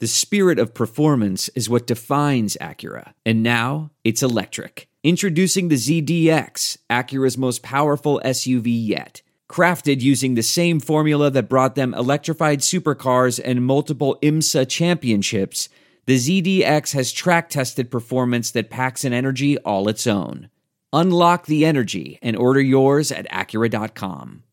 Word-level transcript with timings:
The 0.00 0.06
spirit 0.06 0.58
of 0.58 0.72
performance 0.72 1.50
is 1.50 1.68
what 1.68 1.86
defines 1.86 2.56
Acura. 2.58 3.12
And 3.26 3.42
now 3.42 3.90
it's 4.02 4.22
electric. 4.22 4.88
Introducing 5.04 5.68
the 5.68 5.76
ZDX, 5.76 6.78
Acura's 6.88 7.36
most 7.36 7.62
powerful 7.62 8.18
SUV 8.24 8.68
yet. 8.68 9.20
Crafted 9.46 10.00
using 10.00 10.34
the 10.34 10.42
same 10.42 10.80
formula 10.80 11.30
that 11.32 11.50
brought 11.50 11.74
them 11.74 11.92
electrified 11.92 12.60
supercars 12.60 13.38
and 13.44 13.66
multiple 13.66 14.18
IMSA 14.22 14.70
championships, 14.70 15.68
the 16.06 16.16
ZDX 16.16 16.94
has 16.94 17.12
track 17.12 17.50
tested 17.50 17.90
performance 17.90 18.50
that 18.52 18.70
packs 18.70 19.04
an 19.04 19.12
energy 19.12 19.58
all 19.58 19.86
its 19.86 20.06
own. 20.06 20.48
Unlock 20.94 21.44
the 21.44 21.66
energy 21.66 22.18
and 22.22 22.36
order 22.36 22.62
yours 22.62 23.12
at 23.12 23.28
Acura.com. 23.28 24.44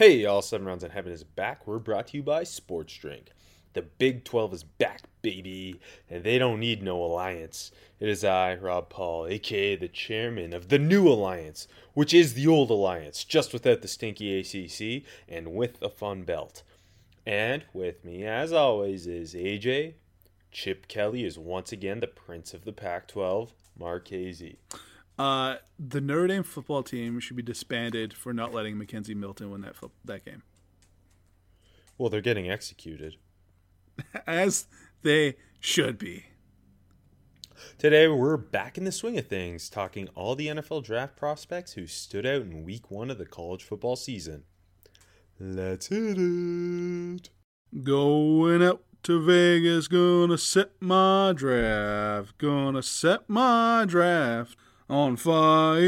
Hey, 0.00 0.24
all 0.24 0.42
seven 0.42 0.66
rounds 0.66 0.82
in 0.82 0.90
heaven 0.90 1.12
is 1.12 1.22
back. 1.22 1.68
We're 1.68 1.78
brought 1.78 2.08
to 2.08 2.16
you 2.16 2.24
by 2.24 2.42
Sports 2.42 2.94
Drink. 2.94 3.30
The 3.72 3.82
Big 3.82 4.24
12 4.24 4.54
is 4.54 4.64
back, 4.64 5.02
baby, 5.22 5.80
and 6.08 6.24
they 6.24 6.38
don't 6.38 6.58
need 6.58 6.82
no 6.82 7.02
alliance. 7.04 7.70
It 8.00 8.08
is 8.08 8.24
I, 8.24 8.56
Rob 8.56 8.88
Paul, 8.88 9.26
aka 9.26 9.76
the 9.76 9.88
chairman 9.88 10.52
of 10.52 10.68
the 10.68 10.78
new 10.78 11.06
alliance, 11.06 11.68
which 11.94 12.12
is 12.12 12.34
the 12.34 12.46
old 12.46 12.70
alliance, 12.70 13.22
just 13.22 13.52
without 13.52 13.82
the 13.82 13.88
stinky 13.88 14.38
ACC 14.40 15.04
and 15.28 15.54
with 15.54 15.80
a 15.82 15.88
fun 15.88 16.22
belt. 16.22 16.62
And 17.26 17.64
with 17.72 18.04
me, 18.04 18.24
as 18.24 18.52
always, 18.52 19.06
is 19.06 19.34
AJ. 19.34 19.94
Chip 20.50 20.88
Kelly 20.88 21.24
is 21.24 21.38
once 21.38 21.70
again 21.70 22.00
the 22.00 22.08
prince 22.08 22.52
of 22.54 22.64
the 22.64 22.72
Pac 22.72 23.06
12, 23.06 23.52
Mark 23.78 24.08
Hazy. 24.08 24.58
Uh, 25.16 25.56
the 25.78 26.00
Notre 26.00 26.26
Dame 26.26 26.42
football 26.42 26.82
team 26.82 27.20
should 27.20 27.36
be 27.36 27.42
disbanded 27.42 28.14
for 28.14 28.32
not 28.32 28.54
letting 28.54 28.76
McKenzie 28.76 29.14
Milton 29.14 29.50
win 29.50 29.60
that 29.60 29.76
fo- 29.76 29.92
that 30.04 30.24
game, 30.24 30.42
Well, 31.98 32.08
they're 32.08 32.22
getting 32.22 32.50
executed. 32.50 33.16
As 34.26 34.66
they 35.02 35.36
should 35.60 35.98
be. 35.98 36.26
Today, 37.78 38.08
we're 38.08 38.36
back 38.36 38.76
in 38.76 38.84
the 38.84 38.92
swing 38.92 39.18
of 39.18 39.26
things, 39.26 39.70
talking 39.70 40.08
all 40.14 40.34
the 40.34 40.48
NFL 40.48 40.84
draft 40.84 41.16
prospects 41.16 41.72
who 41.72 41.86
stood 41.86 42.26
out 42.26 42.42
in 42.42 42.64
week 42.64 42.90
one 42.90 43.10
of 43.10 43.18
the 43.18 43.26
college 43.26 43.64
football 43.64 43.96
season. 43.96 44.44
Let's 45.38 45.86
hit 45.86 46.18
it. 46.18 47.30
Going 47.82 48.62
out 48.62 48.82
to 49.04 49.24
Vegas, 49.24 49.88
gonna 49.88 50.36
set 50.36 50.72
my 50.80 51.32
draft, 51.34 52.36
gonna 52.36 52.82
set 52.82 53.28
my 53.28 53.86
draft 53.86 54.58
on 54.90 55.16
fire. 55.16 55.80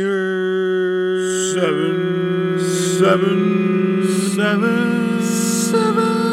Seven, 1.53 2.59
seven, 2.99 4.07
seven, 4.35 5.23
seven, 5.23 6.32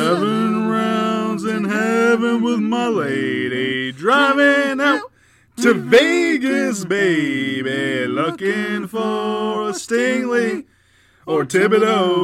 seven 0.00 0.66
rounds 0.66 1.44
in 1.44 1.64
heaven 1.64 2.42
with 2.42 2.58
my 2.58 2.88
lady, 2.88 3.92
driving 3.92 4.80
out 4.80 5.02
to 5.56 5.74
Vegas, 5.74 6.86
baby, 6.86 8.06
looking 8.06 8.86
for 8.86 9.68
a 9.68 9.72
Stingley 9.72 10.64
or 11.26 11.44
Thibodeaux. 11.44 12.16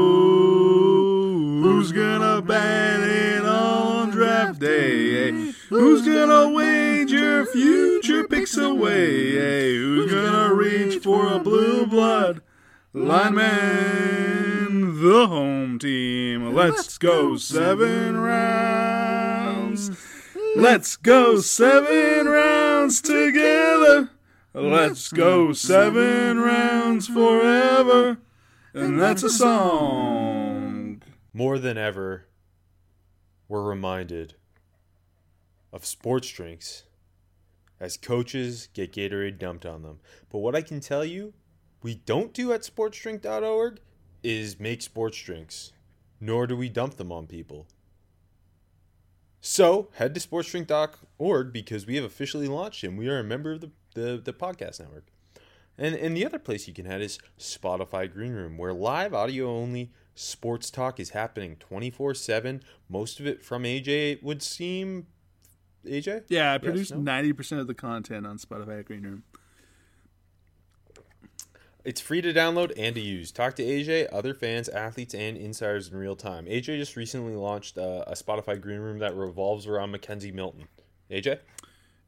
Who's 1.62 1.92
gonna 1.92 2.40
bat 2.40 3.00
it 3.00 3.44
on 3.44 4.08
draft 4.08 4.58
day? 4.58 5.52
Who's 5.68 6.06
gonna 6.06 6.48
wager 6.48 7.44
future 7.44 8.26
picks 8.26 8.56
away? 8.56 9.76
Who's 9.76 10.10
gonna 10.10 10.54
reach 10.54 11.02
for 11.02 11.30
a 11.30 11.38
blue 11.38 11.84
blood 11.84 12.40
lineman? 12.94 14.35
The 14.98 15.26
home 15.26 15.78
team. 15.78 16.54
Let's 16.54 16.96
go 16.96 17.36
seven 17.36 18.16
rounds. 18.16 19.90
Let's 20.56 20.96
go 20.96 21.38
seven 21.40 22.26
rounds 22.26 23.02
together. 23.02 24.08
Let's 24.54 25.12
go 25.12 25.52
seven 25.52 26.40
rounds 26.40 27.08
forever. 27.08 28.16
And 28.72 28.98
that's 28.98 29.22
a 29.22 29.28
song. 29.28 31.02
More 31.34 31.58
than 31.58 31.76
ever, 31.76 32.24
we're 33.48 33.68
reminded 33.68 34.36
of 35.74 35.84
sports 35.84 36.30
drinks 36.30 36.84
as 37.78 37.98
coaches 37.98 38.70
get 38.72 38.94
Gatorade 38.94 39.38
dumped 39.38 39.66
on 39.66 39.82
them. 39.82 40.00
But 40.30 40.38
what 40.38 40.54
I 40.54 40.62
can 40.62 40.80
tell 40.80 41.04
you, 41.04 41.34
we 41.82 41.96
don't 41.96 42.32
do 42.32 42.50
at 42.54 42.62
sportsdrink.org 42.62 43.80
is 44.26 44.58
make 44.58 44.82
sports 44.82 45.20
drinks, 45.22 45.72
nor 46.20 46.48
do 46.48 46.56
we 46.56 46.68
dump 46.68 46.96
them 46.96 47.12
on 47.12 47.28
people. 47.28 47.66
So 49.40 49.88
head 49.94 50.14
to 50.14 50.20
sportsdrink.org 50.20 51.52
because 51.52 51.86
we 51.86 51.94
have 51.96 52.04
officially 52.04 52.48
launched 52.48 52.82
and 52.82 52.98
we 52.98 53.08
are 53.08 53.18
a 53.20 53.24
member 53.24 53.52
of 53.52 53.60
the, 53.60 53.70
the, 53.94 54.20
the 54.22 54.32
podcast 54.32 54.80
network. 54.80 55.06
And, 55.78 55.94
and 55.94 56.16
the 56.16 56.24
other 56.26 56.38
place 56.38 56.66
you 56.66 56.74
can 56.74 56.86
head 56.86 57.02
is 57.02 57.18
Spotify 57.38 58.12
Green 58.12 58.32
Room, 58.32 58.56
where 58.58 58.72
live 58.72 59.14
audio 59.14 59.48
only 59.48 59.92
sports 60.14 60.70
talk 60.70 60.98
is 60.98 61.10
happening 61.10 61.56
24 61.60 62.14
7. 62.14 62.62
Most 62.88 63.20
of 63.20 63.26
it 63.26 63.44
from 63.44 63.62
AJ, 63.62 64.12
it 64.12 64.24
would 64.24 64.42
seem. 64.42 65.06
AJ? 65.86 66.24
Yeah, 66.28 66.50
I 66.50 66.54
Yes, 66.54 66.62
produced 66.64 66.90
no? 66.94 67.00
ninety 67.00 67.32
percent 67.32 67.60
of 67.60 67.68
the 67.68 67.74
content 67.74 68.26
on 68.26 68.38
Spotify 68.38 68.84
Green 68.84 69.02
Room. 69.02 69.22
It's 71.86 72.00
free 72.00 72.20
to 72.20 72.34
download 72.34 72.72
and 72.76 72.96
to 72.96 73.00
use. 73.00 73.30
Talk 73.30 73.54
to 73.54 73.62
AJ, 73.62 74.08
other 74.10 74.34
fans, 74.34 74.68
athletes, 74.68 75.14
and 75.14 75.36
insiders 75.36 75.86
in 75.86 75.96
real 75.96 76.16
time. 76.16 76.46
AJ 76.46 76.78
just 76.78 76.96
recently 76.96 77.36
launched 77.36 77.78
uh, 77.78 78.02
a 78.08 78.14
Spotify 78.14 78.60
Green 78.60 78.80
Room 78.80 78.98
that 78.98 79.14
revolves 79.14 79.68
around 79.68 79.94
McKenzie 79.94 80.34
Milton. 80.34 80.66
AJ? 81.12 81.38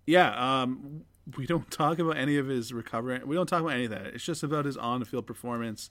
Yeah, 0.04 0.62
um, 0.62 1.04
we 1.36 1.46
don't 1.46 1.70
talk 1.70 2.00
about 2.00 2.16
any 2.16 2.38
of 2.38 2.48
his 2.48 2.72
recovery. 2.72 3.20
We 3.24 3.36
don't 3.36 3.46
talk 3.46 3.60
about 3.60 3.74
any 3.74 3.84
of 3.84 3.92
that. 3.92 4.06
It's 4.06 4.24
just 4.24 4.42
about 4.42 4.64
his 4.64 4.76
on-the-field 4.76 5.28
performance. 5.28 5.90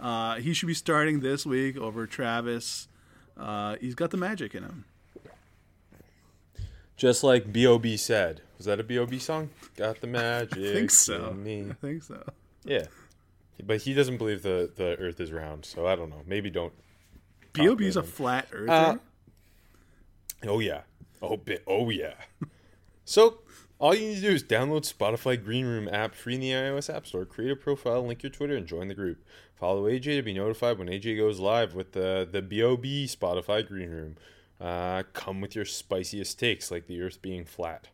Uh, 0.00 0.36
he 0.36 0.54
should 0.54 0.66
be 0.66 0.72
starting 0.72 1.20
this 1.20 1.44
week 1.44 1.76
over 1.76 2.06
Travis. 2.06 2.88
Uh, 3.36 3.76
he's 3.82 3.94
got 3.94 4.12
the 4.12 4.16
magic 4.16 4.54
in 4.54 4.62
him. 4.62 4.86
Just 6.96 7.22
like 7.22 7.52
B.O.B. 7.52 7.98
said. 7.98 8.40
Was 8.56 8.64
that 8.64 8.80
a 8.80 8.82
B.O.B. 8.82 9.18
song? 9.18 9.50
Got 9.76 10.00
the 10.00 10.06
magic. 10.06 10.58
I 10.58 10.72
think 10.72 10.90
so. 10.90 11.36
I 11.38 11.74
think 11.82 12.02
so. 12.02 12.22
Yeah. 12.64 12.86
But 13.64 13.82
he 13.82 13.94
doesn't 13.94 14.18
believe 14.18 14.42
the, 14.42 14.70
the 14.74 14.96
earth 14.98 15.20
is 15.20 15.32
round, 15.32 15.64
so 15.64 15.86
I 15.86 15.96
don't 15.96 16.10
know. 16.10 16.22
Maybe 16.26 16.50
don't. 16.50 16.72
Bob 17.54 17.80
is 17.80 17.96
a 17.96 18.02
flat 18.02 18.48
earther. 18.52 18.70
Uh, 18.70 18.96
Oh 20.44 20.60
yeah. 20.60 20.82
Oh 21.22 21.36
bit. 21.36 21.62
Oh 21.66 21.90
yeah. 21.90 22.14
so 23.04 23.38
all 23.78 23.94
you 23.94 24.08
need 24.08 24.14
to 24.16 24.20
do 24.22 24.30
is 24.30 24.42
download 24.42 24.90
Spotify 24.90 25.42
Green 25.42 25.66
Room 25.66 25.88
app 25.90 26.14
free 26.14 26.34
in 26.34 26.40
the 26.40 26.50
iOS 26.50 26.94
App 26.94 27.06
Store. 27.06 27.24
Create 27.24 27.50
a 27.50 27.56
profile, 27.56 28.06
link 28.06 28.22
your 28.22 28.30
Twitter, 28.30 28.56
and 28.56 28.66
join 28.66 28.88
the 28.88 28.94
group. 28.94 29.24
Follow 29.54 29.84
AJ 29.84 30.16
to 30.16 30.22
be 30.22 30.34
notified 30.34 30.78
when 30.78 30.88
AJ 30.88 31.16
goes 31.16 31.38
live 31.38 31.74
with 31.74 31.92
the 31.92 32.28
the 32.30 32.42
Bob 32.42 32.84
Spotify 32.84 33.66
Green 33.66 33.90
Room. 33.90 34.16
Uh, 34.60 35.02
come 35.12 35.40
with 35.40 35.54
your 35.54 35.66
spiciest 35.66 36.38
takes, 36.38 36.70
like 36.70 36.86
the 36.86 37.00
Earth 37.02 37.20
being 37.20 37.44
flat. 37.44 37.88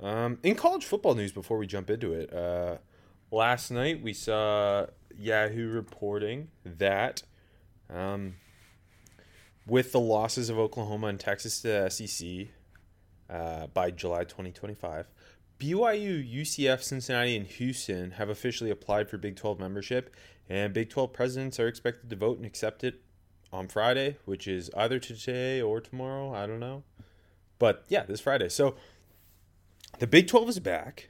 Um, 0.00 0.38
in 0.42 0.54
college 0.54 0.84
football 0.84 1.14
news, 1.14 1.32
before 1.32 1.56
we 1.56 1.66
jump 1.66 1.90
into 1.90 2.12
it, 2.12 2.32
uh, 2.32 2.78
last 3.30 3.70
night 3.70 4.02
we 4.02 4.12
saw 4.12 4.86
Yahoo 5.16 5.68
reporting 5.68 6.48
that 6.64 7.22
um, 7.90 8.34
with 9.66 9.92
the 9.92 10.00
losses 10.00 10.50
of 10.50 10.58
Oklahoma 10.58 11.08
and 11.08 11.20
Texas 11.20 11.60
to 11.62 11.68
the 11.68 11.88
SEC 11.90 12.48
uh, 13.30 13.66
by 13.68 13.90
July 13.90 14.24
2025, 14.24 15.08
BYU, 15.58 16.40
UCF, 16.40 16.82
Cincinnati, 16.82 17.36
and 17.36 17.46
Houston 17.46 18.12
have 18.12 18.28
officially 18.28 18.70
applied 18.70 19.10
for 19.10 19.18
Big 19.18 19.36
12 19.36 19.58
membership, 19.58 20.14
and 20.48 20.72
Big 20.72 20.88
12 20.88 21.12
presidents 21.12 21.58
are 21.58 21.66
expected 21.66 22.08
to 22.10 22.16
vote 22.16 22.36
and 22.36 22.46
accept 22.46 22.84
it 22.84 23.02
on 23.52 23.66
Friday, 23.66 24.16
which 24.24 24.46
is 24.46 24.70
either 24.76 24.98
today 24.98 25.60
or 25.60 25.80
tomorrow. 25.80 26.32
I 26.32 26.46
don't 26.46 26.60
know. 26.60 26.84
But 27.58 27.84
yeah, 27.88 28.04
this 28.04 28.20
Friday. 28.20 28.48
So 28.48 28.76
the 29.98 30.06
Big 30.06 30.28
12 30.28 30.48
is 30.50 30.58
back. 30.60 31.08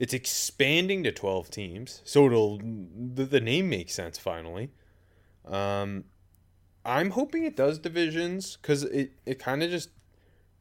It's 0.00 0.14
expanding 0.14 1.04
to 1.04 1.12
12 1.12 1.50
teams. 1.50 2.00
So 2.04 2.26
it'll 2.26 2.58
the, 2.58 3.24
the 3.24 3.40
name 3.40 3.68
makes 3.68 3.94
sense 3.94 4.18
finally. 4.18 4.70
Um 5.44 6.04
I'm 6.84 7.10
hoping 7.10 7.44
it 7.44 7.54
does 7.54 7.78
divisions 7.78 8.56
cuz 8.62 8.82
it 8.82 9.12
it 9.26 9.38
kind 9.38 9.62
of 9.62 9.70
just 9.70 9.90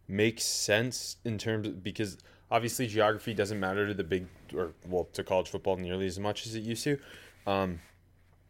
makes 0.08 0.44
sense 0.44 1.16
in 1.24 1.38
terms 1.38 1.68
of, 1.68 1.82
because 1.82 2.18
obviously 2.52 2.86
geography 2.86 3.34
doesn't 3.34 3.60
matter 3.60 3.88
to 3.88 3.94
the 3.94 4.04
big 4.04 4.28
or 4.54 4.74
well 4.86 5.06
to 5.14 5.24
college 5.24 5.48
football 5.48 5.78
nearly 5.78 6.06
as 6.06 6.20
much 6.20 6.46
as 6.46 6.54
it 6.54 6.64
used 6.64 6.84
to. 6.84 7.00
Um 7.48 7.80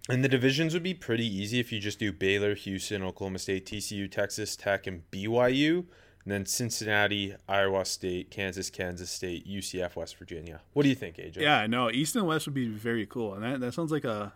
and 0.09 0.23
the 0.23 0.29
divisions 0.29 0.73
would 0.73 0.81
be 0.81 0.95
pretty 0.95 1.27
easy 1.27 1.59
if 1.59 1.71
you 1.71 1.79
just 1.79 1.99
do 1.99 2.11
Baylor, 2.11 2.55
Houston, 2.55 3.03
Oklahoma 3.03 3.37
State, 3.37 3.67
TCU, 3.67 4.09
Texas 4.09 4.55
Tech, 4.55 4.87
and 4.87 5.03
BYU, 5.11 5.85
and 6.23 6.33
then 6.33 6.45
Cincinnati, 6.45 7.35
Iowa 7.47 7.85
State, 7.85 8.29
Kansas, 8.29 8.69
Kansas 8.69 9.09
State, 9.09 9.47
UCF, 9.47 9.95
West 9.95 10.17
Virginia. 10.17 10.61
What 10.73 10.83
do 10.83 10.89
you 10.89 10.95
think, 10.95 11.17
AJ? 11.17 11.37
yeah, 11.37 11.65
no, 11.67 11.89
East 11.89 12.15
and 12.15 12.27
West 12.27 12.45
would 12.45 12.53
be 12.53 12.67
very 12.67 13.05
cool, 13.05 13.33
and 13.33 13.43
that, 13.43 13.59
that 13.61 13.73
sounds 13.73 13.91
like 13.91 14.03
a. 14.03 14.33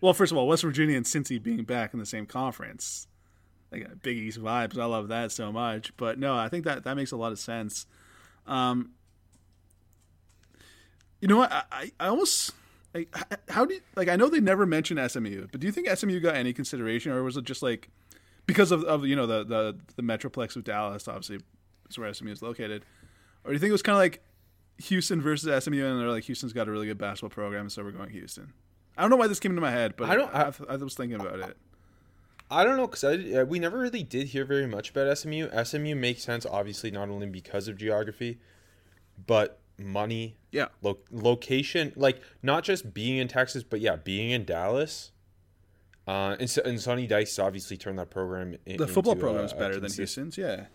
Well, 0.00 0.14
first 0.14 0.32
of 0.32 0.38
all, 0.38 0.48
West 0.48 0.62
Virginia 0.62 0.96
and 0.96 1.06
Cincy 1.06 1.40
being 1.40 1.64
back 1.64 1.92
in 1.92 2.00
the 2.00 2.06
same 2.06 2.26
conference, 2.26 3.06
like 3.70 4.02
Big 4.02 4.16
East 4.16 4.40
vibes. 4.40 4.78
I 4.78 4.84
love 4.84 5.08
that 5.08 5.30
so 5.32 5.52
much. 5.52 5.96
But 5.96 6.18
no, 6.18 6.36
I 6.36 6.48
think 6.48 6.64
that 6.64 6.84
that 6.84 6.96
makes 6.96 7.12
a 7.12 7.16
lot 7.16 7.30
of 7.30 7.38
sense. 7.38 7.86
Um, 8.46 8.92
you 11.20 11.28
know 11.28 11.36
what? 11.36 11.52
I, 11.52 11.62
I, 11.70 11.90
I 12.00 12.06
almost 12.08 12.52
like 12.94 13.14
how 13.48 13.64
do 13.64 13.74
you, 13.74 13.80
like 13.96 14.08
I 14.08 14.16
know 14.16 14.28
they 14.28 14.40
never 14.40 14.66
mentioned 14.66 14.98
SMU, 15.10 15.46
but 15.50 15.60
do 15.60 15.66
you 15.66 15.72
think 15.72 15.88
SMU 15.88 16.20
got 16.20 16.34
any 16.34 16.52
consideration, 16.52 17.12
or 17.12 17.22
was 17.22 17.36
it 17.36 17.44
just 17.44 17.62
like 17.62 17.88
because 18.46 18.72
of, 18.72 18.84
of 18.84 19.06
you 19.06 19.16
know 19.16 19.26
the 19.26 19.44
the 19.44 19.76
the 19.96 20.02
metroplex 20.02 20.56
of 20.56 20.64
Dallas, 20.64 21.08
obviously 21.08 21.40
is 21.88 21.98
where 21.98 22.12
SMU 22.12 22.30
is 22.32 22.42
located, 22.42 22.84
or 23.44 23.50
do 23.50 23.52
you 23.54 23.58
think 23.58 23.68
it 23.68 23.72
was 23.72 23.82
kind 23.82 23.94
of 23.94 24.00
like 24.00 24.22
Houston 24.84 25.20
versus 25.20 25.64
SMU, 25.64 25.84
and 25.84 26.00
they're 26.00 26.08
like 26.08 26.24
Houston's 26.24 26.52
got 26.52 26.68
a 26.68 26.70
really 26.70 26.86
good 26.86 26.98
basketball 26.98 27.30
program, 27.30 27.68
so 27.68 27.82
we're 27.84 27.90
going 27.92 28.10
Houston. 28.10 28.52
I 28.96 29.02
don't 29.02 29.10
know 29.10 29.16
why 29.16 29.26
this 29.26 29.40
came 29.40 29.52
into 29.52 29.62
my 29.62 29.70
head, 29.70 29.94
but 29.96 30.10
I 30.10 30.16
don't- 30.16 30.34
I, 30.34 30.52
I, 30.68 30.76
was 30.76 30.94
thinking 30.94 31.18
about 31.18 31.40
it. 31.40 31.56
I 32.50 32.64
don't 32.64 32.76
know 32.76 32.86
because 32.86 33.04
I 33.04 33.42
we 33.44 33.58
never 33.58 33.78
really 33.78 34.02
did 34.02 34.28
hear 34.28 34.44
very 34.44 34.66
much 34.66 34.90
about 34.90 35.16
SMU. 35.16 35.48
SMU 35.64 35.94
makes 35.96 36.22
sense, 36.22 36.44
obviously, 36.44 36.90
not 36.90 37.08
only 37.08 37.26
because 37.26 37.68
of 37.68 37.78
geography, 37.78 38.38
but 39.26 39.60
money, 39.78 40.36
Yeah, 40.50 40.66
lo- 40.82 40.98
location, 41.10 41.92
like 41.96 42.20
not 42.42 42.64
just 42.64 42.92
being 42.92 43.16
in 43.18 43.28
Texas, 43.28 43.62
but 43.62 43.80
yeah, 43.80 43.96
being 43.96 44.30
in 44.30 44.44
Dallas. 44.44 45.12
Uh, 46.06 46.36
and, 46.40 46.50
so- 46.50 46.62
and 46.64 46.80
Sonny 46.80 47.06
Dykes 47.06 47.38
obviously 47.38 47.76
turned 47.76 47.98
that 47.98 48.10
program. 48.10 48.56
In, 48.66 48.76
the 48.76 48.88
football 48.88 49.14
program 49.16 49.44
is 49.44 49.52
better 49.52 49.78
than 49.78 49.92
Houston's. 49.92 50.36
Yeah, 50.36 50.66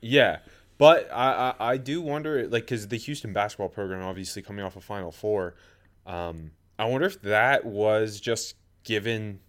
Yeah, 0.00 0.38
but 0.78 1.10
I 1.12 1.54
I, 1.60 1.72
I 1.72 1.76
do 1.76 2.00
wonder 2.00 2.48
like 2.48 2.64
because 2.64 2.88
the 2.88 2.96
Houston 2.96 3.32
basketball 3.32 3.68
program 3.68 4.02
obviously 4.02 4.40
coming 4.42 4.64
off 4.64 4.76
a 4.76 4.80
Final 4.80 5.12
Four, 5.12 5.54
um, 6.06 6.52
I 6.78 6.86
wonder 6.86 7.06
if 7.06 7.20
that 7.22 7.64
was 7.66 8.18
just 8.20 8.54
given 8.84 9.40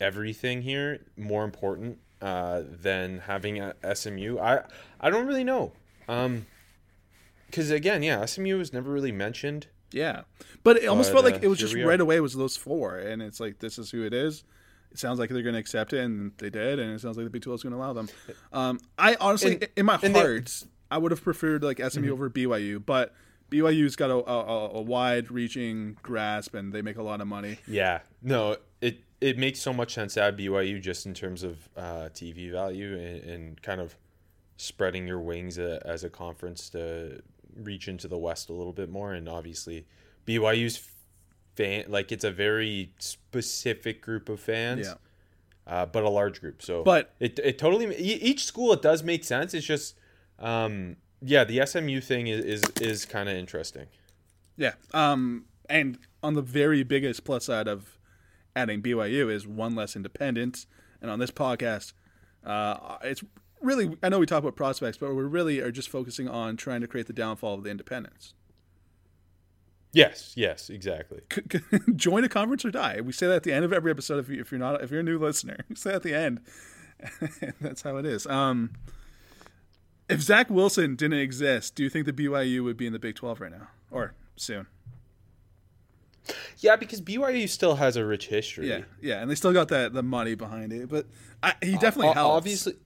everything 0.00 0.62
here 0.62 1.06
more 1.16 1.44
important 1.44 1.98
uh, 2.20 2.62
than 2.68 3.20
having 3.20 3.60
a 3.60 3.74
SMU. 3.94 4.38
I 4.38 4.64
I 5.00 5.10
don't 5.10 5.26
really 5.26 5.44
know. 5.44 5.72
Um, 6.08 6.46
because 7.46 7.70
again, 7.70 8.02
yeah, 8.02 8.24
SMU 8.24 8.58
was 8.58 8.72
never 8.72 8.90
really 8.90 9.12
mentioned. 9.12 9.68
Yeah, 9.92 10.22
but 10.62 10.76
it 10.78 10.86
almost 10.86 11.10
But, 11.10 11.22
felt 11.22 11.24
like 11.32 11.42
uh, 11.42 11.46
it 11.46 11.48
was 11.48 11.58
just 11.58 11.74
right 11.74 12.00
away 12.00 12.20
was 12.20 12.34
those 12.34 12.56
four, 12.56 12.96
and 12.98 13.22
it's 13.22 13.40
like 13.40 13.58
this 13.60 13.78
is 13.78 13.90
who 13.90 14.04
it 14.04 14.12
is. 14.14 14.44
It 14.92 14.98
sounds 14.98 15.18
like 15.18 15.30
they're 15.30 15.42
going 15.42 15.54
to 15.54 15.58
accept 15.60 15.92
it, 15.92 16.00
and 16.04 16.32
they 16.38 16.48
did, 16.50 16.78
and 16.78 16.92
it 16.94 17.00
sounds 17.00 17.16
like 17.16 17.24
the 17.24 17.30
Big 17.30 17.42
Twelve 17.42 17.58
is 17.58 17.62
going 17.62 17.72
to 17.74 17.78
allow 17.78 17.92
them. 17.92 18.08
Um, 18.52 18.80
I 18.98 19.16
honestly, 19.20 19.54
And- 19.54 19.68
in 19.76 19.86
my 19.86 19.98
and 20.02 20.14
they- 20.14 20.20
heart, 20.20 20.64
I 20.90 20.98
would 20.98 21.10
have 21.10 21.22
preferred 21.22 21.62
like 21.62 21.80
SMU 21.80 22.12
over 22.12 22.30
BYU, 22.30 22.84
but 22.84 23.12
BYU's 23.50 23.94
got 23.96 24.10
a, 24.10 24.14
a, 24.14 24.70
a 24.78 24.80
wide-reaching 24.82 25.98
grasp, 26.02 26.54
and 26.54 26.72
they 26.72 26.82
make 26.82 26.96
a 26.96 27.02
lot 27.02 27.20
of 27.20 27.26
money. 27.28 27.58
Yeah, 27.66 28.00
no, 28.22 28.56
it 28.80 29.00
it 29.20 29.38
makes 29.38 29.60
so 29.60 29.72
much 29.72 29.94
sense 29.94 30.14
to 30.14 30.22
have 30.22 30.36
BYU 30.36 30.80
just 30.80 31.06
in 31.06 31.14
terms 31.14 31.42
of 31.42 31.68
uh, 31.76 32.08
TV 32.12 32.50
value 32.50 32.96
and, 32.96 33.22
and 33.24 33.62
kind 33.62 33.80
of 33.80 33.96
spreading 34.58 35.06
your 35.06 35.20
wings 35.20 35.58
a, 35.58 35.82
as 35.86 36.04
a 36.04 36.10
conference 36.10 36.70
to 36.70 37.22
reach 37.56 37.88
into 37.88 38.08
the 38.08 38.18
West 38.18 38.48
a 38.48 38.52
little 38.52 38.72
bit 38.72 38.88
more. 38.90 39.12
And 39.12 39.28
obviously, 39.28 39.86
BYU's 40.26 40.80
fan 41.54 41.84
like 41.88 42.12
it's 42.12 42.24
a 42.24 42.30
very 42.30 42.92
specific 42.98 44.00
group 44.02 44.28
of 44.28 44.40
fans. 44.40 44.86
Yeah. 44.86 44.94
Uh, 45.66 45.84
but 45.84 46.04
a 46.04 46.08
large 46.08 46.40
group, 46.40 46.62
so 46.62 46.84
But- 46.84 47.12
it, 47.18 47.40
it 47.40 47.58
totally 47.58 47.92
each 47.96 48.44
school 48.44 48.72
it 48.72 48.82
does 48.82 49.02
make 49.02 49.24
sense. 49.24 49.52
It's 49.52 49.66
just, 49.66 49.96
um, 50.38 50.94
yeah, 51.20 51.42
the 51.42 51.66
SMU 51.66 52.00
thing 52.00 52.28
is 52.28 52.44
is, 52.44 52.62
is 52.80 53.04
kind 53.04 53.28
of 53.28 53.34
interesting. 53.34 53.86
Yeah. 54.56 54.74
Um, 54.94 55.46
and 55.68 55.98
on 56.22 56.34
the 56.34 56.42
very 56.42 56.84
biggest 56.84 57.24
plus 57.24 57.46
side 57.46 57.66
of 57.66 57.98
adding 58.54 58.80
BYU 58.80 59.28
is 59.30 59.44
one 59.46 59.74
less 59.74 59.96
independent. 59.96 60.66
And 61.02 61.10
on 61.10 61.18
this 61.18 61.32
podcast, 61.32 61.92
uh, 62.44 62.98
it's 63.02 63.24
really, 63.60 63.96
I 64.02 64.08
know 64.08 64.18
we 64.18 64.26
talk 64.26 64.40
about 64.40 64.56
prospects, 64.56 64.98
but 64.98 65.14
we 65.14 65.22
really 65.22 65.60
are 65.60 65.70
just 65.70 65.88
focusing 65.88 66.28
on 66.28 66.56
trying 66.56 66.80
to 66.80 66.86
create 66.86 67.06
the 67.06 67.12
downfall 67.12 67.54
of 67.54 67.64
the 67.64 67.70
independents. 67.70 68.34
Yes, 69.92 70.34
yes, 70.36 70.68
exactly. 70.68 71.22
Join 71.96 72.22
a 72.24 72.28
conference 72.28 72.64
or 72.64 72.70
die. 72.70 73.00
We 73.00 73.12
say 73.12 73.26
that 73.28 73.36
at 73.36 73.42
the 73.44 73.52
end 73.52 73.64
of 73.64 73.72
every 73.72 73.90
episode. 73.90 74.18
If, 74.18 74.28
you, 74.28 74.40
if 74.40 74.50
you're 74.50 74.58
not, 74.58 74.82
if 74.82 74.90
you're 74.90 75.00
a 75.00 75.04
new 75.04 75.18
listener, 75.18 75.56
we 75.68 75.76
say 75.76 75.90
that 75.90 75.96
at 75.96 76.02
the 76.02 76.14
end. 76.14 76.40
That's 77.60 77.82
how 77.82 77.96
it 77.96 78.04
is. 78.04 78.26
Um, 78.26 78.72
if 80.08 80.20
Zach 80.20 80.50
Wilson 80.50 80.96
didn't 80.96 81.18
exist, 81.20 81.74
do 81.74 81.82
you 81.82 81.90
think 81.90 82.06
the 82.06 82.12
BYU 82.12 82.62
would 82.64 82.76
be 82.76 82.86
in 82.86 82.92
the 82.92 82.98
Big 82.98 83.14
12 83.16 83.40
right 83.40 83.50
now 83.50 83.68
or 83.90 84.14
soon? 84.36 84.66
Yeah, 86.58 86.76
because 86.76 87.00
BYU 87.00 87.48
still 87.48 87.76
has 87.76 87.96
a 87.96 88.04
rich 88.04 88.26
history. 88.28 88.68
Yeah, 88.68 88.80
yeah, 89.00 89.20
and 89.22 89.30
they 89.30 89.34
still 89.34 89.52
got 89.52 89.68
that 89.68 89.92
the 89.92 90.02
money 90.02 90.34
behind 90.34 90.72
it, 90.72 90.88
but 90.88 91.06
I, 91.42 91.54
he 91.62 91.72
definitely 91.72 92.08
O- 92.08 92.12
helps. 92.14 92.36
Obviously, 92.36 92.72
uh, 92.72 92.76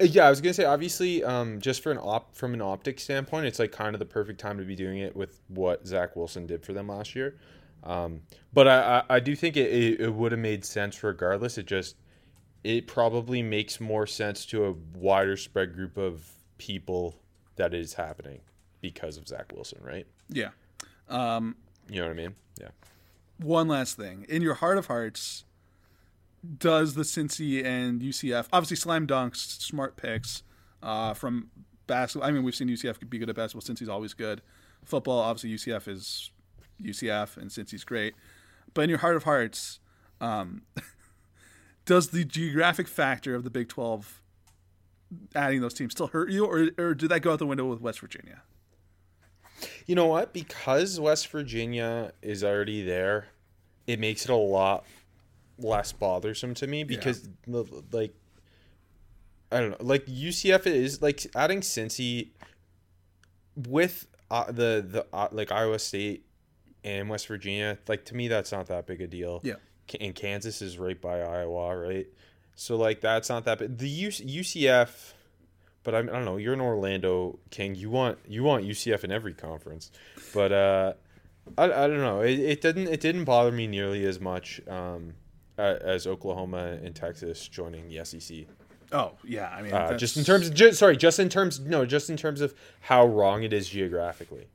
yeah, 0.00 0.26
I 0.26 0.30
was 0.30 0.40
gonna 0.40 0.54
say 0.54 0.64
obviously, 0.64 1.24
um, 1.24 1.60
just 1.60 1.82
for 1.82 1.90
an 1.90 1.98
op 1.98 2.34
from 2.34 2.54
an 2.54 2.62
optic 2.62 3.00
standpoint, 3.00 3.46
it's 3.46 3.58
like 3.58 3.72
kind 3.72 3.94
of 3.94 3.98
the 3.98 4.06
perfect 4.06 4.40
time 4.40 4.58
to 4.58 4.64
be 4.64 4.76
doing 4.76 4.98
it 4.98 5.16
with 5.16 5.40
what 5.48 5.86
Zach 5.86 6.16
Wilson 6.16 6.46
did 6.46 6.64
for 6.64 6.72
them 6.72 6.88
last 6.88 7.14
year. 7.14 7.38
Um, 7.82 8.22
but 8.52 8.66
I, 8.66 9.04
I, 9.08 9.16
I 9.16 9.20
do 9.20 9.36
think 9.36 9.56
it, 9.56 9.72
it, 9.72 10.00
it 10.00 10.12
would 10.14 10.32
have 10.32 10.40
made 10.40 10.64
sense 10.64 11.02
regardless. 11.02 11.56
It 11.56 11.66
just 11.66 11.96
it 12.64 12.86
probably 12.86 13.42
makes 13.42 13.80
more 13.80 14.06
sense 14.06 14.44
to 14.46 14.66
a 14.66 14.72
wider 14.98 15.36
spread 15.36 15.74
group 15.74 15.96
of 15.96 16.28
people 16.58 17.16
that 17.56 17.72
it 17.72 17.80
is 17.80 17.94
happening 17.94 18.40
because 18.80 19.16
of 19.16 19.28
Zach 19.28 19.52
Wilson, 19.54 19.78
right? 19.82 20.06
yeah. 20.28 20.50
You 21.88 22.00
know 22.00 22.08
what 22.08 22.12
I 22.12 22.14
mean? 22.14 22.34
Yeah. 22.60 22.68
One 23.38 23.68
last 23.68 23.96
thing, 23.96 24.26
in 24.28 24.42
your 24.42 24.54
heart 24.54 24.78
of 24.78 24.86
hearts, 24.86 25.44
does 26.58 26.94
the 26.94 27.02
Cincy 27.02 27.64
and 27.64 28.00
UCF 28.00 28.46
obviously 28.52 28.76
slam 28.76 29.06
dunks, 29.06 29.60
smart 29.60 29.96
picks 29.96 30.42
uh, 30.82 31.14
from 31.14 31.50
basketball? 31.86 32.28
I 32.28 32.32
mean, 32.32 32.42
we've 32.42 32.54
seen 32.54 32.68
UCF 32.68 33.08
be 33.08 33.18
good 33.18 33.30
at 33.30 33.36
basketball. 33.36 33.74
Cincy's 33.74 33.88
always 33.88 34.14
good. 34.14 34.42
Football, 34.84 35.20
obviously, 35.20 35.72
UCF 35.72 35.88
is 35.88 36.30
UCF 36.82 37.36
and 37.36 37.50
Cincy's 37.50 37.84
great. 37.84 38.14
But 38.74 38.82
in 38.82 38.90
your 38.90 38.98
heart 38.98 39.16
of 39.16 39.24
hearts, 39.24 39.80
um, 40.20 40.62
does 41.84 42.08
the 42.10 42.24
geographic 42.24 42.88
factor 42.88 43.34
of 43.34 43.44
the 43.44 43.50
Big 43.50 43.68
Twelve 43.68 44.20
adding 45.34 45.60
those 45.60 45.74
teams 45.74 45.92
still 45.92 46.08
hurt 46.08 46.30
you, 46.30 46.44
or 46.44 46.70
or 46.78 46.94
did 46.94 47.08
that 47.10 47.20
go 47.20 47.32
out 47.32 47.38
the 47.38 47.46
window 47.46 47.64
with 47.64 47.80
West 47.80 48.00
Virginia? 48.00 48.42
You 49.86 49.94
know 49.94 50.06
what? 50.06 50.32
Because 50.32 51.00
West 51.00 51.28
Virginia 51.28 52.12
is 52.20 52.44
already 52.44 52.82
there, 52.82 53.28
it 53.86 53.98
makes 53.98 54.24
it 54.24 54.30
a 54.30 54.36
lot 54.36 54.84
less 55.58 55.92
bothersome 55.92 56.54
to 56.54 56.66
me 56.66 56.84
because 56.84 57.28
the 57.46 57.64
like 57.92 58.14
I 59.50 59.60
don't 59.60 59.70
know, 59.70 59.76
like 59.80 60.06
UCF 60.06 60.66
is 60.66 61.02
like 61.02 61.26
adding 61.34 61.60
Cincy 61.60 62.30
with 63.56 64.06
uh, 64.30 64.50
the 64.50 64.84
the 64.86 65.06
uh, 65.12 65.28
like 65.32 65.52
Iowa 65.52 65.78
State 65.78 66.26
and 66.84 67.08
West 67.08 67.26
Virginia. 67.28 67.78
Like 67.88 68.04
to 68.06 68.16
me, 68.16 68.28
that's 68.28 68.52
not 68.52 68.66
that 68.66 68.86
big 68.86 69.00
a 69.00 69.06
deal. 69.06 69.40
Yeah. 69.42 69.54
And 70.00 70.14
Kansas 70.14 70.62
is 70.62 70.78
right 70.78 71.00
by 71.00 71.20
Iowa, 71.20 71.76
right? 71.76 72.06
So 72.56 72.76
like 72.76 73.00
that's 73.00 73.28
not 73.28 73.44
that 73.44 73.58
big. 73.58 73.78
The 73.78 73.88
U- 73.88 74.08
UCF, 74.08 75.12
but 75.84 75.94
I'm, 75.94 76.08
I 76.08 76.12
don't 76.12 76.24
know. 76.24 76.38
You're 76.38 76.54
an 76.54 76.60
Orlando 76.60 77.38
King. 77.50 77.74
You 77.76 77.90
want 77.90 78.18
you 78.26 78.42
want 78.42 78.64
UCF 78.64 79.04
in 79.04 79.12
every 79.12 79.34
conference, 79.34 79.92
but 80.34 80.52
uh, 80.52 80.94
I, 81.56 81.64
I 81.64 81.86
don't 81.86 82.00
know. 82.00 82.22
It, 82.22 82.40
it 82.40 82.60
didn't 82.60 82.88
it 82.88 83.00
didn't 83.00 83.24
bother 83.24 83.52
me 83.52 83.68
nearly 83.68 84.04
as 84.04 84.18
much 84.20 84.60
um, 84.66 85.14
a- 85.58 85.82
as 85.82 86.06
Oklahoma 86.06 86.78
and 86.82 86.94
Texas 86.94 87.46
joining 87.48 87.88
the 87.88 88.04
SEC. 88.04 88.46
Oh 88.92 89.12
yeah, 89.24 89.48
I 89.50 89.62
mean, 89.62 89.72
Uh, 89.72 89.96
just 89.96 90.16
in 90.16 90.24
terms, 90.24 90.48
of, 90.48 90.54
just, 90.54 90.78
sorry, 90.78 90.96
just 90.96 91.18
in 91.18 91.28
terms, 91.28 91.58
no, 91.60 91.84
just 91.84 92.08
in 92.08 92.16
terms 92.16 92.40
of 92.40 92.54
how 92.82 93.04
wrong 93.06 93.42
it 93.42 93.52
is 93.52 93.68
geographically. 93.68 94.46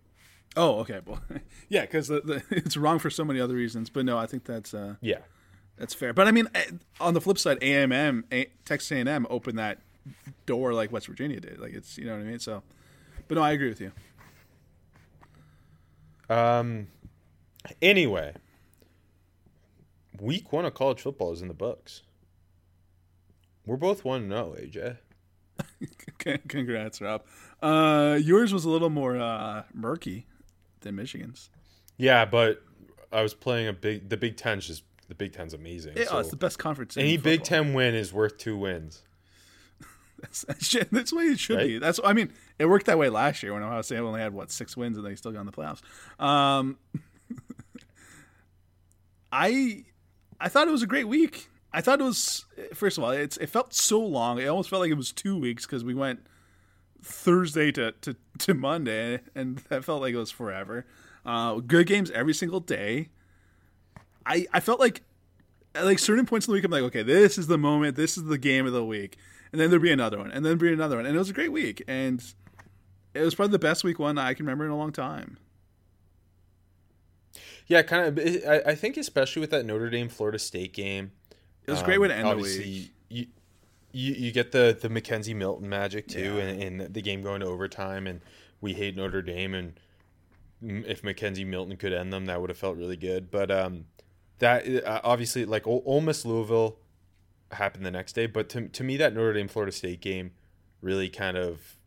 Oh, 0.56 0.80
okay. 0.80 1.02
Well, 1.06 1.22
yeah, 1.70 1.82
because 1.82 2.08
the, 2.08 2.22
the, 2.22 2.44
it's 2.56 2.78
wrong 2.78 3.00
for 3.00 3.10
so 3.10 3.24
many 3.26 3.40
other 3.40 3.56
reasons. 3.56 3.90
But 3.90 4.06
no, 4.06 4.18
I 4.18 4.26
think 4.28 4.46
that's 4.46 4.74
uh, 4.74 4.96
Yeah, 5.02 5.20
that's 5.78 5.94
fair. 5.94 6.14
But 6.14 6.28
I 6.28 6.32
mean, 6.32 6.48
eh, 6.56 6.64
on 7.00 7.14
the 7.14 7.22
flip 7.22 7.38
side, 7.38 7.60
AMM, 7.62 8.24
A- 8.32 8.50
Texas 8.66 8.92
A&M 8.92 9.28
opened 9.30 9.60
that 9.60 9.80
door 10.46 10.74
like 10.74 10.92
West 10.92 11.08
Virginia 11.08 11.40
did. 11.40 11.60
Like 11.60 11.74
it's 11.74 11.98
you 11.98 12.06
know 12.06 12.14
what 12.14 12.22
I 12.22 12.26
mean. 12.26 12.40
So, 12.40 12.64
but 13.28 13.36
no, 13.36 13.42
I 13.42 13.52
agree 13.52 13.70
with 13.70 13.82
you. 13.82 13.92
Um. 16.30 16.88
Anyway, 17.82 18.34
week 20.22 20.54
one 20.54 20.66
of 20.66 20.74
college 20.74 21.02
football 21.02 21.34
is 21.34 21.42
in 21.42 21.48
the 21.48 21.54
books. 21.54 22.04
We're 23.66 23.78
both 23.78 24.06
one 24.06 24.30
zero, 24.30 24.56
AJ. 24.58 24.98
Congrats, 26.48 27.02
Rob. 27.02 27.24
Uh, 27.62 28.18
yours 28.22 28.54
was 28.54 28.66
a 28.66 28.70
little 28.70 28.90
more 28.90 29.18
uh, 29.18 29.64
murky 29.74 30.26
than 30.82 30.96
Michigan's. 30.96 31.50
Yeah, 31.98 32.26
but 32.26 32.64
I 33.12 33.22
was 33.22 33.34
playing 33.34 33.68
a 33.68 33.74
big. 33.74 34.10
The 34.10 34.18
Big 34.18 34.38
Ten's 34.38 34.66
just 34.66 34.84
the 35.08 35.16
Big 35.16 35.34
Ten's 35.34 35.54
amazing. 35.54 35.96
So 35.98 36.06
oh, 36.12 36.20
it's 36.20 36.30
the 36.30 36.38
best 36.38 36.58
conference. 36.58 36.98
in 36.98 37.04
any 37.04 37.18
Big. 37.18 37.44
Ten 37.44 37.74
win 37.74 37.96
is 37.96 38.14
worth 38.14 38.38
two 38.38 38.58
wins. 38.58 39.02
That's, 40.22 40.46
that's 40.92 41.10
the 41.10 41.18
way 41.18 41.24
it 41.24 41.40
should 41.40 41.58
Right? 41.58 41.68
be. 41.68 41.80
That's 41.80 42.00
I 42.04 42.14
mean, 42.14 42.32
it 42.60 42.68
worked 42.68 42.86
that 42.86 43.00
way 43.00 43.10
last 43.10 43.42
year 43.42 43.56
when 43.56 43.64
Ohio 43.64 43.82
State 43.82 43.98
only 43.98 44.22
had 44.22 44.34
what 44.34 44.52
six 44.52 44.78
wins 44.78 44.96
and 44.96 45.04
they 45.06 45.16
still 45.16 45.32
got 45.32 45.40
in 45.40 45.46
the 45.48 45.52
playoffs. 45.52 45.82
Um, 46.24 46.78
I 49.32 49.84
I 50.42 50.50
thought 50.50 50.68
it 50.68 50.72
was 50.72 50.82
a 50.82 50.88
great 50.88 51.08
week. 51.08 51.50
I 51.72 51.82
thought 51.82 52.02
it 52.02 52.04
was 52.04 52.46
first 52.74 52.98
of 52.98 53.04
all, 53.04 53.12
it's 53.12 53.38
it 53.38 53.48
felt 53.48 53.74
so 53.74 54.00
long. 54.00 54.40
It 54.40 54.48
almost 54.48 54.70
felt 54.70 54.82
like 54.82 54.92
it 54.92 54.98
was 54.98 55.12
two 55.12 55.38
weeks 55.40 55.66
because 55.66 55.84
we 55.84 55.94
went 55.94 56.26
Thursday 57.02 57.72
to, 57.72 57.94
to, 58.02 58.16
to 58.40 58.54
Monday, 58.54 59.22
and 59.36 59.60
that 59.70 59.86
felt 59.86 60.02
like 60.02 60.14
it 60.14 60.18
was 60.18 60.32
forever. 60.32 60.86
Uh, 61.26 61.56
good 61.56 61.88
games 61.88 62.12
every 62.12 62.34
single 62.34 62.60
day. 62.60 63.10
I 64.26 64.48
I 64.52 64.60
felt 64.60 64.80
like 64.80 65.04
at 65.76 65.86
like 65.86 66.00
certain 66.00 66.26
points 66.26 66.48
in 66.48 66.52
the 66.52 66.56
week, 66.56 66.66
I'm 66.66 66.72
like, 66.72 66.84
okay, 66.84 67.04
this 67.04 67.38
is 67.38 67.48
the 67.48 67.58
moment, 67.58 67.96
this 67.96 68.18
is 68.18 68.24
the 68.26 68.38
game 68.38 68.66
of 68.66 68.74
the 68.74 68.84
week, 68.84 69.18
and 69.52 69.62
then 69.62 69.70
there'd 69.70 69.82
be 69.82 69.92
another 69.92 70.18
one, 70.18 70.32
and 70.32 70.44
then 70.44 70.58
there'd 70.58 70.60
be 70.60 70.74
another 70.74 70.98
one, 70.98 71.06
and 71.06 71.16
it 71.16 71.20
was 71.20 71.30
a 71.30 71.34
great 71.34 71.52
week, 71.52 71.84
and 71.88 72.22
it 73.14 73.22
was 73.22 73.36
probably 73.36 73.52
the 73.52 73.60
best 73.60 73.84
week 73.84 74.00
one 74.00 74.18
I 74.18 74.34
can 74.34 74.46
remember 74.46 74.66
in 74.66 74.72
a 74.72 74.78
long 74.78 74.92
time. 74.92 75.38
Yeah, 77.72 77.84
kind 77.84 78.20
of. 78.20 78.46
I, 78.46 78.72
I 78.72 78.76
think 78.76 78.98
especially 78.98 79.40
with 79.40 79.52
that 79.52 79.66
Notre 79.66 79.90
Dame 79.90 80.10
Florida 80.10 80.38
State 80.38 80.74
game, 80.74 81.14
it 81.66 81.72
was 81.72 81.82
a 81.82 81.86
great 81.86 82.02
way 82.02 82.10
to 82.10 82.14
end 82.14 82.30
the 82.30 82.36
week. 82.36 82.92
You, 83.08 83.28
you 83.94 84.14
you 84.14 84.32
get 84.34 84.52
the 84.52 84.78
the 84.80 84.90
McKenzie 84.90 85.34
Milton 85.34 85.70
magic 85.70 86.10
too, 86.10 86.36
yeah. 86.36 86.44
and, 86.44 86.82
and 86.82 86.94
the 86.94 87.02
game 87.02 87.22
going 87.22 87.40
to 87.40 87.46
overtime, 87.46 88.08
and 88.08 88.20
we 88.60 88.74
hate 88.74 88.98
Notre 88.98 89.22
Dame, 89.22 89.54
and 89.54 89.80
if 90.62 91.02
McKenzie 91.02 91.48
Milton 91.48 91.78
could 91.78 91.94
end 91.94 92.12
them, 92.12 92.26
that 92.26 92.42
would 92.42 92.50
have 92.50 92.58
felt 92.58 92.76
really 92.76 92.98
good. 92.98 93.32
But 93.32 93.50
um, 93.50 93.86
that 94.40 94.68
uh, 94.84 95.00
obviously 95.06 95.46
like 95.46 95.66
Ole 95.66 96.02
Miss 96.02 96.26
Louisville 96.26 96.76
happened 97.54 97.86
the 97.86 97.92
next 97.92 98.12
day, 98.16 98.26
but 98.26 98.50
to 98.50 98.68
to 98.68 98.84
me 98.84 98.98
that 98.98 99.14
Notre 99.14 99.32
Dame 99.32 99.48
Florida 99.48 99.72
State 99.72 100.02
game 100.02 100.32
really 100.82 101.08
kind 101.08 101.38
of 101.38 101.78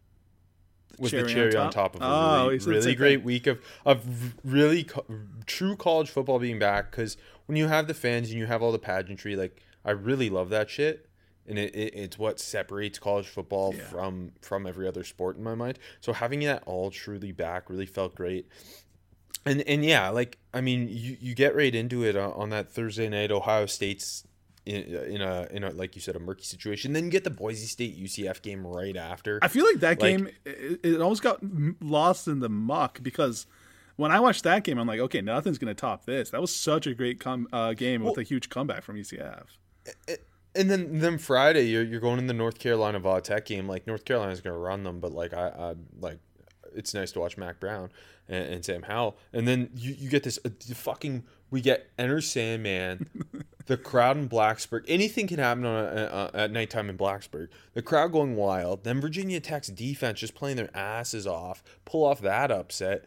was 0.99 1.11
cherry 1.11 1.23
the 1.25 1.29
cherry 1.29 1.57
on 1.57 1.71
top, 1.71 1.95
on 1.97 2.01
top 2.01 2.01
of 2.01 2.03
a 2.03 2.05
oh, 2.05 2.49
really, 2.49 2.67
really 2.67 2.95
great 2.95 3.23
week 3.23 3.47
of 3.47 3.61
of 3.85 4.35
really 4.45 4.85
co- 4.85 5.05
true 5.47 5.77
college 5.77 6.11
football 6.11 6.39
being 6.39 6.59
back. 6.59 6.91
Because 6.91 7.17
when 7.47 7.57
you 7.57 7.69
have 7.69 7.87
the 7.87 7.95
fans 7.95 8.31
and 8.31 8.39
you 8.39 8.47
have 8.47 8.63
all 8.63 8.73
the 8.73 8.79
pageantry, 8.79 9.37
like 9.37 9.61
I 9.85 9.91
really 9.93 10.31
love 10.31 10.51
that 10.51 10.71
shit 10.71 11.09
and 11.47 11.59
it, 11.59 11.75
it, 11.75 11.95
it's 11.95 12.19
what 12.19 12.41
separates 12.41 12.99
college 12.99 13.27
football 13.27 13.75
yeah. 13.75 13.83
from 13.85 14.33
from 14.41 14.67
every 14.67 14.89
other 14.89 15.05
sport 15.05 15.37
in 15.37 15.43
my 15.43 15.55
mind. 15.55 15.79
So 16.01 16.13
having 16.13 16.41
that 16.41 16.63
all 16.67 16.91
truly 16.91 17.33
back 17.33 17.69
really 17.69 17.87
felt 17.87 18.15
great. 18.15 18.49
And 19.45 19.63
and 19.63 19.85
yeah, 19.85 20.09
like 20.09 20.39
I 20.53 20.61
mean, 20.61 20.89
you, 20.91 21.17
you 21.21 21.35
get 21.35 21.55
right 21.55 21.75
into 21.75 22.05
it 22.05 22.17
on, 22.17 22.33
on 22.33 22.51
that 22.51 22.71
Thursday 22.71 23.09
night. 23.09 23.31
Ohio 23.31 23.67
State's 23.67 24.27
in, 24.67 24.83
in 24.83 25.21
a 25.21 25.47
in 25.51 25.65
a 25.65 25.71
like 25.71 25.95
you 25.95 26.01
said 26.01 26.17
a 26.17 26.19
murky 26.19 26.45
situation. 26.45 26.93
Then 26.93 27.05
you 27.05 27.11
get 27.11 27.25
the 27.25 27.31
Boise 27.31 27.67
State 27.67 28.03
UCF 28.03 28.43
game 28.43 28.67
right 28.67 28.97
after. 28.97 29.39
I 29.43 29.49
feel 29.49 29.65
like 29.65 29.81
that 29.81 30.01
like, 30.01 30.01
game 30.01 30.29
it, 30.45 30.81
it 30.83 31.01
almost 31.01 31.23
got 31.23 31.41
lost 31.81 32.29
in 32.29 32.41
the 32.41 32.49
muck 32.49 33.03
because 33.03 33.47
when 33.97 34.11
I 34.11 34.21
watched 34.21 34.45
that 34.45 34.65
game, 34.65 34.79
I'm 34.79 34.87
like, 34.87 35.01
okay, 35.01 35.21
nothing's 35.21 35.59
gonna 35.59 35.75
top 35.75 36.07
this. 36.07 36.31
That 36.31 36.41
was 36.41 36.55
such 36.55 36.87
a 36.87 36.95
great 36.95 37.21
com- 37.21 37.49
uh, 37.53 37.75
game 37.75 38.03
well, 38.03 38.13
with 38.13 38.25
a 38.25 38.29
huge 38.29 38.49
comeback 38.49 38.83
from 38.83 38.97
UCF. 38.97 39.45
It, 40.09 40.27
and 40.55 40.71
then 40.71 40.99
then 41.01 41.19
Friday 41.19 41.63
you're 41.63 41.83
you're 41.83 42.01
going 42.01 42.19
in 42.19 42.27
the 42.27 42.35
North 42.35 42.59
Carolina 42.59 42.99
Va 42.99 43.21
Tech 43.21 43.45
game. 43.47 43.69
Like 43.69 43.87
North 43.87 44.05
Carolina's 44.05 44.41
going 44.41 44.55
to 44.55 44.61
run 44.61 44.85
them, 44.85 45.01
but 45.01 45.13
like 45.13 45.35
I, 45.35 45.49
I 45.49 45.75
like 46.01 46.19
it's 46.75 46.95
nice 46.95 47.13
to 47.13 47.21
watch 47.21 47.37
Mack 47.37 47.61
Brown 47.61 47.91
and, 48.29 48.55
and 48.55 48.65
Sam 48.65 48.83
Howell. 48.83 49.17
And 49.33 49.47
then 49.47 49.71
you, 49.75 49.95
you 49.99 50.11
get 50.11 50.23
this 50.23 50.39
uh, 50.45 50.51
fucking 50.75 51.25
we 51.51 51.61
get 51.61 51.91
Enter 51.99 52.21
Sandman, 52.21 53.09
the 53.67 53.77
crowd 53.77 54.17
in 54.17 54.29
Blacksburg. 54.29 54.85
Anything 54.89 55.27
can 55.27 55.39
happen 55.39 55.65
on 55.65 55.85
a, 55.85 56.31
at 56.35 56.51
nighttime 56.51 56.91
in 56.91 56.99
Blacksburg. 56.99 57.49
The 57.73 57.83
crowd 57.83 58.13
going 58.13 58.37
wild. 58.37 58.85
Then 58.85 59.01
Virginia 59.01 59.41
Tech's 59.41 59.69
defense 59.69 60.21
just 60.21 60.35
playing 60.35 60.57
their 60.57 60.75
asses 60.77 61.27
off. 61.27 61.63
Pull 61.85 62.05
off 62.05 62.21
that 62.21 62.51
upset. 62.51 63.05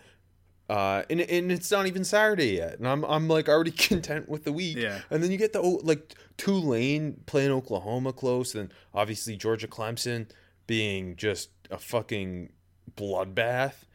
Uh, 0.70 1.04
and, 1.10 1.22
and 1.22 1.52
it's 1.52 1.72
not 1.72 1.88
even 1.88 2.04
Saturday 2.04 2.58
yet, 2.58 2.78
and 2.78 2.88
I'm 2.88 3.06
I'm 3.06 3.30
like 3.30 3.48
already 3.48 3.72
content 3.90 4.28
with 4.28 4.44
the 4.44 4.52
week. 4.52 4.76
Yeah. 4.78 5.00
And 5.10 5.24
then 5.24 5.32
you 5.32 5.38
get 5.38 5.54
the 5.54 5.62
like 5.62 6.14
Tulane 6.36 7.22
playing 7.26 7.52
Oklahoma 7.52 8.12
close, 8.12 8.54
and 8.54 8.74
obviously 8.94 9.38
Georgia 9.38 9.68
Clemson 9.68 10.28
being 10.66 11.16
just 11.16 11.52
a 11.72 11.78
fucking 11.78 12.52
bloodbath. 12.98 13.86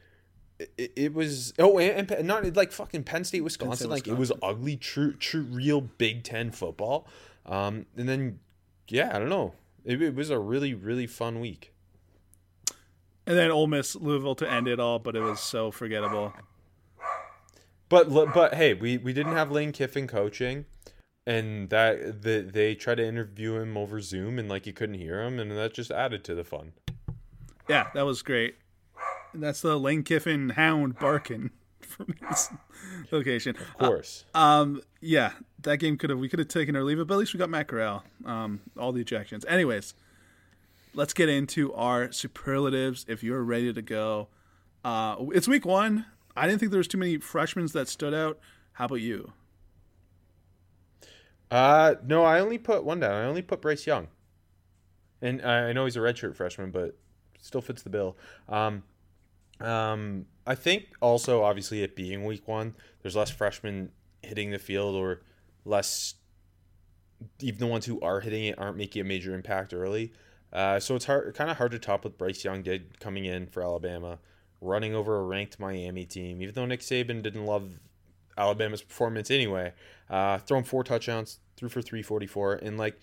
It, 0.79 0.93
it 0.97 1.15
was 1.15 1.53
oh 1.59 1.79
and, 1.79 2.11
and, 2.11 2.27
not 2.27 2.57
like 2.57 2.73
fucking 2.73 3.05
Penn 3.05 3.25
State 3.25 3.43
Wisconsin, 3.43 3.89
Penn 3.91 3.99
State, 3.99 4.11
like 4.11 4.19
Wisconsin. 4.19 4.37
it 4.43 4.49
was 4.49 4.57
ugly 4.57 4.77
true 4.77 5.15
true 5.15 5.43
real 5.43 5.81
Big 5.81 6.25
Ten 6.25 6.51
football. 6.51 7.07
Um, 7.47 7.87
and 7.97 8.09
then 8.09 8.41
yeah, 8.89 9.11
I 9.15 9.19
don't 9.19 9.29
know. 9.29 9.55
It, 9.85 10.01
it 10.01 10.15
was 10.15 10.31
a 10.31 10.39
really 10.39 10.75
really 10.75 11.07
fun 11.07 11.41
week. 11.41 11.73
And 13.27 13.39
then 13.39 13.51
Ole 13.51 13.69
Miss 13.69 13.95
Louisville 13.95 14.35
to 14.37 14.51
end 14.51 14.67
it 14.67 14.81
all, 14.81 14.99
but 14.99 15.15
it 15.15 15.21
was 15.21 15.39
so 15.41 15.71
forgettable. 15.71 16.33
But 17.89 18.09
but 18.33 18.55
hey, 18.55 18.75
we, 18.75 18.97
we 18.97 19.13
didn't 19.13 19.35
have 19.35 19.51
Lane 19.51 19.71
Kiffin 19.71 20.07
coaching, 20.07 20.65
and 21.27 21.69
that 21.69 22.23
the, 22.23 22.41
they 22.41 22.75
tried 22.75 22.97
to 22.97 23.07
interview 23.07 23.57
him 23.57 23.77
over 23.77 24.01
Zoom, 24.01 24.39
and 24.39 24.49
like 24.49 24.67
you 24.67 24.73
couldn't 24.73 24.95
hear 24.97 25.23
him, 25.23 25.39
and 25.39 25.51
that 25.51 25.75
just 25.75 25.91
added 25.91 26.25
to 26.25 26.35
the 26.35 26.43
fun. 26.43 26.73
Yeah, 27.69 27.89
that 27.95 28.07
was 28.07 28.23
great. 28.23 28.57
That's 29.35 29.61
the 29.61 29.79
Lane 29.79 30.03
Kiffin 30.03 30.51
hound 30.51 30.99
barking 30.99 31.51
from 31.81 32.15
his 32.29 32.51
location. 33.11 33.57
Of 33.57 33.79
course. 33.79 34.25
Uh, 34.35 34.39
um. 34.39 34.83
Yeah, 35.01 35.33
that 35.63 35.79
game 35.79 35.97
could 35.99 36.11
have 36.11 36.19
we 36.19 36.29
could 36.29 36.39
have 36.39 36.49
taken 36.49 36.77
or 36.77 36.85
leave 36.85 36.99
it, 36.99 37.07
but 37.07 37.15
at 37.15 37.19
least 37.19 37.35
we 37.35 37.39
got 37.39 37.51
Matt 37.51 37.69
Corral. 37.69 38.05
Um. 38.25 38.61
All 38.79 38.93
the 38.93 39.05
ejections. 39.05 39.45
Anyways, 39.49 39.95
let's 40.95 41.13
get 41.13 41.29
into 41.29 41.73
our 41.75 42.13
superlatives. 42.13 43.05
If 43.09 43.23
you're 43.23 43.43
ready 43.43 43.73
to 43.73 43.83
go, 43.83 44.29
uh, 44.85 45.17
it's 45.33 45.49
week 45.49 45.65
one. 45.65 46.07
I 46.37 46.47
didn't 46.47 46.61
think 46.61 46.71
there 46.71 46.79
was 46.79 46.89
too 46.89 46.99
many 46.99 47.19
freshmen 47.19 47.67
that 47.75 47.89
stood 47.89 48.15
out. 48.15 48.39
How 48.75 48.87
about 48.87 48.97
you? 48.97 49.33
Uh, 51.51 51.97
no, 52.07 52.25
I 52.25 52.41
only 52.41 52.57
put 52.57 52.85
one 52.85 53.01
down. 53.01 53.13
I 53.13 53.25
only 53.25 53.43
put 53.43 53.61
Bryce 53.61 53.87
Young, 53.87 54.09
and 55.21 55.43
I 55.43 55.73
know 55.75 55.85
he's 55.85 55.97
a 55.97 56.01
redshirt 56.01 56.35
freshman, 56.35 56.71
but 56.71 56.97
still 57.39 57.61
fits 57.61 57.83
the 57.83 57.91
bill. 57.91 58.17
Um, 58.49 58.85
um, 59.63 60.27
I 60.47 60.55
think 60.55 60.87
also 61.01 61.43
obviously 61.43 61.83
it 61.83 61.97
being 61.97 62.25
week 62.25 62.47
one, 62.47 62.75
there's 63.03 63.17
less 63.17 63.31
freshmen 63.31 63.91
hitting 64.23 64.51
the 64.51 64.59
field 64.59 64.95
or 64.95 65.23
less. 65.65 66.15
Even 67.41 67.61
the 67.61 67.67
ones 67.67 67.87
who 67.87 68.01
are 68.01 68.21
hitting 68.21 68.47
it 68.47 68.59
aren't 68.59 68.77
making 68.77 69.01
a 69.01 69.05
major 69.05 69.35
impact 69.35 69.73
early. 69.73 70.13
Uh, 70.53 70.81
so 70.81 70.97
it's 70.97 71.05
hard, 71.05 71.35
kind 71.35 71.51
of 71.51 71.57
hard 71.57 71.71
to 71.71 71.79
top 71.79 72.05
what 72.05 72.19
Bryce 72.19 72.45
Young 72.45 72.63
did 72.63 72.99
coming 73.01 73.25
in 73.25 73.47
for 73.47 73.63
Alabama 73.63 74.19
running 74.61 74.95
over 74.95 75.19
a 75.19 75.23
ranked 75.23 75.59
Miami 75.59 76.05
team. 76.05 76.41
Even 76.41 76.55
though 76.55 76.67
Nick 76.67 76.81
Saban 76.81 77.23
didn't 77.23 77.45
love 77.45 77.81
Alabama's 78.39 78.83
performance 78.83 79.31
anyway, 79.31 79.73
uh, 80.09 80.39
throwing 80.39 80.65
four 80.65 80.85
touchdowns, 80.85 81.41
threw 81.57 81.69
for 81.69 81.83
344, 81.83 82.55
and 82.55 82.79
like 82.79 82.99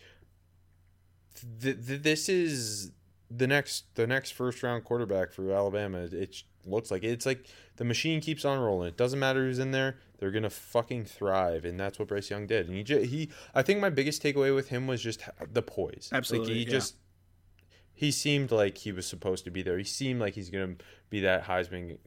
th- 1.62 1.86
th- 1.86 2.02
this 2.02 2.30
is 2.30 2.92
the 3.30 3.46
next 3.46 3.94
the 3.96 4.08
next 4.08 4.32
first 4.32 4.64
round 4.64 4.84
quarterback 4.84 5.32
for 5.32 5.52
Alabama. 5.52 6.00
It 6.00 6.44
looks 6.66 6.92
like 6.92 7.04
it's 7.04 7.26
like 7.26 7.46
the 7.78 7.86
machine 7.86 8.22
keeps 8.22 8.46
on 8.46 8.60
rolling. 8.60 8.90
It 8.90 8.98
doesn't 8.98 9.20
matter 9.20 9.42
who's 9.42 9.60
in 9.60 9.72
there; 9.72 9.98
they're 10.18 10.32
gonna 10.32 10.50
fucking 10.50 11.06
thrive, 11.06 11.66
and 11.66 11.80
that's 11.80 12.00
what 12.00 12.08
Bryce 12.08 12.30
Young 12.30 12.48
did. 12.48 12.68
And 12.68 12.76
he 12.76 12.84
just, 12.84 13.06
he 13.06 13.30
I 13.56 13.62
think 13.62 13.80
my 13.80 13.90
biggest 13.90 14.22
takeaway 14.22 14.54
with 14.54 14.70
him 14.70 14.88
was 14.88 15.02
just 15.02 15.22
the 15.52 15.62
poise. 15.62 16.10
Absolutely, 16.12 16.54
like 16.54 16.58
he 16.58 16.64
yeah. 16.64 16.72
just 16.72 16.96
he 17.94 18.12
seemed 18.12 18.52
like 18.52 18.78
he 18.78 18.92
was 18.92 19.06
supposed 19.06 19.44
to 19.46 19.52
be 19.52 19.62
there. 19.62 19.78
He 19.78 19.84
seemed 19.84 20.22
like 20.22 20.34
he's 20.36 20.50
to 20.50 20.76
be 21.10 21.20
that 21.22 21.46
Heisman 21.46 21.98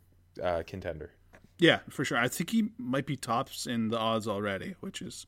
uh, 0.42 0.62
contender. 0.66 1.10
Yeah, 1.58 1.80
for 1.90 2.04
sure. 2.04 2.18
I 2.18 2.28
think 2.28 2.50
he 2.50 2.70
might 2.78 3.06
be 3.06 3.16
tops 3.16 3.66
in 3.66 3.88
the 3.88 3.98
odds 3.98 4.26
already, 4.26 4.74
which 4.80 5.02
is. 5.02 5.26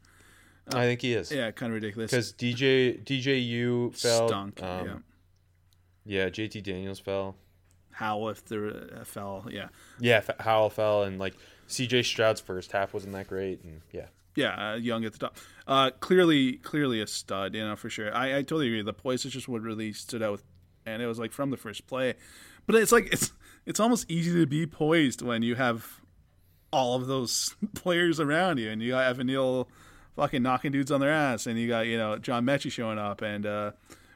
Uh, 0.73 0.79
I 0.79 0.85
think 0.85 1.03
he 1.03 1.13
is. 1.13 1.31
Yeah, 1.31 1.51
kind 1.51 1.71
of 1.71 1.75
ridiculous. 1.75 2.11
Because 2.11 2.33
DJ 2.33 3.05
DJU 3.05 3.95
fell. 3.95 4.29
Stunk. 4.29 4.63
Um, 4.63 4.87
yeah. 4.87 6.25
Yeah, 6.25 6.29
JT 6.31 6.63
Daniels 6.63 6.99
fell. 6.99 7.37
Howell 7.95 8.31
if 8.31 8.45
the 8.45 9.01
uh, 9.01 9.05
fell. 9.05 9.47
Yeah. 9.51 9.69
Yeah, 9.99 10.23
Howell 10.41 10.71
fell, 10.71 11.05
and 11.05 11.19
like 11.19 11.35
CJ 11.69 12.05
Stroud's 12.05 12.41
first 12.41 12.73
half 12.73 12.93
wasn't 12.93 13.15
that 13.15 13.29
great, 13.29 13.63
and 13.63 13.81
yeah. 13.93 14.07
Yeah, 14.37 14.73
uh, 14.73 14.75
Young 14.75 15.05
at 15.05 15.13
the 15.13 15.19
top. 15.19 15.37
Uh, 15.67 15.91
clearly, 16.01 16.55
clearly 16.55 17.01
a 17.01 17.07
stud, 17.07 17.55
you 17.55 17.65
know, 17.65 17.77
for 17.77 17.89
sure. 17.89 18.13
I, 18.13 18.39
I 18.39 18.43
totally 18.43 18.67
agree. 18.67 18.83
The 18.83 18.93
poise 18.93 19.25
is 19.25 19.33
just 19.33 19.47
what 19.47 19.63
really 19.63 19.93
stood 19.93 20.23
out 20.25 20.33
with 20.33 20.45
and 20.87 21.03
it 21.03 21.07
was 21.07 21.19
like 21.19 21.33
from 21.33 21.51
the 21.51 21.57
first 21.57 21.87
play. 21.87 22.15
But 22.67 22.77
it's 22.77 22.93
like 22.93 23.13
it's 23.13 23.33
it's 23.67 23.81
almost 23.81 24.11
easy 24.11 24.33
to 24.41 24.47
be 24.47 24.67
poised 24.67 25.23
when 25.23 25.43
you 25.43 25.55
have 25.55 26.01
all 26.73 26.97
of 26.97 27.07
those 27.07 27.55
players 27.75 28.21
around 28.21 28.59
you, 28.59 28.71
and 28.71 28.83
you 28.83 28.93
got 28.93 29.05
Evan 29.05 29.27
Neal 29.27 29.69
fucking 30.17 30.43
knocking 30.43 30.73
dudes 30.73 30.91
on 30.91 31.01
their 31.01 31.11
ass, 31.11 31.47
and 31.47 31.59
you 31.59 31.69
got 31.69 31.87
you 31.87 31.99
know 31.99 32.19
John 32.19 32.45
Metchie 32.45 32.73
showing 32.73 32.99
up, 32.99 33.23
and 33.23 33.47
uh, 33.47 33.73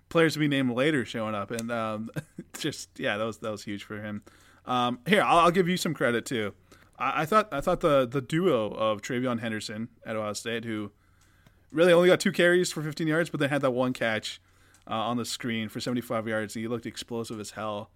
players 0.09 0.35
to 0.35 0.39
be 0.39 0.49
named 0.49 0.71
later 0.71 1.05
showing 1.05 1.35
up, 1.35 1.51
and 1.51 1.71
um, 1.71 2.11
just 2.59 2.91
yeah, 2.99 3.17
that 3.17 3.25
was 3.25 3.39
that 3.39 3.51
was 3.51 3.65
huge 3.65 3.85
for 3.85 4.01
him. 4.01 4.23
Um, 4.67 5.01
here, 5.07 5.23
I'll, 5.23 5.39
I'll, 5.39 5.51
give 5.51 5.69
you 5.69 5.77
some 5.77 5.95
credit 5.95 6.27
too. 6.27 6.53
I, 6.99 7.23
I, 7.23 7.27
thought 7.27 7.49
I 7.53 7.61
thought 7.61 7.81
the 7.81 8.07
the 8.07 8.21
duo 8.21 8.71
of 8.73 9.01
TreVeyon 9.01 9.41
Henderson 9.41 9.89
at 10.05 10.17
Ohio 10.17 10.35
State, 10.35 10.65
who 10.65 10.93
really 11.73 11.93
only 11.93 12.09
got 12.09 12.21
two 12.21 12.33
carries 12.33 12.73
for 12.73 12.83
15 12.83 13.07
yards, 13.07 13.31
but 13.31 13.41
then 13.41 13.49
had 13.51 13.63
that 13.63 13.71
one 13.71 13.93
catch 13.93 14.41
uh, 14.89 14.95
on 14.95 15.17
the 15.17 15.25
screen 15.25 15.69
for 15.69 15.81
75 15.81 16.29
yards. 16.29 16.55
He 16.55 16.69
looked 16.69 16.87
explosive 16.87 17.41
as 17.41 17.53
hell. 17.53 17.91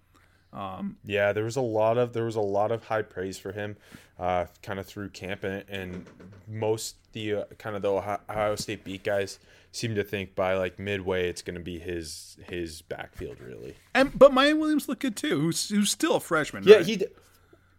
Um, 0.52 0.96
yeah, 1.04 1.32
there 1.32 1.44
was 1.44 1.56
a 1.56 1.62
lot 1.62 1.96
of 1.96 2.12
there 2.12 2.24
was 2.24 2.36
a 2.36 2.40
lot 2.40 2.72
of 2.72 2.84
high 2.84 3.02
praise 3.02 3.38
for 3.38 3.52
him, 3.52 3.76
uh, 4.18 4.46
kind 4.62 4.78
of 4.78 4.86
through 4.86 5.08
camp, 5.10 5.44
and, 5.44 5.64
and 5.68 6.06
most 6.46 6.96
the 7.12 7.34
uh, 7.34 7.44
kind 7.58 7.74
of 7.74 7.82
the 7.82 7.90
Ohio 7.90 8.56
State 8.56 8.84
beat 8.84 9.02
guys 9.02 9.38
seem 9.72 9.94
to 9.94 10.04
think 10.04 10.34
by 10.34 10.54
like 10.54 10.78
midway 10.78 11.28
it's 11.28 11.42
going 11.42 11.56
to 11.56 11.60
be 11.62 11.78
his 11.78 12.36
his 12.46 12.82
backfield 12.82 13.40
really. 13.40 13.74
And 13.94 14.16
but 14.16 14.32
Miyan 14.32 14.58
Williams 14.60 14.88
looked 14.88 15.02
good 15.02 15.16
too. 15.16 15.40
Who's 15.40 15.68
who's 15.70 15.90
still 15.90 16.16
a 16.16 16.20
freshman? 16.20 16.62
Yeah, 16.64 16.76
right? 16.76 16.86
he. 16.86 16.94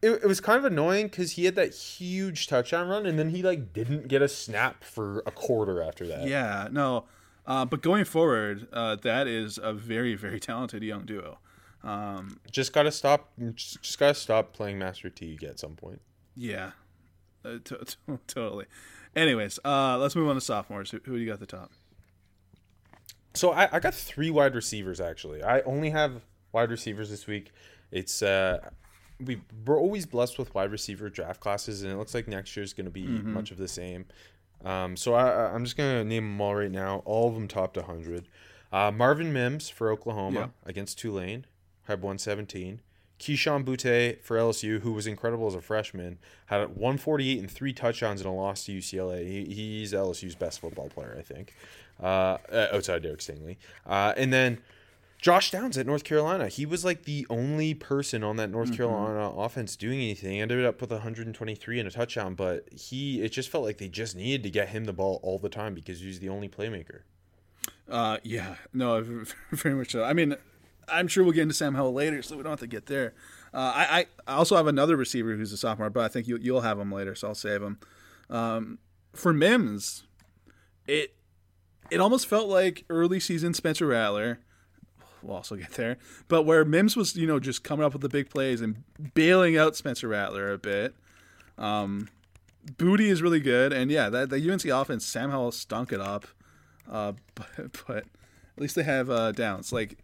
It, 0.02 0.22
it 0.22 0.26
was 0.26 0.42
kind 0.42 0.58
of 0.58 0.66
annoying 0.66 1.08
because 1.08 1.32
he 1.32 1.46
had 1.46 1.56
that 1.56 1.74
huge 1.74 2.48
touchdown 2.48 2.90
run, 2.90 3.06
and 3.06 3.18
then 3.18 3.30
he 3.30 3.42
like 3.42 3.72
didn't 3.72 4.10
get 4.10 4.22
a 4.22 4.28
snap 4.28 4.84
for 4.84 5.20
a 5.26 5.32
quarter 5.32 5.82
after 5.82 6.06
that. 6.08 6.28
Yeah, 6.28 6.68
no. 6.70 7.06
Uh, 7.46 7.64
but 7.64 7.82
going 7.82 8.04
forward, 8.04 8.68
uh, 8.74 8.98
that 8.98 9.28
is 9.28 9.58
a 9.62 9.72
very 9.74 10.16
very 10.16 10.40
talented 10.42 10.84
young 10.84 11.06
duo. 11.06 11.40
Just 12.52 12.74
gotta 12.74 12.92
stop. 12.92 13.32
Just, 13.56 13.82
just 13.82 14.00
gotta 14.00 14.14
stop 14.14 14.54
playing 14.54 14.78
Master 14.80 15.10
Teague 15.10 15.44
at 15.44 15.60
some 15.60 15.76
point. 15.76 16.02
Yeah, 16.36 16.72
uh, 17.46 17.60
to- 17.64 17.86
to- 17.86 18.20
totally. 18.28 18.66
Anyways, 19.16 19.60
uh, 19.64 19.98
let's 20.00 20.16
move 20.16 20.28
on 20.28 20.36
to 20.36 20.42
sophomores. 20.42 20.92
Who, 20.92 21.00
who 21.06 21.14
do 21.16 21.20
you 21.20 21.28
got 21.28 21.34
at 21.34 21.40
the 21.40 21.46
top? 21.46 21.72
So 23.34 23.52
I, 23.52 23.68
I 23.72 23.80
got 23.80 23.94
three 23.94 24.30
wide 24.30 24.56
receivers 24.56 25.02
actually. 25.02 25.44
I 25.44 25.62
only 25.62 25.90
have 25.90 26.22
wide 26.52 26.70
receivers 26.70 27.10
this 27.10 27.28
week. 27.28 27.52
It's 27.92 28.22
uh, 28.22 28.70
we 29.20 29.42
we're 29.66 29.80
always 29.80 30.06
blessed 30.06 30.38
with 30.38 30.54
wide 30.54 30.72
receiver 30.72 31.10
draft 31.10 31.40
classes, 31.40 31.84
and 31.84 31.92
it 31.92 31.98
looks 31.98 32.14
like 32.14 32.28
next 32.28 32.56
year 32.56 32.64
is 32.64 32.74
going 32.74 32.86
to 32.86 32.92
be 32.92 33.06
much 33.06 33.52
of 33.52 33.58
the 33.58 33.68
same. 33.68 34.06
Um, 34.64 34.96
so 34.96 35.14
I, 35.14 35.54
I'm 35.54 35.64
just 35.66 35.76
gonna 35.76 36.04
name 36.04 36.24
them 36.24 36.42
all 36.42 36.56
right 36.56 36.72
now. 36.72 37.02
All 37.06 37.28
of 37.28 37.34
them 37.34 37.48
topped 37.48 37.76
100. 37.78 38.28
Uh, 38.72 38.92
Marvin 38.92 39.34
Mims 39.34 39.70
for 39.70 39.92
Oklahoma 39.92 40.52
against 40.66 40.98
Tulane 40.98 41.46
had 41.84 42.02
117. 42.02 42.82
Kayshon 43.20 43.64
Boutte 43.64 44.22
for 44.22 44.38
LSU, 44.38 44.82
who 44.82 44.92
was 44.92 45.08
incredible 45.08 45.48
as 45.48 45.56
a 45.56 45.62
freshman, 45.62 46.18
had 46.48 46.76
148 46.76 47.40
and 47.40 47.50
three 47.50 47.72
touchdowns 47.72 48.20
in 48.20 48.28
a 48.28 48.34
loss 48.34 48.66
to 48.66 48.78
UCLA. 48.78 49.26
He, 49.26 49.54
he's 49.54 49.94
LSU's 49.94 50.36
best 50.36 50.60
football 50.60 50.90
player, 50.90 51.16
I 51.18 51.22
think, 51.22 51.54
uh, 52.02 52.38
uh, 52.52 52.68
outside 52.72 53.04
Derek 53.04 53.20
Stingley. 53.20 53.58
Uh, 53.86 54.14
and 54.18 54.32
then 54.32 54.60
Josh 55.24 55.52
Downs 55.52 55.78
at 55.78 55.86
North 55.86 56.04
Carolina. 56.04 56.50
He 56.50 56.66
was 56.66 56.84
like 56.84 57.04
the 57.04 57.26
only 57.30 57.74
person 57.74 58.24
on 58.24 58.36
that 58.36 58.50
North 58.50 58.76
Carolina 58.76 59.30
offense 59.30 59.78
doing 59.78 60.00
anything. 60.00 60.34
He 60.34 60.40
ended 60.40 60.66
up 60.66 60.82
with 60.82 60.92
123 60.92 61.80
and 61.80 61.88
a 61.88 61.92
touchdown, 61.92 62.36
but 62.36 62.68
he 62.74 63.22
it 63.22 63.30
just 63.30 63.48
felt 63.50 63.64
like 63.64 63.78
they 63.78 63.88
just 63.88 64.18
needed 64.18 64.44
to 64.44 64.50
get 64.50 64.70
him 64.70 64.84
the 64.84 64.92
ball 64.92 65.22
all 65.24 65.40
the 65.40 65.48
time 65.48 65.74
because 65.74 66.02
he 66.02 66.08
was 66.08 66.20
the 66.20 66.28
only 66.28 66.50
playmaker. 66.50 67.04
Uh, 67.90 68.18
yeah, 68.24 68.56
no, 68.74 69.02
very 69.52 69.76
much 69.76 69.92
so. 69.92 70.04
I 70.04 70.12
mean, 70.12 70.36
I'm 70.90 71.08
sure 71.08 71.24
we'll 71.24 71.32
get 71.32 71.44
into 71.44 71.54
Sam 71.54 71.76
Howell 71.76 71.94
later, 71.94 72.22
so 72.22 72.36
we 72.36 72.44
don't 72.44 72.52
have 72.52 72.60
to 72.60 72.68
get 72.68 72.88
there. 72.88 73.14
Uh, 73.54 73.72
I, 73.76 74.08
I 74.28 74.34
also 74.34 74.58
have 74.58 74.68
another 74.68 74.98
receiver 74.98 75.36
who's 75.36 75.54
a 75.54 75.58
sophomore, 75.58 75.90
but 75.90 76.04
I 76.04 76.08
think 76.08 76.28
you, 76.28 76.38
you'll 76.38 76.62
have 76.62 76.80
him 76.80 76.92
later, 76.92 77.16
so 77.16 77.30
I'll 77.30 77.36
save 77.36 77.62
him. 77.62 77.78
Um, 78.30 78.80
for 79.14 79.32
Mims, 79.32 80.04
it 80.88 81.16
it 81.94 82.00
almost 82.00 82.28
felt 82.28 82.50
like 82.50 82.86
early 82.90 83.20
season 83.20 83.54
Spencer 83.54 83.88
Rattler. 83.88 84.40
We'll 85.22 85.38
also 85.38 85.56
get 85.56 85.72
there, 85.74 85.98
but 86.28 86.44
where 86.44 86.66
Mims 86.66 86.98
was, 86.98 87.16
you 87.16 87.26
know, 87.26 87.40
just 87.40 87.64
coming 87.64 87.86
up 87.86 87.94
with 87.94 88.02
the 88.02 88.10
big 88.10 88.30
plays 88.30 88.60
and 88.60 88.84
bailing 89.14 89.58
out 89.58 89.78
Spencer 89.78 90.10
Rattler 90.10 90.52
a 90.52 90.58
bit. 90.58 90.96
Um, 91.58 92.10
Boutte 92.66 93.08
is 93.08 93.22
really 93.22 93.40
good, 93.40 93.72
and 93.72 93.90
yeah, 93.90 94.10
that 94.10 94.30
the 94.30 94.52
UNC 94.52 94.66
offense, 94.66 95.06
Sam 95.06 95.30
Howell 95.30 95.52
stunk 95.52 95.94
it 95.94 96.02
up. 96.02 96.26
Uh, 96.90 97.14
but, 97.36 97.48
but 97.88 97.98
at 97.98 98.62
least 98.62 98.76
they 98.76 98.84
have 98.84 99.10
uh, 99.10 99.32
Downs. 99.32 99.72
Like, 99.72 99.98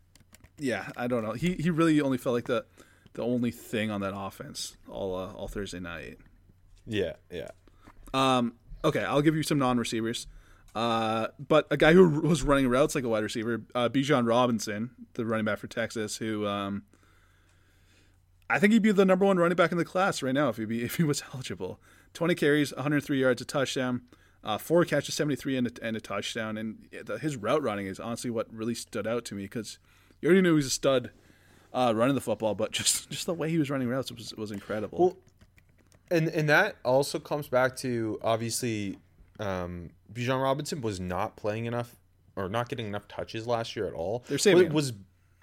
yeah, 0.57 0.89
I 0.95 1.07
don't 1.07 1.23
know. 1.23 1.33
He 1.33 1.53
he 1.55 1.69
really 1.69 1.99
only 2.01 2.17
felt 2.17 2.35
like 2.35 2.45
the 2.45 2.65
the 3.13 3.23
only 3.23 3.51
thing 3.51 3.91
on 3.91 4.01
that 4.01 4.13
offense 4.15 4.77
all 4.87 5.15
uh, 5.15 5.31
all 5.33 5.47
Thursday 5.47 5.79
night. 5.79 6.17
Yeah, 6.85 7.13
yeah. 7.31 7.49
Um, 8.13 8.53
okay, 8.83 9.03
I'll 9.03 9.21
give 9.21 9.35
you 9.35 9.43
some 9.43 9.59
non-receivers. 9.59 10.27
Uh, 10.75 11.27
but 11.39 11.67
a 11.71 11.77
guy 11.77 11.93
who 11.93 12.07
was 12.21 12.43
running 12.43 12.67
routes 12.67 12.95
like 12.95 13.03
a 13.03 13.09
wide 13.09 13.23
receiver, 13.23 13.61
uh, 13.73 13.89
Bijan 13.89 14.27
Robinson, 14.27 14.91
the 15.13 15.25
running 15.25 15.45
back 15.45 15.57
for 15.57 15.67
Texas, 15.67 16.17
who 16.17 16.45
um, 16.45 16.83
I 18.49 18.59
think 18.59 18.73
he'd 18.73 18.81
be 18.81 18.91
the 18.91 19.05
number 19.05 19.25
one 19.25 19.37
running 19.37 19.55
back 19.55 19.71
in 19.71 19.77
the 19.77 19.85
class 19.85 20.21
right 20.21 20.33
now 20.33 20.49
if 20.49 20.57
he 20.57 20.65
be 20.65 20.83
if 20.83 20.95
he 20.95 21.03
was 21.03 21.23
eligible. 21.33 21.79
Twenty 22.13 22.35
carries, 22.35 22.73
103 22.73 23.19
yards, 23.19 23.41
a 23.41 23.45
touchdown, 23.45 24.01
uh, 24.43 24.57
four 24.57 24.83
catches, 24.83 25.13
73 25.15 25.57
and 25.57 25.67
a, 25.67 25.85
and 25.85 25.97
a 25.97 26.01
touchdown. 26.01 26.57
And 26.57 26.87
the, 27.05 27.19
his 27.19 27.37
route 27.37 27.61
running 27.61 27.85
is 27.85 27.99
honestly 27.99 28.29
what 28.31 28.51
really 28.53 28.73
stood 28.73 29.05
out 29.05 29.25
to 29.25 29.35
me 29.35 29.43
because 29.43 29.77
you 30.21 30.27
already 30.27 30.41
knew 30.41 30.49
he 30.49 30.55
was 30.55 30.65
a 30.65 30.71
stud 30.71 31.11
uh, 31.73 31.93
running 31.95 32.15
the 32.15 32.21
football, 32.21 32.55
but 32.55 32.71
just 32.73 33.09
just 33.09 33.25
the 33.25 33.33
way 33.33 33.49
he 33.49 33.57
was 33.57 33.69
running 33.69 33.87
routes 33.87 34.11
was 34.11 34.33
was 34.35 34.51
incredible. 34.51 34.97
Well, 34.99 35.17
and 36.11 36.27
and 36.29 36.49
that 36.49 36.77
also 36.83 37.19
comes 37.19 37.47
back 37.47 37.75
to 37.77 38.19
obviously, 38.21 38.97
um, 39.39 39.89
Bijan 40.13 40.41
Robinson 40.41 40.81
was 40.81 40.99
not 40.99 41.35
playing 41.35 41.65
enough 41.65 41.95
or 42.35 42.49
not 42.49 42.69
getting 42.69 42.87
enough 42.87 43.07
touches 43.07 43.47
last 43.47 43.75
year 43.75 43.87
at 43.87 43.93
all. 43.93 44.23
They're 44.27 44.37
saving 44.37 44.63
But 44.63 44.67
him. 44.67 44.73
was 44.73 44.93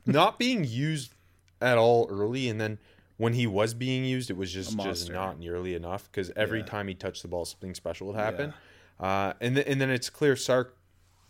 not 0.07 0.39
being 0.39 0.65
used 0.65 1.13
at 1.61 1.79
all 1.79 2.07
early, 2.11 2.49
and 2.49 2.61
then 2.61 2.79
when 3.17 3.33
he 3.33 3.47
was 3.47 3.73
being 3.75 4.05
used, 4.05 4.31
it 4.31 4.37
was 4.37 4.53
just 4.53 4.79
just 4.79 5.11
not 5.11 5.39
nearly 5.39 5.75
enough 5.75 6.11
because 6.11 6.31
every 6.37 6.61
Yeah. 6.61 6.67
time 6.67 6.89
he 6.89 6.95
touched 6.95 7.23
the 7.23 7.29
ball, 7.29 7.45
something 7.45 7.75
special 7.75 8.07
would 8.09 8.17
happen. 8.17 8.53
Uh, 9.01 9.33
and 9.41 9.55
th- 9.57 9.67
and 9.67 9.81
then 9.81 9.91
it's 9.91 10.09
clear 10.11 10.37
Sark, 10.37 10.77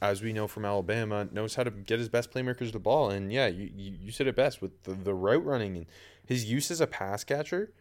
as 0.03 0.21
we 0.23 0.33
know 0.33 0.47
from 0.49 0.65
Alabama, 0.65 1.29
knows 1.33 1.55
how 1.55 1.63
to 1.65 1.71
get 1.71 1.99
his 1.99 2.09
best 2.09 2.31
playmakers 2.33 2.73
the 2.73 2.79
ball. 2.79 3.11
And 3.11 3.33
yeah, 3.33 3.47
you, 3.47 3.71
you, 3.75 3.93
you 4.03 4.13
said 4.13 4.27
it 4.27 4.37
best 4.37 4.61
with 4.61 4.83
the, 4.83 4.93
the 4.95 5.15
route 5.15 5.45
running 5.45 5.77
and 5.77 5.87
his 6.25 6.45
use 6.45 6.71
as 6.71 6.81
a 6.81 6.87
pass 6.87 7.25
catcher. 7.25 7.73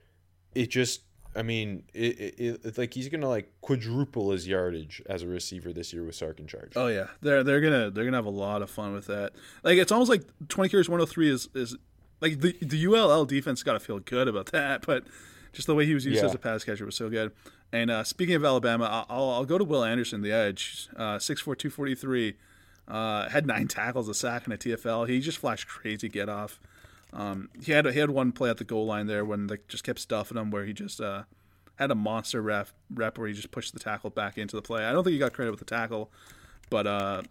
It 0.54 0.68
just, 0.70 1.02
I 1.36 1.42
mean, 1.42 1.84
it, 1.94 2.20
it, 2.20 2.36
it 2.40 2.62
it's 2.64 2.78
like 2.78 2.94
he's 2.94 3.10
gonna 3.10 3.28
like 3.28 3.52
quadruple 3.62 4.32
his 4.32 4.48
yardage 4.48 5.02
as 5.08 5.22
a 5.24 5.28
receiver 5.28 5.74
this 5.74 5.92
year 5.94 6.04
with 6.04 6.16
Sark 6.16 6.40
in 6.40 6.48
charge. 6.48 6.72
Oh 6.76 6.88
yeah, 6.88 7.08
they're 7.22 7.44
they're 7.44 7.62
gonna 7.62 7.92
they're 7.92 8.06
gonna 8.06 8.18
have 8.18 8.26
a 8.26 8.30
lot 8.30 8.62
of 8.62 8.70
fun 8.70 8.94
with 8.94 9.08
that. 9.08 9.34
Like 9.64 9.78
it's 9.78 9.92
almost 9.92 10.10
like 10.10 10.24
twenty 10.48 10.70
carries 10.70 10.88
one 10.90 11.00
hundred 11.00 11.12
three 11.12 11.30
is 11.30 11.50
is 11.54 11.76
like 12.22 12.40
the 12.40 12.56
the 12.62 12.86
ULL 12.88 13.26
defense 13.26 13.64
got 13.64 13.74
to 13.74 13.80
feel 13.80 14.00
good 14.00 14.28
about 14.28 14.48
that, 14.48 14.86
but 14.86 15.04
just 15.52 15.68
the 15.68 15.76
way 15.76 15.86
he 15.86 15.94
was 15.94 16.06
used 16.06 16.20
Yeah. 16.20 16.26
as 16.26 16.34
a 16.34 16.38
pass 16.38 16.64
catcher 16.64 16.86
was 16.86 16.96
so 16.96 17.10
good. 17.10 17.32
And 17.72 17.90
uh, 17.92 18.04
speaking 18.04 18.36
of 18.36 18.46
Alabama, 18.46 19.06
I'll 19.10 19.30
I'll 19.32 19.46
go 19.46 19.58
to 19.58 19.64
Will 19.64 19.84
Anderson, 19.84 20.22
the 20.22 20.32
edge, 20.32 20.88
uh, 20.96 21.20
six 21.20 21.42
four 21.42 21.56
two 21.56 21.70
forty 21.70 21.96
three, 21.96 22.36
uh, 22.88 23.28
had 23.30 23.46
nine 23.46 23.68
tackles, 23.68 24.08
a 24.08 24.14
sack, 24.14 24.46
and 24.46 24.54
a 24.54 24.58
TFL. 24.58 25.10
He 25.10 25.20
just 25.20 25.40
flashed 25.40 25.68
crazy 25.68 26.08
get 26.08 26.30
off. 26.30 26.60
Um, 27.16 27.50
he 27.64 27.72
had 27.72 27.86
he 27.88 27.98
had 28.00 28.10
one 28.10 28.32
play 28.34 28.50
at 28.50 28.58
the 28.58 28.64
goal 28.66 28.86
line 28.86 29.08
there 29.08 29.24
when 29.24 29.48
they 29.48 29.58
just 29.68 29.84
kept 29.84 30.00
stuffing 30.00 30.38
him, 30.38 30.52
where 30.52 30.66
he 30.66 30.74
just 30.74 31.00
uh, 31.00 31.24
had 31.78 31.90
a 31.90 31.96
monster 31.96 32.42
rep 32.42 32.68
rep 32.94 33.18
where 33.18 33.28
he 33.28 33.34
just 33.34 33.52
pushed 33.52 33.74
the 33.74 33.80
tackle 33.80 34.10
back 34.10 34.38
into 34.38 34.56
the 34.56 34.62
play. 34.62 34.86
I 34.86 34.92
don't 34.92 35.04
think 35.04 35.14
he 35.14 35.20
got 35.20 35.32
credit 35.34 35.52
with 35.52 35.60
the 35.60 35.66
tackle, 35.66 36.12
but 36.70 36.86
uh, 36.86 37.22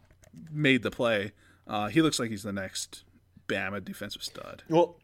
made 0.50 0.82
the 0.82 0.90
play. 0.90 1.32
Uh, 1.66 1.88
he 1.88 2.00
looks 2.02 2.18
like 2.18 2.30
he's 2.30 2.42
the 2.42 2.52
next 2.52 3.04
Bama 3.46 3.84
defensive 3.84 4.22
stud. 4.22 4.62
Well, 4.70 4.96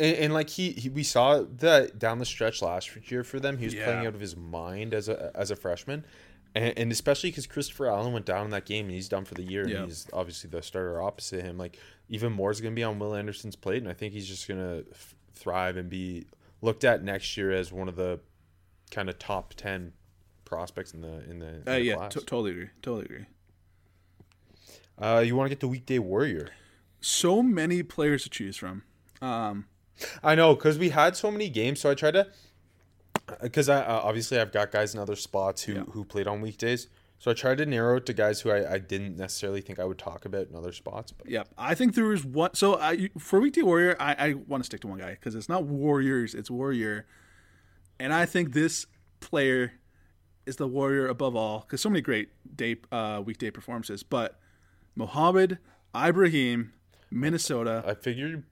and, 0.00 0.16
and 0.16 0.34
like 0.34 0.50
he, 0.50 0.70
he, 0.72 0.88
we 0.88 1.02
saw 1.02 1.42
that 1.58 1.98
down 1.98 2.18
the 2.20 2.24
stretch 2.24 2.62
last 2.62 2.90
year 3.10 3.24
for 3.24 3.40
them, 3.40 3.58
he 3.58 3.64
was 3.64 3.74
Yeah. 3.74 3.84
playing 3.84 4.06
out 4.06 4.14
of 4.14 4.20
his 4.20 4.36
mind 4.36 4.94
as 4.94 5.08
a 5.08 5.32
as 5.34 5.50
a 5.50 5.56
freshman, 5.56 6.04
and, 6.54 6.76
and 6.78 6.92
especially 6.92 7.30
because 7.30 7.46
Christopher 7.46 7.86
Allen 7.86 8.12
went 8.12 8.26
down 8.26 8.44
in 8.44 8.50
that 8.50 8.64
game 8.66 8.86
and 8.86 8.94
he's 8.94 9.08
done 9.08 9.24
for 9.24 9.34
the 9.34 9.42
year, 9.42 9.66
Yeah. 9.68 9.78
and 9.78 9.86
he's 9.86 10.06
obviously 10.12 10.50
the 10.50 10.62
starter 10.62 11.00
opposite 11.02 11.42
him. 11.44 11.58
Like 11.58 11.78
even 12.08 12.32
more 12.32 12.50
is 12.50 12.60
going 12.60 12.72
to 12.74 12.76
be 12.76 12.84
on 12.84 12.98
Will 12.98 13.14
Anderson's 13.14 13.56
plate, 13.56 13.82
and 13.82 13.88
I 13.90 13.94
think 13.94 14.12
he's 14.14 14.26
just 14.26 14.48
going 14.48 14.60
to 14.60 14.90
f- 14.90 15.14
thrive 15.34 15.76
and 15.76 15.88
be 15.90 16.26
looked 16.62 16.84
at 16.84 17.02
next 17.04 17.36
year 17.36 17.50
as 17.52 17.72
one 17.72 17.88
of 17.88 17.96
the 17.96 18.20
kind 18.90 19.08
of 19.08 19.18
top 19.18 19.54
ten 19.54 19.92
prospects 20.44 20.92
in 20.94 21.02
the 21.02 21.22
in 21.30 21.38
the, 21.38 21.46
in 21.48 21.62
Uh, 21.66 21.72
the 21.74 21.80
yeah, 21.82 22.08
t- 22.08 22.20
totally 22.20 22.50
agree. 22.52 22.68
Totally 22.82 23.04
agree. 23.04 23.26
uh, 24.98 25.22
you 25.24 25.36
want 25.36 25.46
to 25.46 25.50
get 25.50 25.60
the 25.60 25.68
weekday 25.68 25.98
warrior? 25.98 26.48
So 27.00 27.42
many 27.42 27.82
players 27.82 28.24
to 28.24 28.30
choose 28.30 28.56
from. 28.56 28.82
Um, 29.22 29.66
I 30.22 30.34
know 30.34 30.54
because 30.54 30.78
we 30.78 30.90
had 30.90 31.16
so 31.16 31.30
many 31.30 31.48
games, 31.48 31.80
so 31.80 31.90
I 31.90 31.94
tried 31.94 32.12
to. 32.12 32.28
Because 33.42 33.68
I 33.68 33.80
uh, 33.82 34.00
obviously 34.04 34.38
I've 34.38 34.52
got 34.52 34.70
guys 34.70 34.94
in 34.94 35.00
other 35.00 35.16
spots 35.16 35.62
who 35.62 35.74
Yeah. 35.74 35.82
who 35.90 36.04
played 36.04 36.26
on 36.26 36.40
weekdays, 36.40 36.88
so 37.18 37.30
I 37.30 37.34
tried 37.34 37.58
to 37.58 37.66
narrow 37.66 37.96
it 37.96 38.06
to 38.06 38.12
guys 38.12 38.40
who 38.40 38.50
I, 38.50 38.74
I 38.74 38.78
didn't 38.78 39.16
necessarily 39.16 39.60
think 39.60 39.78
I 39.78 39.84
would 39.84 39.98
talk 39.98 40.24
about 40.24 40.48
in 40.48 40.54
other 40.56 40.72
spots. 40.72 41.12
But 41.12 41.28
yeah, 41.28 41.44
I 41.56 41.74
think 41.74 41.94
there 41.94 42.12
is 42.12 42.24
one. 42.24 42.54
So 42.54 42.78
I, 42.78 43.10
for 43.18 43.40
weekday 43.40 43.62
warrior, 43.62 43.96
I, 44.00 44.14
I 44.18 44.32
want 44.34 44.62
to 44.62 44.66
stick 44.66 44.80
to 44.82 44.86
one 44.88 44.98
guy 44.98 45.10
because 45.12 45.34
it's 45.34 45.48
not 45.48 45.64
warriors, 45.64 46.34
it's 46.34 46.50
warrior, 46.50 47.06
and 48.00 48.12
I 48.12 48.24
think 48.26 48.52
this 48.52 48.86
player 49.20 49.72
is 50.46 50.56
the 50.56 50.66
warrior 50.68 51.06
above 51.08 51.36
all 51.36 51.60
because 51.60 51.80
so 51.80 51.90
many 51.90 52.00
great 52.00 52.30
day 52.56 52.76
uh, 52.90 53.20
weekday 53.24 53.50
performances. 53.50 54.02
But 54.02 54.38
Mohamed 54.94 55.58
Ibrahim, 55.94 56.72
Minnesota, 57.10 57.82
I 57.86 57.94
figured 57.94 58.44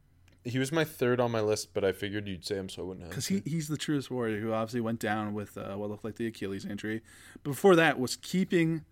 he 0.46 0.58
was 0.58 0.70
my 0.72 0.84
third 0.84 1.20
on 1.20 1.30
my 1.32 1.40
list, 1.40 1.74
but 1.74 1.84
I 1.84 1.92
figured 1.92 2.28
you'd 2.28 2.44
say 2.46 2.54
him, 2.56 2.68
so 2.68 2.82
I 2.82 2.84
wouldn't 2.86 3.02
have. 3.04 3.10
because 3.10 3.26
he, 3.26 3.42
he's 3.44 3.68
the 3.68 3.76
truest 3.76 4.10
warrior 4.10 4.38
who 4.40 4.52
obviously 4.52 4.80
went 4.80 5.00
down 5.00 5.34
with 5.34 5.58
uh, 5.58 5.74
what 5.74 5.90
looked 5.90 6.04
like 6.04 6.16
the 6.16 6.26
Achilles 6.26 6.64
injury. 6.64 7.02
But 7.42 7.50
before 7.50 7.74
that, 7.76 7.98
was 7.98 8.16
keeping 8.16 8.84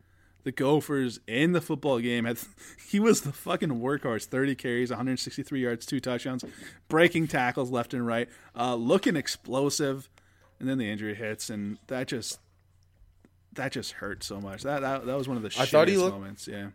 the 0.42 0.52
Gophers 0.52 1.20
in 1.26 1.52
the 1.52 1.60
football 1.60 2.00
game. 2.00 2.24
Had, 2.24 2.38
he 2.88 2.98
was 3.00 3.22
the 3.22 3.32
fucking 3.32 3.70
workhorse. 3.80 4.26
Thirty 4.26 4.54
carries, 4.54 4.90
163 4.90 5.60
yards, 5.60 5.86
two 5.86 6.00
touchdowns, 6.00 6.44
breaking 6.88 7.28
tackles 7.28 7.70
left 7.70 7.94
and 7.94 8.06
right, 8.06 8.28
uh, 8.58 8.74
looking 8.74 9.16
explosive. 9.16 10.08
And 10.60 10.68
then 10.68 10.78
the 10.78 10.90
injury 10.90 11.14
hits, 11.14 11.50
and 11.50 11.78
that 11.88 12.08
just 12.08 12.38
that 13.54 13.72
just 13.72 13.92
hurt 13.92 14.22
so 14.22 14.40
much. 14.40 14.62
That 14.62 14.80
that, 14.80 15.06
that 15.06 15.16
was 15.16 15.28
one 15.28 15.36
of 15.36 15.42
the 15.42 15.54
I 15.58 15.66
thought 15.66 15.88
he 15.88 15.96
looked- 15.96 16.16
moments. 16.16 16.48
Yeah. 16.48 16.68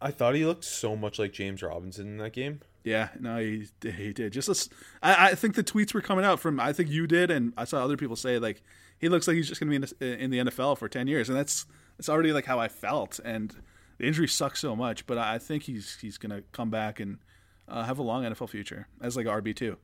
I 0.00 0.12
thought 0.12 0.36
he 0.36 0.44
looked 0.46 0.64
so 0.64 0.94
much 0.94 1.18
like 1.18 1.32
James 1.32 1.60
Robinson 1.60 2.06
in 2.06 2.16
that 2.18 2.32
game. 2.32 2.60
Yeah, 2.88 3.08
no, 3.20 3.38
he 3.38 3.66
did- 3.80 3.94
he 3.94 4.12
did. 4.12 4.32
Just 4.32 4.48
as, 4.48 4.68
I, 5.02 5.30
I 5.30 5.34
think 5.34 5.54
the 5.54 5.64
tweets 5.64 5.92
were 5.92 6.00
coming 6.00 6.24
out 6.24 6.40
from 6.40 6.58
I 6.58 6.72
think 6.72 6.88
you 6.90 7.06
did, 7.06 7.30
and 7.30 7.52
I 7.56 7.64
saw 7.64 7.84
other 7.84 7.96
people 7.96 8.16
say 8.16 8.38
like 8.38 8.62
he 8.98 9.08
looks 9.08 9.28
like 9.28 9.36
he's 9.36 9.48
just 9.48 9.60
going 9.60 9.70
to 9.70 9.78
be 9.78 9.84
in 9.86 10.16
the, 10.18 10.24
in 10.24 10.30
the 10.30 10.50
NFL 10.50 10.78
for 10.78 10.88
ten 10.88 11.06
years, 11.06 11.28
and 11.28 11.36
that's 11.38 11.66
that's 11.96 12.08
already 12.08 12.32
like 12.32 12.46
how 12.46 12.58
I 12.58 12.68
felt. 12.68 13.20
And 13.24 13.54
the 13.98 14.06
injury 14.06 14.28
sucks 14.28 14.60
so 14.60 14.74
much, 14.74 15.06
but 15.06 15.18
I 15.18 15.38
think 15.38 15.64
he's 15.64 15.98
he's 16.00 16.18
going 16.18 16.30
to 16.30 16.42
come 16.52 16.70
back 16.70 16.98
and 17.00 17.18
uh, 17.68 17.84
have 17.84 17.98
a 17.98 18.02
long 18.02 18.24
NFL 18.24 18.48
future 18.48 18.88
as 19.02 19.16
like 19.16 19.26
RB 19.26 19.54
two. 19.54 19.76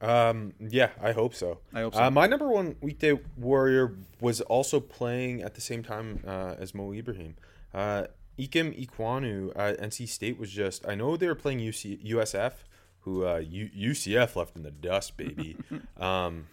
Um, 0.00 0.54
yeah, 0.58 0.90
I 1.02 1.12
hope 1.12 1.34
so. 1.34 1.58
I 1.74 1.80
hope 1.82 1.94
so. 1.94 2.02
Uh, 2.04 2.10
my 2.10 2.26
number 2.26 2.48
one 2.48 2.76
weekday 2.80 3.18
warrior 3.36 3.94
was 4.20 4.40
also 4.40 4.80
playing 4.80 5.42
at 5.42 5.54
the 5.54 5.60
same 5.60 5.82
time 5.82 6.24
uh, 6.26 6.54
as 6.58 6.74
Mo 6.74 6.92
Ibrahim. 6.92 7.36
Uh, 7.74 8.04
Ikem 8.40 8.86
Ekwonu 8.86 9.52
at 9.56 9.80
NC 9.80 10.08
State 10.08 10.38
was 10.38 10.50
just. 10.50 10.86
I 10.86 10.94
know 10.94 11.16
they 11.16 11.26
were 11.26 11.34
playing 11.34 11.58
UC, 11.58 12.04
USF, 12.12 12.52
who 13.00 13.26
uh, 13.26 13.36
U, 13.38 13.68
UCF 13.76 14.36
left 14.36 14.56
in 14.56 14.62
the 14.62 14.70
dust, 14.70 15.16
baby. 15.16 15.56
um, 15.96 16.46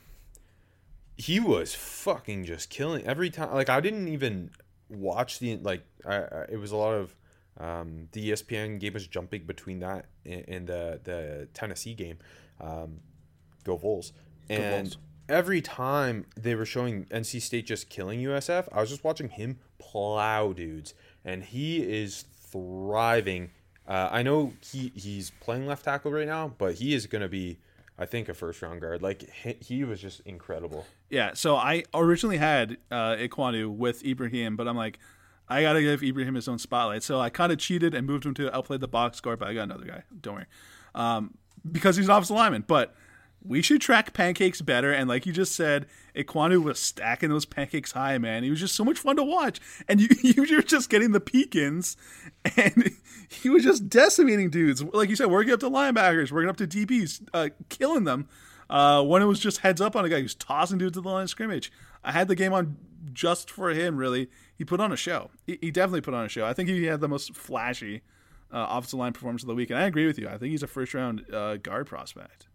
he 1.17 1.39
was 1.39 1.73
fucking 1.73 2.45
just 2.45 2.69
killing 2.69 3.05
every 3.05 3.29
time. 3.29 3.53
Like 3.53 3.69
I 3.69 3.79
didn't 3.79 4.07
even 4.07 4.51
watch 4.89 5.39
the 5.39 5.57
like. 5.57 5.83
I, 6.05 6.15
I, 6.15 6.45
it 6.49 6.59
was 6.59 6.71
a 6.71 6.77
lot 6.77 6.93
of. 6.93 7.15
Um, 7.59 8.07
the 8.11 8.29
ESPN 8.29 8.79
game 8.79 8.93
was 8.93 9.07
jumping 9.07 9.45
between 9.45 9.79
that 9.79 10.05
and, 10.25 10.45
and 10.47 10.67
the 10.67 10.99
the 11.03 11.47
Tennessee 11.53 11.95
game. 11.95 12.17
Um, 12.61 12.99
go 13.63 13.77
Vols. 13.77 14.13
And 14.49 14.89
Vols. 14.89 14.97
every 15.27 15.61
time 15.61 16.27
they 16.35 16.53
were 16.53 16.65
showing 16.65 17.05
NC 17.05 17.41
State 17.41 17.65
just 17.65 17.89
killing 17.89 18.21
USF, 18.21 18.67
I 18.71 18.81
was 18.81 18.89
just 18.89 19.03
watching 19.03 19.29
him 19.29 19.57
plow 19.79 20.53
dudes, 20.53 20.93
and 21.25 21.43
he 21.43 21.77
is 21.81 22.25
thriving. 22.51 23.51
Uh, 23.87 24.09
I 24.11 24.23
know 24.23 24.53
he 24.61 24.91
he's 24.95 25.31
playing 25.39 25.65
left 25.65 25.85
tackle 25.85 26.11
right 26.11 26.27
now, 26.27 26.53
but 26.57 26.75
he 26.75 26.93
is 26.93 27.07
going 27.07 27.21
to 27.21 27.29
be, 27.29 27.57
I 27.97 28.05
think, 28.05 28.29
a 28.29 28.33
first 28.33 28.61
round 28.61 28.81
guard. 28.81 29.01
Like 29.01 29.29
he, 29.31 29.55
he 29.61 29.83
was 29.83 30.01
just 30.01 30.21
incredible. 30.21 30.85
Yeah, 31.09 31.33
so 31.33 31.55
I 31.55 31.83
originally 31.93 32.37
had 32.37 32.77
uh, 32.91 33.15
Ekwonu 33.15 33.69
with 33.69 34.03
Ibrahim, 34.05 34.55
but 34.55 34.67
I'm 34.67 34.75
like, 34.75 34.99
I 35.49 35.61
gotta 35.61 35.81
give 35.81 36.03
Ibrahim 36.03 36.35
his 36.35 36.47
own 36.47 36.59
spotlight. 36.59 37.03
So 37.03 37.19
I 37.19 37.29
kind 37.29 37.51
of 37.51 37.57
cheated 37.57 37.93
and 37.93 38.05
moved 38.05 38.25
him 38.25 38.33
to 38.35 38.53
outplay 38.53 38.77
the 38.77 38.87
box 38.87 39.17
score, 39.17 39.37
but 39.37 39.47
I 39.47 39.53
got 39.53 39.63
another 39.63 39.85
guy. 39.85 40.03
Don't 40.19 40.35
worry, 40.35 40.45
um, 40.93 41.35
because 41.71 41.95
he's 41.95 42.07
an 42.07 42.11
offensive 42.11 42.35
lineman. 42.35 42.65
But 42.67 42.93
we 43.43 43.61
should 43.61 43.81
track 43.81 44.13
pancakes 44.13 44.61
better. 44.61 44.91
And 44.91 45.07
like 45.07 45.25
you 45.25 45.31
just 45.31 45.55
said, 45.55 45.85
Ekwonu 46.17 46.63
was 46.63 46.79
stacking 46.79 47.29
those 47.29 47.45
pancakes 47.45 47.91
high, 47.91 48.17
man. 48.17 48.43
He 48.43 48.49
was 48.49 48.59
just 48.59 48.75
so 48.75 48.83
much 48.83 48.97
fun 48.97 49.15
to 49.17 49.23
watch, 49.23 49.59
and 49.87 50.01
you 50.01 50.07
you 50.21 50.55
were 50.55 50.61
just 50.61 50.89
getting 50.89 51.11
the 51.11 51.19
peek-ins, 51.19 51.95
and 52.57 52.91
he 53.29 53.49
was 53.49 53.63
just 53.63 53.89
decimating 53.89 54.49
dudes. 54.49 54.83
Like 54.83 55.09
you 55.09 55.15
said, 55.15 55.27
working 55.27 55.53
up 55.53 55.59
to 55.61 55.69
linebackers, 55.69 56.31
working 56.31 56.49
up 56.49 56.57
to 56.57 56.67
DBs, 56.67 57.27
uh, 57.33 57.49
killing 57.69 58.03
them. 58.03 58.27
Uh, 58.69 59.01
when 59.01 59.21
it 59.21 59.25
was 59.25 59.39
just 59.39 59.59
heads 59.59 59.79
up 59.79 59.95
on 59.95 60.03
a 60.03 60.09
guy 60.09 60.19
who's 60.19 60.35
tossing 60.35 60.77
dudes 60.77 60.95
to 60.95 60.99
the 60.99 61.07
line 61.07 61.23
of 61.23 61.29
scrimmage. 61.29 61.71
I 62.03 62.11
had 62.11 62.27
the 62.27 62.35
game 62.35 62.51
on 62.51 62.75
just 63.13 63.49
for 63.49 63.69
him, 63.69 63.95
really. 63.95 64.29
He 64.57 64.65
put 64.65 64.81
on 64.81 64.91
a 64.91 64.97
show. 64.97 65.31
He, 65.45 65.57
he 65.61 65.71
definitely 65.71 66.01
put 66.01 66.13
on 66.13 66.25
a 66.25 66.29
show. 66.29 66.45
I 66.45 66.53
think 66.53 66.67
he 66.67 66.83
had 66.83 66.99
the 66.99 67.07
most 67.07 67.33
flashy 67.33 68.01
uh, 68.51 68.67
offensive 68.69 68.99
line 68.99 69.13
performance 69.13 69.43
of 69.43 69.47
the 69.47 69.55
week. 69.55 69.69
And 69.69 69.79
I 69.79 69.83
agree 69.83 70.05
with 70.05 70.19
you. 70.19 70.27
I 70.27 70.37
think 70.37 70.51
he's 70.51 70.63
a 70.63 70.67
first 70.67 70.93
round 70.93 71.25
uh, 71.33 71.57
guard 71.57 71.87
prospect. 71.87 72.47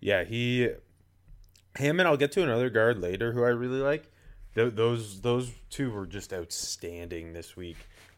Yeah, 0.00 0.24
he, 0.24 0.70
him, 1.78 2.00
and 2.00 2.08
I'll 2.08 2.16
get 2.16 2.32
to 2.32 2.42
another 2.42 2.70
guard 2.70 3.00
later 3.00 3.32
who 3.32 3.44
I 3.44 3.48
really 3.48 3.80
like. 3.80 4.10
Th- 4.54 4.74
those 4.74 5.20
those 5.20 5.52
two 5.70 5.90
were 5.90 6.06
just 6.06 6.32
outstanding 6.32 7.32
this 7.32 7.56
week. 7.56 7.76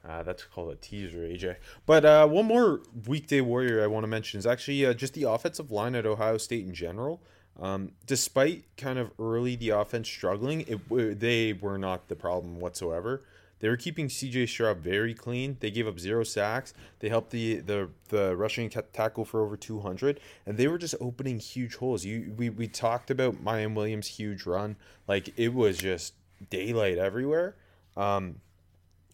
Uh, 0.08 0.22
that's 0.22 0.44
called 0.44 0.72
a 0.72 0.76
teaser, 0.76 1.18
AJ. 1.18 1.56
But 1.86 2.04
uh, 2.04 2.26
one 2.26 2.46
more 2.46 2.80
weekday 3.06 3.40
warrior 3.40 3.84
I 3.84 3.86
want 3.86 4.02
to 4.02 4.08
mention 4.08 4.38
is 4.38 4.46
actually 4.46 4.84
uh, 4.84 4.94
just 4.94 5.14
the 5.14 5.24
offensive 5.24 5.70
line 5.70 5.94
at 5.94 6.06
Ohio 6.06 6.38
State 6.38 6.66
in 6.66 6.74
general. 6.74 7.22
Um, 7.60 7.92
despite 8.06 8.64
kind 8.76 8.98
of 8.98 9.12
early 9.18 9.56
the 9.56 9.70
offense 9.70 10.08
struggling, 10.08 10.62
it, 10.66 11.20
they 11.20 11.52
were 11.52 11.78
not 11.78 12.08
the 12.08 12.16
problem 12.16 12.58
whatsoever. 12.58 13.22
They 13.62 13.68
were 13.68 13.76
keeping 13.76 14.08
CJ 14.08 14.48
Stroud 14.48 14.78
very 14.78 15.14
clean. 15.14 15.56
They 15.60 15.70
gave 15.70 15.86
up 15.86 16.00
zero 16.00 16.24
sacks. 16.24 16.74
They 16.98 17.08
helped 17.08 17.30
the 17.30 17.60
the 17.60 17.90
the 18.08 18.36
rushing 18.36 18.68
tackle 18.68 19.24
for 19.24 19.40
over 19.40 19.56
200, 19.56 20.18
and 20.44 20.58
they 20.58 20.66
were 20.66 20.78
just 20.78 20.96
opening 21.00 21.38
huge 21.38 21.76
holes. 21.76 22.04
You 22.04 22.34
we 22.36 22.50
we 22.50 22.66
talked 22.66 23.08
about 23.08 23.42
Miyan 23.42 23.74
Williams' 23.74 24.08
huge 24.08 24.46
run, 24.46 24.74
like 25.06 25.32
it 25.38 25.54
was 25.54 25.78
just 25.78 26.14
daylight 26.50 26.98
everywhere. 26.98 27.54
Um, 27.96 28.40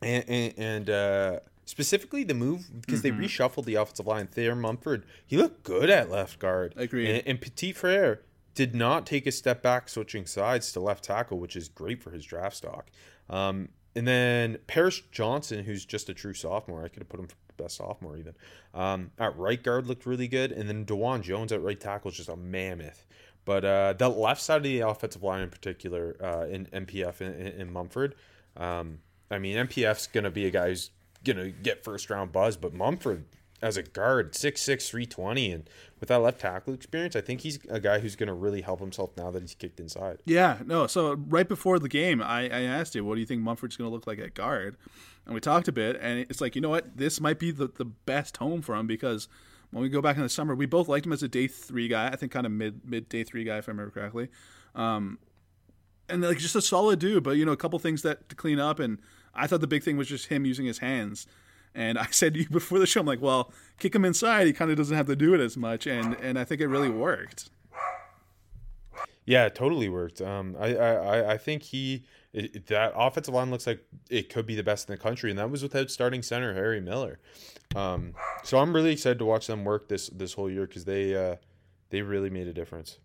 and 0.01 0.25
and, 0.27 0.55
and 0.57 0.91
uh, 0.91 1.41
specifically 1.67 2.25
the 2.25 2.33
move 2.33 2.71
because 2.81 3.03
they 3.03 3.11
reshuffled 3.11 3.67
the 3.67 3.75
offensive 3.75 4.07
line. 4.07 4.29
Thayron 4.29 4.61
Munford, 4.61 5.05
he 5.27 5.37
looked 5.37 5.63
good 5.63 5.91
at 5.91 6.11
left 6.11 6.39
guard. 6.39 6.73
Agreed. 6.75 7.11
And, 7.11 7.23
and 7.27 7.41
Petit 7.43 7.73
Frere 7.73 8.23
did 8.55 8.75
not 8.75 9.05
take 9.05 9.27
a 9.27 9.31
step 9.31 9.63
back, 9.63 9.91
switching 9.91 10.25
sides 10.25 10.73
to 10.73 10.81
left 10.81 11.05
tackle, 11.05 11.39
which 11.39 11.55
is 11.55 11.69
great 11.69 12.03
for 12.03 12.13
his 12.13 12.25
draft 12.25 12.57
stock. 12.57 12.91
Um, 13.29 13.69
and 13.99 14.07
then 14.07 14.59
Paris 14.69 15.03
Johnson, 15.11 15.65
who's 15.65 15.85
just 15.85 16.09
a 16.09 16.15
true 16.15 16.35
sophomore, 16.35 16.85
I 16.85 16.89
could 16.89 17.01
have 17.01 17.09
put 17.09 17.19
him 17.19 17.27
for 17.27 17.37
best 17.59 17.77
sophomore 17.77 18.17
even. 18.17 18.35
Um, 18.73 19.11
at 19.19 19.37
right 19.37 19.61
guard 19.61 19.87
looked 19.87 20.07
really 20.07 20.29
good, 20.29 20.53
and 20.53 20.69
then 20.69 20.87
Dawand 20.87 21.23
Jones 21.23 21.51
at 21.51 21.63
right 21.63 21.79
tackle 21.79 22.11
is 22.13 22.17
just 22.17 22.29
a 22.29 22.37
mammoth. 22.37 23.05
But 23.45 23.65
uh, 23.65 23.95
the 23.95 24.09
left 24.09 24.41
side 24.41 24.59
of 24.59 24.63
the 24.63 24.81
offensive 24.81 25.23
line 25.23 25.43
in 25.43 25.51
particular, 25.51 26.17
uh, 26.23 26.47
in 26.47 26.67
MPF 26.67 27.21
and 27.21 27.73
Munford, 27.73 28.15
um, 28.57 28.99
I 29.31 29.39
mean 29.39 29.57
MPF's 29.57 30.07
gonna 30.07 30.31
be 30.31 30.47
a 30.47 30.51
guy 30.51 30.69
who's 30.69 30.91
gonna 31.25 31.51
get 31.51 31.83
first 31.83 32.09
round 32.09 32.31
buzz, 32.31 32.57
but 32.57 32.73
Munford 32.73 33.25
as 33.61 33.77
a 33.77 33.83
guard, 33.83 34.33
6'6", 34.33 34.88
320, 34.88 35.51
and 35.51 35.71
with 36.01 36.09
that 36.09 36.18
left 36.18 36.40
tackle 36.40 36.75
experience, 36.75 37.16
I 37.16 37.21
think 37.21 37.40
he's 37.40 37.59
a 37.68 37.81
guy 37.81 37.99
who's 37.99 38.16
gonna 38.16 38.35
really 38.35 38.61
help 38.61 38.81
himself 38.81 39.11
now 39.16 39.31
that 39.31 39.42
he's 39.42 39.55
kicked 39.55 39.81
inside. 39.81 40.18
Yeah, 40.25 40.59
no. 40.64 40.87
So 40.87 41.14
right 41.29 41.49
before 41.49 41.79
the 41.79 41.88
game, 41.88 42.23
I, 42.23 42.42
I 42.44 42.62
asked 42.62 42.94
you, 42.94 43.05
what 43.05 43.14
do 43.14 43.21
you 43.21 43.27
think 43.27 43.42
Munford's 43.42 43.77
going 43.77 43.90
to 43.90 43.94
look 43.94 44.07
like 44.07 44.18
at 44.18 44.35
guard? 44.35 44.77
And 45.27 45.35
we 45.35 45.40
talked 45.40 45.68
a 45.68 45.73
bit, 45.73 45.99
and 46.01 46.21
it's 46.21 46.40
like, 46.40 46.55
you 46.55 46.61
know 46.61 46.71
what? 46.71 46.97
This 46.97 47.21
might 47.21 47.38
be 47.38 47.51
the, 47.51 47.68
the 47.68 47.85
best 47.85 48.38
home 48.38 48.62
for 48.62 48.75
him 48.75 48.87
because 48.87 49.29
when 49.71 49.83
we 49.83 49.88
go 49.88 50.01
back 50.01 50.16
in 50.16 50.23
the 50.23 50.29
summer, 50.29 50.55
we 50.55 50.66
both 50.66 50.88
liked 50.88 51.05
him 51.05 51.12
as 51.12 51.23
a 51.23 51.29
day 51.29 51.47
three 51.47 51.88
guy. 51.88 52.09
I 52.09 52.16
think 52.16 52.33
kind 52.33 52.47
of 52.47 52.53
mid 52.53 52.81
mid 52.85 53.09
day 53.09 53.25
three 53.25 53.44
guy, 53.44 53.59
if 53.59 53.68
I 53.68 53.73
remember 53.73 53.90
correctly. 53.90 54.29
Um, 54.75 55.18
and 56.09 56.23
like 56.23 56.38
just 56.38 56.57
a 56.57 56.62
solid 56.62 56.99
dude, 56.99 57.23
but 57.23 57.33
you 57.33 57.44
know, 57.44 57.53
a 57.53 57.57
couple 57.57 57.79
things 57.79 58.03
that 58.03 58.29
to 58.31 58.35
clean 58.35 58.59
up. 58.59 58.79
And 58.79 58.99
I 59.35 59.47
thought 59.47 59.61
the 59.61 59.66
big 59.66 59.83
thing 59.83 59.97
was 59.97 60.09
just 60.09 60.27
him 60.27 60.47
using 60.47 60.64
his 60.64 60.79
hands. 60.79 61.27
And 61.75 61.99
I 61.99 62.07
said 62.11 62.35
to 62.35 62.41
you 62.41 62.49
before 62.51 62.79
the 62.79 62.87
show, 62.87 63.01
I'm 63.01 63.07
like, 63.07 63.21
well, 63.23 63.53
kick 63.79 63.95
him 63.95 64.05
inside. 64.05 64.47
He 64.47 64.53
kind 64.53 64.71
of 64.71 64.77
doesn't 64.77 64.97
have 64.97 65.07
to 65.07 65.17
do 65.17 65.35
it 65.35 65.41
as 65.41 65.57
much, 65.57 65.87
and 65.87 66.15
and 66.21 66.39
I 66.39 66.45
think 66.45 66.61
it 66.61 66.67
really 66.69 66.91
worked. 66.91 67.51
Yeah, 69.25 69.45
it 69.47 69.55
totally 69.55 69.91
worked. 69.91 70.23
Um, 70.23 70.57
I, 70.59 70.75
I, 70.75 71.33
I- 71.35 71.37
think 71.39 71.63
he 71.63 72.05
it, 72.33 72.67
that 72.69 72.93
offensive 72.97 73.35
line 73.35 73.51
looks 73.51 73.67
like 73.67 73.85
it 74.11 74.33
could 74.33 74.47
be 74.47 74.55
the 74.55 74.63
best 74.63 74.89
in 74.89 74.95
the 74.95 75.01
country, 75.03 75.31
and 75.31 75.39
that 75.39 75.51
was 75.51 75.63
without 75.63 75.91
starting 75.91 76.23
center 76.23 76.55
Harry 76.55 76.81
Miller. 76.81 77.19
Um, 77.77 78.15
so 78.43 78.59
I'm 78.59 78.75
really 78.75 78.93
excited 78.93 79.19
to 79.19 79.25
watch 79.27 79.47
them 79.47 79.65
work 79.65 79.89
this 79.89 80.09
this 80.09 80.33
whole 80.35 80.51
year 80.51 80.67
because 80.67 80.85
they 80.87 81.15
uh, 81.15 81.37
they 81.91 82.01
really 82.03 82.31
made 82.31 82.47
a 82.49 82.53
difference. 82.55 82.99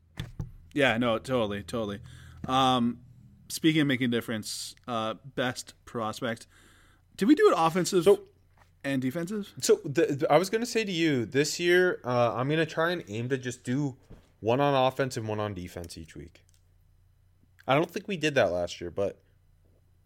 Yeah, 0.74 0.98
no, 0.98 1.20
totally, 1.20 1.62
totally. 1.64 2.00
Um, 2.48 3.00
speaking 3.50 3.82
of 3.82 3.88
making 3.88 4.06
a 4.06 4.12
difference, 4.12 4.76
uh, 4.88 5.16
best 5.36 5.74
prospect. 5.86 6.48
Did 7.16 7.28
we 7.28 7.36
do 7.36 7.50
it 7.50 7.54
offensive 7.58 8.06
So- 8.06 8.22
and 8.84 9.02
defensive? 9.02 9.54
So 9.62 9.80
the, 9.86 10.26
I 10.30 10.38
was 10.38 10.50
gonna 10.50 10.66
say 10.66 10.84
to 10.84 10.92
you 10.92 11.26
this 11.26 11.60
year, 11.60 12.00
uh, 12.04 12.34
I'm 12.36 12.50
gonna 12.50 12.66
try 12.66 12.92
and 12.92 13.04
aim 13.08 13.30
to 13.30 13.38
just 13.38 13.64
do 13.64 13.96
one 14.40 14.60
on 14.60 14.74
offense 14.76 15.18
and 15.18 15.28
one 15.28 15.40
on 15.40 15.54
defense 15.54 15.98
each 15.98 16.16
week. 16.16 16.42
I 17.68 17.76
don't 17.76 17.90
think 17.90 18.08
we 18.08 18.18
did 18.18 18.36
that 18.36 18.52
last 18.52 18.82
year, 18.82 18.92
but 18.92 19.20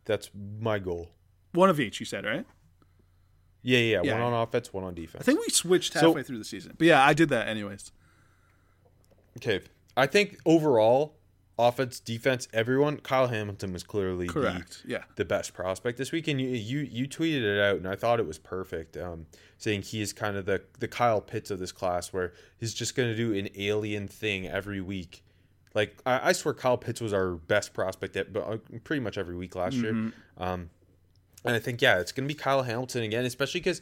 that's 0.06 0.30
my 0.60 0.78
goal. 0.80 1.10
One 1.54 1.70
of 1.70 1.80
each, 1.80 2.00
you 2.00 2.06
said, 2.06 2.24
right? 2.24 2.46
Yeah, 3.64 3.80
yeah, 3.80 4.02
yeah. 4.04 4.14
One 4.14 4.22
on 4.34 4.34
offense, 4.48 4.72
one 4.72 4.84
on 4.84 4.94
defense. 4.94 5.22
I 5.22 5.26
think 5.26 5.40
we 5.40 5.50
switched 5.52 5.94
So- 5.94 6.00
halfway 6.08 6.24
through 6.24 6.38
the 6.38 6.46
season. 6.46 6.74
But 6.78 6.88
yeah, 6.88 7.04
I 7.04 7.14
did 7.14 7.30
that 7.30 7.48
anyways. 7.48 7.92
Okay, 9.38 9.62
I 9.96 10.06
think 10.08 10.40
overall, 10.46 11.17
offense, 11.60 12.00
defense, 12.00 12.48
everyone. 12.54 12.98
Kyle 12.98 13.28
Hamilton 13.28 13.74
was 13.74 13.84
clearly 13.84 14.28
the- 14.28 14.34
Yeah. 14.86 15.04
the 15.16 15.26
best 15.26 15.54
prospect 15.54 15.98
this 15.98 16.12
week, 16.12 16.28
and 16.28 16.40
you 16.40 16.50
you 16.50 16.80
you 16.80 17.08
tweeted 17.08 17.42
it 17.44 17.60
out, 17.62 17.78
and 17.78 17.88
I 17.88 17.96
thought 17.96 18.20
it 18.20 18.28
was 18.28 18.38
perfect. 18.38 18.96
Um, 18.98 19.26
saying 19.58 19.82
he 19.84 20.02
is 20.02 20.14
kind 20.14 20.38
of 20.38 20.46
the 20.46 20.62
the 20.80 20.88
Kyle 20.88 21.22
Pitts 21.22 21.50
of 21.52 21.60
this 21.60 21.72
class, 21.72 22.14
where 22.14 22.34
he's 22.60 22.74
just 22.74 22.96
going 22.96 23.10
to 23.10 23.16
do 23.16 23.34
an 23.34 23.50
alien 23.56 24.08
thing 24.08 24.48
every 24.48 24.82
week. 24.82 25.24
Like 25.74 25.98
I, 26.06 26.30
I 26.30 26.32
swear, 26.34 26.54
Kyle 26.54 26.78
Pitts 26.78 27.02
was 27.02 27.14
our 27.14 27.32
best 27.36 27.74
prospect 27.74 28.16
at 28.16 28.32
but 28.34 28.42
uh, 28.48 28.58
pretty 28.84 29.00
much 29.02 29.18
every 29.18 29.36
week 29.36 29.56
last 29.56 29.76
year. 29.76 30.12
Um, 30.38 30.70
and 31.46 31.56
I 31.56 31.60
think 31.60 31.82
yeah, 31.82 32.00
it's 32.00 32.12
going 32.12 32.28
to 32.28 32.34
be 32.34 32.38
Kyle 32.38 32.64
Hamilton 32.64 33.04
again, 33.04 33.26
especially 33.26 33.60
because 33.62 33.82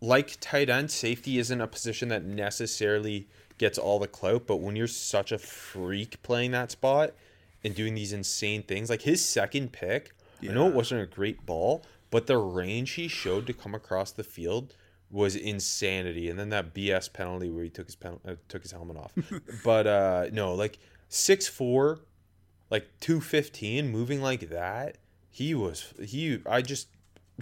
like 0.00 0.36
tight 0.40 0.68
end, 0.68 0.90
safety 0.90 1.38
isn't 1.38 1.60
a 1.60 1.66
position 1.66 2.08
that 2.08 2.24
necessarily 2.24 3.28
gets 3.58 3.78
all 3.78 3.98
the 3.98 4.08
clout. 4.08 4.46
But 4.46 4.56
when 4.56 4.76
you're 4.76 4.86
such 4.86 5.32
a 5.32 5.38
freak 5.38 6.22
playing 6.22 6.52
that 6.52 6.70
spot, 6.70 7.14
and 7.64 7.74
doing 7.74 7.94
these 7.94 8.12
insane 8.12 8.62
things. 8.62 8.90
Like 8.90 9.02
his 9.02 9.24
second 9.24 9.72
pick, 9.72 10.12
I 10.42 10.52
know 10.52 10.68
it 10.68 10.74
wasn't 10.74 11.00
a 11.00 11.06
great 11.06 11.46
ball, 11.46 11.82
but 12.10 12.26
the 12.26 12.36
range 12.36 12.92
he 12.92 13.08
showed 13.08 13.46
to 13.46 13.54
come 13.54 13.74
across 13.74 14.12
the 14.12 14.22
field 14.22 14.74
was 15.10 15.34
insanity. 15.34 16.28
And 16.28 16.38
then 16.38 16.50
that 16.50 16.74
BS 16.74 17.10
penalty 17.10 17.48
where 17.48 17.64
he 17.64 17.70
took 17.70 17.86
his 17.86 17.96
pen, 17.96 18.20
uh, 18.28 18.34
took 18.48 18.62
his 18.62 18.72
helmet 18.72 18.98
off. 18.98 19.12
but 19.64 19.86
uh 19.86 20.26
no, 20.30 20.54
like 20.54 20.78
six 21.08 21.48
four, 21.48 22.00
like 22.70 22.86
two 23.00 23.20
fifteen, 23.20 23.88
moving 23.88 24.20
like 24.20 24.50
that. 24.50 24.98
He 25.30 25.54
was 25.54 25.94
he. 26.04 26.40
I 26.46 26.60
just 26.60 26.88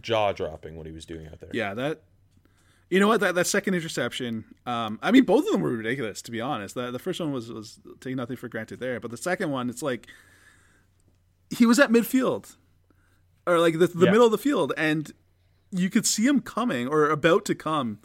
jaw 0.01 0.33
dropping 0.33 0.77
what 0.77 0.87
he 0.87 0.93
was 0.93 1.05
doing 1.05 1.27
out 1.27 1.41
there. 1.41 1.51
Yeah, 1.53 1.75
that. 1.75 2.03
You 2.93 3.01
know 3.01 3.09
what? 3.09 3.21
That 3.21 3.35
that 3.37 3.47
second 3.47 3.73
interception. 3.75 4.45
Um, 4.67 4.99
I 5.03 5.11
mean, 5.13 5.25
both 5.25 5.47
of 5.47 5.53
them 5.53 5.63
were 5.63 5.71
ridiculous. 5.71 6.21
To 6.23 6.31
be 6.31 6.41
honest, 6.43 6.75
the 6.75 6.91
the 6.91 6.99
first 6.99 7.21
one 7.21 7.33
was 7.33 7.51
was 7.51 7.81
taking 8.01 8.17
nothing 8.19 8.37
for 8.37 8.49
granted 8.49 8.81
there, 8.81 9.01
but 9.01 9.11
the 9.11 9.17
second 9.17 9.51
one, 9.51 9.71
it's 9.71 9.83
like 9.83 10.09
he 11.57 11.65
was 11.65 11.79
at 11.79 11.91
midfield, 11.91 12.57
or 13.47 13.59
like 13.59 13.79
the, 13.79 13.87
the 13.87 14.05
Yeah. 14.07 14.11
middle 14.11 14.27
of 14.27 14.33
the 14.33 14.37
field, 14.39 14.75
and 14.77 15.11
you 15.71 15.89
could 15.89 16.05
see 16.05 16.27
him 16.27 16.41
coming 16.41 16.87
or 16.87 17.09
about 17.09 17.47
to 17.47 17.55
come. 17.55 17.99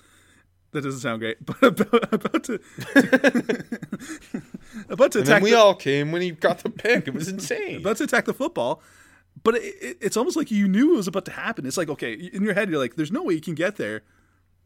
That 0.71 0.83
doesn't 0.83 1.01
sound 1.01 1.19
great, 1.19 1.45
but 1.45 1.61
about, 1.63 2.13
about 2.13 2.43
to 2.45 2.59
about 4.89 5.11
to 5.13 5.19
And 5.19 5.27
attack. 5.27 5.41
we 5.43 5.51
the- 5.51 5.57
all 5.57 5.75
came 5.75 6.11
when 6.11 6.21
he 6.21 6.31
got 6.31 6.59
the 6.59 6.69
pick. 6.69 7.07
It 7.07 7.13
was 7.13 7.27
insane. 7.27 7.77
about 7.81 7.97
to 7.97 8.03
attack 8.05 8.25
the 8.25 8.33
football. 8.33 8.81
But 9.43 9.55
it, 9.55 9.75
it, 9.81 9.97
it's 10.01 10.17
almost 10.17 10.35
like 10.35 10.49
you 10.49 10.67
knew 10.67 10.93
it 10.93 10.97
was 10.97 11.07
about 11.07 11.25
to 11.25 11.31
happen. 11.31 11.65
It's 11.65 11.77
like, 11.77 11.89
okay, 11.89 12.13
in 12.13 12.41
your 12.43 12.53
head, 12.55 12.69
you're 12.69 12.79
like, 12.79 12.95
there's 12.95 13.11
no 13.11 13.21
way 13.23 13.33
you 13.35 13.41
can 13.41 13.53
get 13.53 13.75
there, 13.75 14.01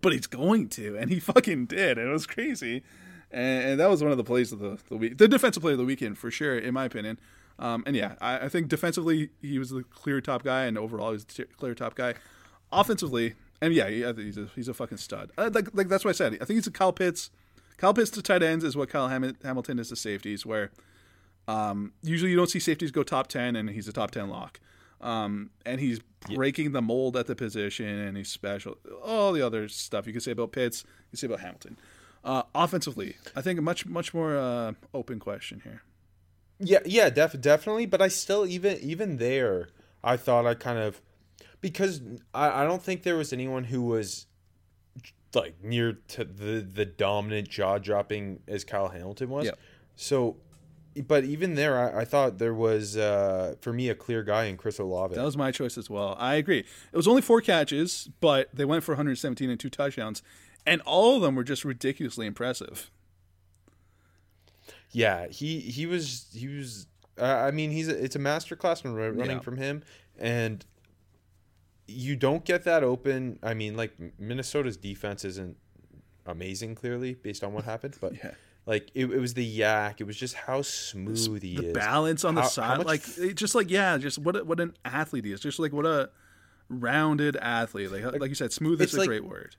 but 0.01 0.13
he's 0.13 0.27
going 0.27 0.69
to. 0.69 0.97
And 0.97 1.09
he 1.09 1.19
fucking 1.31 1.65
did. 1.67 1.97
And 1.97 2.09
it 2.09 2.11
was 2.11 2.27
crazy. 2.27 2.83
And, 3.31 3.71
and 3.71 3.79
that 3.79 3.89
was 3.89 4.03
one 4.03 4.11
of 4.11 4.17
the 4.17 4.23
plays 4.23 4.51
of 4.51 4.59
the, 4.59 4.77
the 4.89 4.97
week, 4.97 5.17
the 5.17 5.27
defensive 5.27 5.63
play 5.63 5.71
of 5.71 5.77
the 5.77 5.85
weekend, 5.85 6.17
for 6.17 6.29
sure, 6.31 6.57
in 6.57 6.73
my 6.73 6.85
opinion. 6.85 7.19
Um, 7.59 7.83
and 7.85 7.95
yeah, 7.95 8.15
I, 8.19 8.45
I 8.45 8.49
think 8.49 8.67
defensively, 8.67 9.29
he 9.41 9.59
was 9.59 9.69
the 9.69 9.83
clear 9.83 10.19
top 10.19 10.43
guy, 10.43 10.65
and 10.65 10.77
overall, 10.77 11.09
he 11.09 11.13
was 11.13 11.25
the 11.25 11.45
clear 11.57 11.75
top 11.75 11.95
guy. 11.95 12.15
Offensively, 12.71 13.35
and 13.61 13.73
yeah, 13.73 13.87
he, 13.87 14.03
he's 14.23 14.37
a, 14.37 14.47
he's 14.55 14.67
a 14.67 14.73
fucking 14.73 14.97
stud. 14.97 15.31
Uh, 15.37 15.51
like, 15.53 15.69
like 15.73 15.87
that's 15.87 16.03
what 16.03 16.09
I 16.09 16.13
said. 16.13 16.33
I 16.41 16.45
think 16.45 16.57
he's 16.57 16.67
a 16.67 16.71
Kyle 16.71 16.93
Pitts. 16.93 17.29
Kyle 17.77 17.93
Pitts 17.93 18.09
to 18.11 18.21
tight 18.21 18.41
ends 18.41 18.63
is 18.63 18.75
what 18.75 18.89
Kyle 18.89 19.09
Ham- 19.09 19.37
Hamilton 19.43 19.79
is 19.79 19.89
to 19.89 19.95
safeties, 19.95 20.45
where 20.45 20.71
um, 21.47 21.93
usually 22.01 22.31
you 22.31 22.37
don't 22.37 22.49
see 22.49 22.59
safeties 22.59 22.91
go 22.91 23.03
top 23.03 23.27
10 23.27 23.55
and 23.55 23.69
he's 23.69 23.87
a 23.87 23.93
top 23.93 24.11
10 24.11 24.29
lock 24.29 24.59
um, 25.01 25.49
and 25.65 25.79
he's 25.81 25.99
breaking 26.35 26.71
the 26.71 26.81
mold 26.81 27.17
at 27.17 27.25
the 27.27 27.35
position 27.35 27.87
and 27.87 28.15
he's 28.15 28.29
special 28.29 28.77
all 29.03 29.33
the 29.33 29.41
other 29.41 29.67
stuff 29.67 30.05
you 30.07 30.13
can 30.13 30.21
say 30.21 30.31
about 30.31 30.51
pitts 30.51 30.83
you 30.85 31.09
can 31.11 31.17
say 31.17 31.27
about 31.27 31.39
hamilton 31.39 31.77
uh, 32.23 32.43
offensively 32.53 33.15
i 33.35 33.41
think 33.41 33.57
a 33.57 33.61
much 33.61 33.85
much 33.85 34.13
more 34.13 34.37
uh, 34.37 34.73
open 34.93 35.19
question 35.19 35.61
here 35.63 35.81
Yeah, 36.59 36.79
yeah, 36.85 37.09
def- 37.09 37.41
definitely. 37.41 37.87
But 37.87 38.01
I 38.03 38.07
still 38.09 38.45
even 38.45 38.77
even 38.81 39.17
there, 39.17 39.69
I 40.03 40.15
thought 40.17 40.45
I 40.45 40.53
kind 40.53 40.77
of 40.77 41.01
because 41.59 42.01
I, 42.35 42.61
I 42.61 42.63
don't 42.67 42.83
think 42.83 43.01
there 43.01 43.15
was 43.17 43.33
anyone 43.33 43.63
who 43.63 43.81
was 43.81 44.27
like 45.33 45.55
near 45.63 45.93
to 46.09 46.23
the 46.23 46.61
the 46.61 46.85
dominant 46.85 47.49
jaw 47.49 47.79
dropping 47.79 48.41
as 48.47 48.63
Kyle 48.63 48.89
Hamilton 48.89 49.29
was. 49.29 49.45
So, 49.95 50.37
but 51.08 51.23
even 51.23 51.56
there, 51.56 51.77
I, 51.95 52.01
I 52.01 52.06
thought 52.06 52.38
there 52.38 52.54
was 52.54 52.97
uh, 52.97 53.56
for 53.62 53.71
me 53.73 53.89
a 53.89 53.95
clear 53.95 54.23
guy 54.23 54.45
in 54.45 54.58
Chris 54.58 54.77
Olave. 54.80 55.15
that 55.15 55.23
was 55.23 55.38
my 55.38 55.51
choice 55.51 55.77
as 55.77 55.89
well 55.89 56.15
i 56.19 56.36
agree 56.36 56.60
it 56.60 56.95
was 56.97 57.08
only 57.08 57.21
four 57.21 57.39
catches 57.41 58.10
but 58.19 58.49
they 58.54 58.65
went 58.65 58.84
for 58.84 58.91
117 58.93 59.49
and 59.49 59.60
two 59.60 59.69
touchdowns 59.69 60.21
and 60.65 60.82
all 60.82 61.15
of 61.15 61.21
them 61.21 61.36
were 61.36 61.43
just 61.43 61.63
ridiculously 61.65 62.25
impressive 62.27 62.91
Yeah, 64.91 65.27
he 65.27 65.60
he 65.60 65.86
was 65.86 66.27
he 66.34 66.47
was. 66.47 66.88
Uh, 67.19 67.23
I 67.23 67.51
mean, 67.51 67.71
he's 67.71 67.88
a, 67.88 68.04
it's 68.04 68.15
a 68.15 68.19
masterclass 68.19 68.84
in 68.84 68.93
ru- 68.93 69.12
running 69.12 69.38
Yeah. 69.38 69.39
from 69.39 69.58
him, 69.58 69.84
and 70.19 70.65
you 71.88 72.15
don't 72.15 72.43
get 72.45 72.63
that 72.63 72.84
open. 72.84 73.39
I 73.43 73.54
mean, 73.54 73.77
like 73.77 73.93
Minnesota's 74.19 74.75
defense 74.77 75.23
isn't 75.25 75.56
amazing, 76.25 76.75
clearly 76.75 77.13
based 77.13 77.43
on 77.43 77.54
what 77.54 77.63
happened, 77.63 77.97
but 78.01 78.13
Yeah. 78.23 78.32
Like 78.65 78.91
it, 78.93 79.06
it 79.12 79.19
was 79.19 79.34
the 79.34 79.43
yak. 79.43 80.02
It 80.02 80.06
was 80.06 80.15
just 80.17 80.36
how 80.36 80.62
smooth 80.62 81.41
he 81.41 81.56
the 81.58 81.67
is. 81.67 81.74
balance 81.74 82.24
on 82.24 82.36
the 82.36 82.41
How- 82.43 82.47
side 82.47 82.86
like 82.86 83.02
it 83.17 83.36
just 83.36 83.56
like 83.56 83.69
yeah 83.69 83.97
just 83.97 84.17
what 84.19 84.36
a, 84.36 84.43
what 84.43 84.60
an 84.60 84.74
athlete 84.86 85.26
he 85.26 85.32
is 85.32 85.39
just 85.39 85.60
like 85.60 85.74
what 85.74 85.86
a 85.86 86.10
rounded 86.69 87.36
athlete 87.38 87.91
like 87.91 88.04
like 88.19 88.30
you 88.30 88.36
said 88.36 88.54
smooth 88.54 88.82
is 88.82 88.93
a 88.93 89.00
like- 89.00 89.08
great 89.08 89.26
word 89.26 89.56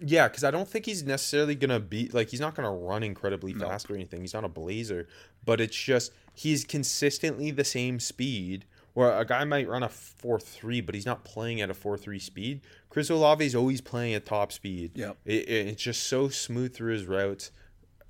Yeah, 0.00 0.28
because 0.28 0.44
I 0.44 0.52
don't 0.52 0.68
think 0.68 0.86
he's 0.86 1.02
necessarily 1.02 1.54
gonna 1.56 1.80
be 1.80 2.08
like 2.12 2.28
he's 2.30 2.40
not 2.40 2.54
gonna 2.54 2.70
run 2.72 3.02
incredibly 3.02 3.52
fast 3.52 3.90
or 3.90 3.94
anything. 3.96 4.20
He's 4.20 4.32
not 4.34 4.44
a 4.44 4.48
blazer, 4.48 5.08
but 5.44 5.60
it's 5.60 5.76
just 5.76 6.12
he's 6.34 6.64
consistently 6.64 7.50
the 7.50 7.64
same 7.64 7.98
speed. 7.98 8.64
Where 8.94 9.16
a 9.18 9.24
guy 9.24 9.44
might 9.44 9.68
run 9.68 9.82
a 9.82 9.88
four 9.88 10.38
three, 10.40 10.80
but 10.80 10.94
he's 10.94 11.04
not 11.06 11.24
playing 11.24 11.60
at 11.60 11.68
a 11.68 11.74
four 11.74 11.98
three 11.98 12.20
speed. 12.20 12.60
Chris 12.90 13.10
Olave 13.10 13.44
is 13.44 13.54
always 13.56 13.80
playing 13.80 14.14
at 14.14 14.24
top 14.24 14.52
speed. 14.52 14.92
Yep. 14.94 15.16
it, 15.24 15.48
it- 15.48 15.66
it's 15.68 15.82
just 15.82 16.04
so 16.06 16.28
smooth 16.28 16.74
through 16.74 16.92
his 16.92 17.04
routes, 17.06 17.50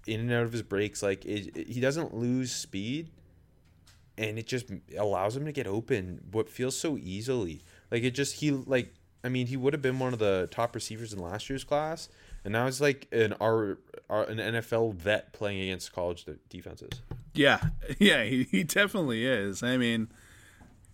in 0.08 0.20
and 0.20 0.32
out 0.32 0.44
of 0.44 0.52
his 0.52 0.62
breaks. 0.62 1.02
Like 1.02 1.24
it, 1.24 1.56
it- 1.56 1.68
he 1.68 1.80
doesn't 1.80 2.14
lose 2.14 2.50
speed, 2.52 3.10
and 4.16 4.38
it 4.38 4.46
just 4.46 4.66
allows 4.96 5.36
him 5.36 5.44
to 5.44 5.52
get 5.52 5.66
open. 5.66 6.20
What 6.32 6.48
feels 6.48 6.76
so 6.78 6.96
easily. 6.98 7.62
Like 7.90 8.02
it 8.02 8.10
just 8.12 8.36
he 8.36 8.50
like 8.50 8.92
I 9.24 9.28
mean 9.28 9.46
he 9.48 9.56
would 9.56 9.72
have 9.72 9.82
been 9.82 9.98
one 9.98 10.12
of 10.12 10.18
the 10.18 10.48
top 10.50 10.74
receivers 10.74 11.12
in 11.12 11.18
last 11.20 11.48
year's 11.50 11.64
class, 11.64 12.08
and 12.44 12.52
now 12.52 12.64
he's 12.66 12.80
like 12.80 13.06
an 13.12 13.34
R, 13.40 13.78
R 14.10 14.24
an 14.24 14.38
NFL 14.38 14.94
vet 14.94 15.32
playing 15.32 15.60
against 15.60 15.92
college 15.92 16.24
defenses. 16.48 17.00
yeah 17.34 17.60
yeah 17.98 18.24
he, 18.24 18.44
he 18.44 18.64
definitely 18.64 19.24
is 19.26 19.62
i 19.62 19.76
mean 19.76 20.08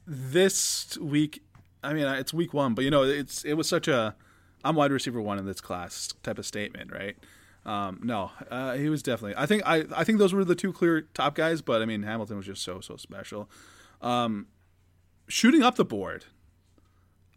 this 0.06 0.98
week 0.98 1.42
i 1.82 1.92
mean 1.94 2.04
it's 2.06 2.34
week 2.34 2.52
one 2.52 2.74
but 2.74 2.84
you 2.84 2.90
know 2.90 3.02
it's 3.04 3.44
it 3.44 3.54
was 3.54 3.68
such 3.68 3.88
a 3.88 4.14
i'm 4.64 4.74
wide 4.76 4.90
receiver 4.92 5.20
one 5.20 5.38
in 5.38 5.46
this 5.46 5.60
class 5.60 6.12
type 6.22 6.38
of 6.38 6.44
statement 6.44 6.92
right 6.92 7.16
um, 7.66 8.00
no, 8.02 8.30
uh, 8.50 8.74
he 8.74 8.88
was 8.88 9.02
definitely. 9.02 9.34
I 9.36 9.46
think 9.46 9.62
I, 9.64 9.84
I 9.94 10.04
think 10.04 10.18
those 10.18 10.32
were 10.34 10.44
the 10.44 10.54
two 10.54 10.72
clear 10.72 11.02
top 11.14 11.34
guys, 11.34 11.62
but 11.62 11.80
I 11.82 11.86
mean 11.86 12.02
Hamilton 12.02 12.36
was 12.36 12.46
just 12.46 12.62
so 12.62 12.80
so 12.80 12.96
special. 12.96 13.48
Um, 14.02 14.46
shooting 15.28 15.62
up 15.62 15.76
the 15.76 15.84
board, 15.84 16.26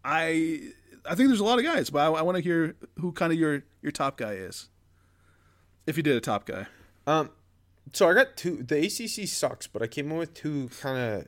I 0.03 0.71
I 1.05 1.15
think 1.15 1.29
there's 1.29 1.39
a 1.39 1.43
lot 1.45 1.59
of 1.59 1.65
guys, 1.65 1.89
but 1.89 1.99
I, 1.99 2.19
I 2.19 2.21
want 2.21 2.37
to 2.37 2.43
hear 2.43 2.75
who 2.99 3.11
kind 3.11 3.31
of 3.33 3.39
your 3.39 3.63
your 3.81 3.91
top 3.91 4.17
guy 4.17 4.33
is. 4.33 4.69
If 5.85 5.95
you 5.95 6.03
did 6.03 6.17
a 6.17 6.21
top 6.21 6.45
guy, 6.45 6.67
Um, 7.05 7.29
so 7.93 8.09
I 8.09 8.13
got 8.13 8.35
two. 8.35 8.61
The 8.63 8.77
ACC 8.85 9.27
sucks, 9.29 9.67
but 9.67 9.81
I 9.81 9.87
came 9.87 10.11
in 10.11 10.17
with 10.17 10.33
two 10.33 10.69
kind 10.81 10.97
of 10.97 11.27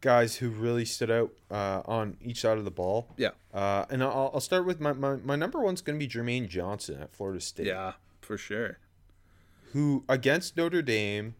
guys 0.00 0.36
who 0.36 0.48
really 0.48 0.84
stood 0.84 1.10
out 1.10 1.32
uh, 1.50 1.82
on 1.84 2.16
each 2.22 2.40
side 2.42 2.56
of 2.56 2.64
the 2.64 2.70
ball. 2.70 3.08
yeah, 3.18 3.30
Uh, 3.52 3.84
and 3.90 4.02
I'll, 4.02 4.30
I'll 4.32 4.40
start 4.40 4.64
with 4.64 4.80
my, 4.80 4.92
my, 4.94 5.16
my 5.16 5.36
number 5.36 5.60
one's 5.60 5.82
going 5.82 5.98
to 5.98 6.06
be 6.06 6.10
Jermaine 6.10 6.48
Johnson 6.48 7.02
at 7.02 7.12
Florida 7.12 7.38
State. 7.40 7.66
yeah, 7.66 7.92
for 8.20 8.36
sure. 8.38 8.78
who 9.72 10.04
against 10.08 10.56
Notre 10.56 10.82
Dame, 10.82 11.34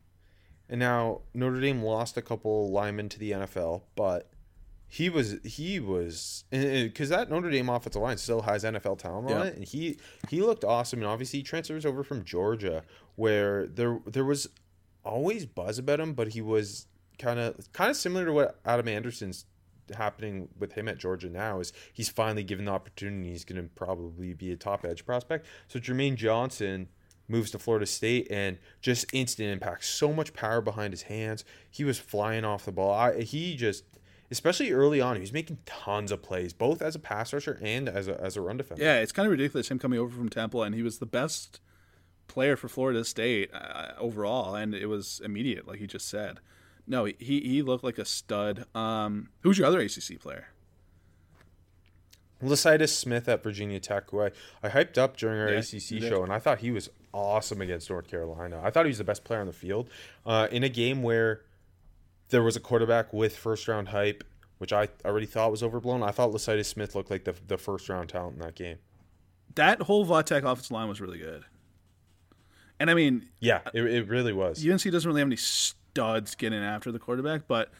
and 0.68 0.78
now 0.78 1.22
Notre 1.34 1.60
Dame 1.60 1.82
lost 1.82 2.16
a 2.16 2.22
couple 2.22 2.70
linemen 2.70 3.08
to 3.10 3.18
the 3.18 3.32
NFL, 3.32 3.82
but 3.96 4.30
he 4.86 5.08
was 5.08 5.36
he 5.44 5.78
was 5.80 6.44
because 6.50 7.08
that 7.10 7.30
Notre 7.30 7.50
Dame 7.50 7.68
offensive 7.68 8.02
line 8.02 8.18
still 8.18 8.42
has 8.42 8.64
NFL 8.64 8.98
talent 8.98 9.30
on 9.30 9.32
Yeah. 9.32 9.44
it, 9.44 9.56
and 9.56 9.64
he 9.64 9.98
he 10.28 10.40
looked 10.40 10.64
awesome. 10.64 11.00
And 11.00 11.08
obviously, 11.08 11.40
he 11.40 11.42
transfers 11.42 11.86
over 11.86 12.02
from 12.02 12.24
Georgia, 12.24 12.82
where 13.16 13.66
there 13.66 14.00
there 14.06 14.24
was 14.24 14.48
always 15.04 15.46
buzz 15.46 15.78
about 15.78 15.98
him, 16.00 16.12
but 16.14 16.28
he 16.28 16.40
was 16.42 16.86
kind 17.18 17.38
of 17.40 17.72
kind 17.72 17.90
of 17.90 17.96
similar 17.96 18.24
to 18.26 18.32
what 18.32 18.58
Adam 18.64 18.88
Anderson's 18.88 19.44
happening 19.94 20.48
with 20.58 20.72
him 20.72 20.88
at 20.88 20.98
Georgia 20.98 21.28
now 21.28 21.60
is 21.60 21.72
he's 21.92 22.08
finally 22.08 22.44
given 22.44 22.64
the 22.64 22.72
opportunity. 22.72 23.30
He's 23.30 23.44
going 23.44 23.62
to 23.62 23.68
probably 23.74 24.34
be 24.34 24.52
a 24.52 24.56
top 24.56 24.84
edge 24.84 25.04
prospect. 25.04 25.46
So 25.68 25.78
Jermaine 25.78 26.16
Johnson 26.16 26.88
moves 27.28 27.50
to 27.52 27.58
Florida 27.58 27.86
State 27.86 28.26
and 28.30 28.58
just 28.80 29.06
instant 29.12 29.48
impact. 29.48 29.84
So 29.84 30.12
much 30.12 30.32
power 30.32 30.60
behind 30.60 30.92
his 30.92 31.02
hands. 31.02 31.44
He 31.70 31.84
was 31.84 31.98
flying 31.98 32.44
off 32.44 32.64
the 32.64 32.72
ball. 32.72 32.92
I, 32.92 33.20
he 33.20 33.56
just, 33.56 33.84
especially 34.30 34.72
early 34.72 35.00
on, 35.00 35.16
he 35.16 35.20
was 35.20 35.32
making 35.32 35.58
tons 35.64 36.10
of 36.10 36.22
plays, 36.22 36.52
both 36.52 36.82
as 36.82 36.94
a 36.94 36.98
pass 36.98 37.32
rusher 37.32 37.58
and 37.62 37.88
as 37.88 38.08
a, 38.08 38.20
as 38.20 38.36
a 38.36 38.40
run 38.40 38.56
defender. 38.56 38.82
Yeah, 38.82 38.98
it's 39.00 39.12
kind 39.12 39.26
of 39.26 39.30
ridiculous 39.30 39.70
him 39.70 39.78
coming 39.78 39.98
over 39.98 40.14
from 40.14 40.28
Temple, 40.28 40.62
and 40.62 40.74
he 40.74 40.82
was 40.82 40.98
the 40.98 41.06
best 41.06 41.60
player 42.26 42.56
for 42.56 42.68
Florida 42.68 43.04
State 43.04 43.50
uh, 43.52 43.92
overall, 43.98 44.54
and 44.54 44.74
it 44.74 44.86
was 44.86 45.20
immediate, 45.24 45.66
like 45.66 45.80
you 45.80 45.86
just 45.86 46.08
said. 46.08 46.40
No, 46.90 47.04
he 47.04 47.14
he 47.18 47.62
looked 47.62 47.84
like 47.84 47.98
a 47.98 48.04
stud. 48.04 48.66
Um, 48.74 49.28
who's 49.42 49.56
your 49.56 49.68
other 49.68 49.78
ACC 49.78 50.18
player? 50.18 50.48
Lecitus 52.42 52.88
Smith 52.88 53.28
at 53.28 53.44
Virginia 53.44 53.78
Tech, 53.78 54.10
who 54.10 54.22
I, 54.22 54.30
I 54.60 54.70
hyped 54.70 54.98
up 54.98 55.16
during 55.16 55.40
our 55.40 55.52
Yeah, 55.52 55.58
ACC 55.60 56.02
show, 56.02 56.24
and 56.24 56.32
I 56.32 56.40
thought 56.40 56.58
he 56.58 56.72
was 56.72 56.90
awesome 57.12 57.60
against 57.60 57.88
North 57.90 58.08
Carolina. 58.10 58.60
I 58.64 58.70
thought 58.70 58.86
he 58.86 58.90
was 58.90 58.98
the 58.98 59.04
best 59.04 59.22
player 59.22 59.40
on 59.40 59.46
the 59.46 59.52
field 59.52 59.88
uh, 60.26 60.48
in 60.50 60.64
a 60.64 60.68
game 60.68 61.04
where 61.04 61.42
there 62.30 62.42
was 62.42 62.56
a 62.56 62.60
quarterback 62.60 63.12
with 63.12 63.36
first 63.36 63.68
round 63.68 63.90
hype, 63.90 64.24
which 64.58 64.72
I 64.72 64.88
already 65.04 65.26
thought 65.26 65.52
was 65.52 65.62
overblown. 65.62 66.02
I 66.02 66.10
thought 66.10 66.32
Lecitus 66.32 66.66
Smith 66.66 66.96
looked 66.96 67.10
like 67.10 67.22
the, 67.24 67.36
the 67.46 67.58
first 67.58 67.88
round 67.88 68.08
talent 68.08 68.34
in 68.34 68.40
that 68.40 68.56
game. 68.56 68.78
That 69.54 69.82
whole 69.82 70.04
Va 70.04 70.24
Tech 70.24 70.42
offensive 70.42 70.72
line 70.72 70.88
was 70.88 71.00
really 71.00 71.18
good. 71.18 71.44
And 72.80 72.90
I 72.90 72.94
mean, 72.94 73.28
Yeah, 73.38 73.60
it, 73.74 73.84
it 73.84 74.08
really 74.08 74.32
was. 74.32 74.66
UNC 74.66 74.82
doesn't 74.90 75.08
really 75.08 75.20
have 75.20 75.28
any 75.28 75.36
studs 75.92 76.34
getting 76.34 76.60
after 76.62 76.92
the 76.92 76.98
quarterback. 76.98 77.42
But 77.48 77.70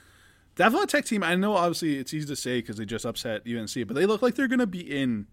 the 0.56 0.64
Avalon 0.64 0.86
Tech 0.86 1.04
team, 1.04 1.22
I 1.22 1.34
know 1.34 1.54
obviously 1.54 1.98
it's 1.98 2.12
easy 2.12 2.26
to 2.26 2.36
say 2.36 2.60
because 2.60 2.76
they 2.76 2.84
just 2.84 3.04
upset 3.04 3.42
UNC, 3.46 3.86
but 3.86 3.94
they 3.94 4.06
look 4.06 4.22
like 4.22 4.34
they're 4.34 4.48
going 4.48 4.58
to 4.60 4.66
be 4.66 4.80
in 4.80 5.26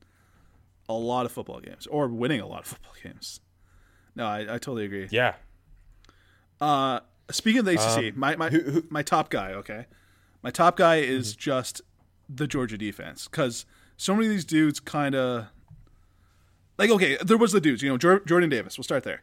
a 0.90 0.94
lot 0.94 1.26
of 1.26 1.32
football 1.32 1.60
games 1.60 1.88
or 1.88 2.08
winning 2.08 2.40
a 2.40 2.48
lot 2.48 2.60
of 2.62 2.66
football 2.68 2.94
games. 3.04 3.40
No, 4.16 4.26
I, 4.26 4.40
I 4.42 4.46
totally 4.58 4.86
agree. 4.86 5.08
Yeah. 5.12 5.36
Uh, 6.60 7.00
speaking 7.30 7.60
of 7.60 7.66
the 7.66 7.74
ACC, 7.74 8.14
Um, 8.14 8.20
my 8.20 8.36
my 8.36 8.50
who- 8.50 8.62
who- 8.72 8.84
my 8.90 9.04
top 9.04 9.30
guy, 9.30 9.52
okay, 9.54 9.86
my 10.42 10.50
top 10.50 10.76
guy 10.78 10.98
is 10.98 11.36
just 11.36 11.82
the 12.30 12.48
Georgia 12.48 12.78
defense 12.78 13.28
because 13.28 13.66
so 13.96 14.14
many 14.16 14.26
of 14.28 14.32
these 14.32 14.46
dudes 14.46 14.80
kind 14.80 15.14
of 15.14 15.46
like 16.80 16.90
okay, 16.90 17.18
there 17.24 17.38
was 17.38 17.52
the 17.52 17.62
dudes, 17.62 17.82
you 17.84 17.90
know, 17.90 17.98
Jordan 17.98 18.50
Davis. 18.50 18.78
We'll 18.78 18.84
start 18.84 19.04
there. 19.04 19.22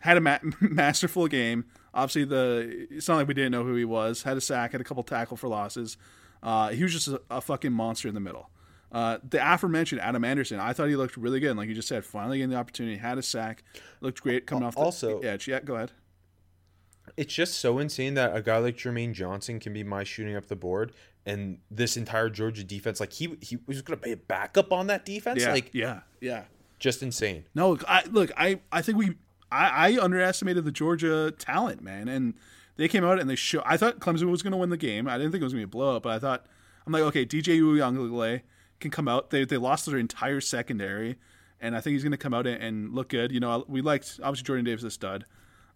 Had 0.00 0.16
a 0.16 0.20
ma- 0.20 0.38
masterful 0.60 1.26
game. 1.26 1.64
Obviously, 1.96 2.24
the 2.24 2.86
it's 2.90 3.08
not 3.08 3.16
like 3.16 3.26
we 3.26 3.34
didn't 3.34 3.50
know 3.52 3.64
who 3.64 3.74
he 3.74 3.84
was. 3.84 4.22
Had 4.22 4.36
a 4.36 4.40
sack, 4.40 4.70
had 4.72 4.80
a 4.80 4.84
couple 4.84 5.02
tackle 5.02 5.36
for 5.36 5.48
losses. 5.48 5.96
Uh, 6.42 6.68
he 6.68 6.82
was 6.84 6.92
just 6.92 7.08
a, 7.08 7.20
a 7.30 7.40
fucking 7.40 7.72
monster 7.72 8.06
in 8.06 8.14
the 8.14 8.20
middle. 8.20 8.50
Uh, 8.92 9.18
the 9.28 9.38
aforementioned 9.54 10.00
Adam 10.00 10.24
Anderson, 10.24 10.60
I 10.60 10.72
thought 10.72 10.88
he 10.88 10.94
looked 10.96 11.16
really 11.16 11.40
good. 11.40 11.56
Like 11.56 11.68
you 11.68 11.74
just 11.74 11.88
said, 11.88 12.04
finally 12.04 12.38
getting 12.38 12.50
the 12.50 12.56
opportunity, 12.56 12.96
had 12.98 13.18
a 13.18 13.22
sack, 13.22 13.64
looked 14.00 14.22
great 14.22 14.46
coming 14.46 14.62
off 14.64 14.74
the 14.76 14.80
Also- 14.80 15.18
edge. 15.20 15.48
Yeah, 15.48 15.60
go 15.60 15.74
ahead. 15.74 15.90
It's 17.16 17.32
just 17.34 17.58
so 17.60 17.78
insane 17.78 18.14
that 18.14 18.36
a 18.36 18.42
guy 18.42 18.58
like 18.58 18.76
Jermaine 18.76 19.12
Johnson 19.12 19.58
can 19.60 19.72
be 19.72 19.82
my 19.82 20.04
shooting 20.04 20.36
up 20.36 20.46
the 20.46 20.56
board, 20.56 20.92
and 21.24 21.58
this 21.70 21.96
entire 21.96 22.28
Georgia 22.28 22.62
defense, 22.64 23.00
like 23.00 23.12
he 23.12 23.36
he 23.40 23.58
was 23.66 23.80
going 23.82 23.98
to 23.98 24.04
be 24.04 24.12
a 24.12 24.16
backup 24.16 24.72
on 24.72 24.88
that 24.88 25.04
defense, 25.06 25.42
Yeah, 25.42 25.52
like 25.52 25.70
yeah, 25.72 26.00
yeah. 26.20 26.44
just 26.78 27.02
insane. 27.02 27.44
No, 27.54 27.78
I 27.88 28.04
look, 28.10 28.30
I 28.36 28.60
I 28.70 28.82
think 28.82 28.98
we 28.98 29.14
I, 29.50 29.90
I 29.90 30.02
underestimated 30.02 30.64
the 30.64 30.72
Georgia 30.72 31.30
talent, 31.30 31.82
man, 31.82 32.08
and 32.08 32.34
they 32.76 32.88
came 32.88 33.04
out 33.04 33.20
and 33.20 33.28
they 33.28 33.36
show. 33.36 33.62
I 33.64 33.76
thought 33.76 34.00
Clemson 34.00 34.30
was 34.30 34.42
going 34.42 34.52
to 34.52 34.56
win 34.56 34.70
the 34.70 34.76
game. 34.76 35.08
I 35.08 35.16
didn't 35.18 35.32
think 35.32 35.40
it 35.40 35.44
was 35.44 35.52
going 35.52 35.62
to 35.62 35.66
be 35.66 35.70
a 35.70 35.76
blowout, 35.76 36.02
but 36.02 36.12
I 36.12 36.18
thought 36.18 36.46
I'm 36.86 36.92
like, 36.92 37.02
okay, 37.02 37.24
DJ 37.24 37.60
Uiagalelei 37.60 38.42
can 38.80 38.90
come 38.90 39.08
out. 39.08 39.30
They 39.30 39.44
they 39.44 39.56
lost 39.56 39.86
their 39.86 39.98
entire 39.98 40.40
secondary, 40.40 41.16
and 41.60 41.76
I 41.76 41.80
think 41.80 41.92
he's 41.92 42.02
going 42.02 42.12
to 42.12 42.18
come 42.18 42.34
out 42.34 42.46
and, 42.46 42.62
and 42.62 42.94
look 42.94 43.08
good. 43.08 43.32
You 43.32 43.40
know, 43.40 43.64
we 43.68 43.80
liked 43.80 44.20
obviously 44.22 44.44
Jordan 44.44 44.64
Davis 44.64 44.80
is 44.80 44.86
a 44.86 44.90
stud. 44.90 45.24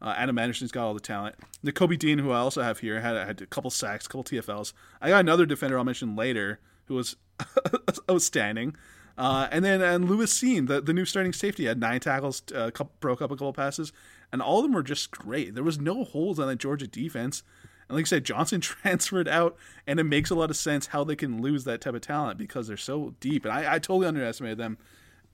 Uh, 0.02 0.14
Adam 0.16 0.38
Anderson's 0.38 0.72
got 0.72 0.86
all 0.86 0.94
the 0.94 1.00
talent. 1.00 1.36
Kobe 1.74 1.96
Dean, 1.96 2.18
who 2.18 2.30
I 2.30 2.38
also 2.38 2.62
have 2.62 2.78
here, 2.78 3.00
had 3.00 3.16
had 3.16 3.42
a 3.42 3.46
couple 3.46 3.70
sacks, 3.70 4.06
a 4.06 4.08
couple 4.08 4.24
TFLs. 4.24 4.72
I 5.00 5.10
got 5.10 5.20
another 5.20 5.44
defender 5.44 5.76
I'll 5.76 5.84
mention 5.84 6.16
later 6.16 6.58
who 6.86 6.94
was 6.94 7.16
outstanding. 8.10 8.76
Uh, 9.18 9.48
and 9.50 9.64
then 9.64 9.82
and 9.82 10.08
Lewis 10.08 10.36
Cine, 10.38 10.66
the, 10.66 10.80
the 10.80 10.92
new 10.92 11.04
starting 11.04 11.32
safety, 11.32 11.66
had 11.66 11.78
nine 11.78 12.00
tackles, 12.00 12.42
uh, 12.54 12.70
couple, 12.70 12.92
broke 13.00 13.20
up 13.20 13.30
a 13.30 13.34
couple 13.34 13.52
passes, 13.52 13.92
and 14.32 14.40
all 14.40 14.58
of 14.58 14.64
them 14.64 14.72
were 14.72 14.82
just 14.82 15.10
great. 15.10 15.54
There 15.54 15.64
was 15.64 15.78
no 15.78 16.04
holes 16.04 16.38
on 16.38 16.46
that 16.48 16.58
Georgia 16.58 16.86
defense. 16.86 17.42
And 17.88 17.96
like 17.96 18.06
I 18.06 18.08
said, 18.08 18.24
Johnson 18.24 18.60
transferred 18.62 19.28
out, 19.28 19.56
and 19.86 19.98
it 20.00 20.04
makes 20.04 20.30
a 20.30 20.34
lot 20.34 20.50
of 20.50 20.56
sense 20.56 20.86
how 20.86 21.04
they 21.04 21.16
can 21.16 21.42
lose 21.42 21.64
that 21.64 21.80
type 21.80 21.94
of 21.94 22.00
talent 22.00 22.38
because 22.38 22.68
they're 22.68 22.76
so 22.76 23.14
deep. 23.20 23.44
And 23.44 23.52
I, 23.52 23.74
I 23.74 23.78
totally 23.78 24.06
underestimated 24.06 24.58
them, 24.58 24.78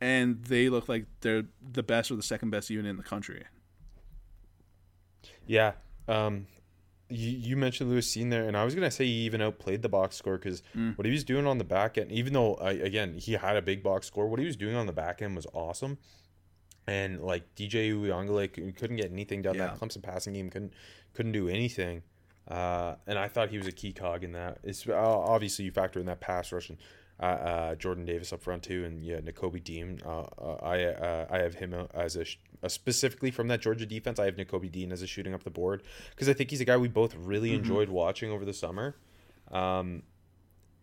and 0.01 0.43
they 0.45 0.69
look 0.69 0.89
like 0.89 1.07
they're 1.21 1.45
the 1.73 1.83
best 1.83 2.11
or 2.11 2.17
the 2.17 2.23
second 2.23 2.51
best 2.51 2.71
unit 2.71 2.91
in 2.91 2.97
the 2.97 3.03
country. 3.03 3.45
Yeah. 5.47 5.73
Um, 6.09 6.47
you, 7.09 7.31
you 7.31 7.57
mentioned 7.57 7.90
Lewis 7.90 8.11
Cine 8.14 8.31
there, 8.31 8.47
and 8.49 8.57
I 8.57 8.64
was 8.64 8.75
gonna 8.75 8.90
say 8.90 9.05
he 9.05 9.12
even 9.27 9.40
outplayed 9.40 9.83
the 9.83 9.88
box 9.88 10.16
score 10.16 10.38
because 10.38 10.62
Mm. 10.77 10.97
what 10.99 11.05
he 11.07 11.12
was 11.12 11.25
doing 11.25 11.47
on 11.47 11.59
the 11.59 11.64
back 11.64 11.97
end, 11.99 12.11
even 12.12 12.33
though 12.33 12.55
I, 12.57 12.73
again 12.73 13.14
he 13.19 13.33
had 13.33 13.57
a 13.57 13.62
big 13.62 13.83
box 13.83 14.07
score, 14.07 14.27
what 14.29 14.40
he 14.40 14.47
was 14.47 14.57
doing 14.57 14.75
on 14.75 14.87
the 14.87 14.92
back 14.92 15.23
end 15.23 15.37
was 15.37 15.47
awesome. 15.53 15.99
And 16.88 17.21
like 17.21 17.55
DJ 17.57 17.90
Uiagalelei 17.92 18.77
couldn't 18.77 18.97
get 18.97 19.11
anything 19.11 19.42
done. 19.42 19.57
Yeah. 19.57 19.66
that 19.69 19.81
Clemson 19.81 20.03
passing 20.03 20.35
game, 20.35 20.51
couldn't 20.51 20.73
couldn't 21.14 21.33
do 21.33 21.49
anything. 21.49 22.03
Uh, 22.49 22.95
and 23.09 23.19
I 23.19 23.27
thought 23.27 23.49
he 23.51 23.59
was 23.59 23.66
a 23.66 23.73
key 23.73 23.92
cog 23.92 24.23
in 24.23 24.33
that. 24.33 24.59
It's 24.62 24.87
uh, 24.88 24.92
obviously 24.95 25.64
you 25.64 25.73
factor 25.73 25.99
in 25.99 26.07
that 26.07 26.21
pass 26.21 26.53
rush 26.53 26.69
and 26.69 26.79
uh, 27.20 27.22
uh, 27.22 27.74
Jordan 27.76 28.05
Davis 28.05 28.33
up 28.33 28.42
front 28.42 28.62
too, 28.62 28.85
and 28.85 29.02
yeah, 29.02 29.20
Nakobe 29.20 29.62
Dean. 29.62 30.00
Uh, 30.05 30.22
uh, 30.38 30.59
I 30.62 30.85
uh, 30.85 31.26
I 31.31 31.38
have 31.38 31.55
him 31.55 31.74
as 31.94 32.16
a, 32.16 32.24
sh- 32.24 32.38
uh, 32.62 32.68
specifically 32.68 33.31
from 33.31 33.48
that 33.48 33.61
Georgia 33.61 33.87
defense. 33.87 34.18
I 34.18 34.26
have 34.26 34.37
Nakobe 34.37 34.70
Dean 34.70 34.92
as 34.92 35.02
a 35.02 35.07
shooting 35.07 35.33
up 35.35 35.42
the 35.44 35.50
board 35.50 35.83
because 36.11 36.29
I 36.29 36.35
think 36.35 36.50
he's 36.50 36.61
a 36.61 36.64
guy 36.64 36.76
we 36.76 36.88
both 36.88 37.14
really 37.14 37.55
enjoyed 37.55 37.88
watching 37.88 38.31
over 38.31 38.44
the 38.44 38.52
summer. 38.52 38.96
Um, 39.50 40.02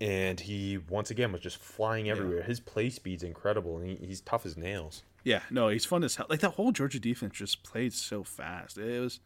and 0.01 0.39
he 0.39 0.79
once 0.89 1.11
again 1.11 1.31
was 1.31 1.41
just 1.41 1.57
flying 1.57 2.09
everywhere. 2.09 2.43
His 2.43 2.59
play 2.59 2.89
speed's 2.89 3.23
incredible, 3.23 3.77
and 3.77 3.87
he, 3.87 4.05
he's 4.05 4.21
tough 4.21 4.45
as 4.45 4.57
nails. 4.57 5.03
Yeah, 5.23 5.41
no, 5.49 5.69
he's 5.69 5.85
fun 5.85 6.03
as 6.03 6.15
hell. 6.15 6.25
Like 6.29 6.41
that 6.41 6.51
whole 6.51 6.71
Georgia 6.71 6.99
defense 6.99 7.35
just 7.35 7.63
played 7.63 7.93
so 7.93 8.23
fast. 8.23 8.77
It 8.77 8.99
was 8.99 9.19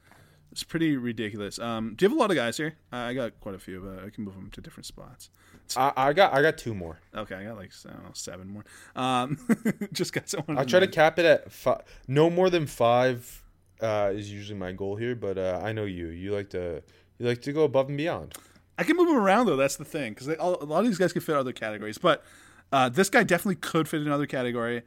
it's 0.52 0.64
pretty 0.64 0.98
ridiculous. 0.98 1.60
Um, 1.60 1.94
do 1.96 2.06
you 2.06 2.10
have 2.10 2.18
a 2.18 2.20
lot 2.20 2.32
of 2.32 2.36
guys 2.36 2.58
here? 2.58 2.76
I 2.92 3.14
got 3.14 3.40
quite 3.40 3.56
a 3.56 3.60
few, 3.60 3.82
but 3.82 4.06
I 4.06 4.10
can 4.10 4.24
move 4.24 4.36
them 4.36 4.50
to 4.52 4.62
different 4.62 4.86
spots. 4.86 5.30
I, 5.76 5.92
I 5.96 6.14
got 6.14 6.34
I 6.34 6.42
got 6.42 6.58
two 6.58 6.74
more. 6.74 7.00
Okay, 7.16 7.36
I 7.36 7.44
got 7.44 7.58
like 7.58 7.72
I 7.86 7.92
don't 7.92 8.04
know, 8.04 8.12
seven 8.14 8.50
more. 8.50 8.66
Um, 8.96 9.38
just 9.94 10.14
got 10.14 10.30
someone. 10.30 10.58
I 10.58 10.64
try 10.64 10.80
to 10.80 10.88
cap 10.88 11.20
it 11.20 11.26
at 11.26 11.52
five. 11.52 11.82
No 12.08 12.30
more 12.30 12.50
than 12.50 12.66
five 12.68 13.44
uh, 13.82 14.12
is 14.14 14.32
usually 14.32 14.58
my 14.58 14.72
goal 14.72 14.96
here. 14.96 15.16
But 15.16 15.38
uh, 15.38 15.60
I 15.64 15.74
know 15.74 15.86
you. 15.86 16.08
You 16.08 16.34
like 16.34 16.50
to 16.52 16.82
you 17.20 17.26
like 17.28 17.42
to 17.42 17.52
go 17.52 17.64
above 17.64 17.90
and 17.90 17.98
beyond. 17.98 18.36
I 18.78 18.84
can 18.84 18.96
move 18.96 19.08
them 19.08 19.18
around 19.18 19.48
though. 19.48 19.58
That's 19.58 19.76
the 19.76 19.86
thing 19.86 20.14
because 20.14 20.28
a 20.28 20.44
lot 20.44 20.80
of 20.80 20.86
these 20.86 20.98
guys 20.98 21.12
can 21.12 21.22
fit 21.22 21.36
other 21.36 21.54
categories, 21.54 21.98
but 21.98 22.24
uh, 22.72 22.90
this 22.90 23.10
guy 23.10 23.24
definitely 23.24 23.56
could 23.56 23.88
fit 23.90 24.02
in 24.02 24.08
another 24.08 24.28
category. 24.28 24.84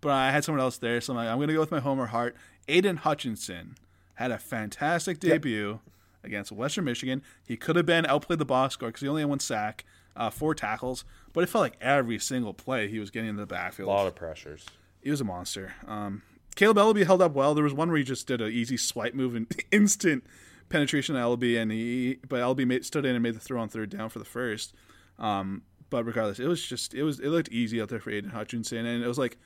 But 0.00 0.12
I 0.12 0.30
had 0.32 0.44
someone 0.44 0.60
else 0.60 0.78
there, 0.78 1.00
so 1.00 1.12
I'm 1.12 1.16
like, 1.16 1.28
I'm 1.28 1.38
gonna 1.38 1.52
go 1.52 1.60
with 1.60 1.70
my 1.70 1.80
Homer 1.80 2.06
Heart. 2.06 2.36
Aidan 2.68 2.98
Hutchinson 2.98 3.76
had 4.22 4.30
a 4.30 4.38
fantastic 4.38 5.18
debut 5.18 5.80
against 6.24 6.52
Western 6.52 6.84
Michigan. 6.84 7.22
He 7.46 7.56
could 7.56 7.76
have 7.76 7.86
been 7.86 8.06
outplayed 8.06 8.38
the 8.38 8.44
box 8.44 8.74
score 8.74 8.88
because 8.88 9.02
he 9.02 9.08
only 9.08 9.22
had 9.22 9.28
one 9.28 9.40
sack, 9.40 9.84
uh, 10.16 10.30
four 10.30 10.54
tackles, 10.54 11.04
but 11.32 11.42
it 11.42 11.48
felt 11.48 11.62
like 11.62 11.76
every 11.80 12.18
single 12.18 12.54
play 12.54 12.88
he 12.88 12.98
was 12.98 13.10
getting 13.10 13.30
into 13.30 13.40
the 13.40 13.46
backfield. 13.46 13.88
A 13.88 13.92
lot 13.92 14.06
of 14.06 14.14
pressures. 14.14 14.64
He 15.02 15.10
was 15.10 15.20
a 15.20 15.24
monster. 15.24 15.74
Um, 15.86 16.22
Kaleb 16.54 16.76
Eleby 16.76 17.06
held 17.06 17.22
up 17.22 17.32
well. 17.32 17.54
There 17.54 17.64
was 17.64 17.74
one 17.74 17.88
where 17.88 17.98
he 17.98 18.04
just 18.04 18.26
did 18.26 18.40
an 18.40 18.52
easy 18.52 18.76
swipe 18.76 19.14
move 19.14 19.34
and 19.34 19.46
instant 19.72 20.24
penetration 20.68 21.14
to 21.14 21.20
Eleby, 21.20 21.60
and 21.60 21.72
he 21.72 22.18
but 22.28 22.40
Eleby 22.40 22.66
made, 22.66 22.84
stood 22.84 23.04
in 23.04 23.14
and 23.14 23.22
made 23.22 23.34
the 23.34 23.40
throw 23.40 23.60
on 23.60 23.68
third 23.68 23.90
down 23.90 24.08
for 24.08 24.18
the 24.18 24.24
first. 24.24 24.74
Um, 25.18 25.62
but 25.90 26.04
regardless, 26.04 26.38
it 26.38 26.46
was 26.46 26.64
just 26.64 26.94
it 26.94 27.02
was 27.02 27.20
it 27.20 27.28
looked 27.28 27.48
easy 27.48 27.80
out 27.80 27.88
there 27.88 28.00
for 28.00 28.10
Aidan 28.10 28.30
Hutchinson, 28.30 28.86
and 28.86 29.02
it 29.02 29.08
was 29.08 29.18
like, 29.18 29.38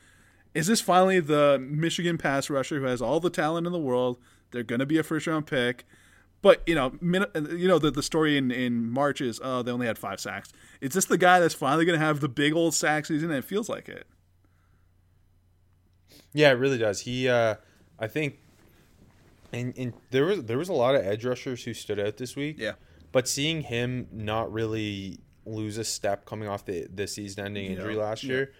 is 0.54 0.66
this 0.66 0.80
finally 0.80 1.20
the 1.20 1.58
Michigan 1.60 2.18
pass 2.18 2.50
rusher 2.50 2.78
who 2.80 2.86
has 2.86 3.00
all 3.00 3.20
the 3.20 3.30
talent 3.30 3.66
in 3.66 3.72
the 3.72 3.78
world? 3.78 4.18
They're 4.50 4.62
going 4.62 4.78
to 4.80 4.87
be 4.87 4.98
a 4.98 5.02
first 5.02 5.26
round 5.26 5.46
pick. 5.46 5.85
But 6.42 6.62
you 6.66 6.74
know, 6.74 6.92
min- 7.00 7.26
you 7.35 7.66
know 7.66 7.78
the, 7.78 7.90
the 7.90 8.02
story 8.02 8.37
in, 8.37 8.50
in 8.50 8.88
March 8.90 9.20
is 9.20 9.40
oh 9.42 9.62
they 9.62 9.72
only 9.72 9.87
had 9.87 9.98
five 9.98 10.20
sacks. 10.20 10.52
Is 10.80 10.92
this 10.92 11.06
the 11.06 11.18
guy 11.18 11.40
that's 11.40 11.54
finally 11.54 11.85
going 11.85 11.98
to 11.98 12.04
have 12.04 12.20
the 12.20 12.28
big 12.28 12.52
old 12.52 12.74
sack 12.74 13.06
season? 13.06 13.30
And 13.30 13.38
it 13.38 13.44
feels 13.44 13.68
like 13.68 13.88
it. 13.88 14.06
Yeah, 16.32 16.50
it 16.50 16.54
really 16.54 16.78
does. 16.78 17.00
He, 17.00 17.28
uh, 17.28 17.54
I 17.98 18.06
think, 18.09 18.38
and, 19.52 19.72
and 19.78 19.92
there 20.11 20.26
was 20.26 20.44
there 20.44 20.59
was 20.59 20.68
a 20.68 20.72
lot 20.74 20.94
of 20.94 21.04
edge 21.04 21.24
rushers 21.24 21.64
who 21.64 21.72
stood 21.74 21.98
out 21.98 22.16
this 22.18 22.37
week. 22.37 22.56
Yeah. 22.59 22.72
But 23.12 23.26
seeing 23.26 23.62
him 23.62 24.06
not 24.12 24.52
really 24.52 25.18
lose 25.46 25.78
a 25.78 25.85
step 25.85 26.26
coming 26.26 26.48
off 26.48 26.64
the 26.66 26.87
the 26.92 27.06
season 27.06 27.46
ending 27.46 27.70
injury 27.72 27.94
Yeah. 27.94 28.02
last 28.02 28.22
Yeah. 28.24 28.32
year, 28.35 28.52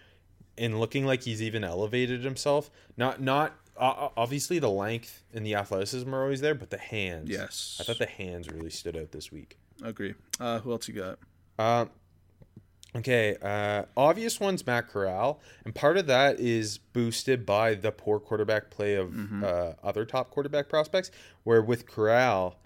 and 0.57 0.81
looking 0.81 1.05
like 1.05 1.22
he's 1.25 1.42
even 1.42 1.62
elevated 1.64 2.25
himself. 2.25 2.70
Not 2.96 3.20
not 3.20 3.55
obviously 3.79 4.59
the 4.59 4.71
length 4.71 5.23
and 5.35 5.45
the 5.45 5.55
athleticism 5.55 6.12
are 6.15 6.23
always 6.23 6.41
there, 6.41 6.55
but 6.55 6.71
the 6.71 6.79
hands. 6.79 7.31
Yes. 7.31 7.79
I 7.81 7.85
thought 7.85 7.99
the 7.99 8.07
hands 8.07 8.49
really 8.51 8.71
stood 8.71 8.97
out 8.97 9.12
this 9.12 9.31
week. 9.31 9.59
Agree. 9.83 10.15
Uh, 10.41 10.61
who 10.61 10.73
else 10.73 10.89
you 10.89 10.95
got? 10.95 11.19
Uh, 11.59 11.87
okay, 12.95 13.37
uh, 13.43 13.85
obvious 13.97 14.41
one's 14.41 14.67
Matt 14.67 14.89
Corral, 14.89 15.41
and 15.65 15.75
part 15.75 15.97
of 15.97 16.07
that 16.07 16.41
is 16.41 16.79
boosted 16.79 17.45
by 17.47 17.75
the 17.75 17.93
poor 17.93 18.19
quarterback 18.19 18.71
play 18.71 18.95
of 18.95 19.12
uh, 19.43 19.73
other 19.83 20.05
top 20.05 20.31
quarterback 20.31 20.69
prospects. 20.69 21.11
Where 21.45 21.62
with 21.62 21.87
Corral, 21.87 22.59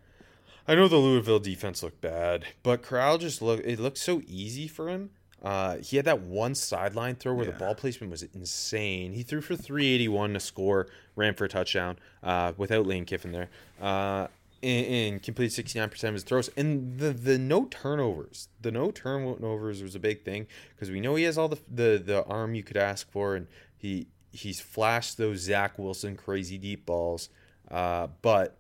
I 0.67 0.75
know 0.75 0.89
the 0.89 0.97
Louisville 0.97 1.41
defense 1.41 1.83
looked 1.83 2.01
bad, 2.01 2.45
but 2.63 2.83
Corral 2.83 3.19
just 3.19 3.43
looked 3.43 3.67
it 3.67 3.79
looked 3.79 3.99
so 3.99 4.23
easy 4.27 4.69
for 4.69 4.89
him. 4.89 5.11
Uh, 5.43 5.79
he 5.79 5.97
had 5.97 6.05
that 6.05 6.21
one 6.21 6.55
sideline 6.55 7.15
throw 7.15 7.33
where 7.33 7.47
the 7.47 7.53
ball 7.53 7.75
placement 7.75 8.11
was 8.11 8.23
insane. 8.23 9.13
He 9.13 9.23
threw 9.23 9.41
for 9.41 9.57
381 9.57 10.35
to 10.35 10.41
score, 10.41 10.89
ran 11.17 11.35
for 11.35 11.47
a 11.47 11.49
touchdown 11.49 11.99
uh, 12.23 12.53
without 12.57 12.87
Lane 12.87 13.07
Kiffin 13.07 13.33
there, 13.33 13.49
uh, 13.81 14.27
and, 14.63 14.87
and 14.87 15.23
completed 15.23 15.67
69% 15.67 16.05
of 16.05 16.15
his 16.15 16.25
throws. 16.25 16.51
And 16.57 16.99
the 16.99 17.13
the 17.13 17.39
no 17.39 17.65
turnovers, 17.67 18.49
the 18.61 18.71
no 18.71 18.91
turnovers 18.91 19.83
was 19.83 19.95
a 19.95 20.01
big 20.01 20.25
thing 20.25 20.47
because 20.75 20.91
we 20.91 21.01
know 21.01 21.15
he 21.15 21.25
has 21.25 21.39
all 21.39 21.49
the, 21.49 21.59
the 21.69 22.03
the 22.05 22.25
arm 22.27 22.55
you 22.55 22.63
could 22.63 22.77
ask 22.77 23.11
for, 23.11 23.35
and 23.35 23.47
he 23.79 24.09
he's 24.33 24.61
flashed 24.61 25.17
those 25.17 25.41
Zach 25.41 25.79
Wilson 25.79 26.17
crazy 26.17 26.59
deep 26.59 26.85
balls, 26.85 27.31
uh, 27.71 28.09
but 28.21 28.59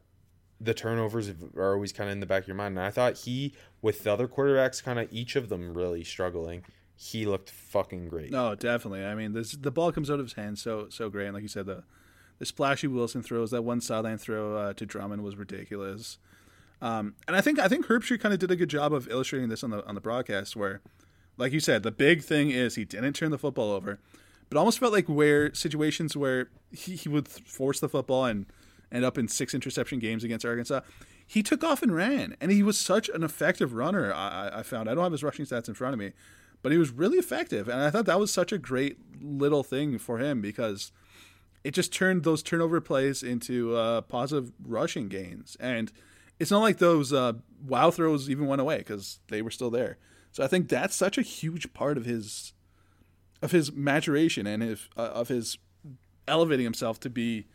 the 0.60 0.74
turnovers 0.74 1.30
are 1.56 1.72
always 1.72 1.92
kind 1.92 2.10
of 2.10 2.12
in 2.12 2.20
the 2.20 2.26
back 2.26 2.42
of 2.42 2.48
your 2.48 2.56
mind. 2.56 2.76
And 2.76 2.86
I 2.86 2.90
thought 2.90 3.16
he, 3.16 3.54
with 3.82 4.04
the 4.04 4.12
other 4.12 4.28
quarterbacks, 4.28 4.82
kind 4.82 4.98
of 4.98 5.08
each 5.12 5.36
of 5.36 5.48
them 5.48 5.74
really 5.74 6.04
struggling, 6.04 6.64
he 6.96 7.24
looked 7.24 7.50
fucking 7.50 8.08
great. 8.08 8.30
No, 8.30 8.54
definitely. 8.54 9.04
I 9.04 9.14
mean, 9.14 9.32
this 9.32 9.52
the 9.52 9.70
ball 9.70 9.90
comes 9.92 10.10
out 10.10 10.20
of 10.20 10.26
his 10.26 10.34
hands 10.34 10.60
so 10.60 10.88
so 10.90 11.08
great. 11.08 11.26
And 11.26 11.34
like 11.34 11.42
you 11.42 11.48
said, 11.48 11.66
the 11.66 11.84
the 12.38 12.46
splashy 12.46 12.86
Wilson 12.86 13.22
throws, 13.22 13.50
that 13.50 13.62
one 13.62 13.80
sideline 13.80 14.18
throw 14.18 14.56
uh, 14.56 14.72
to 14.74 14.86
Drummond 14.86 15.22
was 15.22 15.36
ridiculous. 15.36 16.18
Um, 16.82 17.14
and 17.28 17.36
I 17.36 17.40
think 17.40 17.58
I 17.58 17.68
think 17.68 17.86
Herbstreit 17.86 18.20
kind 18.20 18.34
of 18.34 18.40
did 18.40 18.50
a 18.50 18.56
good 18.56 18.70
job 18.70 18.92
of 18.92 19.08
illustrating 19.08 19.48
this 19.48 19.62
on 19.62 19.70
the 19.70 19.86
on 19.86 19.94
the 19.94 20.00
broadcast, 20.00 20.56
where, 20.56 20.80
like 21.36 21.52
you 21.52 21.60
said, 21.60 21.82
the 21.82 21.90
big 21.90 22.22
thing 22.22 22.50
is 22.50 22.74
he 22.74 22.84
didn't 22.84 23.12
turn 23.14 23.30
the 23.30 23.38
football 23.38 23.72
over, 23.72 23.98
but 24.48 24.58
almost 24.58 24.78
felt 24.78 24.92
like 24.92 25.06
where 25.06 25.54
situations 25.54 26.16
where 26.16 26.48
he, 26.70 26.96
he 26.96 27.08
would 27.08 27.28
force 27.28 27.80
the 27.80 27.88
football 27.88 28.24
and 28.24 28.46
end 28.92 29.04
up 29.04 29.18
in 29.18 29.28
six 29.28 29.54
interception 29.54 29.98
games 29.98 30.24
against 30.24 30.44
Arkansas, 30.46 30.80
he 31.26 31.42
took 31.42 31.62
off 31.62 31.82
and 31.82 31.94
ran, 31.94 32.36
and 32.40 32.50
he 32.50 32.62
was 32.62 32.78
such 32.78 33.08
an 33.08 33.22
effective 33.22 33.74
runner. 33.74 34.12
I, 34.12 34.50
I 34.54 34.62
found 34.62 34.88
I 34.88 34.94
don't 34.94 35.04
have 35.04 35.12
his 35.12 35.22
rushing 35.22 35.44
stats 35.44 35.68
in 35.68 35.74
front 35.74 35.94
of 35.94 36.00
me, 36.00 36.12
but 36.62 36.72
he 36.72 36.78
was 36.78 36.90
really 36.90 37.18
effective, 37.18 37.68
and 37.68 37.80
I 37.80 37.90
thought 37.90 38.06
that 38.06 38.20
was 38.20 38.32
such 38.32 38.52
a 38.52 38.58
great 38.58 38.98
little 39.22 39.62
thing 39.62 39.98
for 39.98 40.18
him 40.18 40.40
because 40.40 40.92
it 41.62 41.72
just 41.72 41.92
turned 41.92 42.24
those 42.24 42.42
turnover 42.42 42.80
plays 42.80 43.22
into 43.22 43.76
uh, 43.76 44.00
positive 44.02 44.52
rushing 44.64 45.08
gains. 45.08 45.56
And 45.60 45.92
it's 46.38 46.50
not 46.50 46.60
like 46.60 46.78
those 46.78 47.12
uh, 47.12 47.34
wow 47.66 47.90
throws 47.90 48.30
even 48.30 48.46
went 48.46 48.62
away 48.62 48.78
because 48.78 49.20
they 49.28 49.42
were 49.42 49.50
still 49.50 49.70
there. 49.70 49.98
So 50.32 50.42
I 50.42 50.46
think 50.46 50.68
that's 50.68 50.94
such 50.94 51.18
a 51.18 51.22
huge 51.22 51.72
part 51.72 51.96
of 51.96 52.04
his 52.04 52.54
of 53.42 53.52
his 53.52 53.72
maturation 53.72 54.46
and 54.46 54.62
his, 54.62 54.88
uh, 54.98 55.00
of 55.00 55.28
his 55.28 55.56
elevating 56.28 56.64
himself 56.64 57.00
to 57.00 57.08
be, 57.08 57.46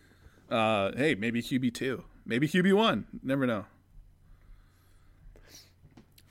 uh, 0.50 0.92
hey, 0.96 1.16
maybe 1.16 1.42
QB 1.42 1.74
two, 1.74 2.04
maybe 2.26 2.48
QB 2.48 2.74
one. 2.74 3.06
Never 3.24 3.46
know. 3.46 3.66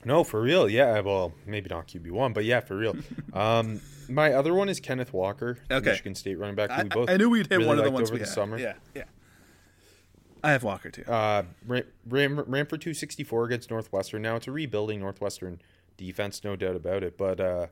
No, 0.05 0.23
for 0.23 0.41
real. 0.43 0.69
Yeah, 0.69 1.01
well, 1.01 1.33
maybe 1.47 1.69
not 1.71 1.89
QB 1.89 2.11
one, 2.11 2.33
but 2.35 2.45
yeah, 2.45 2.61
for 2.61 2.77
real. 2.77 2.95
um, 3.33 3.81
my 4.09 4.33
other 4.35 4.53
one 4.53 4.69
is 4.69 4.79
Kenneth 4.81 5.13
Walker, 5.15 5.59
Okay. 5.71 5.91
Michigan 5.91 6.15
State 6.15 6.39
running 6.39 6.57
back. 6.57 6.71
I, 6.71 6.83
we 6.83 6.89
both 6.91 7.09
I 7.11 7.17
knew 7.17 7.31
we'd 7.31 7.47
hit 7.47 7.57
really 7.57 7.67
one 7.67 7.79
of 7.79 7.85
the 7.85 7.91
ones 7.91 8.09
over 8.11 8.15
we 8.15 8.19
the 8.21 8.27
had. 8.27 8.35
summer. 8.35 8.59
Yeah, 8.59 8.75
yeah. 8.95 9.05
I 10.43 10.53
have 10.53 10.63
Walker 10.63 10.91
too. 10.91 11.05
Uh, 11.11 11.45
ran, 11.67 11.85
ran, 12.07 12.37
ran 12.37 12.67
for 12.67 12.77
264 12.77 13.45
against 13.47 13.71
Northwestern. 13.71 14.21
Now 14.21 14.37
it's 14.37 14.47
a 14.47 14.53
rebuilding 14.53 15.01
Northwestern 15.01 15.63
defense, 15.97 16.45
no 16.45 16.55
doubt 16.55 16.77
about 16.77 17.03
it. 17.03 17.17
But 17.17 17.41
uh, 17.41 17.67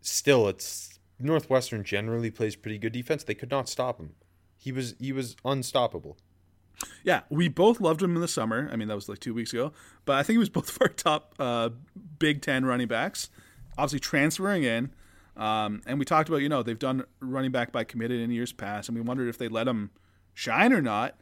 still, 0.00 0.46
it's 0.46 1.00
Northwestern 1.18 1.82
generally 1.82 2.30
plays 2.30 2.54
pretty 2.54 2.78
good 2.78 2.92
defense. 2.92 3.24
They 3.24 3.34
could 3.34 3.50
not 3.50 3.68
stop 3.68 3.98
him. 3.98 4.14
He 4.62 4.70
was 4.70 4.94
he 5.00 5.10
was 5.10 5.34
unstoppable. 5.44 6.16
Yeah, 7.02 7.22
we 7.30 7.48
both 7.48 7.80
loved 7.80 8.00
him 8.00 8.14
in 8.14 8.22
the 8.22 8.28
summer. 8.28 8.68
I 8.72 8.76
mean, 8.76 8.86
that 8.86 8.94
was 8.94 9.08
like 9.08 9.18
two 9.18 9.34
weeks 9.34 9.52
ago. 9.52 9.72
But 10.04 10.16
I 10.16 10.22
think 10.22 10.34
he 10.34 10.38
was 10.38 10.48
both 10.48 10.68
of 10.68 10.78
our 10.80 10.88
top 10.88 11.34
uh, 11.40 11.70
Big 12.20 12.42
Ten 12.42 12.64
running 12.64 12.86
backs. 12.86 13.28
Obviously, 13.76 13.98
transferring 13.98 14.62
in. 14.62 14.92
Um, 15.36 15.82
and 15.84 15.98
we 15.98 16.04
talked 16.04 16.28
about, 16.28 16.42
you 16.42 16.48
know, 16.48 16.62
they've 16.62 16.78
done 16.78 17.04
running 17.18 17.50
back 17.50 17.72
by 17.72 17.82
committed 17.82 18.20
in 18.20 18.30
years 18.30 18.52
past, 18.52 18.88
and 18.88 18.96
we 18.96 19.02
wondered 19.02 19.28
if 19.28 19.36
they 19.36 19.48
let 19.48 19.66
him 19.66 19.90
shine 20.32 20.72
or 20.72 20.80
not. 20.80 21.18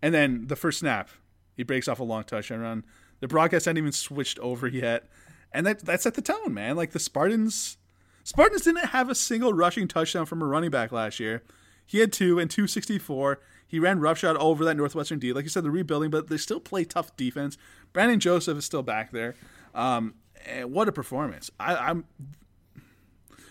And 0.00 0.14
then 0.14 0.46
the 0.46 0.56
first 0.56 0.78
snap, 0.78 1.08
he 1.56 1.64
breaks 1.64 1.88
off 1.88 1.98
a 1.98 2.04
long 2.04 2.22
touchdown 2.22 2.60
run. 2.60 2.84
The 3.18 3.26
broadcast 3.26 3.64
hadn't 3.64 3.78
even 3.78 3.90
switched 3.90 4.38
over 4.38 4.68
yet. 4.68 5.08
And 5.52 5.66
that, 5.66 5.80
that 5.80 6.00
set 6.00 6.14
the 6.14 6.22
tone, 6.22 6.54
man. 6.54 6.76
Like 6.76 6.92
the 6.92 7.00
Spartans. 7.00 7.76
Spartans 8.22 8.62
didn't 8.62 8.86
have 8.86 9.10
a 9.10 9.16
single 9.16 9.52
rushing 9.52 9.88
touchdown 9.88 10.26
from 10.26 10.42
a 10.42 10.46
running 10.46 10.70
back 10.70 10.92
last 10.92 11.18
year. 11.18 11.42
He 11.86 11.98
had 11.98 12.12
two 12.12 12.38
and 12.38 12.50
264. 12.50 13.40
He 13.66 13.78
ran 13.78 14.00
roughshod 14.00 14.36
over 14.36 14.64
that 14.64 14.76
Northwestern 14.76 15.18
D. 15.18 15.32
Like 15.32 15.44
you 15.44 15.48
said, 15.50 15.64
the 15.64 15.70
rebuilding, 15.70 16.10
but 16.10 16.28
they 16.28 16.36
still 16.36 16.60
play 16.60 16.84
tough 16.84 17.16
defense. 17.16 17.56
Brandon 17.92 18.20
Joseph 18.20 18.58
is 18.58 18.64
still 18.64 18.82
back 18.82 19.10
there. 19.12 19.34
Um, 19.74 20.14
and 20.46 20.72
what 20.72 20.88
a 20.88 20.92
performance! 20.92 21.50
I, 21.58 21.74
I'm 21.76 22.04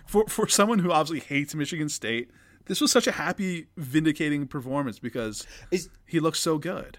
for 0.06 0.26
for 0.28 0.48
someone 0.48 0.80
who 0.80 0.92
obviously 0.92 1.20
hates 1.20 1.54
Michigan 1.56 1.90
State. 1.90 2.30
This 2.66 2.80
was 2.80 2.92
such 2.92 3.08
a 3.08 3.12
happy, 3.12 3.68
vindicating 3.76 4.48
performance 4.48 4.98
because 5.00 5.46
Is 5.72 5.90
he 6.06 6.20
looks 6.22 6.40
so 6.40 6.58
good. 6.58 6.98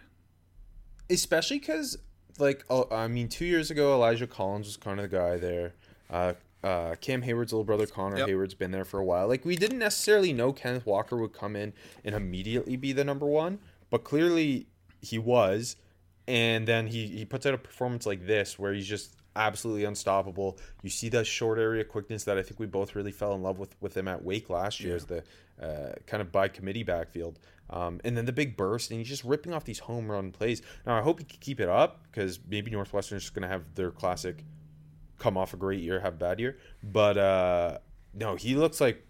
especially 1.09 1.59
because 1.59 1.97
like 2.39 2.64
oh, 2.68 2.87
I 2.91 3.09
mean, 3.09 3.28
two 3.28 3.47
years 3.47 3.70
ago 3.70 3.95
Elijah 3.95 4.26
Collins 4.26 4.66
was 4.66 4.76
kind 4.76 5.01
of 5.01 5.11
the 5.11 5.16
guy 5.16 5.37
there. 5.39 5.72
Uh, 6.11 6.35
uh, 6.64 6.94
Cam 7.00 7.22
Heyward's 7.22 7.52
little 7.52 7.64
brother 7.64 7.86
Connor 7.86 8.16
Yep. 8.16 8.28
Heyward's 8.28 8.54
been 8.54 8.70
there 8.70 8.86
for 8.86 8.98
a 8.98 9.04
while. 9.04 9.28
Like 9.28 9.44
we 9.44 9.54
didn't 9.54 9.78
necessarily 9.78 10.32
know 10.32 10.52
Kenneth 10.52 10.86
Walker 10.86 11.16
would 11.16 11.34
come 11.34 11.56
in 11.56 11.74
and 12.04 12.14
immediately 12.14 12.76
be 12.76 12.92
the 12.92 13.04
number 13.04 13.26
one, 13.26 13.58
but 13.90 14.02
clearly 14.02 14.66
he 15.02 15.18
was. 15.18 15.76
And 16.26 16.66
then 16.66 16.86
he 16.86 17.06
he 17.06 17.26
puts 17.26 17.44
out 17.44 17.52
a 17.52 17.58
performance 17.58 18.06
like 18.06 18.26
this 18.26 18.58
where 18.58 18.72
he's 18.72 18.88
just 18.88 19.14
absolutely 19.36 19.84
unstoppable. 19.84 20.58
You 20.82 20.88
see 20.88 21.10
that 21.10 21.26
short 21.26 21.58
area 21.58 21.84
quickness 21.84 22.24
that 22.24 22.38
I 22.38 22.42
think 22.42 22.58
we 22.58 22.66
both 22.66 22.94
really 22.94 23.12
fell 23.12 23.34
in 23.34 23.42
love 23.42 23.58
with 23.58 23.76
with 23.82 23.94
him 23.94 24.08
at 24.08 24.24
Wake 24.24 24.48
last 24.48 24.80
year 24.80 24.96
as 24.96 25.04
the 25.04 25.22
uh, 25.60 25.92
kind 26.06 26.22
of 26.22 26.32
by 26.32 26.48
committee 26.48 26.82
backfield. 26.82 27.38
Um, 27.68 28.00
and 28.04 28.16
then 28.16 28.24
the 28.24 28.32
big 28.32 28.56
burst, 28.56 28.90
and 28.90 28.98
he's 29.00 29.08
just 29.08 29.24
ripping 29.24 29.52
off 29.52 29.64
these 29.64 29.80
home 29.80 30.10
run 30.10 30.32
plays. 30.32 30.62
Now 30.86 30.98
I 30.98 31.02
hope 31.02 31.18
he 31.18 31.24
can 31.26 31.38
keep 31.40 31.60
it 31.60 31.68
up 31.68 32.00
because 32.10 32.38
maybe 32.48 32.70
Northwestern's 32.70 33.22
just 33.22 33.34
going 33.34 33.42
to 33.42 33.48
have 33.48 33.74
their 33.74 33.90
classic 33.90 34.44
come 35.18 35.36
off 35.36 35.54
a 35.54 35.56
great 35.56 35.80
year, 35.80 36.00
have 36.00 36.14
a 36.14 36.16
bad 36.16 36.40
year. 36.40 36.58
But 36.82 37.16
uh, 37.18 37.78
no, 38.14 38.36
he 38.36 38.54
looks 38.54 38.80
like 38.80 39.06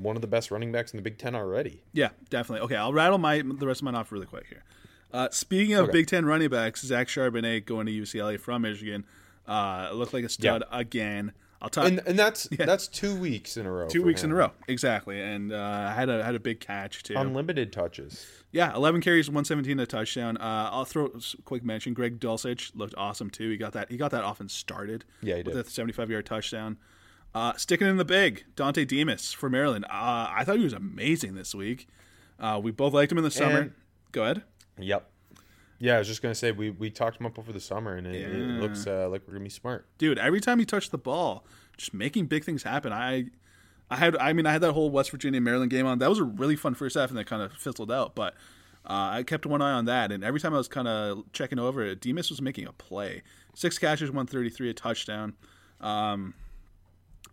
one 0.00 0.16
of 0.16 0.22
the 0.22 0.28
best 0.28 0.50
running 0.50 0.72
backs 0.72 0.92
in 0.92 0.96
the 0.96 1.02
Big 1.02 1.18
Ten 1.18 1.34
already. 1.34 1.82
Yeah, 1.92 2.10
definitely. 2.28 2.64
Okay, 2.66 2.76
I'll 2.76 2.92
rattle 2.92 3.18
my 3.18 3.42
the 3.42 3.66
rest 3.66 3.80
of 3.80 3.84
mine 3.84 3.94
off 3.94 4.12
really 4.12 4.26
quick 4.26 4.46
here. 4.48 4.64
Uh, 5.12 5.28
speaking 5.30 5.74
of 5.74 5.84
Okay. 5.84 5.92
Big 5.92 6.06
Ten 6.06 6.24
running 6.24 6.48
backs, 6.48 6.82
Zach 6.82 7.08
Charbonnet 7.08 7.64
going 7.66 7.86
to 7.86 7.92
UCLA 7.92 8.38
from 8.38 8.62
Michigan 8.62 9.04
uh, 9.46 9.90
looked 9.92 10.12
like 10.14 10.24
a 10.24 10.28
stud 10.28 10.62
again. 10.70 11.32
I'll 11.62 11.68
talk 11.68 11.86
And 11.86 12.00
and 12.06 12.18
that's 12.18 12.44
that's 12.50 12.88
two 12.88 13.14
weeks 13.14 13.56
in 13.56 13.66
a 13.66 13.70
row. 13.70 13.88
two 13.88 14.02
weeks 14.02 14.24
in 14.24 14.32
a 14.32 14.34
row, 14.34 14.52
exactly. 14.66 15.20
And 15.20 15.52
uh, 15.52 15.92
had 15.92 16.08
a 16.08 16.24
had 16.24 16.34
a 16.34 16.40
big 16.40 16.60
catch 16.60 17.02
too. 17.02 17.14
Unlimited 17.16 17.72
touches. 17.72 18.26
Yeah, 18.52 18.74
11 18.74 19.00
carries, 19.02 19.28
117 19.28 19.78
a 19.78 19.86
touchdown. 19.86 20.36
Uh, 20.38 20.70
I'll 20.72 20.84
throw 20.84 21.06
a 21.06 21.42
quick 21.44 21.62
mention. 21.64 21.94
Greg 21.94 22.18
Dulcich 22.18 22.72
looked 22.74 22.94
awesome 22.96 23.30
too. 23.30 23.50
He 23.50 23.56
got 23.56 23.72
that 23.74 23.90
he 23.90 23.96
got 23.96 24.10
that 24.12 24.26
offense 24.26 24.52
started. 24.52 25.04
Yeah, 25.22 25.36
he 25.36 25.42
with 25.42 25.54
did. 25.54 25.66
a 25.66 25.70
75 25.70 26.10
yard 26.10 26.26
touchdown. 26.26 26.78
Uh, 27.34 27.52
sticking 27.56 27.86
in 27.86 27.96
the 27.96 28.04
big, 28.04 28.44
Dontay 28.56 28.88
Demus 28.88 29.32
for 29.32 29.48
Maryland. 29.48 29.84
Uh, 29.84 30.32
I 30.34 30.42
thought 30.44 30.56
he 30.58 30.64
was 30.64 30.72
amazing 30.72 31.34
this 31.34 31.54
week. 31.54 31.86
Uh, 32.40 32.58
we 32.60 32.72
both 32.72 32.92
liked 32.92 33.12
him 33.12 33.18
in 33.18 33.24
the 33.24 33.30
summer. 33.30 33.58
And- 33.60 33.72
Go 34.12 34.24
ahead. 34.24 34.42
Yep. 34.78 35.08
Yeah, 35.82 35.96
I 35.96 35.98
was 35.98 36.06
just 36.08 36.20
gonna 36.20 36.34
say 36.34 36.52
we, 36.52 36.70
we 36.70 36.90
talked 36.90 37.18
him 37.18 37.26
up 37.26 37.38
over 37.38 37.52
the 37.52 37.60
summer, 37.60 37.96
and 37.96 38.06
it, 38.06 38.14
it 38.14 38.60
looks 38.60 38.86
uh, 38.86 39.08
like 39.08 39.22
we're 39.26 39.32
gonna 39.32 39.44
be 39.44 39.50
smart. 39.50 39.86
dude 39.98 40.18
every 40.18 40.40
time 40.40 40.58
he 40.58 40.64
touched 40.66 40.90
the 40.90 40.98
ball 40.98 41.44
just 41.76 41.94
making 41.94 42.26
big 42.26 42.44
things 42.44 42.62
happen. 42.62 42.92
I 42.92 43.26
i 43.92 43.96
had 43.96 44.16
i 44.18 44.32
mean 44.32 44.46
i 44.46 44.52
had 44.52 44.60
that 44.60 44.72
whole 44.72 44.88
west 44.88 45.10
virginia 45.10 45.40
maryland 45.40 45.70
game 45.70 45.86
on. 45.86 45.98
That 45.98 46.08
was 46.08 46.18
a 46.20 46.24
really 46.24 46.54
fun 46.54 46.74
first 46.74 46.96
half 46.96 47.08
and 47.08 47.18
that 47.18 47.24
kind 47.26 47.42
of 47.42 47.52
fizzled 47.54 47.90
out 47.90 48.14
but 48.14 48.34
uh, 48.84 49.10
i 49.14 49.22
kept 49.24 49.46
one 49.46 49.60
eye 49.60 49.72
on 49.72 49.86
that 49.86 50.12
and 50.12 50.22
every 50.22 50.38
time 50.38 50.54
i 50.54 50.58
was 50.58 50.68
kind 50.68 50.86
of 50.86 51.24
checking 51.32 51.58
over 51.58 51.82
it 51.82 52.00
Demus 52.00 52.30
was 52.30 52.40
making 52.40 52.66
a 52.68 52.72
play. 52.72 53.22
Six 53.54 53.78
catches 53.78 54.10
133 54.10 54.70
a 54.70 54.74
touchdown. 54.74 55.34
Um 55.80 56.34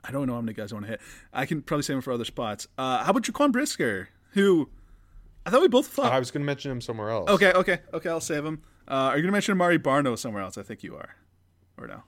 i 0.04 0.12
don't 0.12 0.26
know 0.26 0.34
how 0.34 0.42
many 0.42 0.54
guys 0.54 0.72
i 0.72 0.76
want 0.76 0.86
to 0.86 0.92
hit. 0.92 1.02
I 1.34 1.46
can 1.46 1.62
probably 1.62 1.84
save 1.84 1.98
him 1.98 2.02
for 2.02 2.14
other 2.14 2.26
spots. 2.26 2.68
Uh 2.78 3.04
how 3.04 3.12
about 3.12 3.24
Jaquan 3.24 3.52
brisker 3.52 4.10
who 4.32 4.70
i 5.48 5.50
thought 5.50 5.62
we 5.62 5.68
both 5.68 5.88
thought 5.88 6.12
I 6.12 6.20
was 6.20 6.30
gonna 6.30 6.46
mention 6.46 6.70
him 6.72 6.82
somewhere 6.82 7.10
else. 7.10 7.30
okay 7.32 7.52
okay 7.54 7.80
okay 7.94 8.10
i'll 8.10 8.22
save 8.22 8.46
him 8.46 8.62
uh, 8.88 8.92
are 9.12 9.18
you 9.18 9.24
gonna 9.24 9.32
mention 9.32 9.54
Amare 9.54 9.80
Barno 9.80 10.16
somewhere 10.18 10.44
else 10.44 10.58
i 10.58 10.62
think 10.64 10.84
you 10.84 10.96
are 10.96 11.16
or 11.78 11.88
no 11.88 12.04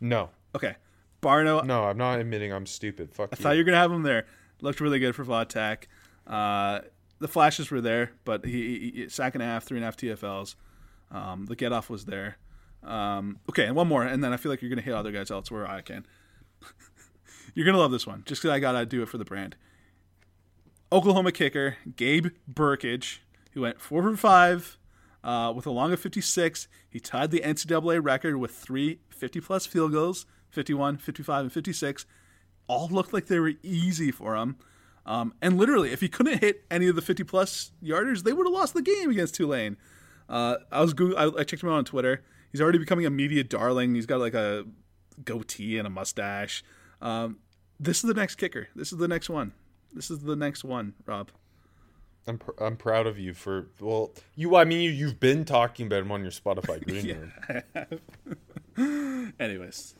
No, 0.00 0.30
okay 0.56 0.76
barno 1.22 1.64
no, 1.64 1.84
I'm 1.84 1.98
not 1.98 2.20
admitting 2.20 2.52
I'm 2.52 2.66
stupid. 2.66 3.12
Fuck 3.14 3.30
I 3.32 3.36
you. 3.36 3.42
thought 3.42 3.50
you 3.52 3.58
were 3.60 3.64
gonna 3.64 3.76
have 3.78 3.90
him 3.92 4.02
there. 4.04 4.26
Looked 4.60 4.80
really 4.80 4.98
good 5.00 5.14
for 5.16 5.24
Va 5.24 5.44
Tech. 5.44 5.88
Uh, 6.26 6.80
the 7.18 7.26
flashes 7.28 7.70
were 7.72 7.80
there, 7.80 8.12
but 8.24 8.44
he, 8.44 8.78
he, 8.78 8.90
he 9.02 9.08
sack 9.08 9.34
and 9.34 9.42
a 9.42 9.46
half, 9.46 9.64
three 9.64 9.78
and 9.78 9.84
a 9.84 9.86
half 9.86 9.96
TFLs. 9.96 10.54
Um, 11.10 11.46
the 11.46 11.56
get 11.56 11.72
off 11.72 11.90
was 11.90 12.04
there. 12.04 12.36
Um, 12.84 13.40
okay, 13.50 13.64
and 13.66 13.74
one 13.74 13.88
more, 13.88 14.04
and 14.04 14.22
then 14.22 14.32
I 14.32 14.36
feel 14.36 14.50
like 14.52 14.62
you're 14.62 14.68
gonna 14.68 14.82
hit 14.82 14.94
other 14.94 15.10
guys 15.10 15.30
elsewhere. 15.32 15.66
I 15.66 15.80
can. 15.80 16.06
you're 17.54 17.66
gonna 17.66 17.78
love 17.78 17.90
this 17.90 18.06
one, 18.06 18.22
just 18.24 18.40
because 18.42 18.54
I 18.54 18.60
gotta 18.60 18.86
do 18.86 19.02
it 19.02 19.08
for 19.08 19.18
the 19.18 19.24
brand. 19.24 19.56
Oklahoma 20.90 21.32
kicker 21.32 21.76
Gabe 21.96 22.28
Brkic, 22.50 23.18
who 23.52 23.62
went 23.62 23.80
four 23.80 24.02
for 24.02 24.16
five 24.16 24.78
uh, 25.22 25.52
with 25.54 25.66
a 25.66 25.70
long 25.70 25.92
of 25.92 26.00
56. 26.00 26.68
He 26.88 27.00
tied 27.00 27.30
the 27.30 27.40
NCAA 27.40 28.02
record 28.02 28.36
with 28.36 28.52
three 28.52 29.00
50 29.10 29.40
plus 29.40 29.66
field 29.66 29.92
goals 29.92 30.26
51, 30.50 30.96
55, 30.96 31.42
and 31.42 31.52
56. 31.52 32.06
All 32.66 32.88
looked 32.88 33.12
like 33.12 33.26
they 33.26 33.38
were 33.38 33.54
easy 33.62 34.10
for 34.10 34.36
him. 34.36 34.56
Um, 35.04 35.34
and 35.40 35.56
literally, 35.56 35.92
if 35.92 36.00
he 36.00 36.08
couldn't 36.08 36.40
hit 36.40 36.64
any 36.70 36.86
of 36.86 36.96
the 36.96 37.02
50 37.02 37.24
plus 37.24 37.72
yarders, 37.82 38.24
they 38.24 38.32
would 38.32 38.46
have 38.46 38.52
lost 38.52 38.74
the 38.74 38.82
game 38.82 39.10
against 39.10 39.34
Tulane. 39.34 39.76
Uh, 40.28 40.56
I 40.70 40.80
was 40.80 40.92
Goog- 40.92 41.14
I, 41.16 41.40
I 41.40 41.44
checked 41.44 41.62
him 41.62 41.70
out 41.70 41.76
on 41.76 41.84
Twitter. 41.84 42.22
He's 42.52 42.60
already 42.60 42.78
becoming 42.78 43.06
a 43.06 43.10
media 43.10 43.44
darling. 43.44 43.94
He's 43.94 44.06
got 44.06 44.20
like 44.20 44.34
a 44.34 44.64
goatee 45.24 45.78
and 45.78 45.86
a 45.86 45.90
mustache. 45.90 46.62
Um, 47.00 47.38
this 47.80 47.98
is 47.98 48.08
the 48.08 48.14
next 48.14 48.36
kicker. 48.36 48.68
This 48.74 48.92
is 48.92 48.98
the 48.98 49.08
next 49.08 49.30
one. 49.30 49.52
This 49.92 50.10
is 50.10 50.20
the 50.20 50.36
next 50.36 50.64
one, 50.64 50.94
Rob. 51.06 51.30
I'm 52.26 52.38
pr- 52.38 52.62
I'm 52.62 52.76
proud 52.76 53.06
of 53.06 53.18
you 53.18 53.32
for 53.32 53.68
well 53.80 54.12
you 54.34 54.54
I 54.54 54.64
mean 54.64 54.80
you 54.82 54.90
you've 54.90 55.18
been 55.18 55.44
talking 55.44 55.86
about 55.86 56.02
him 56.02 56.12
on 56.12 56.22
your 56.22 56.30
Spotify 56.30 56.84
green 56.86 57.32
room. 58.76 59.32
Anyways, 59.40 59.94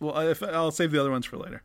well, 0.00 0.18
if, 0.18 0.42
I'll 0.42 0.72
save 0.72 0.90
the 0.90 1.00
other 1.00 1.10
ones 1.10 1.24
for 1.24 1.36
later. 1.36 1.62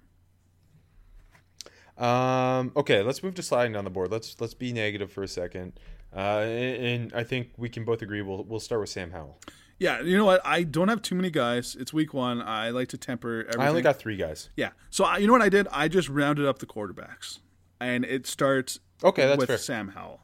Um, 1.98 2.72
okay, 2.76 3.04
let's 3.04 3.22
move 3.22 3.36
to 3.36 3.44
sliding 3.44 3.74
down 3.74 3.84
the 3.84 3.89
board. 3.89 4.12
Let's 4.12 4.39
let's 4.39 4.54
be 4.54 4.72
negative 4.72 5.12
for 5.12 5.24
a 5.24 5.28
second. 5.28 5.74
Uh, 6.16 6.39
and, 6.44 6.86
and 6.86 7.14
I 7.14 7.24
think 7.24 7.52
we 7.58 7.70
can 7.70 7.84
both 7.84 8.02
agree. 8.02 8.22
We'll 8.22 8.44
we'll 8.44 8.60
start 8.60 8.82
with 8.82 8.89
Sam 8.89 9.12
Howell. 9.12 9.39
Yeah, 9.82 10.00
you 10.02 10.16
know 10.16 10.26
what? 10.26 10.46
I 10.46 10.62
don't 10.62 10.90
have 10.90 11.02
too 11.02 11.16
many 11.16 11.32
guys. 11.32 11.76
It's 11.76 11.92
week 11.92 12.14
one. 12.14 12.40
I 12.40 12.70
like 12.70 12.90
to 12.90 13.00
temper 13.00 13.40
everything. 13.40 13.62
I 13.62 13.68
only 13.68 13.82
got 13.82 13.98
three 13.98 14.16
guys. 14.16 14.52
yeah. 14.56 14.70
So 14.92 15.06
I, 15.06 15.18
you 15.18 15.26
know 15.26 15.34
what 15.34 15.42
I 15.42 15.50
did? 15.50 15.68
I 15.72 15.88
just 15.88 16.08
rounded 16.08 16.46
up 16.46 16.60
the 16.60 16.68
quarterbacks, 16.68 17.40
and 17.80 18.06
it 18.06 18.28
starts 18.28 18.80
Okay, 19.04 19.26
that's 19.26 19.40
with 19.40 19.48
fair. 19.48 19.58
Sam 19.58 19.88
Howell. 19.88 20.20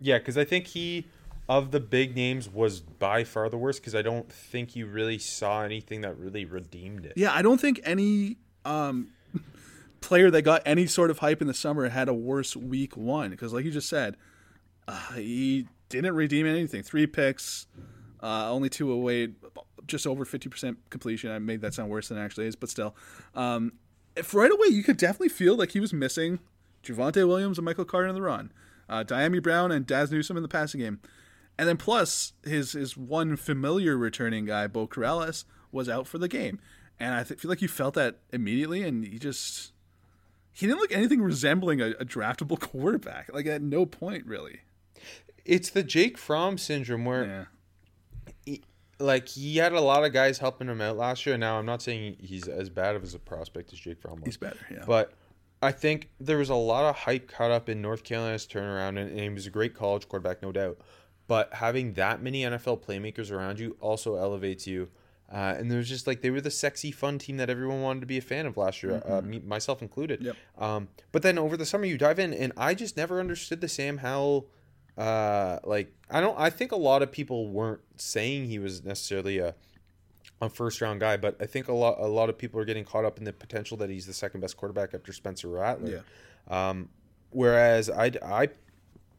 Yeah, 0.00 0.16
because 0.16 0.38
I 0.38 0.44
think 0.44 0.68
he 0.68 1.06
of 1.50 1.70
the 1.70 1.80
big 1.80 2.16
names 2.16 2.48
was 2.48 2.80
by 2.80 3.24
far 3.24 3.50
the 3.50 3.58
worst. 3.58 3.82
Because 3.82 3.94
I 3.94 4.00
don't 4.00 4.32
think 4.32 4.74
you 4.74 4.86
really 4.86 5.18
saw 5.18 5.62
anything 5.62 6.00
that 6.00 6.16
really 6.16 6.46
redeemed 6.46 7.04
it. 7.04 7.12
Yeah, 7.14 7.34
I 7.34 7.42
don't 7.42 7.60
think 7.60 7.78
any 7.84 8.38
um, 8.64 9.08
player 10.00 10.30
that 10.30 10.40
got 10.40 10.62
any 10.64 10.86
sort 10.86 11.10
of 11.10 11.18
hype 11.18 11.42
in 11.42 11.46
the 11.46 11.52
summer 11.52 11.86
had 11.90 12.08
a 12.08 12.14
worse 12.14 12.56
week 12.56 12.96
one 12.96 13.28
because, 13.28 13.52
like 13.52 13.66
you 13.66 13.70
just 13.70 13.90
said, 13.90 14.16
uh, 14.88 15.12
he 15.12 15.66
didn't 15.92 16.16
redeem 16.16 16.46
anything. 16.46 16.82
Three 16.82 17.06
picks, 17.06 17.66
uh, 18.22 18.50
only 18.50 18.68
two 18.68 18.90
away, 18.90 19.28
just 19.86 20.06
over 20.06 20.24
fifty 20.24 20.48
percent 20.48 20.78
completion. 20.90 21.30
I 21.30 21.38
made 21.38 21.60
that 21.60 21.74
sound 21.74 21.90
worse 21.90 22.08
than 22.08 22.18
it 22.18 22.22
actually 22.24 22.46
is, 22.46 22.56
but 22.56 22.68
still, 22.68 22.96
um, 23.34 23.74
if 24.16 24.34
right 24.34 24.50
away 24.50 24.68
you 24.68 24.82
could 24.82 24.96
definitely 24.96 25.28
feel 25.28 25.54
like 25.54 25.70
he 25.72 25.80
was 25.80 25.92
missing 25.92 26.40
Javonte 26.82 27.26
Williams 27.28 27.58
and 27.58 27.64
Michael 27.64 27.84
Carter 27.84 28.08
in 28.08 28.14
the 28.14 28.22
run, 28.22 28.52
uh, 28.88 29.04
Dyami 29.04 29.40
Brown 29.42 29.70
and 29.70 29.86
Dazz 29.86 30.10
Newsome 30.10 30.36
in 30.36 30.42
the 30.42 30.48
passing 30.48 30.80
game. 30.80 31.00
And 31.58 31.68
then 31.68 31.76
plus 31.76 32.32
his 32.44 32.72
his 32.72 32.96
one 32.96 33.36
familiar 33.36 33.96
returning 33.96 34.46
guy, 34.46 34.66
Beau 34.66 34.88
Corrales, 34.88 35.44
was 35.70 35.88
out 35.88 36.06
for 36.06 36.18
the 36.18 36.28
game, 36.28 36.58
and 36.98 37.14
I 37.14 37.22
th- 37.22 37.38
feel 37.38 37.50
like 37.50 37.62
you 37.62 37.68
felt 37.68 37.94
that 37.94 38.20
immediately, 38.32 38.82
and 38.82 39.06
he 39.06 39.18
just 39.18 39.72
he 40.50 40.66
didn't 40.66 40.80
look 40.80 40.92
anything 40.92 41.20
resembling 41.20 41.80
a, 41.80 41.90
a 41.90 42.04
draftable 42.04 42.58
quarterback. 42.72 43.30
Like 43.32 43.46
at 43.46 43.62
no 43.62 43.84
point 43.84 44.26
really. 44.26 44.60
It's 45.44 45.70
the 45.70 45.82
Jake 45.82 46.18
Fromm 46.18 46.58
syndrome 46.58 47.04
where 47.04 47.24
Yeah, 47.24 47.44
he, 48.44 48.62
like 48.98 49.28
he 49.28 49.56
had 49.56 49.72
a 49.72 49.80
lot 49.80 50.04
of 50.04 50.12
guys 50.12 50.38
helping 50.38 50.68
him 50.68 50.80
out 50.80 50.96
last 50.96 51.26
year. 51.26 51.36
Now 51.36 51.58
I'm 51.58 51.66
not 51.66 51.82
saying 51.82 52.16
he's 52.20 52.48
as 52.48 52.70
bad 52.70 52.96
of 52.96 53.02
as 53.02 53.14
a 53.14 53.18
prospect 53.18 53.72
as 53.72 53.78
Jake 53.78 54.00
Fromm 54.00 54.20
was. 54.20 54.24
he's 54.24 54.36
better. 54.36 54.58
Yeah, 54.70 54.84
But 54.86 55.12
I 55.60 55.72
think 55.72 56.10
there 56.18 56.38
was 56.38 56.50
a 56.50 56.54
lot 56.54 56.84
of 56.84 56.96
hype 56.96 57.28
caught 57.28 57.50
up 57.50 57.68
in 57.68 57.80
North 57.80 58.02
Carolina's 58.02 58.46
turnaround, 58.46 58.98
and, 59.00 59.10
and 59.10 59.20
he 59.20 59.28
was 59.28 59.46
a 59.46 59.50
great 59.50 59.74
college 59.74 60.08
quarterback, 60.08 60.42
no 60.42 60.50
doubt. 60.50 60.78
But 61.28 61.54
having 61.54 61.94
that 61.94 62.20
many 62.20 62.42
NFL 62.42 62.82
playmakers 62.82 63.30
around 63.30 63.60
you 63.60 63.76
also 63.80 64.16
elevates 64.16 64.66
you. 64.66 64.88
Uh, 65.32 65.54
and 65.56 65.70
there's 65.70 65.88
just 65.88 66.06
like 66.06 66.20
they 66.20 66.30
were 66.30 66.42
the 66.42 66.50
sexy, 66.50 66.90
fun 66.90 67.18
team 67.18 67.38
that 67.38 67.48
everyone 67.48 67.80
wanted 67.80 68.00
to 68.00 68.06
be 68.06 68.18
a 68.18 68.20
fan 68.20 68.44
of 68.44 68.56
last 68.58 68.82
year, 68.82 69.02
uh, 69.08 69.22
me, 69.22 69.38
myself 69.38 69.80
included. 69.80 70.20
Yep. 70.20 70.36
Um, 70.58 70.88
but 71.10 71.22
then 71.22 71.38
over 71.38 71.56
the 71.56 71.64
summer, 71.64 71.86
you 71.86 71.96
dive 71.96 72.18
in, 72.18 72.34
and 72.34 72.52
I 72.56 72.74
just 72.74 72.96
never 72.98 73.18
understood 73.18 73.60
the 73.62 73.68
Sam 73.68 73.98
Howell. 73.98 74.48
Uh, 74.96 75.58
like 75.64 75.92
I 76.10 76.20
don't. 76.20 76.38
I 76.38 76.50
think 76.50 76.72
a 76.72 76.76
lot 76.76 77.02
of 77.02 77.10
people 77.10 77.48
weren't 77.48 77.80
saying 77.96 78.46
he 78.46 78.58
was 78.58 78.84
necessarily 78.84 79.38
a 79.38 79.54
a 80.40 80.50
first 80.50 80.80
round 80.80 81.00
guy, 81.00 81.16
but 81.16 81.36
I 81.40 81.46
think 81.46 81.68
a 81.68 81.72
lot 81.72 81.98
a 81.98 82.06
lot 82.06 82.28
of 82.28 82.36
people 82.36 82.60
are 82.60 82.64
getting 82.64 82.84
caught 82.84 83.04
up 83.04 83.18
in 83.18 83.24
the 83.24 83.32
potential 83.32 83.76
that 83.78 83.88
he's 83.90 84.06
the 84.06 84.12
second 84.12 84.40
best 84.40 84.56
quarterback 84.56 84.92
after 84.92 85.12
Spencer 85.12 85.48
Rattler. 85.48 86.04
Um, 86.48 86.88
whereas 87.30 87.88
I 87.88 88.12
I 88.24 88.48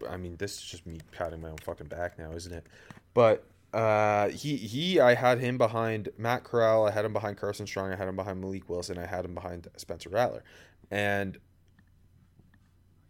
I 0.07 0.17
mean 0.17 0.35
this 0.37 0.57
is 0.57 0.63
just 0.63 0.85
me 0.85 0.99
patting 1.11 1.41
my 1.41 1.49
own 1.49 1.57
fucking 1.57 1.87
back 1.87 2.19
now, 2.19 2.31
isn't 2.33 2.53
it? 2.53 2.67
But 3.13 3.45
uh, 3.73 4.29
he 4.29 4.57
he 4.57 4.99
I 4.99 5.15
had 5.15 5.39
him 5.39 5.57
behind 5.57 6.09
Matt 6.17 6.43
Corral, 6.43 6.85
I 6.85 6.91
had 6.91 7.05
him 7.05 7.13
behind 7.13 7.37
Carson 7.37 7.65
Strong, 7.65 7.91
I 7.91 7.95
had 7.95 8.07
him 8.07 8.15
behind 8.15 8.39
Malik 8.39 8.69
Willis, 8.69 8.91
I 8.91 9.05
had 9.05 9.25
him 9.25 9.33
behind 9.33 9.67
Spencer 9.77 10.09
Rattler, 10.09 10.43
and 10.91 11.39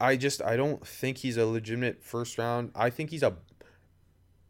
I 0.04 0.16
just 0.18 0.42
I 0.42 0.56
don't 0.58 0.86
think 0.86 1.18
he's 1.20 1.38
a 1.38 1.46
legitimate 1.46 2.04
first 2.04 2.38
round. 2.38 2.72
I 2.76 2.90
think 2.90 3.10
he's 3.10 3.24
a 3.24 3.34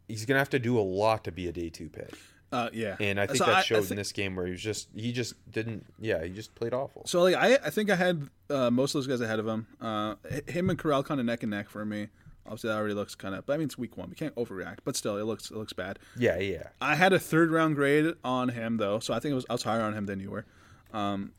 he's 0.08 0.24
gonna 0.26 0.38
have 0.40 0.50
to 0.50 0.58
do 0.58 0.78
a 0.78 0.82
lot 0.82 1.24
to 1.24 1.32
be 1.32 1.48
a 1.48 1.52
day 1.52 1.68
two 1.70 1.88
pick. 1.88 2.14
uh, 2.52 2.68
yeah. 2.72 2.96
And 3.00 3.18
I 3.20 3.26
think 3.26 3.38
So 3.38 3.46
that 3.46 3.54
I 3.56 3.62
showed 3.62 3.80
think- 3.80 3.92
in 3.92 3.96
this 3.96 4.12
game 4.12 4.36
where 4.36 4.46
he 4.46 4.52
was 4.52 4.62
just 4.62 4.88
he 4.94 5.12
just 5.12 5.34
didn't 5.50 5.86
yeah 6.00 6.22
he 6.24 6.30
just 6.30 6.54
played 6.54 6.74
awful. 6.74 7.02
So 7.06 7.22
like 7.22 7.34
I, 7.36 7.54
I 7.64 7.70
think 7.70 7.90
I 7.90 7.96
had 7.96 8.28
uh, 8.50 8.70
most 8.70 8.94
of 8.94 8.98
those 8.98 9.06
guys 9.06 9.20
ahead 9.20 9.38
of 9.38 9.46
him. 9.46 9.66
Uh, 9.80 10.14
him 10.48 10.70
and 10.70 10.78
Corral 10.78 11.02
kind 11.02 11.20
of 11.20 11.26
neck 11.26 11.42
and 11.42 11.50
neck 11.50 11.68
for 11.68 11.84
me. 11.84 12.08
Obviously, 12.46 12.68
that 12.68 12.76
already 12.76 12.92
looks 12.94 13.14
kind 13.14 13.34
of. 13.34 13.46
But 13.46 13.54
I 13.54 13.56
mean, 13.56 13.64
it's 13.66 13.78
week 13.78 13.96
one. 13.96 14.10
We 14.10 14.14
can't 14.16 14.34
overreact. 14.34 14.80
But 14.84 14.96
still, 14.96 15.16
it 15.16 15.22
looks 15.24 15.50
it 15.50 15.56
looks 15.56 15.72
bad. 15.72 15.98
Yeah, 16.18 16.38
yeah. 16.38 16.64
I 16.80 16.94
had 16.94 17.12
a 17.14 17.18
third 17.18 17.50
round 17.50 17.74
grade 17.74 18.12
on 18.22 18.50
him 18.50 18.76
though, 18.76 18.98
so 18.98 19.14
I 19.14 19.18
think 19.20 19.32
it 19.32 19.36
was 19.36 19.46
I 19.48 19.54
was 19.54 19.62
higher 19.62 19.80
on 19.80 19.94
him 19.94 20.04
than 20.06 20.20
you 20.20 20.30
were. 20.30 20.44
Um, 20.92 21.32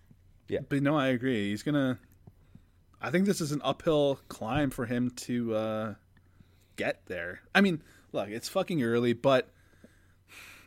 Yeah. 0.47 0.59
but 0.67 0.81
no, 0.81 0.97
I 0.97 1.07
agree. 1.09 1.49
He's 1.51 1.61
gonna. 1.63 1.99
I 3.05 3.11
think 3.11 3.27
this 3.27 3.39
is 3.39 3.51
an 3.51 3.61
uphill 3.63 4.19
climb 4.29 4.71
for 4.71 4.87
him 4.87 5.11
to 5.11 5.53
uh, 5.53 5.93
get 6.75 7.05
there. 7.05 7.41
I 7.53 7.61
mean, 7.61 7.83
look, 8.11 8.29
it's 8.29 8.49
fucking 8.49 8.81
early, 8.81 9.13
but 9.13 9.51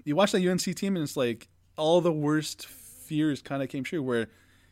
you 0.05 0.15
watch 0.15 0.31
that 0.31 0.47
UNC 0.47 0.63
team 0.77 0.95
and 0.95 1.03
it's 1.03 1.17
like 1.17 1.49
all 1.77 2.01
the 2.01 2.13
worst 2.13 2.65
fears 2.65 3.43
kind 3.43 3.61
of 3.61 3.69
came 3.69 3.83
true, 3.83 4.01
where 4.01 4.29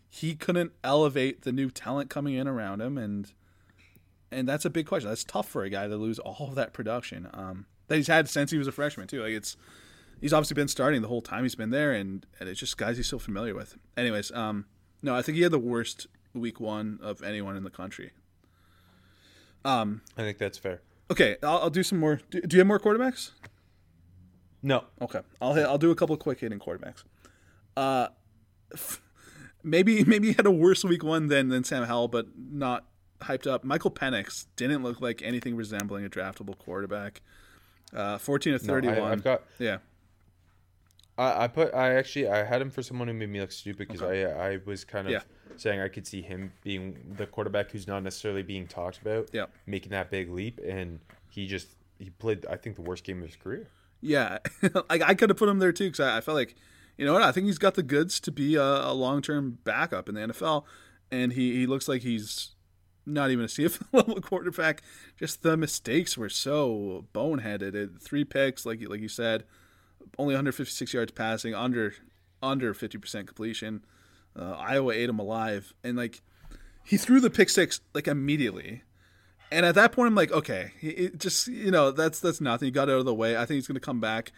he 0.08 0.36
couldn't 0.36 0.74
elevate 0.84 1.42
the 1.42 1.50
new 1.50 1.68
talent 1.68 2.08
coming 2.08 2.34
in 2.34 2.46
around 2.46 2.80
him, 2.80 2.96
and 2.96 3.32
and 4.30 4.48
that's 4.48 4.64
a 4.64 4.70
big 4.70 4.86
question. 4.86 5.08
That's 5.08 5.24
tough 5.24 5.48
for 5.48 5.64
a 5.64 5.68
guy 5.68 5.88
to 5.88 5.96
lose 5.96 6.20
all 6.20 6.46
of 6.48 6.54
that 6.54 6.72
production 6.72 7.28
um, 7.34 7.66
that 7.88 7.96
he's 7.96 8.06
had 8.06 8.28
since 8.28 8.52
he 8.52 8.58
was 8.58 8.68
a 8.68 8.72
freshman 8.72 9.08
too. 9.08 9.22
Like 9.22 9.32
it's 9.32 9.56
he's 10.20 10.32
obviously 10.32 10.54
been 10.54 10.68
starting 10.68 11.02
the 11.02 11.08
whole 11.08 11.20
time 11.20 11.42
he's 11.42 11.56
been 11.56 11.70
there, 11.70 11.92
and, 11.92 12.26
and 12.38 12.48
it's 12.48 12.60
just 12.60 12.78
guys 12.78 12.96
he's 12.96 13.08
so 13.08 13.18
familiar 13.18 13.56
with. 13.56 13.76
Anyways, 13.96 14.30
um, 14.30 14.66
no, 15.02 15.16
I 15.16 15.22
think 15.22 15.34
he 15.34 15.42
had 15.42 15.50
the 15.50 15.58
worst 15.58 16.06
week 16.36 16.60
one 16.60 16.98
of 17.02 17.22
anyone 17.22 17.56
in 17.56 17.64
the 17.64 17.70
country. 17.70 18.12
Um, 19.64 20.02
I 20.16 20.22
think 20.22 20.38
that's 20.38 20.58
fair. 20.58 20.80
okay, 21.10 21.36
I'll, 21.42 21.58
I'll 21.58 21.70
do 21.70 21.82
some 21.82 21.98
more. 21.98 22.20
Do, 22.30 22.40
do 22.40 22.56
you 22.56 22.60
have 22.60 22.66
more 22.66 22.78
quarterbacks? 22.78 23.30
No, 24.62 24.84
Okay, 25.00 25.20
I'll 25.40 25.54
hit, 25.54 25.64
I'll 25.66 25.78
do 25.78 25.90
a 25.90 25.94
couple 25.94 26.16
quick 26.16 26.40
hitting 26.40 26.58
quarterbacks. 26.58 27.04
Uh, 27.76 28.08
f- 28.72 29.00
maybe 29.62 30.02
maybe 30.04 30.28
he 30.28 30.32
had 30.34 30.46
a 30.46 30.50
worse 30.50 30.84
week 30.84 31.04
one 31.04 31.28
than 31.28 31.48
than 31.48 31.62
Sam 31.64 31.84
Howell, 31.84 32.08
but 32.08 32.26
not 32.36 32.86
hyped 33.20 33.46
up. 33.46 33.64
Michael 33.64 33.90
Penix 33.90 34.46
didn't 34.56 34.82
look 34.82 35.00
like 35.00 35.22
anything 35.22 35.56
resembling 35.56 36.04
a 36.04 36.08
draftable 36.08 36.56
quarterback. 36.58 37.22
Uh, 37.94 38.18
fourteen 38.18 38.54
of 38.54 38.64
no 38.66 38.74
I. 38.74 39.12
I've 39.12 39.22
got 39.24 39.42
yeah, 39.58 39.78
I, 41.18 41.44
I 41.44 41.48
put 41.48 41.72
I 41.74 41.94
actually 41.94 42.28
I 42.28 42.44
had 42.44 42.60
him 42.60 42.70
for 42.70 42.82
someone 42.82 43.08
who 43.08 43.14
made 43.14 43.28
me 43.28 43.40
look 43.40 43.52
stupid 43.52 43.88
because 43.88 44.02
I 44.02 44.22
I 44.24 44.58
was 44.64 44.84
kind 44.84 45.06
of 45.06 45.12
Yeah. 45.12 45.20
Saying 45.56 45.80
I 45.80 45.88
could 45.88 46.06
see 46.06 46.22
him 46.22 46.52
being 46.62 47.14
the 47.16 47.26
quarterback 47.26 47.70
who's 47.70 47.86
not 47.86 48.02
necessarily 48.02 48.42
being 48.42 48.66
talked 48.66 49.00
about, 49.00 49.30
yeah, 49.32 49.46
making 49.66 49.90
that 49.90 50.10
big 50.10 50.30
leap, 50.30 50.60
and 50.66 50.98
he 51.30 51.46
just 51.46 51.68
he 51.98 52.10
played 52.10 52.44
I 52.46 52.56
think 52.56 52.76
the 52.76 52.82
worst 52.82 53.04
game 53.04 53.22
of 53.22 53.26
his 53.28 53.36
career. 53.36 53.68
yeah. 54.00 54.38
like 54.90 55.02
I 55.02 55.14
could 55.14 55.30
have 55.30 55.38
put 55.38 55.48
him 55.48 55.58
there 55.58 55.72
too 55.72 55.86
because 55.86 56.00
I, 56.00 56.18
I 56.18 56.20
felt 56.20 56.36
like 56.36 56.54
you 56.98 57.06
know 57.06 57.12
what 57.12 57.22
I 57.22 57.32
think 57.32 57.46
he's 57.46 57.58
got 57.58 57.74
the 57.74 57.82
goods 57.82 58.20
to 58.20 58.32
be 58.32 58.54
a, 58.56 58.62
a 58.62 58.92
long 58.92 59.22
term 59.22 59.58
backup 59.64 60.08
in 60.08 60.14
the 60.14 60.22
NFL, 60.22 60.64
and 61.10 61.32
he 61.32 61.54
he 61.54 61.66
looks 61.66 61.88
like 61.88 62.02
he's 62.02 62.54
not 63.04 63.30
even 63.30 63.44
a 63.44 63.48
CFL 63.48 63.86
level 63.92 64.20
quarterback. 64.20 64.82
Just 65.18 65.42
the 65.42 65.56
mistakes 65.56 66.16
were 66.18 66.28
so 66.28 67.06
boneheaded. 67.14 67.74
It, 67.74 67.90
three 68.00 68.24
picks, 68.24 68.66
like 68.66 68.80
like 68.88 69.00
you 69.00 69.08
said, 69.08 69.44
only 70.18 70.34
156 70.34 70.92
yards 70.92 71.12
passing, 71.12 71.54
under 71.54 71.94
under 72.42 72.74
50 72.74 72.98
percent 72.98 73.26
completion. 73.26 73.84
Uh, 74.38 74.52
Iowa 74.52 74.92
ate 74.92 75.08
him 75.08 75.18
alive, 75.18 75.72
and 75.82 75.96
like 75.96 76.22
he 76.84 76.96
threw 76.96 77.20
the 77.20 77.30
pick 77.30 77.48
six 77.48 77.80
like 77.94 78.06
immediately. 78.06 78.82
And 79.50 79.64
at 79.64 79.76
that 79.76 79.92
point, 79.92 80.08
I'm 80.08 80.14
like, 80.14 80.32
okay, 80.32 80.72
it 80.80 81.18
just 81.18 81.48
you 81.48 81.70
know 81.70 81.90
that's 81.90 82.20
that's 82.20 82.40
nothing. 82.40 82.66
He 82.66 82.70
got 82.70 82.88
out 82.88 82.98
of 82.98 83.04
the 83.04 83.14
way. 83.14 83.36
I 83.36 83.46
think 83.46 83.56
he's 83.56 83.66
going 83.66 83.74
to 83.74 83.80
come 83.80 84.00
back. 84.00 84.32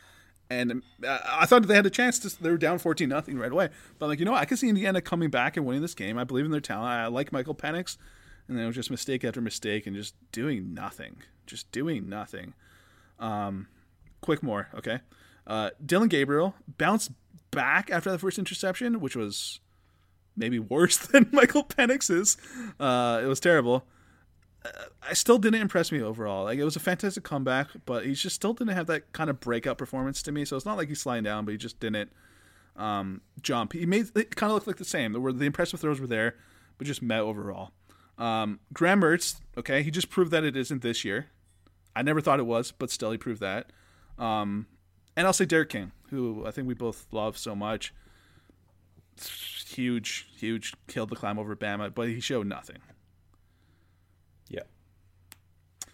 And 0.51 0.83
uh, 1.07 1.19
I 1.27 1.45
thought 1.45 1.67
they 1.67 1.75
had 1.75 1.87
a 1.87 1.91
chance 1.91 2.19
to. 2.21 2.43
They 2.43 2.51
were 2.51 2.57
down 2.57 2.79
14 2.79 3.09
nothing 3.09 3.39
right 3.39 3.53
away. 3.53 3.69
But 3.99 4.07
I'm 4.07 4.11
like, 4.11 4.19
you 4.19 4.25
know, 4.25 4.33
what? 4.33 4.41
I 4.41 4.45
could 4.47 4.59
see 4.59 4.69
Indiana 4.69 5.01
coming 5.01 5.29
back 5.31 5.57
and 5.57 5.67
winning 5.67 5.83
this 5.83 5.95
game. 5.95 6.17
I 6.17 6.25
believe 6.25 6.45
in 6.45 6.51
their 6.51 6.61
talent. 6.61 6.89
I 6.89 7.07
like 7.09 7.33
Michael 7.33 7.55
Penix, 7.55 7.99
and 8.47 8.57
then 8.57 8.65
it 8.65 8.67
was 8.67 8.77
just 8.77 8.91
mistake 8.91 9.25
after 9.25 9.41
mistake 9.41 9.87
and 9.87 9.95
just 9.95 10.15
doing 10.33 10.73
nothing, 10.73 11.19
just 11.47 11.71
doing 11.71 12.09
nothing. 12.09 12.55
Um, 13.19 13.69
quick 14.21 14.43
more, 14.43 14.69
okay. 14.75 15.01
Uh, 15.47 15.71
Dillon 15.85 16.09
Gabriel 16.09 16.55
bounced 16.67 17.11
back 17.51 17.91
after 17.91 18.11
the 18.11 18.19
first 18.19 18.39
interception, 18.39 19.01
which 19.01 19.17
was 19.17 19.61
maybe 20.39 20.59
worse 20.59 20.97
than 21.09 21.29
Michael 21.33 21.65
Penix's. 21.65 22.37
Uh, 22.79 23.21
it 23.23 23.27
was 23.27 23.41
terrible. 23.41 23.85
Uh, 24.65 24.71
I 25.03 25.15
still 25.15 25.39
didn't 25.39 25.61
impress 25.61 25.93
me 25.93 26.01
overall. 26.01 26.45
Like 26.45 26.59
it 26.59 26.65
was 26.65 26.77
a 26.77 26.81
fantastic 26.81 27.25
comeback, 27.25 27.69
but 27.85 28.07
he 28.07 28.15
just 28.15 28.37
still 28.37 28.55
didn't 28.55 28.75
have 28.75 28.87
that 28.87 29.13
kind 29.13 29.31
of 29.31 29.41
breakout 29.41 29.79
performance 29.79 30.23
to 30.23 30.33
me. 30.33 30.45
So 30.45 30.57
it's 30.57 30.67
not 30.67 30.77
like 30.77 30.89
he's 30.89 31.01
sliding 31.01 31.25
down, 31.25 31.45
but 31.45 31.53
he 31.53 31.59
just 31.59 31.81
didn't 31.81 32.11
um, 32.77 33.21
jump. 33.43 33.73
He 33.73 33.87
made 33.87 34.17
it 34.17 34.37
kind 34.37 34.51
of 34.51 34.55
look 34.55 34.67
like 34.67 34.77
the 34.77 34.85
same. 34.85 35.13
The, 35.13 35.21
the 35.33 35.45
impressive 35.45 35.81
throws 35.81 36.01
were 36.01 36.07
there, 36.07 36.37
but 36.79 36.87
just 36.87 37.03
met 37.03 37.21
overall. 37.21 37.73
Um, 38.17 38.61
Graham 38.73 39.01
Mertz, 39.01 39.41
okay, 39.57 39.83
he 39.83 39.91
just 39.91 40.11
proved 40.11 40.31
that 40.33 40.45
it 40.45 40.57
isn't 40.57 40.83
this 40.83 41.05
year. 41.05 41.29
I 41.95 42.03
never 42.03 42.21
thought 42.21 42.41
it 42.41 42.47
was, 42.47 42.73
but 42.73 42.91
still, 42.91 43.11
he 43.11 43.19
proved 43.19 43.41
that. 43.41 43.71
Um, 44.19 44.67
and 45.17 45.27
I'll 45.27 45.33
say 45.33 45.45
D'Eriq 45.45 45.69
King, 45.69 45.93
who 46.11 46.45
I 46.47 46.51
think 46.51 46.69
we 46.69 46.75
both 46.75 47.07
love 47.11 47.37
so 47.37 47.55
much. 47.55 47.93
Huge, 49.79 50.27
huge, 50.37 50.75
killed 50.89 51.09
the 51.09 51.15
climb 51.15 51.39
over 51.39 51.55
Bama, 51.55 51.95
but 51.95 52.09
he 52.09 52.19
showed 52.19 52.49
nothing. 52.49 52.79
Yeah. 54.49 54.63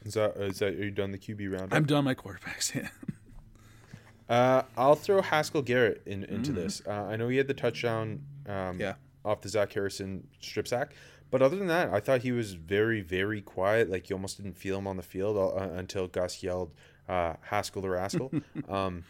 Is 0.04 0.14
that 0.14 0.36
is 0.38 0.58
that 0.60 0.72
are 0.74 0.84
you 0.84 0.90
done 0.90 1.10
the 1.12 1.18
QB 1.18 1.52
round? 1.52 1.74
I'm 1.74 1.84
done 1.84 2.04
my 2.04 2.14
quarterbacks. 2.14 2.74
Yeah. 2.82 2.88
Uh, 4.26 4.62
I'll 4.78 4.94
throw 4.94 5.20
Haskell 5.20 5.60
Garrett 5.60 6.00
in, 6.06 6.24
into 6.24 6.50
this. 6.50 6.80
Uh, 6.86 6.92
I 6.92 7.16
know 7.16 7.28
he 7.28 7.36
had 7.36 7.46
the 7.46 7.52
touchdown 7.52 8.22
um, 8.48 8.80
Yeah. 8.80 8.94
off 9.22 9.42
the 9.42 9.50
Zach 9.50 9.70
Harrison 9.74 10.26
strip 10.40 10.66
sack, 10.66 10.94
but 11.30 11.42
other 11.42 11.56
than 11.56 11.66
that, 11.66 11.92
I 11.92 12.00
thought 12.00 12.22
he 12.22 12.32
was 12.32 12.54
very, 12.54 13.02
very 13.02 13.42
quiet. 13.42 13.90
Like 13.90 14.08
you 14.08 14.16
almost 14.16 14.38
didn't 14.38 14.56
feel 14.56 14.78
him 14.78 14.86
on 14.86 14.96
the 14.96 15.02
field 15.02 15.36
uh, 15.36 15.68
until 15.74 16.06
Gus 16.08 16.42
yelled 16.42 16.72
uh, 17.06 17.34
Haskell 17.42 17.82
the 17.82 17.90
rascal. 17.90 18.32
um, 18.70 19.04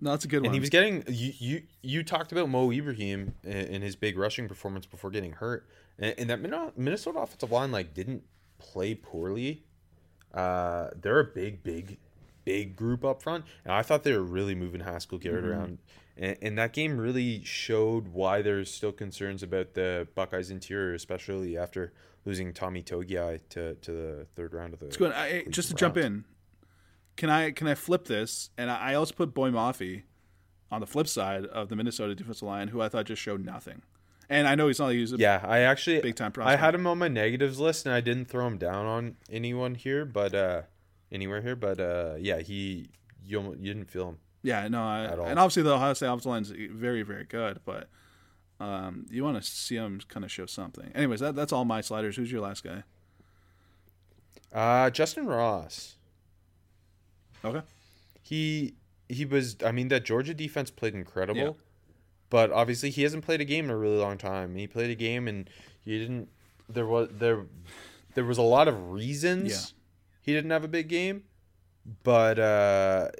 No, 0.00 0.10
that's 0.10 0.24
a 0.24 0.28
good 0.28 0.38
and 0.38 0.46
one. 0.46 0.54
he 0.54 0.60
was 0.60 0.70
getting 0.70 1.04
you. 1.08 1.32
You, 1.38 1.62
you 1.82 2.02
talked 2.02 2.32
about 2.32 2.48
Mo 2.48 2.70
Ibrahim 2.70 3.34
in, 3.42 3.52
in 3.52 3.82
his 3.82 3.96
big 3.96 4.18
rushing 4.18 4.46
performance 4.48 4.86
before 4.86 5.10
getting 5.10 5.32
hurt, 5.32 5.66
and, 5.98 6.14
and 6.18 6.30
that 6.30 6.76
Minnesota 6.76 7.18
offensive 7.18 7.50
line 7.50 7.72
like 7.72 7.94
didn't 7.94 8.22
play 8.58 8.94
poorly. 8.94 9.64
Uh, 10.34 10.88
they're 11.00 11.20
a 11.20 11.24
big, 11.24 11.62
big, 11.62 11.98
big 12.44 12.76
group 12.76 13.04
up 13.04 13.22
front, 13.22 13.44
and 13.64 13.72
I 13.72 13.82
thought 13.82 14.02
they 14.02 14.12
were 14.12 14.22
really 14.22 14.54
moving 14.54 14.80
Haskell 14.80 15.18
Garrett 15.18 15.44
around. 15.44 15.78
And, 16.18 16.36
and 16.42 16.58
that 16.58 16.72
game 16.72 16.98
really 16.98 17.42
showed 17.44 18.08
why 18.08 18.42
there's 18.42 18.72
still 18.72 18.92
concerns 18.92 19.42
about 19.42 19.74
the 19.74 20.08
Buckeyes 20.14 20.50
interior, 20.50 20.94
especially 20.94 21.56
after 21.56 21.92
losing 22.24 22.52
Tommy 22.52 22.82
Togiai 22.82 23.40
to, 23.50 23.74
to 23.74 23.92
the 23.92 24.26
third 24.34 24.54
round 24.54 24.74
of 24.74 24.80
the. 24.80 24.86
It's 24.86 24.96
good. 24.96 25.12
I, 25.12 25.44
just 25.48 25.68
to 25.68 25.74
jump 25.74 25.96
in, 25.96 26.24
can 27.16 27.30
I 27.30 27.50
can 27.50 27.66
I 27.66 27.74
flip 27.74 28.06
this? 28.06 28.50
And 28.56 28.70
I 28.70 28.94
also 28.94 29.14
put 29.14 29.34
Boye 29.34 29.50
Mafe 29.50 30.02
on 30.70 30.80
the 30.80 30.86
flip 30.86 31.08
side 31.08 31.44
of 31.46 31.68
the 31.68 31.76
Minnesota 31.76 32.14
defensive 32.14 32.42
line, 32.46 32.68
who 32.68 32.80
I 32.80 32.88
thought 32.88 33.06
just 33.06 33.22
showed 33.22 33.44
nothing. 33.44 33.82
And 34.28 34.48
I 34.48 34.56
know 34.56 34.66
he's 34.66 34.80
not 34.80 34.88
used. 34.88 35.18
Yeah, 35.18 35.40
I 35.44 35.60
actually 35.60 36.00
Big 36.00 36.16
time 36.16 36.32
I 36.40 36.56
had 36.56 36.74
him 36.74 36.86
on 36.86 36.98
my 36.98 37.06
negatives 37.08 37.60
list, 37.60 37.86
and 37.86 37.94
I 37.94 38.00
didn't 38.00 38.24
throw 38.26 38.46
him 38.46 38.58
down 38.58 38.84
on 38.84 39.16
anyone 39.30 39.76
here, 39.76 40.04
but 40.04 40.34
uh, 40.34 40.62
anywhere 41.12 41.40
here. 41.42 41.54
But 41.54 41.78
uh, 41.78 42.14
yeah, 42.18 42.40
he 42.40 42.90
you 43.24 43.40
you 43.58 43.72
didn't 43.72 43.88
feel 43.90 44.08
him. 44.10 44.18
Yeah, 44.42 44.68
no, 44.68 44.82
I, 44.82 45.04
At 45.04 45.18
all. 45.18 45.26
and 45.26 45.38
obviously 45.38 45.62
the 45.64 45.74
Ohio 45.74 45.92
State 45.94 46.06
offensive 46.06 46.26
line 46.26 46.42
is 46.42 46.52
very, 46.72 47.02
very 47.02 47.24
good, 47.24 47.60
but 47.64 47.88
um, 48.60 49.06
you 49.10 49.24
want 49.24 49.36
to 49.36 49.42
see 49.42 49.74
him 49.74 50.00
kind 50.08 50.24
of 50.24 50.30
show 50.30 50.46
something. 50.46 50.90
Anyways, 50.94 51.20
that, 51.20 51.34
that's 51.34 51.52
all 51.52 51.64
my 51.64 51.80
sliders. 51.80 52.16
Who's 52.16 52.30
your 52.30 52.42
last 52.42 52.62
guy? 52.62 52.84
Uh, 54.52 54.90
Justin 54.90 55.26
Ross. 55.26 55.95
Okay. 57.46 57.62
He 58.22 58.74
he 59.08 59.24
was. 59.24 59.56
I 59.64 59.72
mean, 59.72 59.88
that 59.88 60.04
Georgia 60.04 60.34
defense 60.34 60.70
played 60.70 60.94
incredible, 60.94 61.40
Yeah. 61.40 61.50
but 62.28 62.50
obviously 62.52 62.90
he 62.90 63.02
hasn't 63.02 63.24
played 63.24 63.40
a 63.40 63.44
game 63.44 63.66
in 63.66 63.70
a 63.70 63.76
really 63.76 63.98
long 63.98 64.18
time. 64.18 64.54
He 64.56 64.66
played 64.66 64.90
a 64.90 64.94
game, 64.96 65.28
and 65.28 65.48
he 65.84 65.98
didn't. 65.98 66.28
There 66.68 66.86
was 66.86 67.08
there 67.12 67.46
there 68.14 68.24
was 68.24 68.38
a 68.38 68.42
lot 68.42 68.66
of 68.68 68.90
reasons 68.90 69.50
Yeah. 69.52 69.78
he 70.22 70.32
didn't 70.32 70.50
have 70.50 70.64
a 70.64 70.68
big 70.68 70.88
game, 70.88 71.22
but 72.02 72.38
uh, 72.38 73.10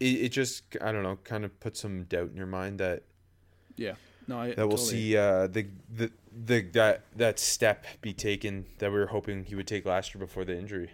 it 0.00 0.04
it 0.24 0.28
just 0.30 0.64
I 0.80 0.92
don't 0.92 1.02
know, 1.02 1.16
kind 1.24 1.44
of 1.44 1.58
put 1.60 1.76
some 1.76 2.04
doubt 2.04 2.30
in 2.30 2.36
your 2.36 2.46
mind 2.46 2.80
that 2.80 3.02
Yeah. 3.76 3.94
No, 4.28 4.38
I 4.40 4.48
that 4.54 4.58
we'll 4.68 4.78
totally- 4.78 4.88
see 4.90 5.16
uh, 5.16 5.46
the 5.48 5.66
the 5.94 6.10
the 6.32 6.60
that 6.72 7.02
that 7.16 7.38
step 7.38 7.84
be 8.00 8.14
taken 8.14 8.66
that 8.78 8.90
we 8.90 8.98
were 8.98 9.08
hoping 9.08 9.44
he 9.44 9.54
would 9.54 9.66
take 9.66 9.84
last 9.84 10.14
year 10.14 10.20
before 10.24 10.44
the 10.44 10.56
injury. 10.56 10.90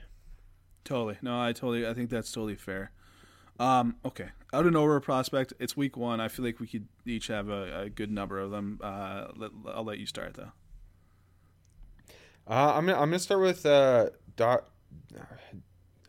Totally. 0.88 1.18
No, 1.20 1.38
I 1.38 1.52
totally. 1.52 1.86
I 1.86 1.92
think 1.92 2.08
that's 2.08 2.32
totally 2.32 2.54
fair. 2.56 2.92
Um, 3.60 3.96
okay. 4.06 4.28
Out 4.54 4.64
of 4.64 4.72
nowhere 4.72 4.98
prospect. 5.00 5.52
It's 5.58 5.76
week 5.76 5.98
one. 5.98 6.18
I 6.18 6.28
feel 6.28 6.46
like 6.46 6.60
we 6.60 6.66
could 6.66 6.88
each 7.04 7.26
have 7.26 7.50
a, 7.50 7.82
a 7.82 7.90
good 7.90 8.10
number 8.10 8.38
of 8.38 8.50
them. 8.50 8.80
Uh, 8.82 9.26
let, 9.36 9.50
I'll 9.74 9.84
let 9.84 9.98
you 9.98 10.06
start 10.06 10.32
though. 10.34 10.52
Uh, 12.46 12.72
I'm 12.74 12.86
gonna 12.86 12.98
I'm 12.98 13.08
gonna 13.10 13.18
start 13.18 13.42
with 13.42 13.66
uh, 13.66 14.08
Doc. 14.36 14.70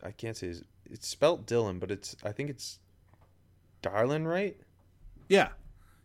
I 0.02 0.12
can't 0.12 0.34
say 0.34 0.46
his, 0.46 0.64
it's 0.90 1.06
spelt 1.06 1.46
Dylan, 1.46 1.78
but 1.78 1.90
it's 1.90 2.16
I 2.24 2.32
think 2.32 2.48
it's 2.48 2.78
Darlin, 3.82 4.26
right? 4.26 4.56
Yeah. 5.28 5.48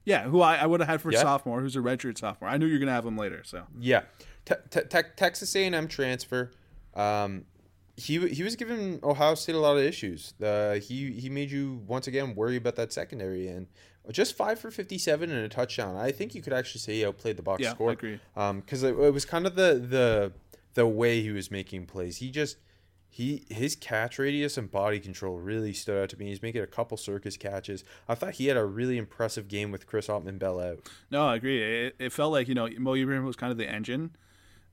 Yeah. 0.03 0.23
Who 0.23 0.41
I, 0.41 0.57
I 0.57 0.65
would 0.65 0.81
have 0.81 0.89
had 0.89 0.99
for 1.01 1.13
Yeah. 1.13 1.21
sophomore, 1.21 1.61
who's 1.61 1.77
a 1.77 1.79
redshirt 1.79 2.17
sophomore. 2.17 2.49
I 2.49 2.57
knew 2.57 2.65
you're 2.65 2.79
gonna 2.79 2.91
have 2.91 3.05
him 3.05 3.17
later. 3.17 3.41
So 3.45 3.63
Yeah, 3.79 4.01
te- 4.43 4.55
te- 4.69 4.81
te- 4.89 5.09
Texas 5.15 5.55
A&M 5.55 5.87
transfer. 5.87 6.51
Um, 6.93 7.45
he 7.97 8.27
he 8.29 8.43
was 8.43 8.55
giving 8.55 8.99
Ohio 9.03 9.35
State 9.35 9.55
a 9.55 9.59
lot 9.59 9.77
of 9.77 9.83
issues. 9.83 10.33
Uh, 10.41 10.73
he 10.75 11.11
he 11.11 11.29
made 11.29 11.51
you 11.51 11.81
once 11.87 12.07
again 12.07 12.35
worry 12.35 12.57
about 12.57 12.75
that 12.75 12.91
secondary 12.91 13.47
and 13.47 13.67
just 14.11 14.35
five 14.35 14.59
for 14.59 14.69
fifty 14.71 14.97
seven 14.97 15.31
and 15.31 15.45
a 15.45 15.49
touchdown. 15.49 15.95
I 15.95 16.11
think 16.11 16.35
you 16.35 16.41
could 16.41 16.53
actually 16.53 16.81
say 16.81 16.93
he 16.95 17.05
outplayed 17.05 17.37
the 17.37 17.43
box 17.43 17.61
Yeah, 17.63 17.71
I 17.71 17.73
score. 17.73 17.91
agree. 17.91 18.19
Um, 18.35 18.59
because 18.59 18.83
it, 18.83 18.97
it 18.97 19.13
was 19.13 19.25
kind 19.25 19.45
of 19.47 19.55
the 19.55 19.73
the 19.89 20.31
the 20.73 20.85
way 20.85 21.21
he 21.21 21.31
was 21.31 21.49
making 21.49 21.85
plays. 21.85 22.17
He 22.17 22.29
just 22.31 22.57
he 23.07 23.45
his 23.49 23.77
catch 23.77 24.19
radius 24.19 24.57
and 24.57 24.69
body 24.69 24.99
control 24.99 25.37
really 25.39 25.71
stood 25.71 26.03
out 26.03 26.09
to 26.09 26.17
me. 26.17 26.25
He's 26.27 26.41
making 26.41 26.61
a 26.61 26.67
couple 26.67 26.97
circus 26.97 27.37
catches. 27.37 27.85
I 28.09 28.15
thought 28.15 28.33
he 28.33 28.47
had 28.47 28.57
a 28.57 28.65
really 28.65 28.97
impressive 28.97 29.47
game 29.47 29.71
with 29.71 29.87
Chris 29.87 30.07
Autman 30.07 30.37
Bell 30.37 30.59
out. 30.59 30.79
No, 31.09 31.25
I 31.27 31.37
agree. 31.37 31.85
It, 31.87 31.95
it 31.97 32.11
felt 32.11 32.33
like 32.33 32.49
you 32.49 32.55
know 32.55 32.67
Mo 32.77 32.93
Ibrahim 32.93 33.23
was 33.23 33.37
kind 33.37 33.51
of 33.53 33.57
the 33.57 33.69
engine, 33.69 34.17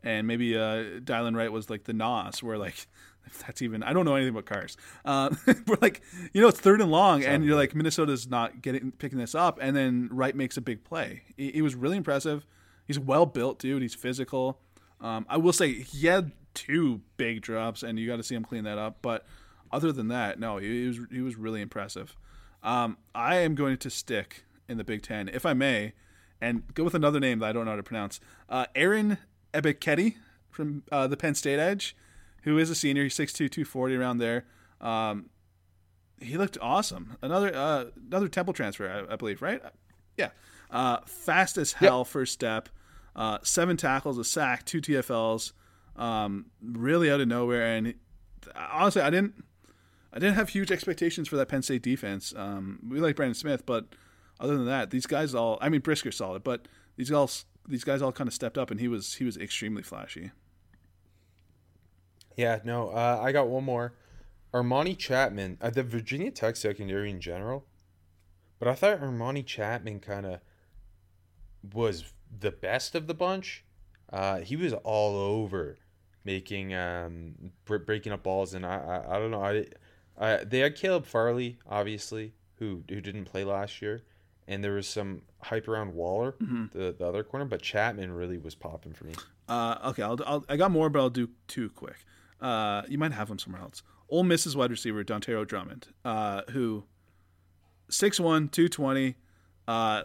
and 0.02 0.26
maybe 0.26 0.56
uh, 0.56 0.98
Dylan 1.00 1.36
Wright 1.36 1.52
was 1.52 1.70
like 1.70 1.84
the 1.84 1.92
nos. 1.92 2.42
Where 2.42 2.58
like 2.58 2.88
if 3.26 3.38
that's 3.40 3.62
even 3.62 3.82
I 3.82 3.92
don't 3.92 4.04
know 4.04 4.14
anything 4.14 4.34
about 4.34 4.46
cars. 4.46 4.76
Uh, 5.04 5.30
we're 5.66 5.76
like 5.80 6.02
you 6.32 6.40
know 6.40 6.48
it's 6.48 6.60
third 6.60 6.80
and 6.80 6.90
long, 6.90 7.24
and 7.24 7.44
you're 7.44 7.56
like 7.56 7.74
Minnesota's 7.74 8.28
not 8.28 8.62
getting 8.62 8.92
picking 8.92 9.18
this 9.18 9.34
up, 9.34 9.58
and 9.60 9.76
then 9.76 10.08
Wright 10.12 10.34
makes 10.34 10.56
a 10.56 10.60
big 10.60 10.84
play. 10.84 11.22
He, 11.36 11.52
he 11.52 11.62
was 11.62 11.74
really 11.74 11.96
impressive. 11.96 12.46
He's 12.86 12.98
well 12.98 13.26
built, 13.26 13.58
dude. 13.58 13.82
He's 13.82 13.94
physical. 13.94 14.60
Um, 15.00 15.26
I 15.28 15.36
will 15.36 15.52
say 15.52 15.72
he 15.72 16.06
had 16.06 16.32
two 16.54 17.00
big 17.16 17.42
drops, 17.42 17.82
and 17.82 17.98
you 17.98 18.06
got 18.06 18.16
to 18.16 18.22
see 18.22 18.34
him 18.34 18.44
clean 18.44 18.64
that 18.64 18.78
up. 18.78 18.98
But 19.02 19.24
other 19.70 19.92
than 19.92 20.08
that, 20.08 20.38
no, 20.38 20.58
he, 20.58 20.82
he 20.82 20.86
was 20.88 20.98
he 21.10 21.20
was 21.20 21.36
really 21.36 21.60
impressive. 21.60 22.16
Um, 22.62 22.98
I 23.14 23.36
am 23.36 23.54
going 23.54 23.76
to 23.78 23.90
stick 23.90 24.44
in 24.68 24.78
the 24.78 24.84
Big 24.84 25.02
Ten, 25.02 25.28
if 25.28 25.44
I 25.44 25.52
may, 25.52 25.92
and 26.40 26.62
go 26.74 26.84
with 26.84 26.94
another 26.94 27.18
name 27.18 27.40
that 27.40 27.46
I 27.46 27.52
don't 27.52 27.64
know 27.64 27.72
how 27.72 27.76
to 27.76 27.82
pronounce. 27.82 28.20
Uh, 28.48 28.66
Aaron 28.74 29.18
Ebiketie 29.52 30.16
from 30.50 30.84
uh, 30.92 31.06
the 31.06 31.16
Penn 31.16 31.34
State 31.34 31.58
Edge, 31.58 31.96
who 32.42 32.58
is 32.58 32.70
a 32.70 32.74
senior. 32.74 33.02
He's 33.04 33.16
6'2", 33.16 33.50
240 33.50 33.96
around 33.96 34.18
there. 34.18 34.44
Um, 34.80 35.30
he 36.20 36.36
looked 36.36 36.58
awesome. 36.60 37.16
Another 37.22 37.54
uh, 37.54 37.86
another 38.08 38.28
Temple 38.28 38.54
transfer, 38.54 38.88
I, 38.88 39.12
I 39.12 39.16
believe, 39.16 39.42
right? 39.42 39.60
Yeah. 40.16 40.30
Uh, 40.70 40.98
fast 41.06 41.58
as 41.58 41.72
hell 41.72 42.04
first 42.04 42.32
step. 42.32 42.68
Uh, 43.14 43.38
seven 43.42 43.76
tackles, 43.76 44.18
a 44.18 44.24
sack, 44.24 44.64
two 44.64 44.80
TFLs. 44.80 45.52
Um, 45.96 46.46
really 46.62 47.10
out 47.10 47.20
of 47.20 47.28
nowhere. 47.28 47.66
And 47.66 47.94
honestly, 48.56 49.02
I 49.02 49.10
didn't 49.10 49.44
I 50.12 50.18
didn't 50.18 50.34
have 50.34 50.50
huge 50.50 50.70
expectations 50.70 51.28
for 51.28 51.36
that 51.36 51.48
Penn 51.48 51.62
State 51.62 51.82
defense. 51.82 52.34
Um, 52.36 52.78
we 52.88 53.00
like 53.00 53.16
Brandon 53.16 53.34
Smith, 53.34 53.64
but 53.66 53.86
other 54.40 54.56
than 54.56 54.66
that, 54.66 54.90
these 54.90 55.06
guys 55.06 55.34
all 55.34 55.58
I 55.60 55.68
mean 55.68 55.80
Brisker's 55.80 56.16
solid, 56.16 56.42
but 56.42 56.68
these 56.96 57.10
guys 57.10 57.44
these 57.68 57.84
guys 57.84 58.02
all 58.02 58.12
kind 58.12 58.28
of 58.28 58.34
stepped 58.34 58.58
up 58.58 58.70
and 58.70 58.80
he 58.80 58.88
was 58.88 59.14
he 59.14 59.24
was 59.24 59.36
extremely 59.36 59.82
flashy. 59.82 60.30
Yeah, 62.36 62.60
no, 62.64 62.88
uh, 62.90 63.20
I 63.22 63.32
got 63.32 63.48
one 63.48 63.64
more. 63.64 63.94
Armani 64.54 64.96
Chatman, 64.96 65.56
uh, 65.60 65.70
the 65.70 65.82
Virginia 65.82 66.30
Tech 66.30 66.56
secondary 66.56 67.10
in 67.10 67.20
general, 67.20 67.64
but 68.58 68.68
I 68.68 68.74
thought 68.74 69.00
Armani 69.00 69.44
Chatman 69.44 70.00
kind 70.02 70.26
of 70.26 70.40
was 71.72 72.12
the 72.40 72.50
best 72.50 72.94
of 72.94 73.06
the 73.06 73.14
bunch. 73.14 73.64
Uh, 74.12 74.40
he 74.40 74.56
was 74.56 74.72
all 74.72 75.16
over 75.16 75.78
making 76.24 76.72
um 76.74 77.34
br- 77.64 77.78
breaking 77.78 78.12
up 78.12 78.22
balls, 78.22 78.54
and 78.54 78.64
I 78.66 78.76
I, 79.08 79.16
I 79.16 79.18
don't 79.18 79.30
know 79.30 79.42
I, 79.42 79.66
I 80.18 80.44
they 80.44 80.58
had 80.60 80.76
Caleb 80.76 81.06
Farley 81.06 81.58
obviously 81.68 82.34
who 82.58 82.82
who 82.88 83.00
didn't 83.00 83.24
play 83.24 83.44
last 83.44 83.80
year, 83.80 84.02
and 84.46 84.62
there 84.62 84.72
was 84.74 84.86
some 84.86 85.22
hype 85.40 85.66
around 85.66 85.94
Waller, 85.94 86.34
the 86.72 86.94
the 86.96 87.06
other 87.06 87.24
corner, 87.24 87.46
but 87.46 87.62
Chatman 87.62 88.16
really 88.16 88.38
was 88.38 88.54
popping 88.54 88.92
for 88.92 89.04
me. 89.04 89.14
Uh, 89.48 89.78
okay, 89.86 90.02
I'll, 90.02 90.18
I'll, 90.26 90.44
I 90.48 90.56
got 90.56 90.70
more, 90.70 90.88
but 90.88 91.00
I'll 91.00 91.10
do 91.10 91.28
two 91.48 91.70
quick. 91.70 92.04
Uh, 92.42 92.82
you 92.88 92.98
might 92.98 93.12
have 93.12 93.30
him 93.30 93.38
somewhere 93.38 93.62
else. 93.62 93.82
Ole 94.10 94.24
Miss's 94.24 94.54
wide 94.56 94.70
receiver, 94.70 95.02
Dontario 95.04 95.46
Drummond, 95.46 95.88
uh, 96.04 96.42
who 96.50 96.84
6'1", 97.88 98.50
220, 98.50 99.14
uh, 99.68 100.02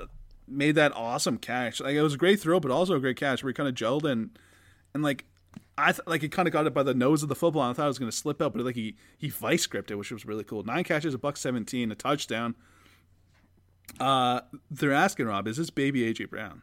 made 0.48 0.76
that 0.76 0.96
awesome 0.96 1.38
catch. 1.38 1.82
Like 1.82 1.96
it 1.96 2.02
was 2.02 2.14
a 2.14 2.18
great 2.18 2.40
throw, 2.40 2.60
but 2.60 2.72
also 2.72 2.96
a 2.96 3.00
great 3.00 3.18
catch 3.18 3.44
where 3.44 3.50
he 3.50 3.54
kind 3.54 3.68
of 3.68 3.76
gelled 3.76 4.10
and 4.10 4.38
and 4.94 5.04
like 5.04 5.26
I 5.78 5.92
th- 5.92 6.08
like 6.08 6.22
he 6.22 6.30
kind 6.30 6.48
of 6.48 6.54
got 6.54 6.66
it 6.66 6.74
by 6.74 6.84
the 6.84 6.94
nose 6.94 7.22
of 7.22 7.30
the 7.30 7.36
football. 7.36 7.64
And 7.64 7.72
I 7.72 7.74
thought 7.74 7.86
it 7.86 7.88
was 7.88 8.00
going 8.00 8.12
to 8.12 8.18
slip 8.18 8.42
out, 8.42 8.54
but 8.54 8.64
like 8.64 8.76
he 8.76 8.96
he 9.18 9.30
vice 9.30 9.66
gripped 9.68 9.92
it, 9.92 9.96
which 9.96 10.12
was 10.12 10.26
really 10.26 10.44
cool. 10.44 10.64
Nine 10.64 10.84
catches, 10.84 11.14
a 11.14 11.18
buck 11.18 11.38
seventeen, 11.38 11.92
a 11.92 11.96
touchdown. 11.96 12.56
Uh, 14.00 14.42
they're 14.70 14.94
asking 14.94 15.28
Rob, 15.28 15.48
is 15.48 15.58
this 15.58 15.70
baby 15.70 16.02
AJ 16.14 16.30
Brown? 16.30 16.62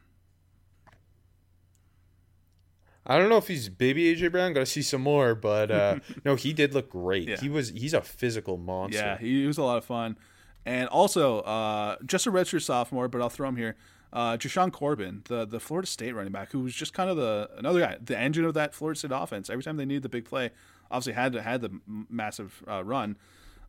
I 3.07 3.19
don't 3.19 3.29
know 3.29 3.37
if 3.37 3.49
he's 3.49 3.69
baby 3.69 4.15
AJ 4.15 4.33
Brown. 4.33 4.53
Got 4.53 4.61
to 4.61 4.67
see 4.67 4.83
some 4.83 5.03
more, 5.03 5.35
but 5.35 5.71
uh, 5.71 5.99
no, 6.25 6.35
he 6.37 6.53
did 6.53 6.75
look 6.75 6.91
great. 6.91 7.29
Yeah. 7.29 7.37
He 7.37 7.49
was 7.49 7.71
he's 7.71 7.95
a 7.95 8.01
physical 8.01 8.57
monster. 8.57 8.99
Yeah, 8.99 9.19
he 9.19 9.47
was 9.47 9.59
a 9.59 9.63
lot 9.63 9.79
of 9.79 9.85
fun. 9.85 10.17
And 10.67 10.89
also, 10.89 11.41
uh, 11.41 11.97
just 12.07 12.27
a 12.27 12.33
redshirt 12.33 12.63
sophomore, 12.63 13.07
but 13.09 13.21
I'll 13.21 13.29
throw 13.29 13.49
him 13.49 13.57
here. 13.57 13.77
Uh, 14.13 14.37
Jashaun 14.37 14.73
Corbin, 14.73 15.23
the 15.29 15.45
the 15.45 15.61
Florida 15.61 15.87
State 15.87 16.13
running 16.15 16.33
back, 16.33 16.53
who 16.53 16.61
was 16.61 16.75
just 16.75 16.95
kind 16.95 17.11
of 17.11 17.17
the 17.17 17.51
another 17.59 17.81
guy, 17.81 17.99
the 18.03 18.19
engine 18.19 18.45
of 18.45 18.55
that 18.55 18.75
Florida 18.75 18.99
State 18.99 19.11
offense. 19.13 19.51
Every 19.51 19.63
time 19.63 19.77
they 19.77 19.85
needed 19.85 20.03
the 20.05 20.09
big 20.09 20.25
play, 20.25 20.51
obviously 20.91 21.13
had 21.13 21.35
had 21.35 21.61
the 21.61 21.71
massive 22.09 22.63
uh, 22.69 22.83
run. 22.85 23.17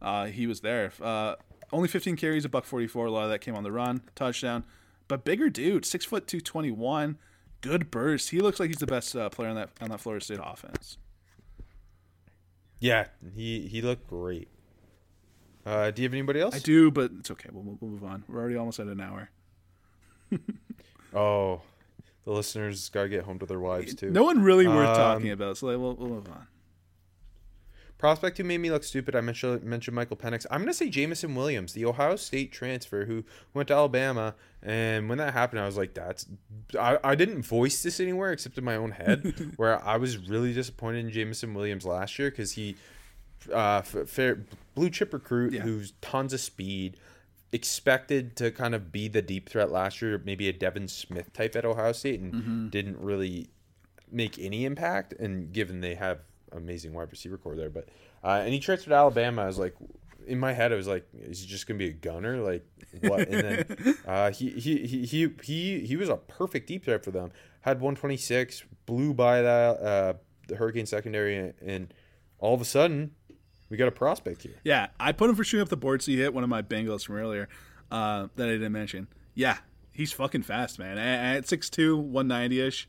Uh, 0.01 0.25
he 0.25 0.45
was 0.45 0.61
there. 0.61 0.91
Uh, 1.01 1.35
only 1.73 1.87
15 1.87 2.15
carries, 2.15 2.45
a 2.45 2.49
buck 2.49 2.63
44. 2.63 3.07
A 3.07 3.11
lot 3.11 3.23
of 3.23 3.29
that 3.31 3.39
came 3.39 3.55
on 3.55 3.63
the 3.63 3.71
run, 3.71 4.01
touchdown. 4.13 4.63
But 5.07 5.23
bigger 5.25 5.49
dude, 5.49 5.83
six 5.85 6.05
foot 6.05 6.27
two 6.27 6.39
twenty 6.39 6.71
one, 6.71 7.17
good 7.67 7.91
burst. 7.91 8.29
He 8.29 8.39
looks 8.39 8.59
like 8.59 8.69
he's 8.69 8.77
the 8.79 8.87
best 8.87 9.15
uh, 9.15 9.29
player 9.29 9.49
on 9.49 9.55
that 9.55 9.69
on 9.81 9.89
that 9.89 9.99
Florida 9.99 10.23
State 10.23 10.39
offense. 10.43 10.97
Yeah, 12.79 13.07
he 13.35 13.67
he 13.67 13.81
looked 13.81 14.07
great. 14.07 14.47
Uh, 15.65 15.89
do 15.91 16.01
you 16.01 16.07
have 16.07 16.13
anybody 16.13 16.39
else? 16.41 16.55
I 16.55 16.59
do, 16.59 16.91
but 16.91 17.11
it's 17.19 17.31
okay. 17.31 17.49
We'll, 17.51 17.77
we'll 17.79 17.89
move 17.91 18.03
on. 18.03 18.23
We're 18.27 18.39
already 18.39 18.55
almost 18.55 18.79
at 18.79 18.87
an 18.87 19.01
hour. 19.01 19.29
Oh, 21.17 21.61
the 22.25 22.31
listeners 22.31 22.89
gotta 22.89 23.07
get 23.07 23.23
home 23.23 23.39
to 23.39 23.45
their 23.45 23.59
wives 23.59 23.95
too. 23.95 24.11
No 24.11 24.23
one 24.23 24.43
really 24.43 24.67
worth 24.67 24.89
Um, 24.89 24.95
talking 24.95 25.31
about, 25.31 25.55
so 25.57 25.67
we'll, 25.67 25.95
we'll 25.95 26.09
move 26.09 26.27
on. 26.27 26.45
Prospect 28.05 28.37
who 28.37 28.43
made 28.43 28.59
me 28.59 28.69
look 28.69 28.83
stupid. 28.83 29.15
I 29.15 29.21
mentioned 29.21 29.63
mentioned 29.63 29.95
Michael 29.95 30.15
Penix. 30.15 30.45
I'm 30.51 30.61
gonna 30.61 30.73
say 30.75 30.89
Jameson 30.89 31.33
Williams, 31.33 31.73
the 31.73 31.85
Ohio 31.85 32.15
State 32.17 32.51
transfer 32.51 33.05
who 33.05 33.23
went 33.55 33.67
to 33.69 33.73
Alabama. 33.73 34.35
And 34.61 35.09
when 35.09 35.17
that 35.17 35.33
happened, 35.33 35.59
I 35.61 35.65
was 35.65 35.75
like, 35.77 35.93
"That's." 35.95 36.27
I, 36.79 36.99
I 37.03 37.15
didn't 37.15 37.41
voice 37.41 37.81
this 37.81 37.99
anywhere 37.99 38.31
except 38.31 38.57
in 38.59 38.63
my 38.63 38.75
own 38.75 38.91
head, 38.91 39.53
where 39.57 39.83
I 39.83 39.97
was 39.97 40.17
really 40.17 40.53
disappointed 40.53 41.05
in 41.05 41.11
Jameson 41.11 41.53
Williams 41.55 41.83
last 41.85 42.19
year 42.19 42.29
because 42.29 42.51
he, 42.51 42.75
uh, 43.51 43.81
fair 43.81 44.45
blue 44.75 44.89
chip 44.91 45.11
recruit 45.13 45.53
Yeah. 45.53 45.61
who's 45.61 45.93
tons 46.01 46.31
of 46.33 46.39
speed, 46.39 46.97
expected 47.51 48.35
to 48.35 48.51
kind 48.51 48.75
of 48.75 48.91
be 48.91 49.07
the 49.07 49.21
deep 49.21 49.49
threat 49.49 49.71
last 49.71 50.01
year, 50.01 50.21
maybe 50.23 50.47
a 50.49 50.53
Devin 50.53 50.87
Smith 50.87 51.33
type 51.33 51.55
at 51.55 51.65
Ohio 51.65 51.91
State, 51.91 52.19
and 52.19 52.33
Mm-hmm. 52.33 52.67
didn't 52.69 52.99
really 52.99 53.49
make 54.11 54.37
any 54.37 54.65
impact. 54.65 55.13
And 55.13 55.51
given 55.53 55.81
they 55.81 55.95
have 55.95 56.19
amazing 56.55 56.93
wide 56.93 57.11
receiver 57.11 57.37
corps 57.37 57.55
there, 57.55 57.69
but 57.69 57.89
uh, 58.23 58.41
and 58.43 58.53
he 58.53 58.59
transferred 58.59 58.89
to 58.89 58.95
Alabama. 58.95 59.43
I 59.43 59.47
was 59.47 59.59
like, 59.59 59.75
in 60.27 60.39
my 60.39 60.53
head, 60.53 60.71
I 60.71 60.75
was 60.75 60.87
like, 60.87 61.07
is 61.13 61.41
he 61.41 61.47
just 61.47 61.67
gonna 61.67 61.77
be 61.77 61.87
a 61.87 61.93
gunner? 61.93 62.37
Like 62.37 62.65
what? 63.01 63.27
And 63.27 63.67
then 63.67 63.95
uh, 64.07 64.31
he, 64.31 64.49
he 64.51 64.85
he 64.85 65.05
he 65.05 65.29
he 65.43 65.79
he 65.81 65.95
was 65.95 66.09
a 66.09 66.17
perfect 66.17 66.67
deep 66.67 66.85
threat 66.85 67.03
for 67.03 67.11
them. 67.11 67.31
Had 67.61 67.77
126, 67.77 68.63
blew 68.85 69.13
by 69.13 69.41
that 69.41 69.79
uh, 69.79 70.13
the 70.47 70.55
Hurricane 70.55 70.85
secondary, 70.85 71.37
and, 71.37 71.53
and 71.65 71.93
all 72.37 72.53
of 72.53 72.61
a 72.61 72.65
sudden, 72.65 73.11
we 73.69 73.77
got 73.77 73.87
a 73.87 73.91
prospect 73.91 74.43
here. 74.43 74.55
Yeah, 74.63 74.87
I 74.99 75.11
put 75.11 75.29
him 75.29 75.35
for 75.35 75.43
shooting 75.43 75.63
up 75.63 75.69
the 75.69 75.77
board, 75.77 76.01
so 76.01 76.11
he 76.11 76.17
hit 76.17 76.33
one 76.33 76.43
of 76.43 76.49
my 76.49 76.61
Bengals 76.61 77.05
from 77.05 77.15
earlier 77.15 77.49
uh, 77.91 78.27
that 78.35 78.47
I 78.47 78.51
didn't 78.51 78.71
mention. 78.71 79.07
Yeah, 79.33 79.57
he's 79.91 80.11
fucking 80.11 80.43
fast, 80.43 80.77
man. 80.77 80.97
At, 80.97 81.37
at 81.37 81.43
6'2", 81.45 81.97
190 81.97 82.61
ish. 82.61 82.87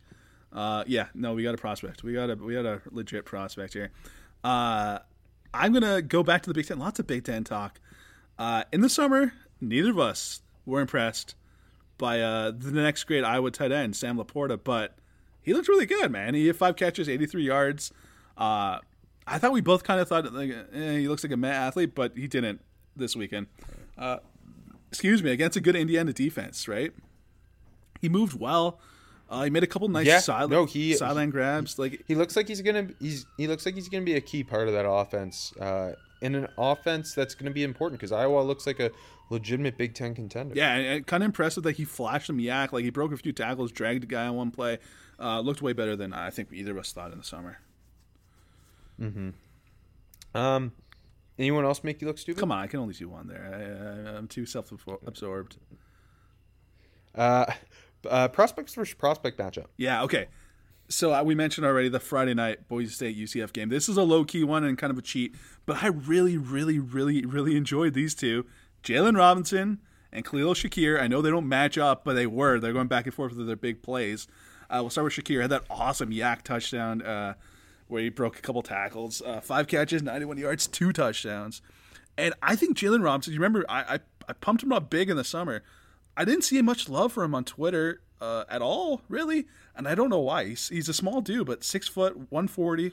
Uh, 0.52 0.84
yeah, 0.86 1.08
no, 1.14 1.34
we 1.34 1.42
got 1.42 1.54
a 1.54 1.58
prospect. 1.58 2.02
We 2.02 2.12
got 2.12 2.30
a 2.30 2.36
we 2.36 2.54
got 2.54 2.66
a 2.66 2.80
legit 2.90 3.24
prospect 3.24 3.72
here. 3.74 3.90
Uh, 4.42 5.00
I'm 5.52 5.72
gonna 5.72 6.02
go 6.02 6.22
back 6.22 6.42
to 6.42 6.50
the 6.50 6.54
Big 6.54 6.66
Ten. 6.66 6.78
Lots 6.78 6.98
of 6.98 7.06
Big 7.06 7.24
Ten 7.24 7.44
talk. 7.44 7.80
Uh, 8.38 8.64
in 8.72 8.80
the 8.80 8.88
summer, 8.88 9.32
neither 9.60 9.90
of 9.90 9.98
us 9.98 10.42
were 10.64 10.80
impressed 10.80 11.34
by 11.98 12.20
uh, 12.20 12.52
the 12.56 12.72
next 12.72 13.04
great 13.04 13.24
Iowa 13.24 13.50
tight 13.50 13.72
end, 13.72 13.96
Sam 13.96 14.18
Laporta, 14.18 14.58
but 14.62 14.96
he 15.42 15.54
looked 15.54 15.68
really 15.68 15.86
good, 15.86 16.10
man. 16.10 16.34
He 16.34 16.46
had 16.46 16.56
five 16.56 16.76
catches, 16.76 17.08
83 17.08 17.42
yards. 17.44 17.92
Uh, 18.36 18.80
I 19.26 19.38
thought 19.38 19.52
we 19.52 19.60
both 19.60 19.82
kind 19.84 20.00
of 20.00 20.08
thought 20.08 20.30
like, 20.32 20.50
eh, 20.72 20.98
he 20.98 21.08
looks 21.08 21.24
like 21.24 21.32
a 21.32 21.36
meh 21.36 21.50
athlete, 21.50 21.94
but 21.94 22.16
he 22.16 22.28
didn't 22.28 22.60
this 22.94 23.16
weekend. 23.16 23.46
Uh, 23.96 24.18
excuse 24.88 25.22
me, 25.22 25.30
against 25.30 25.56
a 25.56 25.60
good 25.60 25.76
Indiana 25.76 26.12
defense, 26.12 26.68
right? 26.68 26.92
He 28.00 28.08
moved 28.08 28.38
well. 28.38 28.78
Uh, 29.28 29.42
he 29.44 29.50
made 29.50 29.64
a 29.64 29.66
couple 29.66 29.88
nice 29.88 30.06
Yeah, 30.06 30.46
no, 30.46 30.66
he- 30.66 30.94
sideline 30.94 31.30
grabs. 31.30 31.78
Like 31.78 32.04
He 32.06 32.14
looks 32.14 32.36
like 32.36 32.46
he's 32.48 32.60
gonna 32.62 32.88
he's 33.00 33.26
he 33.36 33.48
looks 33.48 33.66
like 33.66 33.74
he's 33.74 33.88
gonna 33.88 34.04
be 34.04 34.14
a 34.14 34.20
key 34.20 34.44
part 34.44 34.68
of 34.68 34.74
that 34.74 34.88
offense. 34.88 35.52
Uh, 35.56 35.94
in 36.22 36.34
an 36.34 36.48
offense 36.56 37.12
that's 37.14 37.34
gonna 37.34 37.50
be 37.50 37.64
important 37.64 37.98
because 38.00 38.12
Iowa 38.12 38.40
looks 38.40 38.66
like 38.66 38.78
a 38.80 38.90
legitimate 39.30 39.76
Big 39.76 39.94
Ten 39.94 40.14
contender. 40.14 40.54
Yeah, 40.54 40.74
and, 40.74 41.06
kind 41.06 41.22
of 41.22 41.26
impressive 41.26 41.64
that 41.64 41.76
he 41.76 41.84
flashed 41.84 42.28
some 42.28 42.38
YAC. 42.38 42.72
Like 42.72 42.84
he 42.84 42.90
broke 42.90 43.12
a 43.12 43.16
few 43.16 43.32
tackles, 43.32 43.72
dragged 43.72 44.04
a 44.04 44.06
guy 44.06 44.26
on 44.26 44.36
one 44.36 44.50
play. 44.50 44.78
Uh, 45.18 45.40
looked 45.40 45.62
way 45.62 45.72
better 45.72 45.96
than 45.96 46.12
I 46.12 46.30
think 46.30 46.52
either 46.52 46.72
of 46.72 46.78
us 46.78 46.92
thought 46.92 47.10
in 47.10 47.18
the 47.18 47.24
summer. 47.24 47.58
Hmm. 48.98 49.30
Um, 50.34 50.72
anyone 51.38 51.64
else 51.64 51.82
make 51.82 52.00
you 52.00 52.06
look 52.06 52.18
stupid? 52.18 52.38
Come 52.40 52.52
on, 52.52 52.58
I 52.58 52.66
can 52.66 52.80
only 52.80 52.94
see 52.94 53.06
one 53.06 53.26
there. 53.26 54.04
I, 54.06 54.10
I, 54.10 54.16
I'm 54.16 54.28
too 54.28 54.46
self-absorbed. 54.46 55.56
Uh, 57.14 57.46
uh, 58.08 58.28
prospects 58.28 58.74
versus 58.74 58.94
prospect 58.94 59.38
matchup. 59.38 59.66
Yeah, 59.76 60.02
okay. 60.04 60.28
So 60.88 61.12
uh, 61.12 61.22
we 61.24 61.34
mentioned 61.34 61.66
already 61.66 61.88
the 61.88 62.00
Friday 62.00 62.34
night 62.34 62.68
Boise 62.68 62.90
State 62.90 63.18
UCF 63.18 63.52
game. 63.52 63.68
This 63.68 63.88
is 63.88 63.96
a 63.96 64.02
low 64.02 64.24
key 64.24 64.44
one 64.44 64.64
and 64.64 64.78
kind 64.78 64.90
of 64.90 64.98
a 64.98 65.02
cheat, 65.02 65.34
but 65.64 65.82
I 65.82 65.88
really, 65.88 66.36
really, 66.36 66.78
really, 66.78 67.24
really 67.26 67.56
enjoyed 67.56 67.94
these 67.94 68.14
two. 68.14 68.46
Jaylon 68.84 69.16
Robinson 69.16 69.80
and 70.12 70.24
Khalil 70.24 70.54
Shakir. 70.54 71.00
I 71.00 71.08
know 71.08 71.20
they 71.20 71.30
don't 71.30 71.48
match 71.48 71.76
up, 71.76 72.04
but 72.04 72.14
they 72.14 72.26
were. 72.26 72.60
They're 72.60 72.72
going 72.72 72.86
back 72.86 73.06
and 73.06 73.14
forth 73.14 73.34
with 73.34 73.46
their 73.46 73.56
big 73.56 73.82
plays. 73.82 74.28
Uh, 74.70 74.78
we'll 74.80 74.90
start 74.90 75.04
with 75.04 75.14
Shakir. 75.14 75.40
Had 75.40 75.50
that 75.50 75.64
awesome 75.68 76.10
YAC 76.10 76.42
touchdown 76.42 77.02
uh, 77.02 77.34
where 77.88 78.02
he 78.02 78.08
broke 78.08 78.38
a 78.38 78.42
couple 78.42 78.62
tackles, 78.62 79.22
uh, 79.22 79.40
five 79.40 79.66
catches, 79.66 80.02
91 80.02 80.38
yards, 80.38 80.66
two 80.68 80.92
touchdowns. 80.92 81.62
And 82.16 82.34
I 82.42 82.54
think 82.56 82.76
Jaylon 82.76 83.02
Robinson. 83.02 83.32
You 83.32 83.40
remember 83.40 83.64
I, 83.68 83.94
I 83.94 83.98
I 84.28 84.32
pumped 84.32 84.62
him 84.62 84.72
up 84.72 84.90
big 84.90 85.10
in 85.10 85.16
the 85.16 85.24
summer. 85.24 85.62
I 86.16 86.24
didn't 86.24 86.42
see 86.42 86.60
much 86.62 86.88
love 86.88 87.12
for 87.12 87.24
him 87.24 87.34
on 87.34 87.44
Twitter 87.44 88.00
uh, 88.20 88.44
at 88.48 88.62
all, 88.62 89.02
really, 89.08 89.46
and 89.74 89.86
I 89.86 89.94
don't 89.94 90.08
know 90.08 90.20
why. 90.20 90.46
He's, 90.46 90.68
he's 90.68 90.88
a 90.88 90.94
small 90.94 91.20
dude, 91.20 91.46
but 91.46 91.62
six 91.62 91.86
foot, 91.88 92.30
one 92.30 92.48
forty, 92.48 92.92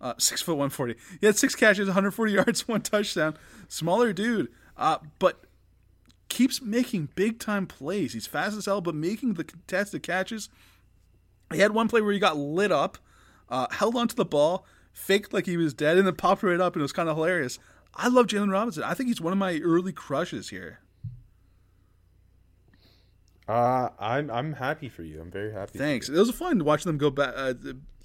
uh, 0.00 0.14
six 0.18 0.40
foot, 0.40 0.56
one 0.56 0.70
forty. 0.70 0.96
He 1.20 1.26
had 1.26 1.36
six 1.36 1.54
catches, 1.54 1.86
one 1.88 1.94
hundred 1.94 2.12
forty 2.12 2.32
yards, 2.34 2.66
one 2.66 2.80
touchdown. 2.82 3.36
Smaller 3.68 4.12
dude, 4.12 4.48
uh, 4.76 4.98
but 5.18 5.44
keeps 6.28 6.62
making 6.62 7.10
big 7.14 7.38
time 7.38 7.66
plays. 7.66 8.14
He's 8.14 8.26
fast 8.26 8.56
as 8.56 8.66
hell, 8.66 8.80
but 8.80 8.94
making 8.94 9.34
the 9.34 9.44
contested 9.44 10.02
catches. 10.02 10.48
He 11.52 11.58
had 11.58 11.72
one 11.72 11.88
play 11.88 12.00
where 12.00 12.12
he 12.12 12.20
got 12.20 12.36
lit 12.36 12.70
up, 12.70 12.96
uh, 13.48 13.66
held 13.72 13.96
onto 13.96 14.14
the 14.14 14.24
ball, 14.24 14.64
faked 14.92 15.32
like 15.32 15.46
he 15.46 15.56
was 15.56 15.74
dead, 15.74 15.98
and 15.98 16.06
then 16.06 16.14
popped 16.14 16.42
right 16.42 16.60
up, 16.60 16.74
and 16.74 16.80
it 16.80 16.84
was 16.84 16.92
kind 16.92 17.08
of 17.08 17.16
hilarious. 17.16 17.58
I 17.94 18.08
love 18.08 18.28
Jaylon 18.28 18.52
Robinson. 18.52 18.84
I 18.84 18.94
think 18.94 19.08
he's 19.08 19.20
one 19.20 19.32
of 19.32 19.38
my 19.38 19.58
early 19.58 19.92
crushes 19.92 20.50
here. 20.50 20.78
Uh, 23.50 23.90
I'm 23.98 24.30
I'm 24.30 24.52
happy 24.54 24.88
for 24.88 25.02
you. 25.02 25.20
I'm 25.20 25.30
very 25.30 25.52
happy. 25.52 25.78
Thanks. 25.78 26.08
It 26.08 26.14
was 26.16 26.30
fun 26.30 26.64
watching 26.64 26.88
them 26.90 26.98
go 26.98 27.10
back 27.10 27.34
uh, 27.36 27.54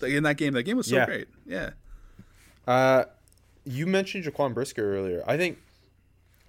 in 0.06 0.24
that 0.24 0.38
game. 0.38 0.54
That 0.54 0.64
game 0.64 0.78
was 0.78 0.88
so 0.88 0.96
Yeah. 0.96 1.06
great. 1.06 1.28
Yeah. 1.46 1.70
you. 2.68 2.74
Uh, 2.74 3.04
you 3.64 3.86
mentioned 3.86 4.24
Jaquan 4.26 4.54
Brisker 4.54 4.96
earlier. 4.98 5.24
I 5.28 5.38
think 5.38 5.60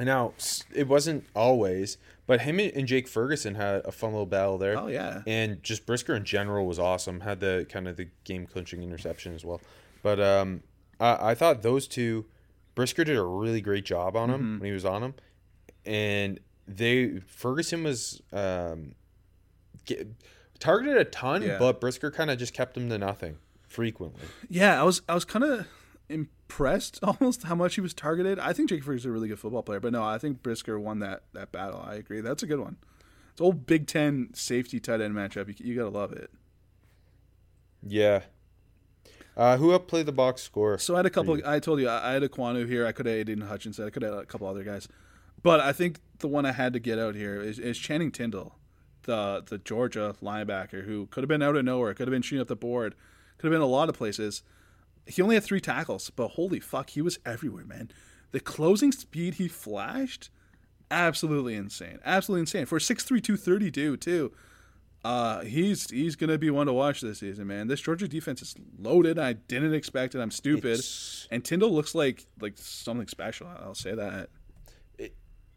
now 0.01 0.33
it 0.75 0.87
wasn't 0.89 1.25
always, 1.35 1.99
but 2.27 2.43
him 2.43 2.59
and 2.59 2.87
Jake 2.87 3.09
Ferguson 3.09 3.55
had 3.55 3.85
a 3.85 3.93
fun 3.93 4.11
little 4.13 4.27
battle 4.27 4.59
there. 4.59 4.79
Oh, 4.79 4.87
yeah. 4.87 5.23
and 5.27 5.63
just 5.63 5.87
Brisker 5.87 6.15
in 6.15 6.25
general 6.25 6.67
was 6.67 6.79
awesome. 6.79 7.21
Had 7.21 7.41
the 7.41 7.67
kind 7.69 7.89
of 7.89 7.97
the 7.97 8.09
game 8.25 8.47
clinching 8.47 8.83
interception 8.83 9.35
as 9.35 9.45
well. 9.45 9.61
But 10.03 10.21
um, 10.21 10.63
I, 11.01 11.31
I 11.31 11.35
thought 11.35 11.63
those 11.63 11.87
two, 11.89 12.27
Brisker 12.75 13.05
did 13.05 13.17
a 13.17 13.25
really 13.25 13.61
great 13.63 13.85
job 13.85 14.17
on 14.17 14.31
him 14.31 14.41
Mm-hmm. 14.41 14.59
when 14.61 14.67
he 14.67 14.73
was 14.73 14.85
on 14.85 15.03
him, 15.03 15.15
and 15.87 16.41
they 16.69 17.21
Ferguson 17.27 17.85
was 17.85 18.21
um, 18.33 18.95
get, 19.85 20.09
targeted 20.59 20.97
a 20.97 21.05
ton, 21.05 21.43
Yeah. 21.43 21.59
but 21.59 21.81
Brisker 21.81 22.11
kind 22.11 22.31
of 22.31 22.39
just 22.39 22.53
kept 22.55 22.77
him 22.77 22.89
to 22.91 22.99
nothing 22.99 23.39
frequently. 23.69 24.23
Yeah, 24.49 24.81
I 24.81 24.85
was 24.85 25.03
I 25.09 25.15
was 25.15 25.25
kind 25.25 25.45
of 25.45 25.67
impressed 26.09 27.01
almost 27.03 27.45
how 27.45 27.55
much 27.55 27.75
he 27.75 27.81
was 27.81 27.95
targeted. 27.95 28.39
I 28.39 28.53
think 28.53 28.69
Jake 28.71 28.85
Ferguson's 28.85 29.07
a 29.07 29.13
really 29.13 29.29
good 29.29 29.39
football 29.39 29.63
player, 29.63 29.81
but 29.81 29.93
no, 29.93 30.03
I 30.03 30.19
think 30.19 30.43
Brisker 30.43 30.79
won 30.79 30.99
that 31.01 31.23
that 31.35 31.53
battle. 31.53 31.85
I 31.87 31.95
agree. 31.95 32.21
That's 32.21 32.43
a 32.43 32.47
good 32.47 32.61
one. 32.61 32.77
It's 33.33 33.41
old 33.41 33.67
Big 33.67 33.87
Ten 33.87 34.31
safety 34.35 34.81
tight 34.81 35.01
end 35.01 35.15
matchup. 35.15 35.49
You, 35.49 35.55
you 35.59 35.75
gotta 35.77 35.91
love 35.91 36.13
it. 36.13 36.31
Yeah. 37.87 38.23
Uh, 39.37 39.59
who 39.59 39.73
up 39.73 39.87
play 39.87 40.03
the 40.03 40.13
box 40.13 40.41
score? 40.43 40.79
So 40.79 40.95
I 40.95 40.99
had 40.99 41.07
a 41.07 41.11
couple. 41.11 41.37
you? 41.37 41.43
I 41.45 41.59
told 41.61 41.79
you 41.81 41.89
I 41.89 42.11
I 42.11 42.13
had 42.15 42.23
Ekwonu 42.23 42.67
here. 42.67 42.87
I 42.87 42.93
could 42.93 43.05
have 43.07 43.15
Aidan 43.15 43.43
Hutchinson. 43.43 43.87
I 43.87 43.91
could 43.91 44.03
have 44.03 44.15
a 44.15 44.25
couple 44.25 44.47
other 44.49 44.65
guys, 44.65 44.89
but 45.47 45.61
I 45.61 45.73
think 45.73 45.99
the 46.19 46.29
one 46.29 46.45
I 46.45 46.53
had 46.53 46.73
to 46.75 46.79
get 46.81 46.99
out 46.99 47.15
here 47.15 47.41
is, 47.41 47.59
is 47.59 47.79
Channing 47.79 48.11
Tindall, 48.11 48.57
the 49.05 49.43
the 49.47 49.59
Georgia 49.59 50.15
linebacker 50.23 50.85
who 50.85 51.07
could 51.07 51.23
have 51.23 51.29
been 51.29 51.43
out 51.43 51.57
of 51.57 51.65
nowhere, 51.65 51.95
could 51.95 52.09
have 52.09 52.13
been 52.13 52.23
shooting 52.23 52.41
up 52.43 52.49
the 52.49 52.57
board, 52.57 52.95
could 53.39 53.47
have 53.49 53.53
been 53.55 53.63
a 53.63 53.67
lot 53.67 53.89
of 53.89 53.97
places. 53.97 54.43
He 55.07 55.23
only 55.23 55.37
had 55.37 55.45
three 55.45 55.61
tackles, 55.61 56.11
but 56.11 56.29
holy 56.33 56.59
fuck, 56.61 56.91
he 56.91 57.01
was 57.01 57.19
everywhere, 57.25 57.65
man. 57.65 57.91
The 58.33 58.41
closing 58.41 58.91
speed 58.91 59.35
he 59.35 59.47
flashed, 59.47 60.31
absolutely 60.91 61.55
insane, 61.55 61.99
absolutely 62.05 62.41
insane 62.41 62.67
for 62.67 62.77
a 62.77 62.81
six 62.81 63.05
three 63.05 63.21
two 63.21 63.37
thirty 63.37 63.71
dude 63.71 64.01
too. 64.01 64.33
Uh, 65.05 65.43
he's 65.43 65.89
he's 65.91 66.17
gonna 66.17 66.39
be 66.39 66.51
one 66.51 66.67
to 66.67 66.73
watch 66.73 67.01
this 67.01 67.21
season, 67.21 67.47
man. 67.47 67.69
This 67.69 67.81
Georgia 67.81 68.09
defense 68.09 68.43
is 68.43 68.57
loaded. 68.79 69.19
I 69.19 69.35
didn't 69.35 69.75
expect 69.75 70.15
it. 70.17 70.21
I'm 70.21 70.33
stupid. 70.33 70.65
It's- 70.81 71.29
And 71.31 71.45
Tindall 71.45 71.71
looks 71.73 71.95
like 71.95 72.27
like 72.41 72.55
something 72.59 73.07
special. 73.07 73.47
I'll 73.47 73.75
say 73.77 73.95
that. 73.95 74.31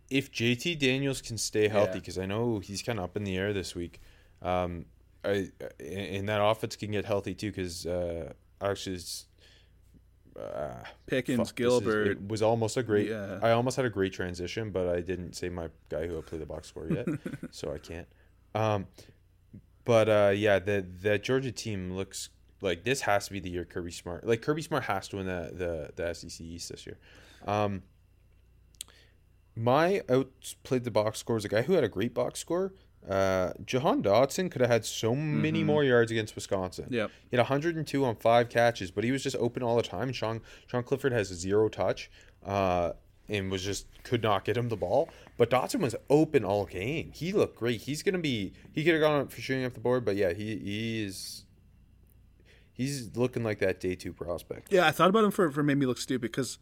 If 0.10 0.32
JT 0.32 0.80
Daniels 0.80 1.22
can 1.22 1.38
stay 1.38 1.68
healthy, 1.68 1.92
Yeah. 1.92 2.00
because 2.00 2.18
I 2.18 2.26
know 2.26 2.60
he's 2.60 2.82
kind 2.82 3.00
of 3.00 3.06
up 3.06 3.16
in 3.18 3.24
the 3.24 3.38
air 3.38 3.54
this 3.54 3.76
week, 3.76 4.02
um, 4.42 4.86
I 5.24 5.50
and 5.80 6.28
that 6.30 6.42
offense 6.44 6.76
can 6.76 6.92
get 6.92 7.06
healthy 7.06 7.34
too. 7.36 7.52
Because 7.52 7.86
uh, 7.86 8.34
actually, 8.62 9.00
uh, 10.40 10.74
Pickens, 11.08 11.38
fuck, 11.50 11.56
this 11.58 11.66
is- 11.68 11.82
Gilbert. 11.82 12.08
it 12.08 12.28
was 12.28 12.42
almost 12.42 12.78
a 12.78 12.84
great. 12.84 13.10
Yeah. 13.10 13.40
I 13.42 13.52
almost 13.52 13.76
had 13.78 13.86
a 13.86 13.90
great 13.90 14.14
transition, 14.14 14.72
but 14.72 14.88
I 14.88 15.02
didn't 15.02 15.34
say 15.36 15.50
my 15.50 15.70
guy 15.90 16.08
who 16.08 16.18
I 16.18 16.22
play 16.22 16.38
the 16.38 16.46
box 16.46 16.68
score 16.70 16.88
yet, 16.88 17.08
so 17.52 17.74
I 17.74 17.78
can't. 17.78 18.08
Um, 18.56 18.88
but 19.86 20.08
uh, 20.10 20.32
yeah, 20.36 20.60
the 20.60 20.86
that 21.02 21.24
Georgia 21.24 21.52
team 21.52 21.94
looks 21.94 22.30
like 22.62 22.84
this 22.84 23.02
has 23.02 23.28
to 23.28 23.34
be 23.34 23.40
the 23.40 23.50
year 23.50 23.66
Kirby 23.66 23.92
Smart. 23.92 24.26
Like 24.26 24.42
Kirby 24.42 24.62
Smart 24.62 24.84
has 24.86 25.08
to 25.10 25.18
win 25.18 25.26
the 25.26 25.52
the, 25.96 26.04
the 26.04 26.14
SEC 26.14 26.42
East 26.42 26.70
this 26.70 26.86
year. 26.86 26.98
Um, 27.48 27.84
my 29.60 30.02
outplayed 30.10 30.86
the 30.86 30.92
box 30.92 31.20
score 31.20 31.36
is 31.36 31.44
a 31.44 31.50
guy 31.50 31.64
who 31.64 31.74
had 31.74 31.84
a 31.84 31.90
great 31.90 32.14
box 32.14 32.40
score. 32.40 32.74
Uh, 33.08 33.52
Jahan 33.66 34.02
Dotson 34.02 34.50
could 34.50 34.62
have 34.62 34.70
had 34.70 34.86
so 34.86 35.16
many 35.16 35.64
more 35.64 35.84
yards 35.84 36.12
against 36.12 36.36
Wisconsin. 36.36 36.88
Yep. 36.90 37.12
He 37.30 37.38
had 37.38 37.44
102 37.44 38.06
on 38.06 38.16
five 38.16 38.50
catches, 38.50 38.92
but 38.92 39.04
he 39.04 39.12
was 39.12 39.24
just 39.24 39.36
open 39.38 39.64
all 39.64 39.76
the 39.76 39.84
time. 39.84 40.12
Sean 40.14 40.42
Sean 40.68 40.84
Clifford 40.84 41.12
has 41.12 41.28
zero 41.28 41.68
touch, 41.70 42.10
uh, 42.46 42.92
and 43.28 43.52
was 43.52 43.64
just 43.64 43.88
could 44.04 44.24
not 44.24 44.46
get 44.46 44.56
him 44.56 44.70
the 44.70 44.78
ball. 44.78 45.10
But 45.38 45.50
Dotson 45.50 45.82
was 45.82 45.96
open 46.10 46.46
all 46.46 46.66
game. 46.66 47.12
He 47.14 47.34
looked 47.34 47.58
great. 47.58 47.82
He's 47.82 48.04
gonna 48.04 48.18
be. 48.18 48.54
He 48.72 48.84
could 48.84 48.94
have 48.94 49.02
gone 49.02 49.22
up 49.22 49.32
for 49.32 49.42
shooting 49.42 49.66
up 49.66 49.74
the 49.74 49.80
board, 49.82 50.06
but 50.06 50.16
yeah, 50.16 50.34
he 50.34 50.58
he's 50.58 51.46
he's 52.72 53.16
looking 53.16 53.44
like 53.44 53.60
that 53.60 53.80
day 53.80 53.96
two 53.96 54.14
prospect. 54.14 54.72
Yeah, 54.72 54.88
I 54.88 54.92
thought 54.92 55.10
about 55.10 55.26
him 55.26 55.32
for 55.32 55.52
for 55.52 55.64
made 55.64 55.78
me 55.78 55.86
look 55.86 55.98
stupid 55.98 56.32
because 56.32 56.60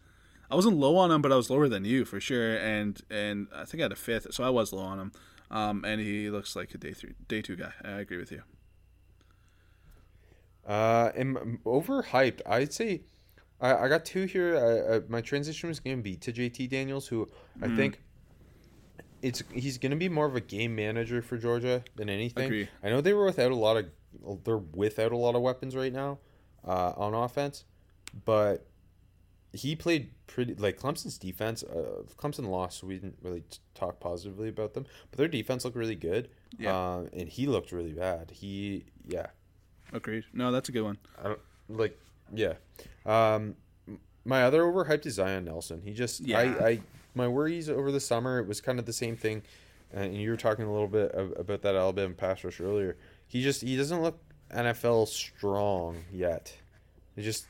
I 0.49 0.55
wasn't 0.55 0.77
low 0.77 0.95
on 0.97 1.11
him, 1.11 1.21
but 1.21 1.31
I 1.31 1.35
was 1.35 1.49
lower 1.49 1.67
than 1.67 1.85
you 1.85 2.05
for 2.05 2.19
sure, 2.19 2.55
and 2.55 3.01
and 3.09 3.47
I 3.53 3.65
think 3.65 3.81
I 3.81 3.85
had 3.85 3.91
a 3.91 3.97
fifth, 3.97 4.33
so 4.33 4.43
I 4.43 4.49
was 4.49 4.71
low 4.71 4.83
on 4.83 4.99
him. 4.99 5.11
Um, 5.49 5.85
and 5.85 6.01
he 6.01 6.29
looks 6.29 6.55
like 6.55 6.73
a 6.73 6.77
day 6.77 6.93
three, 6.93 7.13
day 7.27 7.41
two 7.41 7.55
guy. 7.55 7.71
I 7.83 7.99
agree 7.99 8.17
with 8.17 8.31
you. 8.31 8.43
Uh, 10.65 11.11
and 11.15 11.37
m- 11.37 11.59
overhyped. 11.65 12.41
I'd 12.45 12.73
say 12.73 13.03
I, 13.61 13.75
I 13.75 13.87
got 13.87 14.05
two 14.05 14.25
here. 14.25 14.57
I, 14.57 14.95
I, 14.95 15.01
my 15.07 15.21
transition 15.21 15.69
was 15.69 15.79
going 15.79 15.97
to 15.97 16.03
be 16.03 16.15
to 16.17 16.33
JT 16.33 16.69
Daniels, 16.69 17.07
who 17.07 17.27
I 17.61 17.69
think 17.75 18.01
it's 19.21 19.43
he's 19.53 19.77
going 19.77 19.91
to 19.91 19.97
be 19.97 20.09
more 20.09 20.25
of 20.25 20.35
a 20.35 20.41
game 20.41 20.75
manager 20.75 21.21
for 21.21 21.37
Georgia 21.37 21.83
than 21.95 22.09
anything. 22.09 22.45
Agree. 22.45 22.69
I 22.83 22.89
know 22.89 23.01
they 23.01 23.13
were 23.13 23.25
without 23.25 23.51
a 23.51 23.55
lot 23.55 23.77
of 23.77 23.85
they're 24.43 24.57
without 24.57 25.11
a 25.11 25.17
lot 25.17 25.35
of 25.35 25.41
weapons 25.41 25.75
right 25.75 25.93
now 25.93 26.19
uh, 26.65 26.93
on 26.97 27.13
offense, 27.13 27.63
but 28.25 28.66
he 29.53 29.75
played 29.75 30.11
pretty 30.27 30.55
like 30.55 30.77
Clemson's 30.77 31.17
defense. 31.17 31.63
Uh, 31.63 32.03
Clemson 32.17 32.47
lost, 32.47 32.79
so 32.79 32.87
we 32.87 32.95
didn't 32.95 33.17
really 33.21 33.43
talk 33.73 33.99
positively 33.99 34.49
about 34.49 34.73
them, 34.73 34.85
but 35.09 35.17
their 35.17 35.27
defense 35.27 35.65
looked 35.65 35.77
really 35.77 35.95
good. 35.95 36.29
Yeah. 36.57 36.75
Uh, 36.75 37.05
and 37.13 37.27
he 37.27 37.47
looked 37.47 37.71
really 37.71 37.93
bad. 37.93 38.31
He 38.31 38.85
yeah. 39.07 39.27
Agreed. 39.93 40.25
No, 40.33 40.51
that's 40.51 40.69
a 40.69 40.71
good 40.71 40.83
one. 40.83 40.97
I 41.19 41.29
don't 41.29 41.39
like 41.69 41.97
yeah. 42.33 42.53
Um 43.05 43.55
my 44.25 44.43
other 44.43 44.63
overhyped 44.63 45.05
is 45.05 45.15
Zion 45.15 45.45
Nelson. 45.45 45.81
He 45.81 45.93
just 45.93 46.19
Yeah. 46.19 46.39
I, 46.39 46.67
I 46.67 46.81
my 47.15 47.27
worries 47.27 47.69
over 47.69 47.91
the 47.91 47.99
summer 47.99 48.39
it 48.39 48.47
was 48.47 48.61
kind 48.61 48.79
of 48.79 48.85
the 48.85 48.93
same 48.93 49.15
thing. 49.15 49.43
And 49.93 50.15
you 50.15 50.29
were 50.29 50.37
talking 50.37 50.65
a 50.65 50.71
little 50.71 50.89
bit 50.89 51.13
ab- 51.15 51.33
about 51.37 51.61
that 51.61 51.75
Alabama 51.75 52.13
pass 52.13 52.43
rush 52.43 52.59
earlier. 52.59 52.97
He 53.27 53.41
just 53.41 53.61
he 53.61 53.77
doesn't 53.77 54.01
look 54.01 54.19
NFL 54.53 55.07
strong 55.07 56.03
yet. 56.11 56.53
It 57.15 57.21
just 57.21 57.47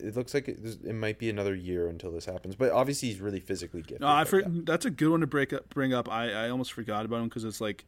it 0.00 0.16
looks 0.16 0.34
like 0.34 0.48
it, 0.48 0.58
it 0.84 0.94
might 0.94 1.18
be 1.18 1.28
another 1.30 1.54
year 1.54 1.88
until 1.88 2.10
this 2.10 2.24
happens. 2.24 2.56
But 2.56 2.70
obviously 2.72 3.08
he's 3.08 3.20
really 3.20 3.40
physically 3.40 3.82
gifted. 3.82 4.00
No, 4.00 4.08
I 4.08 4.20
like 4.20 4.28
for, 4.28 4.42
that. 4.42 4.66
that's 4.66 4.84
a 4.86 4.90
good 4.90 5.10
one 5.10 5.20
to 5.20 5.26
break 5.26 5.52
up, 5.52 5.68
bring 5.70 5.92
up. 5.92 6.08
I, 6.10 6.32
I 6.46 6.50
almost 6.50 6.72
forgot 6.72 7.04
about 7.04 7.20
him 7.20 7.28
because 7.28 7.44
it's 7.44 7.60
like 7.60 7.84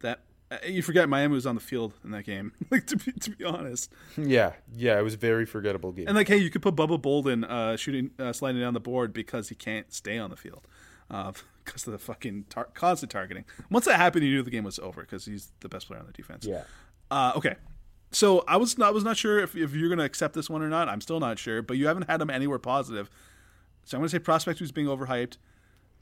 that. 0.00 0.20
uh, 0.50 0.58
You 0.66 0.82
forget 0.82 1.08
Miami 1.08 1.34
was 1.34 1.46
on 1.46 1.54
the 1.54 1.60
field 1.60 1.94
in 2.04 2.10
that 2.12 2.24
game. 2.24 2.52
like 2.70 2.86
to 2.88 2.96
be 2.96 3.12
to 3.12 3.30
be 3.30 3.44
honest, 3.44 3.92
Yeah, 4.16 4.52
yeah, 4.74 4.98
it 4.98 5.02
was 5.02 5.14
a 5.14 5.18
very 5.18 5.46
forgettable 5.46 5.92
game. 5.92 6.06
and 6.08 6.16
like 6.16 6.28
hey, 6.28 6.36
you 6.38 6.50
could 6.50 6.62
put 6.62 6.74
Bubba 6.76 7.00
Bolden 7.00 7.44
uh, 7.44 7.76
shooting 7.76 8.10
uh, 8.18 8.32
sliding 8.32 8.60
down 8.60 8.74
the 8.74 8.80
board 8.80 9.12
because 9.12 9.48
he 9.48 9.54
can't 9.54 9.92
stay 9.92 10.18
on 10.18 10.30
the 10.30 10.36
field 10.36 10.66
because 11.08 11.86
of 11.86 11.92
the 11.92 11.98
fucking 11.98 12.44
tar- 12.50 12.68
constant 12.74 13.10
targeting. 13.12 13.44
Once 13.70 13.84
that 13.86 13.96
happened, 13.96 14.24
you 14.24 14.30
knew 14.32 14.42
the 14.42 14.50
game 14.50 14.64
was 14.64 14.78
over 14.78 15.02
because 15.02 15.24
he's 15.24 15.52
the 15.60 15.68
best 15.68 15.86
player 15.86 16.00
on 16.00 16.06
the 16.06 16.12
defense. 16.12 16.44
yeah. 16.46 16.62
Uh, 17.10 17.32
okay. 17.36 17.54
So 18.14 18.44
I 18.46 18.56
was 18.56 18.78
not, 18.78 18.88
I 18.88 18.90
was 18.92 19.04
not 19.04 19.16
sure 19.16 19.40
if, 19.40 19.56
if 19.56 19.74
you're 19.74 19.88
going 19.88 19.98
to 19.98 20.04
accept 20.04 20.34
this 20.34 20.48
one 20.48 20.62
or 20.62 20.68
not. 20.68 20.88
I'm 20.88 21.00
still 21.00 21.20
not 21.20 21.38
sure, 21.38 21.62
but 21.62 21.76
you 21.76 21.88
haven't 21.88 22.08
had 22.08 22.20
him 22.20 22.30
anywhere 22.30 22.58
positive. 22.58 23.10
So 23.84 23.96
I'm 23.96 24.00
going 24.00 24.08
to 24.08 24.16
say 24.16 24.20
prospect 24.20 24.60
who's 24.60 24.72
being 24.72 24.86
overhyped. 24.86 25.36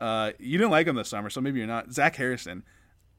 Uh, 0.01 0.33
you 0.39 0.59
didn't 0.59 0.71
like 0.71 0.87
him 0.87 0.97
this 0.97 1.09
summer, 1.09 1.31
so 1.31 1.41
maybe 1.41 1.59
you're 1.59 1.67
not. 1.67 1.93
Zach 1.93 2.17
Harrison. 2.17 2.65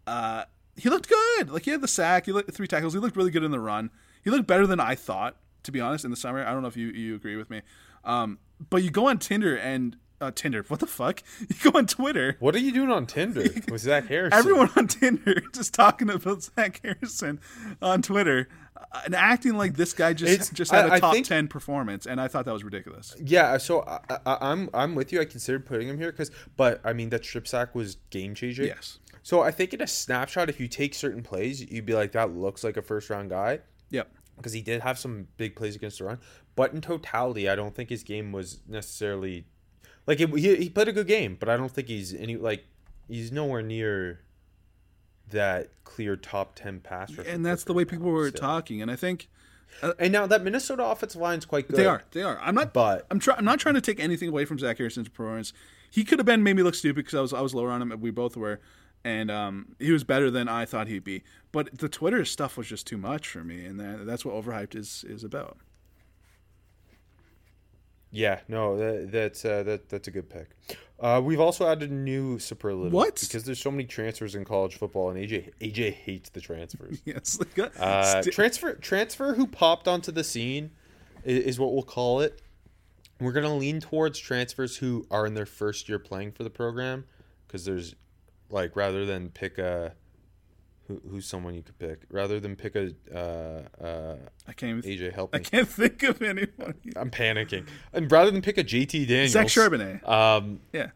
Uh, 0.05 0.43
he 0.75 0.89
looked 0.89 1.09
good. 1.09 1.49
Like 1.49 1.65
he 1.65 1.71
had 1.71 1.81
the 1.81 1.87
sack, 1.87 2.25
he 2.25 2.31
looked 2.31 2.53
three 2.53 2.67
tackles. 2.67 2.93
He 2.93 2.99
looked 2.99 3.15
really 3.15 3.31
good 3.31 3.43
in 3.43 3.51
the 3.51 3.59
run. 3.59 3.89
He 4.23 4.29
looked 4.29 4.47
better 4.47 4.67
than 4.67 4.79
I 4.79 4.95
thought, 4.95 5.37
to 5.63 5.71
be 5.71 5.79
honest, 5.79 6.05
in 6.05 6.11
the 6.11 6.17
summer. 6.17 6.45
I 6.45 6.51
don't 6.51 6.61
know 6.61 6.67
if 6.67 6.77
you, 6.77 6.87
you 6.87 7.15
agree 7.15 7.35
with 7.35 7.49
me. 7.49 7.61
Um, 8.03 8.39
but 8.69 8.83
you 8.83 8.91
go 8.91 9.07
on 9.07 9.17
Tinder 9.17 9.55
and 9.55 9.97
uh, 10.23 10.31
Tinder. 10.33 10.63
What 10.67 10.79
the 10.79 10.87
fuck? 10.87 11.21
You 11.41 11.71
go 11.71 11.77
on 11.77 11.85
Twitter. 11.87 12.35
What 12.39 12.55
are 12.55 12.59
you 12.59 12.71
doing 12.71 12.89
on 12.89 13.05
Tinder 13.05 13.43
with 13.69 13.81
Zach 13.81 14.07
Harrison? 14.07 14.37
Everyone 14.39 14.69
on 14.75 14.87
Tinder 14.87 15.41
just 15.53 15.73
talking 15.73 16.09
about 16.09 16.41
Zach 16.43 16.79
Harrison 16.83 17.39
on 17.81 18.01
Twitter 18.01 18.47
uh, 18.77 19.01
and 19.05 19.13
acting 19.15 19.53
like 19.57 19.75
this 19.75 19.93
guy 19.93 20.13
just 20.13 20.31
It's- 20.31 20.49
just 20.49 20.71
had 20.71 20.85
a 20.87 20.91
I- 20.93 20.95
I 20.95 20.99
top 20.99 21.13
think- 21.13 21.27
ten 21.27 21.47
performance, 21.47 22.05
and 22.05 22.19
I 22.21 22.27
thought 22.27 22.45
that 22.45 22.53
was 22.53 22.63
ridiculous. 22.63 23.15
Yeah, 23.23 23.57
so 23.57 23.81
I, 23.83 23.99
I, 24.25 24.37
I'm 24.51 24.69
I'm 24.73 24.95
with 24.95 25.11
you. 25.13 25.19
I 25.21 25.25
considered 25.25 25.65
putting 25.65 25.87
him 25.87 25.97
here 25.97 26.11
because, 26.11 26.31
but 26.57 26.81
I 26.83 26.93
mean 26.93 27.09
that 27.09 27.23
strip 27.25 27.47
sack 27.47 27.75
was 27.75 27.97
game 28.09 28.33
changing. 28.35 28.67
Yes. 28.67 28.99
So 29.25 29.41
I 29.41 29.51
think 29.51 29.73
in 29.73 29.81
a 29.81 29.87
snapshot, 29.87 30.49
if 30.49 30.59
you 30.59 30.67
take 30.67 30.93
certain 30.93 31.23
plays, 31.23 31.61
you'd 31.71 31.85
be 31.85 31.93
like, 31.93 32.11
that 32.11 32.35
looks 32.35 32.63
like 32.63 32.75
a 32.77 32.81
first 32.81 33.09
round 33.09 33.29
guy 33.29 33.59
Yep. 33.89 34.11
because 34.35 34.51
he 34.51 34.61
did 34.61 34.81
have 34.81 34.99
some 34.99 35.27
big 35.37 35.55
plays 35.55 35.75
against 35.77 35.99
the 35.99 36.03
run. 36.05 36.19
But 36.55 36.73
in 36.73 36.81
totality, 36.81 37.47
I 37.49 37.55
don't 37.55 37.73
think 37.73 37.89
his 37.89 38.03
game 38.03 38.33
was 38.33 38.59
necessarily 38.67 39.45
like 40.07 40.19
it, 40.19 40.29
he 40.29 40.55
he 40.55 40.69
played 40.69 40.87
a 40.87 40.93
good 40.93 41.07
game, 41.07 41.37
but 41.39 41.49
I 41.49 41.57
don't 41.57 41.71
think 41.71 41.87
he's 41.87 42.13
any 42.13 42.35
like 42.37 42.65
he's 43.07 43.31
nowhere 43.31 43.61
near 43.61 44.21
that 45.31 45.69
clear 45.83 46.15
top 46.15 46.55
ten 46.55 46.79
pass 46.79 47.11
And 47.17 47.45
that's 47.45 47.63
the 47.63 47.73
way 47.73 47.85
people 47.85 48.09
were 48.11 48.29
still. 48.29 48.39
talking, 48.39 48.81
and 48.81 48.91
I 48.91 48.95
think 48.95 49.29
And 49.99 50.11
now 50.11 50.27
that 50.27 50.43
Minnesota 50.43 50.83
offensive 50.85 51.19
line's 51.21 51.45
quite 51.45 51.67
good. 51.67 51.77
they 51.77 51.85
are. 51.85 52.03
They 52.11 52.21
are. 52.21 52.39
I'm 52.41 52.55
not. 52.55 52.73
But- 52.73 53.07
I'm 53.09 53.19
trying. 53.19 53.39
I'm 53.39 53.45
not 53.45 53.59
trying 53.59 53.75
to 53.75 53.81
take 53.81 53.99
anything 53.99 54.29
away 54.29 54.45
from 54.45 54.59
Zach 54.59 54.77
Harrison's 54.77 55.09
performance. 55.09 55.53
He 55.89 56.03
could 56.03 56.19
have 56.19 56.25
been 56.25 56.43
made 56.43 56.55
me 56.55 56.63
look 56.63 56.75
stupid 56.75 57.05
because 57.05 57.15
I 57.17 57.21
was 57.21 57.33
I 57.33 57.41
was 57.41 57.53
lower 57.55 57.71
on 57.71 57.81
him. 57.81 57.99
We 58.01 58.11
both 58.11 58.35
were, 58.37 58.59
and 59.03 59.29
um, 59.31 59.75
he 59.79 59.91
was 59.91 60.03
better 60.03 60.29
than 60.31 60.47
I 60.47 60.65
thought 60.65 60.87
he'd 60.87 61.03
be. 61.03 61.23
But 61.51 61.77
the 61.77 61.87
Twitter 61.89 62.25
stuff 62.25 62.57
was 62.57 62.67
just 62.67 62.85
too 62.87 62.97
much 62.97 63.27
for 63.27 63.43
me, 63.43 63.63
and 63.65 63.79
that, 63.79 64.05
that's 64.05 64.25
what 64.25 64.33
overhyped 64.35 64.75
is 64.75 65.03
is 65.07 65.23
about. 65.23 65.57
Yeah, 68.15 68.41
no, 68.47 68.77
that, 68.77 69.11
that's 69.11 69.43
uh, 69.43 69.63
that 69.63 69.89
that's 69.89 70.07
a 70.07 70.11
good 70.11 70.29
pick. 70.29 70.49
Uh, 70.99 71.19
we've 71.21 71.39
also 71.39 71.67
added 71.67 71.89
a 71.89 71.93
new 71.93 72.37
superlative. 72.37 72.93
What? 72.93 73.19
Because 73.19 73.43
there's 73.43 73.59
so 73.59 73.71
many 73.71 73.85
transfers 73.85 74.35
in 74.35 74.45
college 74.45 74.75
football, 74.77 75.09
and 75.09 75.17
AJ 75.17 75.51
AJ 75.59 75.93
hates 75.93 76.29
the 76.29 76.39
transfers. 76.39 77.01
Yes. 77.05 77.39
Like, 77.39 77.73
Uh, 77.79 78.21
sti- 78.21 78.29
transfer 78.31 78.73
transfer 78.75 79.33
who 79.33 79.47
popped 79.47 79.87
onto 79.87 80.11
the 80.11 80.23
scene 80.23 80.69
is, 81.25 81.43
is 81.45 81.59
what 81.59 81.73
we'll 81.73 81.81
call 81.81 82.21
it. 82.21 82.39
We're 83.19 83.31
gonna 83.31 83.55
lean 83.55 83.79
towards 83.79 84.19
transfers 84.19 84.77
who 84.77 85.07
are 85.09 85.25
in 85.25 85.33
their 85.33 85.47
first 85.47 85.89
year 85.89 85.97
playing 85.99 86.33
for 86.33 86.43
the 86.43 86.49
program, 86.51 87.05
because 87.47 87.65
there's 87.65 87.95
like 88.51 88.75
rather 88.75 89.05
than 89.07 89.29
pick 89.29 89.57
a 89.57 89.93
who, 91.03 91.09
who's 91.09 91.25
someone 91.25 91.53
you 91.53 91.61
could 91.63 91.77
pick 91.79 92.01
rather 92.09 92.39
than 92.39 92.55
pick 92.55 92.75
a 92.75 92.91
uh, 93.13 93.83
uh, 93.83 94.15
I 94.47 94.53
can't. 94.53 94.83
Even, 94.85 95.07
AJ 95.09 95.13
help 95.13 95.33
me. 95.33 95.39
I 95.39 95.43
can't 95.43 95.67
think 95.67 96.03
of 96.03 96.21
anyone. 96.21 96.75
I'm 96.95 97.09
panicking. 97.09 97.67
And 97.93 98.11
rather 98.11 98.31
than 98.31 98.41
pick 98.41 98.57
a 98.57 98.63
JT 98.63 99.07
Daniels, 99.07 99.31
Zach 99.31 99.47
Charbonnet. 99.47 100.07
Um, 100.07 100.59
Yeah. 100.71 100.89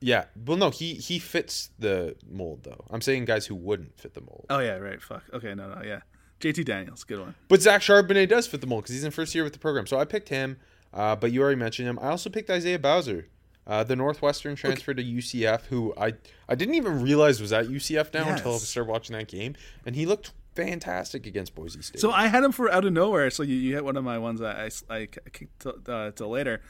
yeah. 0.00 0.24
Well, 0.46 0.56
no, 0.56 0.70
he 0.70 0.94
he 0.94 1.18
fits 1.18 1.70
the 1.78 2.16
mold 2.30 2.64
though. 2.64 2.84
I'm 2.90 3.00
saying 3.00 3.24
guys 3.24 3.46
who 3.46 3.54
wouldn't 3.54 3.98
fit 3.98 4.14
the 4.14 4.20
mold. 4.20 4.46
Oh 4.50 4.58
yeah, 4.58 4.76
right. 4.76 5.00
Fuck. 5.02 5.24
Okay, 5.32 5.54
no, 5.54 5.68
no, 5.74 5.82
yeah. 5.82 6.00
JT 6.40 6.64
Daniels, 6.64 7.04
good 7.04 7.20
one. 7.20 7.34
But 7.48 7.62
Zach 7.62 7.82
Charbonnet 7.82 8.28
does 8.28 8.46
fit 8.46 8.60
the 8.60 8.66
mold 8.66 8.82
because 8.84 8.94
he's 8.94 9.04
in 9.04 9.12
first 9.12 9.34
year 9.34 9.44
with 9.44 9.52
the 9.52 9.58
program. 9.60 9.86
So 9.86 9.98
I 9.98 10.04
picked 10.04 10.28
him. 10.28 10.58
Uh, 10.92 11.16
but 11.16 11.32
you 11.32 11.40
already 11.40 11.56
mentioned 11.58 11.88
him. 11.88 11.98
I 12.00 12.08
also 12.08 12.28
picked 12.28 12.50
Isaiah 12.50 12.78
Bowser, 12.78 13.26
uh, 13.66 13.84
the 13.84 13.96
Northwestern 13.96 14.56
transfer 14.56 14.92
to 14.94 15.02
UCF, 15.02 15.66
who 15.66 15.94
I 15.96 16.14
I 16.48 16.54
didn't 16.54 16.74
even 16.74 17.02
realize 17.02 17.40
was 17.40 17.52
at 17.52 17.66
UCF 17.66 18.12
now 18.12 18.28
until 18.28 18.54
I 18.54 18.58
started 18.58 18.90
watching 18.90 19.16
that 19.16 19.28
game, 19.28 19.54
and 19.86 19.94
he 19.94 20.06
looked 20.06 20.32
fantastic 20.54 21.26
against 21.26 21.54
Boise 21.54 21.80
State. 21.80 22.00
So 22.00 22.10
I 22.10 22.26
had 22.26 22.44
him 22.44 22.52
for 22.52 22.70
out 22.70 22.84
of 22.84 22.92
nowhere. 22.92 23.30
So 23.30 23.42
you, 23.42 23.56
you 23.56 23.74
hit 23.74 23.84
one 23.84 23.96
of 23.96 24.04
my 24.04 24.18
ones 24.18 24.42
I, 24.42 24.68
I, 24.90 24.94
I 24.94 25.06
kicked 25.32 25.66
uh, 25.66 26.10
till 26.10 26.28
later, 26.28 26.60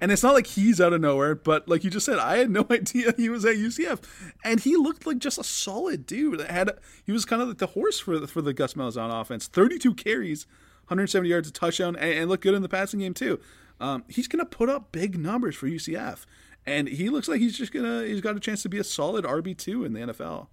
and 0.00 0.12
it's 0.12 0.22
not 0.22 0.34
like 0.34 0.46
he's 0.46 0.80
out 0.80 0.92
of 0.92 1.00
nowhere, 1.00 1.34
but 1.34 1.68
like 1.68 1.84
you 1.84 1.90
just 1.90 2.06
said, 2.06 2.18
I 2.18 2.36
had 2.36 2.50
no 2.50 2.66
idea 2.70 3.12
he 3.16 3.28
was 3.28 3.44
at 3.44 3.56
UCF, 3.56 4.02
and 4.44 4.60
he 4.60 4.76
looked 4.76 5.06
like 5.06 5.18
just 5.18 5.38
a 5.38 5.44
solid 5.44 6.06
dude. 6.06 6.40
That 6.40 6.50
had 6.50 6.70
he 7.04 7.12
was 7.12 7.24
kind 7.24 7.42
of 7.42 7.48
like 7.48 7.58
the 7.58 7.68
horse 7.68 7.98
for 7.98 8.18
the, 8.18 8.26
for 8.26 8.42
the 8.42 8.52
Gus 8.52 8.74
Malzahn 8.74 9.10
offense. 9.20 9.46
Thirty 9.46 9.78
two 9.78 9.94
carries, 9.94 10.46
170 10.84 11.28
yards, 11.28 11.48
a 11.48 11.52
touchdown, 11.52 11.96
and, 11.96 12.12
and 12.12 12.30
looked 12.30 12.42
good 12.42 12.54
in 12.54 12.62
the 12.62 12.68
passing 12.68 13.00
game 13.00 13.14
too. 13.14 13.40
Um, 13.82 14.04
he's 14.08 14.28
gonna 14.28 14.46
put 14.46 14.68
up 14.70 14.92
big 14.92 15.18
numbers 15.18 15.56
for 15.56 15.66
UCF. 15.66 16.24
and 16.64 16.88
he 16.88 17.08
looks 17.10 17.26
like 17.28 17.40
he's 17.40 17.58
just 17.58 17.72
gonna 17.72 18.04
he's 18.04 18.20
got 18.20 18.36
a 18.36 18.40
chance 18.40 18.62
to 18.62 18.68
be 18.68 18.78
a 18.78 18.84
solid 18.84 19.24
RB 19.24 19.56
two 19.58 19.84
in 19.84 19.92
the 19.92 20.00
NFL. 20.00 20.46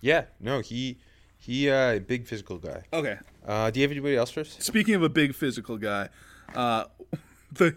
Yeah, 0.00 0.24
no, 0.40 0.60
he 0.60 0.98
he 1.38 1.68
uh 1.70 1.98
big 2.00 2.26
physical 2.26 2.58
guy. 2.58 2.82
Okay, 2.92 3.18
Uh, 3.46 3.70
do 3.70 3.80
you 3.80 3.84
have 3.84 3.90
anybody 3.92 4.16
else 4.16 4.30
first? 4.30 4.62
Speaking 4.62 4.94
of 4.94 5.02
a 5.02 5.08
big 5.08 5.34
physical 5.34 5.76
guy, 5.76 6.08
uh, 6.54 6.84
the 7.52 7.74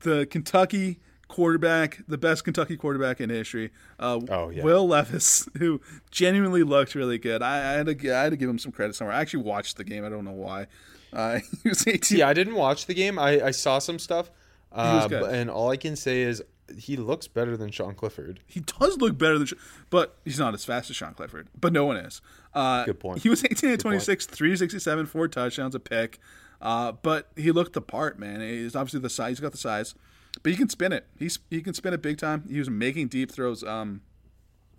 the 0.00 0.26
Kentucky 0.26 1.00
quarterback, 1.28 2.00
the 2.08 2.18
best 2.18 2.42
Kentucky 2.44 2.76
quarterback 2.76 3.20
in 3.20 3.30
history, 3.30 3.70
uh, 4.00 4.18
Oh, 4.30 4.48
yeah. 4.50 4.64
Will 4.64 4.88
Levis, 4.88 5.48
who 5.58 5.80
genuinely 6.10 6.64
looked 6.64 6.94
really 6.96 7.18
good. 7.18 7.40
I, 7.42 7.58
I 7.58 7.72
had 7.74 7.86
to 7.86 8.10
I 8.16 8.22
had 8.24 8.30
to 8.30 8.36
give 8.36 8.48
him 8.50 8.58
some 8.58 8.72
credit 8.72 8.94
somewhere. 8.96 9.14
I 9.16 9.20
actually 9.20 9.44
watched 9.44 9.76
the 9.76 9.84
game. 9.84 10.04
I 10.04 10.08
don't 10.08 10.24
know 10.24 10.32
why. 10.32 10.66
Uh, 11.12 11.40
he 11.62 11.68
was 11.68 11.86
18. 11.86 12.18
Yeah, 12.18 12.28
I 12.28 12.34
didn't 12.34 12.54
watch 12.54 12.86
the 12.86 12.94
game. 12.94 13.18
I, 13.18 13.46
I 13.46 13.50
saw 13.50 13.78
some 13.78 13.98
stuff, 13.98 14.30
uh, 14.72 15.08
but- 15.08 15.34
and 15.34 15.50
all 15.50 15.70
I 15.70 15.76
can 15.76 15.96
say 15.96 16.22
is 16.22 16.42
he 16.78 16.96
looks 16.96 17.26
better 17.26 17.56
than 17.56 17.70
Sean 17.72 17.94
Clifford. 17.94 18.38
He 18.46 18.60
does 18.60 18.96
look 18.98 19.18
better 19.18 19.38
than, 19.38 19.46
Sh- 19.48 19.54
but 19.90 20.16
he's 20.24 20.38
not 20.38 20.54
as 20.54 20.64
fast 20.64 20.88
as 20.88 20.94
Sean 20.96 21.14
Clifford. 21.14 21.48
But 21.60 21.72
no 21.72 21.84
one 21.84 21.96
is. 21.96 22.20
Uh, 22.54 22.84
Good 22.84 23.00
point. 23.00 23.22
He 23.22 23.28
was 23.28 23.44
18 23.44 23.70
and 23.70 23.78
point. 23.82 23.82
26, 24.04 24.26
367, 24.26 25.06
four 25.06 25.26
touchdowns, 25.26 25.74
a 25.74 25.80
pick. 25.80 26.20
Uh, 26.62 26.92
but 26.92 27.30
he 27.36 27.50
looked 27.50 27.72
the 27.72 27.80
part, 27.80 28.18
man. 28.20 28.40
He's 28.40 28.76
obviously 28.76 29.00
the 29.00 29.10
size. 29.10 29.30
He's 29.30 29.40
got 29.40 29.50
the 29.52 29.58
size, 29.58 29.94
but 30.42 30.52
he 30.52 30.56
can 30.58 30.68
spin 30.68 30.92
it. 30.92 31.06
He's 31.18 31.38
he 31.48 31.60
can 31.62 31.74
spin 31.74 31.92
it 31.94 32.02
big 32.02 32.18
time. 32.18 32.44
He 32.48 32.58
was 32.58 32.68
making 32.70 33.08
deep 33.08 33.32
throws, 33.32 33.64
um, 33.64 34.02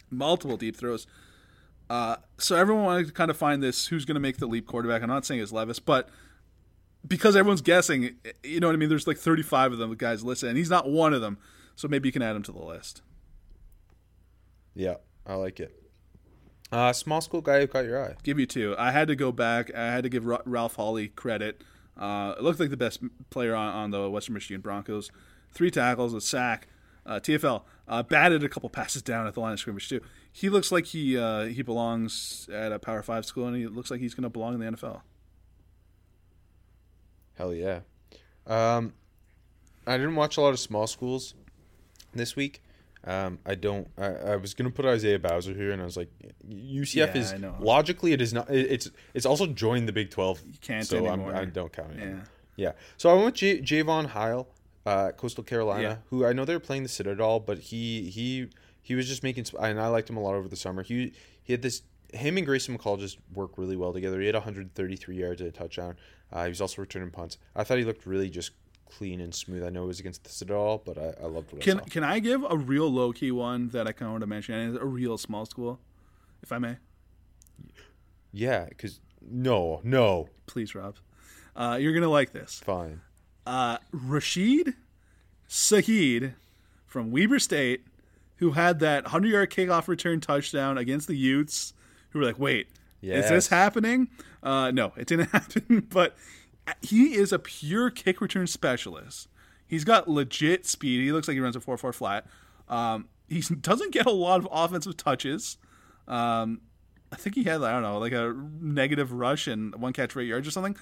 multiple 0.09 0.57
deep 0.57 0.75
throws. 0.77 1.07
Uh, 1.91 2.15
so 2.37 2.55
everyone 2.55 2.85
wanted 2.85 3.07
to 3.07 3.11
kind 3.11 3.29
of 3.29 3.35
find 3.35 3.61
this 3.61 3.87
who's 3.87 4.05
going 4.05 4.15
to 4.15 4.21
make 4.21 4.37
the 4.37 4.45
leap 4.45 4.65
quarterback. 4.65 5.01
I'm 5.01 5.09
not 5.09 5.25
saying 5.25 5.41
it's 5.41 5.51
Levis, 5.51 5.79
but 5.79 6.07
because 7.05 7.35
everyone's 7.35 7.59
guessing, 7.59 8.15
you 8.43 8.61
know 8.61 8.67
what 8.67 8.73
I 8.73 8.77
mean. 8.77 8.87
There's 8.87 9.07
like 9.07 9.17
35 9.17 9.73
of 9.73 9.77
them 9.77 9.93
guys 9.95 10.23
listed, 10.23 10.47
and 10.47 10.57
he's 10.57 10.69
not 10.69 10.89
one 10.89 11.13
of 11.13 11.19
them. 11.19 11.37
So 11.75 11.89
maybe 11.89 12.07
you 12.07 12.13
can 12.13 12.21
add 12.21 12.33
him 12.33 12.43
to 12.43 12.53
the 12.53 12.63
list. 12.63 13.01
Yeah, 14.73 14.95
I 15.27 15.33
like 15.33 15.59
it. 15.59 15.83
Uh, 16.71 16.93
small 16.93 17.19
school 17.19 17.41
guy 17.41 17.59
who 17.59 17.67
caught 17.67 17.83
your 17.83 18.01
eye. 18.01 18.15
give 18.23 18.39
you 18.39 18.45
two. 18.45 18.73
I 18.79 18.91
had 18.91 19.09
to 19.09 19.15
go 19.17 19.33
back. 19.33 19.75
I 19.75 19.87
had 19.87 20.03
to 20.03 20.09
give 20.09 20.25
Ra- 20.25 20.43
Ralph 20.45 20.75
Holley 20.75 21.09
credit. 21.09 21.61
Uh, 21.97 22.35
it 22.37 22.41
looked 22.41 22.61
like 22.61 22.69
the 22.69 22.77
best 22.77 23.03
player 23.31 23.53
on, 23.53 23.67
on 23.75 23.91
the 23.91 24.09
Western 24.09 24.35
Michigan 24.35 24.61
Broncos. 24.61 25.11
Three 25.51 25.69
tackles, 25.69 26.13
a 26.13 26.21
sack. 26.21 26.69
Uh, 27.05 27.19
TFL 27.19 27.63
uh, 27.89 28.03
batted 28.03 28.45
a 28.45 28.49
couple 28.49 28.69
passes 28.69 29.01
down 29.01 29.27
at 29.27 29.33
the 29.33 29.41
line 29.41 29.51
of 29.51 29.59
scrimmage 29.59 29.89
too. 29.89 29.99
He 30.31 30.49
looks 30.49 30.71
like 30.71 30.85
he 30.85 31.17
uh, 31.17 31.45
he 31.45 31.61
belongs 31.61 32.47
at 32.53 32.71
a 32.71 32.79
Power 32.79 33.03
Five 33.03 33.25
school, 33.25 33.47
and 33.47 33.55
he 33.57 33.67
looks 33.67 33.91
like 33.91 33.99
he's 33.99 34.13
going 34.13 34.23
to 34.23 34.29
belong 34.29 34.53
in 34.53 34.59
the 34.61 34.77
NFL. 34.77 35.01
Hell 37.35 37.53
yeah. 37.53 37.79
Um, 38.47 38.93
I 39.87 39.97
didn't 39.97 40.15
watch 40.15 40.37
a 40.37 40.41
lot 40.41 40.49
of 40.49 40.59
small 40.59 40.87
schools 40.87 41.33
this 42.13 42.35
week. 42.35 42.61
Um, 43.03 43.39
I 43.45 43.55
don't. 43.55 43.87
I, 43.97 44.05
I 44.05 44.35
was 44.35 44.53
gonna 44.53 44.69
put 44.69 44.85
Isaiah 44.85 45.17
Bowser 45.17 45.53
here, 45.53 45.71
and 45.71 45.81
I 45.81 45.85
was 45.85 45.97
like, 45.97 46.09
UCF 46.47 47.15
Yeah, 47.15 47.17
is 47.21 47.33
logically 47.59 48.13
it 48.13 48.21
is 48.21 48.31
not. 48.31 48.49
it- 48.51 48.69
It's 48.71 48.91
it's 49.15 49.25
also 49.25 49.47
joined 49.47 49.87
the 49.87 49.91
Big 49.93 50.11
Twelve. 50.11 50.39
You 50.45 50.53
can't 50.61 50.85
so 50.85 50.97
I'm- 51.05 51.13
anymore. 51.21 51.35
I 51.35 51.45
don't 51.45 51.73
count 51.73 51.93
it. 51.93 51.97
Yeah. 51.97 52.03
anymore. 52.03 52.23
Yeah. 52.57 52.71
So 52.97 53.09
I 53.09 53.13
went 53.13 53.25
with 53.25 53.33
J- 53.35 53.61
Jaivon 53.61 54.09
Heiligh, 54.11 54.45
uh, 54.85 55.11
Coastal 55.13 55.43
Carolina, 55.43 55.81
Yeah. 55.81 55.95
who 56.11 56.25
I 56.27 56.33
know 56.33 56.45
they're 56.45 56.59
playing 56.59 56.83
the 56.83 56.89
Citadel, 56.89 57.39
but 57.39 57.57
he 57.57 58.11
he 58.11 58.49
he 58.81 58.95
was 58.95 59.07
just 59.07 59.23
making. 59.23 59.45
And 59.59 59.79
I 59.79 59.87
liked 59.87 60.09
him 60.09 60.17
a 60.17 60.21
lot 60.21 60.35
over 60.35 60.47
the 60.47 60.55
summer. 60.55 60.83
He 60.83 61.13
he 61.43 61.53
had 61.53 61.61
this. 61.61 61.81
Him 62.13 62.35
and 62.35 62.45
Grayson 62.45 62.77
McCall 62.77 62.99
just 62.99 63.17
work 63.33 63.57
really 63.57 63.77
well 63.77 63.93
together. 63.93 64.19
He 64.19 64.25
had 64.25 64.35
133 64.35 65.15
yards 65.15 65.39
and 65.39 65.47
a 65.49 65.51
touchdown. 65.53 65.95
Uh, 66.31 66.43
he 66.43 66.49
was 66.49 66.59
also 66.59 66.81
returning 66.81 67.09
punts. 67.09 67.37
I 67.55 67.63
thought 67.63 67.77
he 67.77 67.85
looked 67.85 68.05
really 68.05 68.29
just 68.29 68.51
clean 68.89 69.21
and 69.21 69.33
smooth. 69.33 69.63
I 69.63 69.69
know 69.69 69.83
it 69.83 69.87
was 69.87 70.01
against 70.01 70.25
the 70.25 70.29
Citadel, 70.29 70.81
but 70.85 70.97
I, 70.97 71.13
I 71.23 71.27
loved 71.27 71.53
what 71.53 71.61
Can 71.61 71.79
I 71.79 71.83
can 71.83 72.03
I 72.03 72.19
give 72.19 72.43
a 72.49 72.57
real 72.57 72.89
low 72.91 73.13
key 73.13 73.31
one 73.31 73.69
that 73.69 73.87
I 73.87 73.93
kind 73.93 74.07
of 74.07 74.13
want 74.13 74.21
to 74.23 74.27
mention? 74.27 74.55
And 74.55 74.75
it's 74.75 74.83
a 74.83 74.85
real 74.85 75.17
small 75.17 75.45
school, 75.45 75.79
if 76.43 76.51
I 76.51 76.57
may. 76.57 76.75
Yeah, 78.33 78.65
because 78.65 78.99
no, 79.21 79.81
no, 79.83 80.29
Please, 80.47 80.73
Rob. 80.75 80.95
Uh, 81.55 81.77
you're 81.79 81.93
gonna 81.93 82.09
like 82.09 82.31
this. 82.33 82.61
fine. 82.65 83.01
uh, 83.45 83.77
Rashid 83.91 84.73
Shaheed 85.49 86.33
from 86.85 87.11
Weber 87.11 87.39
State, 87.39 87.85
who 88.41 88.51
had 88.51 88.79
that 88.79 89.03
100 89.03 89.27
yard 89.29 89.51
kickoff 89.51 89.87
return 89.87 90.19
touchdown 90.19 90.75
against 90.77 91.07
the 91.07 91.15
Utes, 91.15 91.73
who 92.09 92.19
were 92.19 92.25
like, 92.25 92.39
wait, 92.39 92.69
is 93.19 93.29
this 93.29 93.47
happening? 93.49 94.09
Uh, 94.41 94.71
no, 94.71 94.93
it 94.97 95.05
didn't 95.05 95.29
happen, 95.31 95.87
but 95.89 96.17
he 96.81 97.13
is 97.13 97.31
a 97.31 97.37
pure 97.37 97.91
kick 97.91 98.19
return 98.19 98.47
specialist. 98.47 99.27
He's 99.67 99.83
got 99.83 100.09
legit 100.09 100.65
speed. 100.65 101.01
He 101.03 101.11
looks 101.11 101.27
like 101.27 101.35
he 101.35 101.39
runs 101.39 101.55
a 101.55 101.59
4 101.59 101.77
4 101.77 101.93
flat. 101.93 102.25
Um, 102.67 103.09
he 103.29 103.41
doesn't 103.41 103.91
get 103.91 104.07
a 104.07 104.11
lot 104.11 104.39
of 104.39 104.47
offensive 104.51 104.97
touches. 104.97 105.57
Um, 106.07 106.61
I 107.11 107.17
think 107.17 107.35
he 107.35 107.43
had 107.43 107.61
I 107.61 107.71
don't 107.71 107.83
know 107.83 107.99
like 107.99 108.11
a 108.11 108.35
negative 108.59 109.11
rush 109.11 109.47
and 109.47 109.75
one 109.75 109.93
catch 109.93 110.13
for 110.13 110.19
eight 110.19 110.27
yards 110.27 110.47
or 110.47 110.51
something. 110.51 110.75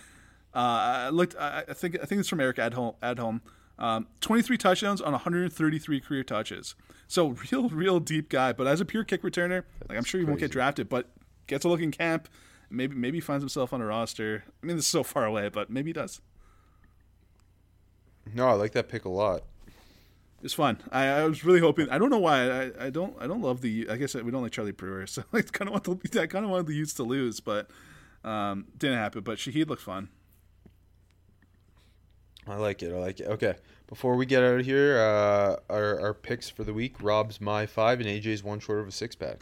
Uh, 0.53 0.57
I 0.57 1.09
looked. 1.09 1.35
I, 1.37 1.65
I 1.67 1.73
think 1.73 1.97
I 2.01 2.05
think 2.05 2.19
it's 2.19 2.29
from 2.29 2.39
Eric 2.39 2.57
Edholm. 2.57 2.95
Edholm. 3.03 3.41
Um, 3.79 4.07
23 4.19 4.57
touchdowns 4.57 5.01
on 5.01 5.13
133 5.13 5.99
career 6.01 6.23
touches. 6.23 6.75
So 7.07 7.29
real, 7.51 7.69
real 7.69 7.99
deep 7.99 8.29
guy. 8.29 8.53
But 8.53 8.67
as 8.67 8.81
a 8.81 8.85
pure 8.85 9.03
kick 9.03 9.23
returner, 9.23 9.63
like 9.87 9.97
I'm 9.97 10.03
sure 10.03 10.19
he 10.19 10.25
won't 10.25 10.39
get 10.39 10.51
drafted, 10.51 10.89
but 10.89 11.09
gets 11.47 11.65
a 11.65 11.69
look 11.69 11.81
in 11.81 11.91
camp. 11.91 12.27
Maybe 12.69 12.95
maybe 12.95 13.17
he 13.17 13.21
finds 13.21 13.41
himself 13.41 13.73
on 13.73 13.81
a 13.81 13.85
roster. 13.85 14.43
I 14.61 14.65
mean, 14.65 14.75
this 14.75 14.85
is 14.85 14.91
so 14.91 15.01
far 15.01 15.25
away, 15.25 15.49
but 15.49 15.71
maybe 15.71 15.89
he 15.89 15.93
does. 15.93 16.21
No, 18.31 18.47
I 18.47 18.53
like 18.53 18.73
that 18.73 18.89
pick 18.89 19.05
a 19.05 19.09
lot. 19.09 19.43
It's 20.43 20.53
fun. 20.53 20.77
I, 20.91 21.05
I 21.05 21.25
was 21.25 21.43
really 21.43 21.59
hoping. 21.59 21.89
I 21.89 21.97
don't 21.97 22.09
know 22.09 22.19
why. 22.19 22.49
I, 22.49 22.85
I 22.85 22.89
don't. 22.89 23.15
I 23.19 23.27
don't 23.27 23.41
love 23.41 23.61
the. 23.61 23.87
I 23.89 23.97
guess 23.97 24.13
we 24.13 24.29
don't 24.29 24.43
like 24.43 24.51
Charlie 24.51 24.71
Brewer, 24.71 25.07
so 25.07 25.23
I 25.33 25.41
kind 25.41 25.67
of 25.67 25.73
want 25.73 26.11
the. 26.11 26.21
I 26.21 26.27
kind 26.27 26.45
of 26.45 26.51
wanted 26.51 26.67
the 26.67 26.75
Utes 26.75 26.93
to 26.95 27.03
lose, 27.03 27.39
but 27.39 27.69
um, 28.23 28.67
didn't 28.77 28.97
happen. 28.97 29.21
But 29.21 29.37
Shaheed 29.37 29.67
looked 29.67 29.81
fun. 29.81 30.09
I 32.47 32.55
like 32.55 32.81
it. 32.81 32.93
I 32.93 32.97
like 32.97 33.19
it. 33.19 33.27
Okay, 33.27 33.55
before 33.87 34.15
we 34.15 34.25
get 34.25 34.43
out 34.43 34.59
of 34.59 34.65
here, 34.65 34.97
uh, 34.97 35.57
our 35.69 35.99
our 35.99 36.13
picks 36.13 36.49
for 36.49 36.63
the 36.63 36.73
week: 36.73 36.95
Rob's 37.01 37.39
my 37.39 37.65
five 37.65 37.99
and 37.99 38.09
AJ's 38.09 38.43
one 38.43 38.59
short 38.59 38.79
of 38.79 38.87
a 38.87 38.91
six 38.91 39.15
pack. 39.15 39.39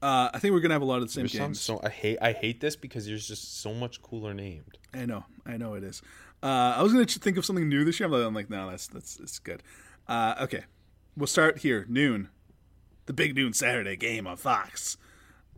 Uh, 0.00 0.30
I 0.34 0.38
think 0.38 0.52
we're 0.52 0.60
gonna 0.60 0.74
have 0.74 0.82
a 0.82 0.86
lot 0.86 0.96
of 0.96 1.02
the 1.02 1.12
same 1.12 1.22
There's 1.22 1.32
games. 1.32 1.60
so 1.60 1.80
I 1.82 1.88
hate 1.88 2.18
I 2.20 2.32
hate 2.32 2.60
this 2.60 2.74
because 2.74 3.06
there's 3.06 3.26
just 3.26 3.60
so 3.60 3.72
much 3.72 4.02
cooler 4.02 4.34
named. 4.34 4.78
I 4.92 5.06
know, 5.06 5.24
I 5.46 5.56
know 5.56 5.74
it 5.74 5.84
is. 5.84 6.02
Uh, 6.42 6.74
I 6.76 6.82
was 6.82 6.92
gonna 6.92 7.06
think 7.06 7.36
of 7.36 7.44
something 7.44 7.68
new 7.68 7.84
this 7.84 8.00
year. 8.00 8.08
I'm 8.08 8.12
like, 8.12 8.26
I'm 8.26 8.34
like, 8.34 8.50
no, 8.50 8.70
that's 8.70 8.88
that's 8.88 9.16
that's 9.16 9.38
good. 9.38 9.62
Uh, 10.08 10.34
okay, 10.40 10.64
we'll 11.16 11.28
start 11.28 11.58
here. 11.58 11.86
Noon, 11.88 12.30
the 13.06 13.12
big 13.12 13.36
noon 13.36 13.52
Saturday 13.52 13.96
game 13.96 14.26
on 14.26 14.36
Fox. 14.36 14.96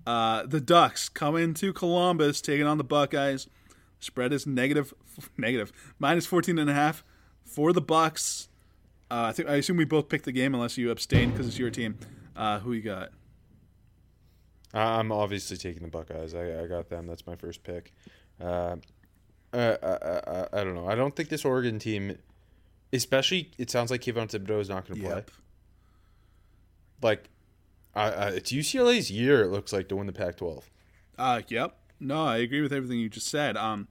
Uh, 0.07 0.45
the 0.45 0.61
Ducks 0.61 1.09
come 1.09 1.37
into 1.37 1.73
Columbus, 1.73 2.43
taking 2.43 2.67
on 2.67 2.77
the 2.77 2.85
Buckeyes. 2.85 3.49
Spread 4.05 4.33
is 4.33 4.47
negative, 4.47 4.93
negative 5.37 5.73
minus 5.99 6.27
14 6.27 6.59
and 6.59 6.69
a 6.71 6.75
half 6.75 7.03
for 7.45 7.73
the 7.73 7.81
Bucks. 7.81 8.49
Uh, 9.11 9.25
I 9.29 9.33
think 9.33 9.49
I 9.49 9.57
assume 9.57 9.77
we 9.77 9.85
both 9.85 10.09
picked 10.09 10.25
the 10.25 10.33
game 10.33 10.55
unless 10.55 10.77
you 10.79 10.91
abstained 10.91 11.33
because 11.33 11.47
it's 11.47 11.59
your 11.59 11.71
team. 11.71 11.99
Uh, 12.37 12.59
who 12.61 12.73
you 12.73 12.83
got? 12.83 13.11
I- 14.73 14.99
I'm 14.99 15.13
obviously 15.13 15.57
taking 15.57 15.83
the 15.83 15.89
Buckeyes. 15.89 16.35
I, 16.35 16.63
I 16.63 16.67
got 16.67 16.89
them. 16.89 17.07
That's 17.07 17.27
my 17.27 17.37
first 17.37 17.63
pick. 17.63 17.93
Uh, 18.41 18.77
uh, 19.53 19.77
I, 19.83 19.87
I, 19.87 20.21
I, 20.41 20.61
I 20.61 20.65
don't 20.65 20.75
know. 20.75 20.89
I 20.89 20.95
don't 20.97 21.15
think 21.15 21.29
this 21.29 21.45
Oregon 21.45 21.79
team, 21.79 22.19
especially, 22.93 23.51
it 23.57 23.71
sounds 23.71 23.91
like 23.91 24.01
Kayvon 24.01 24.29
Thibodeaux 24.29 24.61
is 24.61 24.69
not 24.69 24.87
going 24.89 25.01
to 25.01 25.07
play. 25.07 25.17
Yep. 25.17 25.31
Like, 27.03 27.29
I, 27.95 28.11
I, 28.11 28.29
it's 28.31 28.51
UCLA's 28.51 29.11
year. 29.13 29.43
It 29.43 29.49
looks 29.49 29.73
like 29.73 29.89
to 29.91 29.97
win 29.97 30.07
the 30.09 30.13
Pac-12. 30.13 30.65
Uh, 31.17 31.43
yep. 31.49 31.77
No, 32.01 32.24
I 32.24 32.38
agree 32.38 32.61
with 32.61 32.72
everything 32.72 32.99
you 32.99 33.09
just 33.09 33.28
said. 33.28 33.57
Um, 33.57 33.88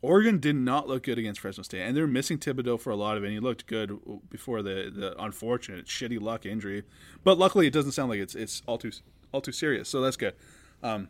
Oregon 0.00 0.38
did 0.38 0.54
not 0.54 0.86
look 0.86 1.02
good 1.02 1.18
against 1.18 1.40
Fresno 1.40 1.64
State, 1.64 1.82
and 1.82 1.96
they're 1.96 2.06
missing 2.06 2.38
Thibodeaux 2.38 2.78
for 2.80 2.90
a 2.90 2.96
lot 2.96 3.16
of 3.16 3.24
it. 3.24 3.26
And 3.26 3.34
he 3.34 3.40
looked 3.40 3.66
good 3.66 3.98
before 4.30 4.62
the, 4.62 4.92
the 4.94 5.20
unfortunate 5.20 5.86
shitty 5.86 6.20
luck 6.20 6.46
injury, 6.46 6.84
but 7.24 7.36
luckily 7.36 7.66
it 7.66 7.72
doesn't 7.72 7.92
sound 7.92 8.10
like 8.10 8.20
it's 8.20 8.34
it's 8.34 8.62
all 8.66 8.78
too 8.78 8.92
all 9.32 9.40
too 9.40 9.52
serious. 9.52 9.88
So 9.88 10.00
that's 10.00 10.16
good. 10.16 10.34
Um, 10.82 11.08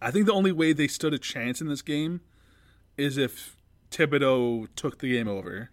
I 0.00 0.10
think 0.10 0.26
the 0.26 0.32
only 0.32 0.52
way 0.52 0.72
they 0.72 0.88
stood 0.88 1.12
a 1.12 1.18
chance 1.18 1.60
in 1.60 1.68
this 1.68 1.82
game 1.82 2.22
is 2.96 3.18
if 3.18 3.56
Thibodeaux 3.90 4.68
took 4.74 4.98
the 4.98 5.12
game 5.12 5.28
over, 5.28 5.70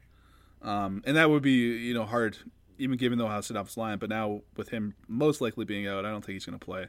um, 0.62 1.02
and 1.06 1.16
that 1.16 1.30
would 1.30 1.44
be 1.44 1.52
you 1.52 1.94
know 1.94 2.06
hard, 2.06 2.38
even 2.78 2.98
given 2.98 3.20
how 3.20 3.40
set 3.40 3.56
up 3.56 3.68
his 3.68 3.78
line. 3.78 4.00
But 4.00 4.10
now 4.10 4.42
with 4.58 4.70
him 4.70 4.96
most 5.08 5.40
likely 5.40 5.64
being 5.64 5.88
out, 5.88 6.06
I 6.06 6.10
don't 6.10 6.26
think 6.26 6.34
he's 6.34 6.46
going 6.46 6.60
to 6.60 6.66
play. 6.66 6.88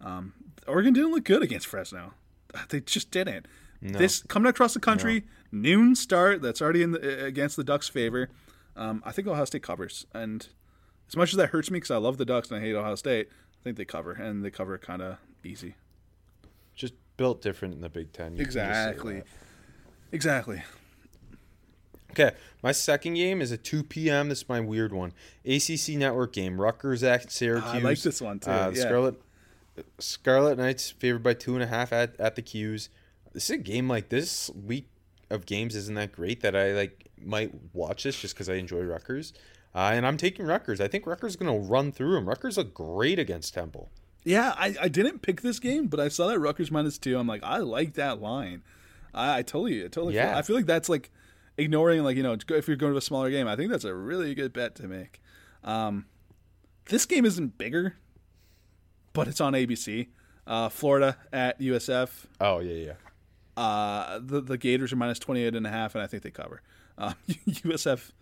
Um, 0.00 0.32
Oregon 0.66 0.92
didn't 0.92 1.10
look 1.10 1.24
good 1.24 1.42
against 1.42 1.66
Fresno. 1.66 2.14
They 2.70 2.80
just 2.80 3.10
didn't. 3.10 3.46
This 3.80 4.22
coming 4.24 4.50
across 4.50 4.74
the 4.74 4.80
country, 4.80 5.24
noon 5.52 5.94
start. 5.94 6.42
That's 6.42 6.60
already 6.60 6.82
in 6.82 6.92
the, 6.92 7.24
against 7.24 7.56
the 7.56 7.64
Ducks' 7.64 7.88
favor. 7.88 8.28
Um, 8.76 9.02
I 9.04 9.12
think 9.12 9.28
Ohio 9.28 9.44
State 9.44 9.62
covers, 9.62 10.06
and 10.12 10.48
as 11.08 11.16
much 11.16 11.32
as 11.32 11.36
that 11.36 11.48
hurts 11.50 11.70
me 11.70 11.76
because 11.76 11.90
I 11.90 11.96
love 11.96 12.16
the 12.16 12.24
Ducks 12.24 12.50
and 12.50 12.58
I 12.58 12.60
hate 12.60 12.74
Ohio 12.74 12.94
State, 12.96 13.28
I 13.30 13.64
think 13.64 13.76
they 13.76 13.84
cover, 13.84 14.12
and 14.12 14.44
they 14.44 14.50
cover 14.50 14.78
kind 14.78 15.02
of 15.02 15.18
easy. 15.44 15.74
Just 16.74 16.94
built 17.16 17.40
different 17.40 17.74
in 17.74 17.80
the 17.80 17.88
Big 17.88 18.12
Ten. 18.12 18.36
you 18.36 18.44
can 18.44 18.52
just 18.52 18.54
say 18.54 18.90
Exactly. 18.90 19.22
Exactly. 20.10 20.62
Okay, 22.12 22.34
my 22.62 22.72
second 22.72 23.14
game 23.14 23.40
is 23.40 23.52
at 23.52 23.62
2 23.62 23.84
p.m. 23.84 24.28
This 24.28 24.38
is 24.38 24.48
my 24.48 24.60
weird 24.60 24.92
one. 24.92 25.12
ACC 25.44 25.90
Network 25.90 26.32
game. 26.32 26.60
Rutgers 26.60 27.02
at 27.02 27.30
Syracuse. 27.30 27.70
I 27.70 27.78
like 27.78 28.00
this 28.00 28.20
one 28.20 28.40
too. 28.40 28.50
Uh, 28.50 28.70
the 28.70 28.76
yeah. 28.76 28.82
Scarlet 28.82 29.20
Scarlet 29.98 30.58
Knights 30.58 30.90
favored 30.90 31.22
by 31.22 31.34
two 31.34 31.54
and 31.54 31.62
a 31.62 31.66
half 31.66 31.92
at, 31.92 32.18
at 32.20 32.36
the 32.36 32.42
Qs. 32.42 32.88
This 33.32 33.44
is 33.44 33.50
a 33.50 33.58
game 33.58 33.88
like 33.88 34.08
this 34.08 34.50
week 34.50 34.88
of 35.30 35.46
games 35.46 35.76
isn't 35.76 35.94
that 35.94 36.12
great 36.12 36.40
that 36.40 36.56
I 36.56 36.72
like 36.72 37.08
might 37.20 37.52
watch 37.72 38.04
this 38.04 38.18
just 38.18 38.34
because 38.34 38.48
I 38.48 38.54
enjoy 38.54 38.80
Rutgers. 38.80 39.32
Uh, 39.74 39.90
and 39.92 40.06
I'm 40.06 40.16
taking 40.16 40.46
Rutgers. 40.46 40.80
I 40.80 40.88
think 40.88 41.06
Rutgers 41.06 41.32
is 41.32 41.36
going 41.36 41.52
to 41.52 41.68
run 41.68 41.92
through 41.92 42.14
them. 42.14 42.28
Rutgers 42.28 42.56
look 42.56 42.72
great 42.72 43.18
against 43.18 43.54
Temple. 43.54 43.90
Yeah, 44.24 44.54
I, 44.56 44.74
I 44.80 44.88
didn't 44.88 45.20
pick 45.20 45.42
this 45.42 45.60
game, 45.60 45.86
but 45.86 46.00
I 46.00 46.08
saw 46.08 46.26
that 46.28 46.38
Rutgers 46.38 46.70
minus 46.70 46.98
two. 46.98 47.18
I'm 47.18 47.26
like, 47.26 47.42
I 47.44 47.58
like 47.58 47.94
that 47.94 48.20
line. 48.20 48.62
I, 49.14 49.38
I 49.38 49.42
totally, 49.42 49.84
I 49.84 49.88
totally. 49.88 50.14
Yeah. 50.14 50.30
Feel, 50.30 50.38
I 50.38 50.42
feel 50.42 50.56
like 50.56 50.66
that's 50.66 50.88
like 50.88 51.10
ignoring, 51.56 52.02
like 52.02 52.16
you 52.16 52.22
know, 52.22 52.36
if 52.48 52.68
you're 52.68 52.76
going 52.76 52.92
to 52.92 52.98
a 52.98 53.02
smaller 53.02 53.30
game. 53.30 53.46
I 53.46 53.56
think 53.56 53.70
that's 53.70 53.84
a 53.84 53.94
really 53.94 54.34
good 54.34 54.52
bet 54.52 54.74
to 54.76 54.88
make. 54.88 55.20
Um, 55.62 56.06
this 56.86 57.04
game 57.04 57.24
isn't 57.24 57.58
bigger, 57.58 57.96
but 59.18 59.26
it's 59.26 59.40
on 59.40 59.52
ABC. 59.52 60.06
Uh, 60.46 60.68
Florida 60.68 61.16
at 61.32 61.58
USF. 61.58 62.26
Oh 62.40 62.60
yeah, 62.60 62.92
yeah. 63.56 63.60
Uh, 63.60 64.20
the 64.22 64.40
the 64.40 64.56
Gators 64.56 64.92
are 64.92 64.96
minus 64.96 65.18
28 65.18 65.56
and 65.56 65.66
a 65.66 65.70
half, 65.70 65.96
and 65.96 66.04
I 66.04 66.06
think 66.06 66.22
they 66.22 66.30
cover. 66.30 66.62
Uh, 66.96 67.14
USF, 67.28 68.12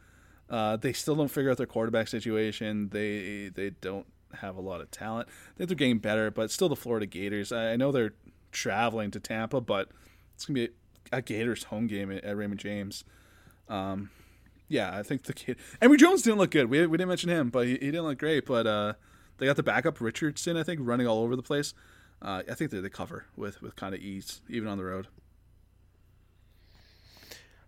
uh, 0.48 0.76
they 0.78 0.94
still 0.94 1.14
don't 1.14 1.28
figure 1.28 1.50
out 1.50 1.58
their 1.58 1.66
quarterback 1.66 2.08
situation. 2.08 2.88
They 2.88 3.50
they 3.54 3.70
don't 3.82 4.06
have 4.40 4.56
a 4.56 4.62
lot 4.62 4.80
of 4.80 4.90
talent. 4.90 5.28
I 5.28 5.58
think 5.58 5.68
they're 5.68 5.76
getting 5.76 5.98
better, 5.98 6.30
but 6.30 6.50
still 6.50 6.70
the 6.70 6.76
Florida 6.76 7.04
Gators. 7.04 7.52
I, 7.52 7.72
I 7.72 7.76
know 7.76 7.92
they're 7.92 8.14
traveling 8.50 9.10
to 9.10 9.20
Tampa, 9.20 9.60
but 9.60 9.90
it's 10.34 10.46
gonna 10.46 10.54
be 10.54 10.68
a, 11.12 11.18
a 11.18 11.20
Gators 11.20 11.64
home 11.64 11.88
game 11.88 12.10
at, 12.10 12.24
at 12.24 12.38
Raymond 12.38 12.58
James. 12.58 13.04
Um, 13.68 14.08
yeah, 14.66 14.96
I 14.96 15.02
think 15.02 15.24
the 15.24 15.34
kid 15.34 15.58
Emory 15.82 15.98
Jones 15.98 16.22
didn't 16.22 16.38
look 16.38 16.52
good. 16.52 16.70
We, 16.70 16.86
we 16.86 16.96
didn't 16.96 17.10
mention 17.10 17.28
him, 17.28 17.50
but 17.50 17.66
he, 17.66 17.72
he 17.72 17.90
didn't 17.90 18.04
look 18.04 18.18
great. 18.18 18.46
But 18.46 18.66
uh, 18.66 18.94
they 19.38 19.46
got 19.46 19.56
the 19.56 19.62
backup 19.62 20.00
Richardson, 20.00 20.56
I 20.56 20.62
think, 20.62 20.80
running 20.82 21.06
all 21.06 21.22
over 21.22 21.36
the 21.36 21.42
place. 21.42 21.74
Uh, 22.22 22.42
I 22.50 22.54
think 22.54 22.70
they 22.70 22.80
they 22.80 22.88
cover 22.88 23.26
with 23.36 23.60
with 23.62 23.76
kind 23.76 23.94
of 23.94 24.00
ease, 24.00 24.40
even 24.48 24.68
on 24.68 24.78
the 24.78 24.84
road. 24.84 25.08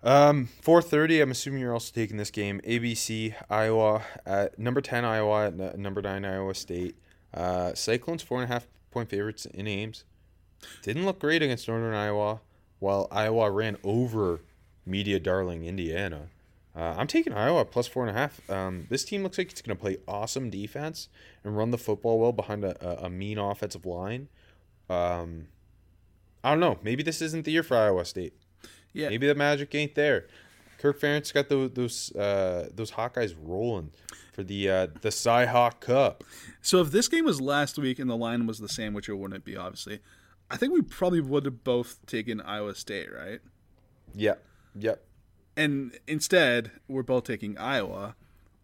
Um, 0.02 0.48
4:30. 0.62 1.22
I'm 1.22 1.30
assuming 1.30 1.60
you're 1.60 1.72
also 1.72 1.92
taking 1.92 2.16
this 2.16 2.30
game. 2.30 2.60
ABC 2.64 3.34
Iowa 3.50 4.02
at 4.24 4.58
number 4.58 4.80
10 4.80 5.04
Iowa 5.04 5.46
at 5.48 5.78
number 5.78 6.00
nine 6.00 6.24
Iowa 6.24 6.54
State. 6.54 6.96
Uh, 7.34 7.74
Cyclones 7.74 8.22
four 8.22 8.40
and 8.40 8.50
a 8.50 8.52
half 8.52 8.66
point 8.90 9.10
favorites 9.10 9.46
in 9.46 9.66
Ames. 9.66 10.04
Didn't 10.82 11.04
look 11.04 11.18
great 11.18 11.42
against 11.42 11.68
Northern 11.68 11.94
Iowa, 11.94 12.40
while 12.78 13.06
Iowa 13.10 13.50
ran 13.50 13.76
over 13.84 14.40
media 14.86 15.20
darling 15.20 15.64
Indiana. 15.64 16.28
Uh, 16.78 16.94
I'm 16.96 17.08
taking 17.08 17.32
Iowa 17.32 17.64
plus 17.64 17.88
four 17.88 18.06
and 18.06 18.16
a 18.16 18.18
half. 18.18 18.48
Um, 18.48 18.86
this 18.88 19.04
team 19.04 19.24
looks 19.24 19.36
like 19.36 19.50
it's 19.50 19.60
going 19.60 19.76
to 19.76 19.80
play 19.80 19.96
awesome 20.06 20.48
defense 20.48 21.08
and 21.42 21.56
run 21.56 21.72
the 21.72 21.78
football 21.78 22.20
well 22.20 22.32
behind 22.32 22.64
a, 22.64 23.04
a, 23.04 23.10
mean 23.10 23.36
offensive 23.36 23.84
line. 23.84 24.28
Um, 24.88 25.48
I 26.44 26.50
don't 26.50 26.60
know. 26.60 26.78
Maybe 26.84 27.02
this 27.02 27.20
isn't 27.20 27.44
the 27.46 27.50
year 27.50 27.64
for 27.64 27.76
Iowa 27.76 28.04
State. 28.04 28.34
Yeah, 28.92 29.08
Maybe 29.08 29.26
the 29.26 29.34
magic 29.34 29.74
ain't 29.74 29.96
there. 29.96 30.28
Kirk 30.78 31.00
Ferentz 31.00 31.34
got 31.34 31.48
those 31.48 31.72
those 31.72 32.14
uh, 32.14 32.68
those 32.72 32.92
Hawkeyes 32.92 33.34
rolling 33.40 33.90
for 34.32 34.44
the 34.44 34.70
uh, 34.70 34.86
the 35.00 35.10
Cy 35.10 35.46
Hawk 35.46 35.80
Cup. 35.80 36.22
So 36.62 36.80
if 36.80 36.92
this 36.92 37.08
game 37.08 37.24
was 37.24 37.40
last 37.40 37.76
week 37.76 37.98
and 37.98 38.08
the 38.08 38.16
line 38.16 38.46
was 38.46 38.60
the 38.60 38.68
same, 38.68 38.94
which 38.94 39.08
it 39.08 39.14
wouldn't 39.14 39.44
be, 39.44 39.56
obviously, 39.56 39.98
I 40.48 40.56
think 40.56 40.72
we 40.72 40.82
probably 40.82 41.20
would 41.20 41.44
have 41.44 41.64
both 41.64 41.98
taken 42.06 42.40
Iowa 42.40 42.76
State, 42.76 43.12
right? 43.12 43.40
Yep, 44.14 44.44
yep. 44.78 45.04
And 45.58 45.98
instead, 46.06 46.70
we're 46.86 47.02
both 47.02 47.24
taking 47.24 47.58
Iowa, 47.58 48.14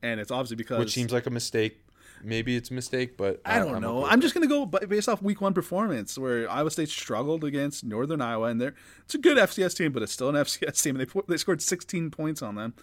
and 0.01 0.21
it's 0.21 0.31
obviously 0.31 0.57
because 0.57 0.79
Which 0.79 0.93
seems 0.93 1.13
like 1.13 1.27
a 1.27 1.31
mistake. 1.31 1.81
Maybe 2.23 2.57
it's 2.57 2.71
a 2.71 2.75
mistake, 2.75 3.17
but 3.17 3.41
I 3.45 3.59
don't 3.59 3.75
I'm 3.75 3.83
know. 3.83 4.05
okay 4.05 4.13
I'm 4.13 4.21
just 4.21 4.33
gonna 4.33 4.47
go 4.47 4.65
based 4.65 5.09
off 5.09 5.21
Week 5.21 5.41
One 5.41 5.53
performance, 5.53 6.17
where 6.17 6.49
Iowa 6.49 6.71
State 6.71 6.89
struggled 6.89 7.43
against 7.43 7.85
Northern 7.85 8.21
Iowa, 8.21 8.47
and 8.47 8.61
they're 8.61 8.75
it's 9.05 9.15
a 9.15 9.19
good 9.19 9.37
FCS 9.37 9.77
team, 9.77 9.93
but 9.93 10.03
it's 10.03 10.13
still 10.13 10.29
an 10.29 10.35
FCS 10.45 10.83
team. 10.83 10.97
And 10.99 11.07
they 11.07 11.21
they 11.27 11.37
scored 11.37 11.61
16 11.61 12.11
points 12.13 12.41
on 12.41 12.55
them, 12.55 12.75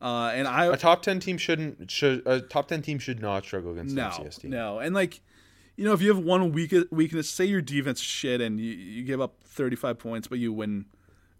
uh, 0.00 0.32
and. 0.34 0.48
Iowa 0.48 0.72
a 0.72 0.76
top 0.78 1.02
ten 1.02 1.20
team 1.20 1.36
shouldn't 1.36 1.90
should 1.90 2.26
a 2.26 2.40
top 2.40 2.68
ten 2.68 2.80
team 2.80 2.98
should 2.98 3.20
not 3.20 3.44
struggle 3.44 3.72
against 3.72 3.94
no, 3.94 4.06
an 4.06 4.10
FCS 4.10 4.40
team. 4.40 4.50
no, 4.50 4.78
and 4.78 4.94
like 4.94 5.20
you 5.78 5.84
know, 5.84 5.92
if 5.92 6.02
you 6.02 6.08
have 6.08 6.24
one 6.24 6.50
weak 6.52 6.74
weakness, 6.90 7.30
say 7.30 7.44
your 7.44 7.60
defense 7.60 8.00
shit 8.00 8.40
and 8.40 8.58
you, 8.58 8.72
you 8.72 9.04
give 9.04 9.20
up 9.20 9.36
35 9.44 9.96
points, 9.96 10.26
but 10.26 10.40
you 10.40 10.52
win 10.52 10.86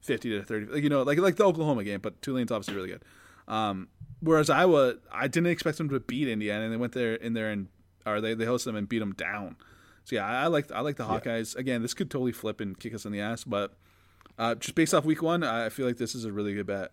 50 0.00 0.30
to 0.30 0.42
30, 0.42 0.72
like, 0.72 0.82
you 0.82 0.88
know, 0.88 1.02
like 1.02 1.18
like 1.18 1.36
the 1.36 1.44
Oklahoma 1.44 1.84
game, 1.84 2.00
but 2.00 2.20
Tulane's 2.22 2.50
obviously 2.50 2.74
really 2.74 2.88
good. 2.88 3.02
Um, 3.46 3.88
whereas 4.20 4.50
Iowa, 4.50 4.94
I 5.12 5.28
didn't 5.28 5.50
expect 5.50 5.78
them 5.78 5.88
to 5.88 6.00
beat 6.00 6.28
Indiana, 6.28 6.64
and 6.64 6.72
they 6.72 6.76
went 6.76 6.92
there 6.92 7.14
in 7.14 7.32
there 7.32 7.50
and 7.50 7.68
or 8.06 8.20
they 8.20 8.34
they 8.34 8.44
hosted 8.44 8.64
them 8.64 8.76
and 8.76 8.88
beat 8.88 9.00
them 9.00 9.12
down. 9.12 9.56
So 10.04 10.16
yeah, 10.16 10.26
I, 10.26 10.44
I 10.44 10.46
like 10.46 10.70
I 10.72 10.80
like 10.80 10.96
the 10.96 11.04
Hawkeyes. 11.04 11.56
Again, 11.56 11.82
this 11.82 11.94
could 11.94 12.10
totally 12.10 12.32
flip 12.32 12.60
and 12.60 12.78
kick 12.78 12.94
us 12.94 13.04
in 13.04 13.12
the 13.12 13.20
ass, 13.20 13.44
but 13.44 13.76
uh, 14.38 14.54
just 14.54 14.74
based 14.74 14.94
off 14.94 15.04
week 15.04 15.22
one, 15.22 15.42
I 15.42 15.68
feel 15.68 15.86
like 15.86 15.96
this 15.96 16.14
is 16.14 16.24
a 16.24 16.32
really 16.32 16.54
good 16.54 16.66
bet. 16.66 16.90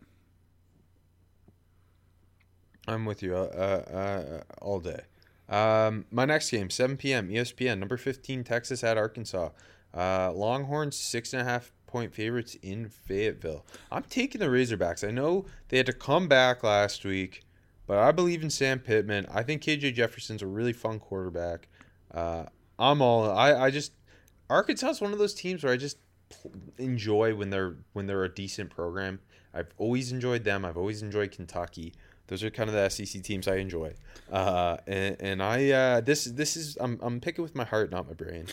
I'm 2.87 3.05
with 3.05 3.23
you 3.23 3.35
uh, 3.35 3.81
uh, 3.93 3.95
uh, 3.95 4.41
all 4.61 4.79
day. 4.79 5.01
Um, 5.47 6.05
my 6.11 6.25
next 6.25 6.49
game, 6.49 6.69
7 6.69 6.97
p.m. 6.97 7.29
ESPN, 7.29 7.79
number 7.79 7.97
15, 7.97 8.43
Texas 8.43 8.83
at 8.83 8.97
Arkansas. 8.97 9.49
Uh, 9.93 10.31
Longhorns 10.33 10.97
six 10.97 11.33
and 11.33 11.41
a 11.41 11.45
half 11.45 11.71
point 11.87 12.13
favorites 12.13 12.55
in 12.61 12.89
Fayetteville. 12.89 13.65
I'm 13.91 14.03
taking 14.03 14.39
the 14.39 14.47
Razorbacks. 14.47 15.07
I 15.07 15.11
know 15.11 15.45
they 15.69 15.77
had 15.77 15.85
to 15.85 15.93
come 15.93 16.27
back 16.27 16.63
last 16.63 17.05
week, 17.05 17.43
but 17.87 17.97
I 17.97 18.11
believe 18.11 18.43
in 18.43 18.49
Sam 18.49 18.79
Pittman. 18.79 19.27
I 19.31 19.43
think 19.43 19.61
KJ 19.63 19.93
Jefferson's 19.93 20.41
a 20.41 20.47
really 20.47 20.73
fun 20.73 20.99
quarterback. 20.99 21.67
Uh, 22.13 22.45
I'm 22.77 23.01
all. 23.01 23.29
I 23.29 23.53
I 23.53 23.71
just 23.71 23.93
Arkansas 24.49 24.89
is 24.89 25.01
one 25.01 25.13
of 25.13 25.19
those 25.19 25.33
teams 25.33 25.63
where 25.63 25.73
I 25.73 25.77
just 25.77 25.97
enjoy 26.77 27.35
when 27.35 27.49
they're 27.49 27.75
when 27.93 28.07
they're 28.07 28.23
a 28.23 28.33
decent 28.33 28.69
program. 28.69 29.19
I've 29.53 29.73
always 29.77 30.11
enjoyed 30.11 30.43
them. 30.43 30.65
I've 30.65 30.77
always 30.77 31.01
enjoyed 31.01 31.31
Kentucky. 31.31 31.93
Those 32.27 32.43
are 32.43 32.49
kind 32.49 32.69
of 32.69 32.75
the 32.75 32.89
SEC 32.89 33.21
teams 33.21 33.47
I 33.47 33.57
enjoy. 33.57 33.93
Uh, 34.31 34.77
and, 34.87 35.15
and 35.19 35.43
I 35.43 35.69
uh, 35.69 36.01
this 36.01 36.25
this 36.25 36.57
is 36.57 36.77
I'm 36.79 36.99
I'm 37.01 37.19
picking 37.19 37.43
with 37.43 37.55
my 37.55 37.65
heart, 37.65 37.91
not 37.91 38.07
my 38.07 38.13
brain. 38.13 38.47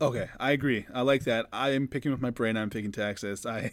Okay, 0.00 0.28
I 0.38 0.52
agree. 0.52 0.86
I 0.94 1.02
like 1.02 1.24
that. 1.24 1.46
I 1.52 1.70
am 1.70 1.86
picking 1.86 2.10
with 2.10 2.22
my 2.22 2.30
brain. 2.30 2.56
I'm 2.56 2.70
picking 2.70 2.90
Texas. 2.90 3.44
I 3.44 3.72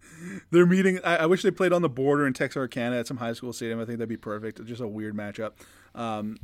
they're 0.50 0.66
meeting. 0.66 0.98
I, 1.04 1.18
I 1.18 1.26
wish 1.26 1.42
they 1.42 1.52
played 1.52 1.72
on 1.72 1.82
the 1.82 1.88
border 1.88 2.26
in 2.26 2.32
Texarkana 2.32 2.96
at 2.98 3.06
some 3.06 3.18
high 3.18 3.32
school 3.32 3.52
stadium. 3.52 3.80
I 3.80 3.84
think 3.84 3.98
that'd 3.98 4.08
be 4.08 4.16
perfect. 4.16 4.64
Just 4.64 4.80
a 4.80 4.88
weird 4.88 5.14
matchup. 5.14 5.52
Um, 5.94 6.38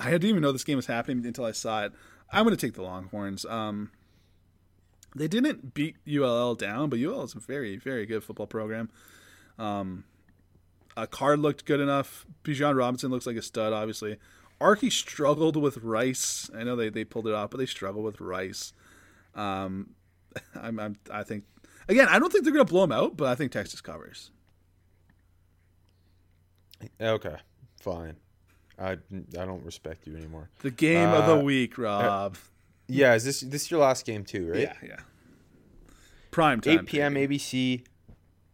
I 0.00 0.10
didn't 0.10 0.28
even 0.28 0.42
know 0.42 0.50
this 0.50 0.64
game 0.64 0.76
was 0.76 0.86
happening 0.86 1.24
until 1.24 1.44
I 1.44 1.52
saw 1.52 1.84
it. 1.84 1.92
I'm 2.32 2.44
going 2.44 2.56
to 2.56 2.66
take 2.66 2.74
the 2.74 2.82
Longhorns. 2.82 3.44
Um, 3.44 3.92
they 5.14 5.28
didn't 5.28 5.74
beat 5.74 5.96
ULL 6.08 6.56
down, 6.56 6.88
but 6.88 6.98
ULL 6.98 7.22
is 7.22 7.34
a 7.36 7.40
very, 7.40 7.76
very 7.76 8.04
good 8.04 8.24
football 8.24 8.46
program. 8.48 8.90
Um, 9.58 10.04
Card 11.10 11.38
looked 11.38 11.66
good 11.66 11.80
enough. 11.80 12.26
Bijan 12.42 12.76
Robinson 12.76 13.10
looks 13.10 13.26
like 13.26 13.36
a 13.36 13.42
stud, 13.42 13.72
obviously. 13.72 14.18
Arky 14.60 14.92
struggled 14.92 15.56
with 15.56 15.78
Rice. 15.78 16.48
I 16.56 16.62
know 16.62 16.76
they, 16.76 16.88
they 16.88 17.04
pulled 17.04 17.26
it 17.26 17.34
off, 17.34 17.50
but 17.50 17.58
they 17.58 17.66
struggled 17.66 18.04
with 18.04 18.20
Rice. 18.20 18.72
Um, 19.34 19.90
I'm, 20.54 20.78
I'm 20.78 20.96
I 21.10 21.22
think 21.22 21.44
again 21.88 22.08
I 22.08 22.18
don't 22.18 22.30
think 22.32 22.44
they're 22.44 22.52
gonna 22.52 22.64
blow 22.64 22.82
them 22.82 22.92
out, 22.92 23.16
but 23.16 23.28
I 23.28 23.34
think 23.34 23.52
Texas 23.52 23.80
covers. 23.80 24.30
Okay, 27.00 27.36
fine. 27.80 28.16
I 28.78 28.92
I 28.92 29.44
don't 29.44 29.64
respect 29.64 30.06
you 30.06 30.16
anymore. 30.16 30.50
The 30.60 30.70
game 30.70 31.10
of 31.10 31.26
the 31.26 31.36
Uh, 31.36 31.42
week, 31.42 31.78
Rob. 31.78 32.36
Yeah, 32.88 33.14
is 33.14 33.24
this 33.24 33.40
this 33.40 33.70
your 33.70 33.80
last 33.80 34.04
game 34.04 34.24
too, 34.24 34.50
right? 34.50 34.60
yeah, 34.62 34.74
yeah. 34.82 35.00
Prime 36.30 36.60
time. 36.60 36.80
8 36.80 36.86
p.m. 36.86 37.14
ABC. 37.14 37.84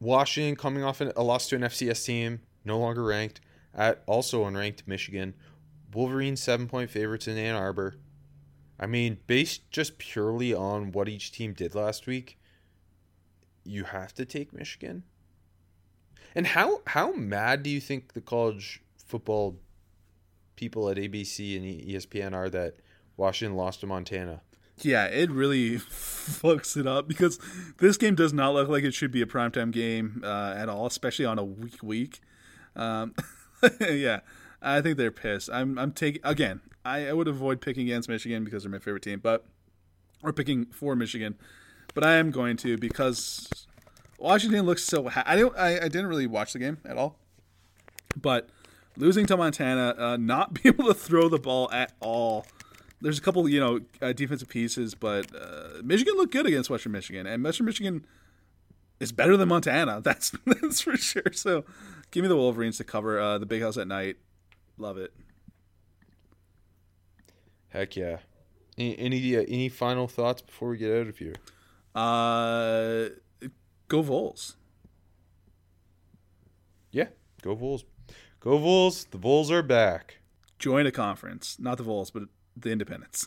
Washington 0.00 0.56
coming 0.56 0.82
off 0.84 1.00
an- 1.00 1.12
a 1.16 1.22
loss 1.22 1.48
to 1.48 1.56
an 1.56 1.62
FCS 1.62 2.04
team, 2.04 2.40
no 2.64 2.78
longer 2.78 3.02
ranked, 3.04 3.40
at 3.74 4.02
also 4.06 4.44
unranked 4.44 4.86
Michigan. 4.86 5.34
Wolverines 5.92 6.40
seven 6.42 6.68
point 6.68 6.90
favorites 6.90 7.26
in 7.26 7.38
Ann 7.38 7.54
Arbor. 7.54 7.94
I 8.78 8.86
mean, 8.86 9.18
based 9.26 9.70
just 9.70 9.98
purely 9.98 10.54
on 10.54 10.92
what 10.92 11.08
each 11.08 11.32
team 11.32 11.52
did 11.52 11.74
last 11.74 12.06
week, 12.06 12.38
you 13.64 13.84
have 13.84 14.14
to 14.14 14.24
take 14.24 14.52
Michigan. 14.52 15.02
And 16.34 16.48
how 16.48 16.82
how 16.86 17.12
mad 17.12 17.62
do 17.62 17.70
you 17.70 17.80
think 17.80 18.12
the 18.12 18.20
college 18.20 18.82
football 19.06 19.58
people 20.56 20.88
at 20.88 20.96
ABC 20.96 21.56
and 21.56 21.64
ESPN 21.64 22.34
are 22.34 22.48
that 22.50 22.76
Washington 23.16 23.56
lost 23.56 23.80
to 23.80 23.86
Montana? 23.86 24.42
Yeah, 24.80 25.06
it 25.06 25.30
really 25.30 25.70
fucks 25.78 26.76
it 26.76 26.86
up 26.86 27.08
because 27.08 27.40
this 27.78 27.96
game 27.96 28.14
does 28.14 28.32
not 28.32 28.54
look 28.54 28.68
like 28.68 28.84
it 28.84 28.94
should 28.94 29.10
be 29.10 29.22
a 29.22 29.26
primetime 29.26 29.72
game 29.72 30.22
uh, 30.24 30.54
at 30.56 30.68
all, 30.68 30.86
especially 30.86 31.24
on 31.24 31.38
a 31.38 31.44
week 31.44 31.82
week. 31.82 32.20
Um, 32.76 33.14
yeah, 33.80 34.20
I 34.60 34.80
think 34.80 34.96
they're 34.96 35.10
pissed. 35.10 35.50
I'm 35.52 35.78
I'm 35.78 35.92
taking 35.92 36.20
again. 36.24 36.60
I, 36.84 37.08
I 37.08 37.12
would 37.12 37.28
avoid 37.28 37.60
picking 37.60 37.84
against 37.84 38.08
Michigan 38.08 38.44
because 38.44 38.62
they're 38.62 38.72
my 38.72 38.78
favorite 38.78 39.02
team, 39.02 39.20
but 39.22 39.44
or 40.22 40.32
picking 40.32 40.66
for 40.66 40.96
Michigan, 40.96 41.36
but 41.94 42.04
I 42.04 42.14
am 42.14 42.30
going 42.30 42.56
to 42.58 42.76
because 42.76 43.48
Washington 44.18 44.66
looks 44.66 44.84
so. 44.84 45.08
Ha- 45.08 45.24
I 45.26 45.36
don't. 45.36 45.56
I, 45.56 45.76
I 45.76 45.88
didn't 45.88 46.06
really 46.06 46.26
watch 46.26 46.52
the 46.52 46.58
game 46.58 46.78
at 46.84 46.96
all, 46.96 47.16
but 48.20 48.48
losing 48.96 49.26
to 49.26 49.36
Montana, 49.36 49.94
uh, 49.96 50.16
not 50.16 50.54
being 50.62 50.74
able 50.74 50.86
to 50.86 50.94
throw 50.94 51.28
the 51.28 51.38
ball 51.38 51.70
at 51.72 51.92
all. 52.00 52.46
There's 53.00 53.18
a 53.18 53.22
couple, 53.22 53.48
you 53.48 53.60
know, 53.60 53.80
uh, 54.02 54.12
defensive 54.12 54.48
pieces, 54.48 54.96
but 54.96 55.32
uh, 55.34 55.82
Michigan 55.84 56.14
looked 56.16 56.32
good 56.32 56.46
against 56.46 56.68
Western 56.68 56.90
Michigan, 56.90 57.28
and 57.28 57.44
Western 57.44 57.66
Michigan 57.66 58.04
is 58.98 59.12
better 59.12 59.36
than 59.36 59.48
Montana. 59.48 60.00
That's 60.04 60.32
that's 60.44 60.80
for 60.80 60.96
sure. 60.96 61.32
So, 61.32 61.64
give 62.10 62.22
me 62.22 62.28
the 62.28 62.36
Wolverines 62.36 62.76
to 62.78 62.84
cover 62.84 63.20
uh, 63.20 63.38
the 63.38 63.46
Big 63.46 63.62
House 63.62 63.76
at 63.76 63.86
night. 63.86 64.16
Love 64.78 64.96
it. 64.96 65.12
Heck 67.68 67.96
yeah. 67.96 68.18
Any 68.78 68.96
any, 68.98 69.36
uh, 69.36 69.44
any 69.48 69.68
final 69.68 70.06
thoughts 70.06 70.40
before 70.40 70.70
we 70.70 70.78
get 70.78 70.92
out 70.92 71.08
of 71.08 71.18
here? 71.18 71.34
Uh, 71.94 73.08
go 73.88 74.02
Vols. 74.02 74.56
Yeah, 76.92 77.08
go 77.42 77.54
Vols. 77.54 77.84
Go 78.40 78.56
Vols. 78.56 79.06
The 79.10 79.18
Vols 79.18 79.50
are 79.50 79.62
back. 79.62 80.20
Join 80.60 80.86
a 80.86 80.92
conference, 80.92 81.56
not 81.58 81.76
the 81.76 81.82
Vols, 81.82 82.10
but 82.10 82.24
the 82.56 82.70
Independents. 82.70 83.26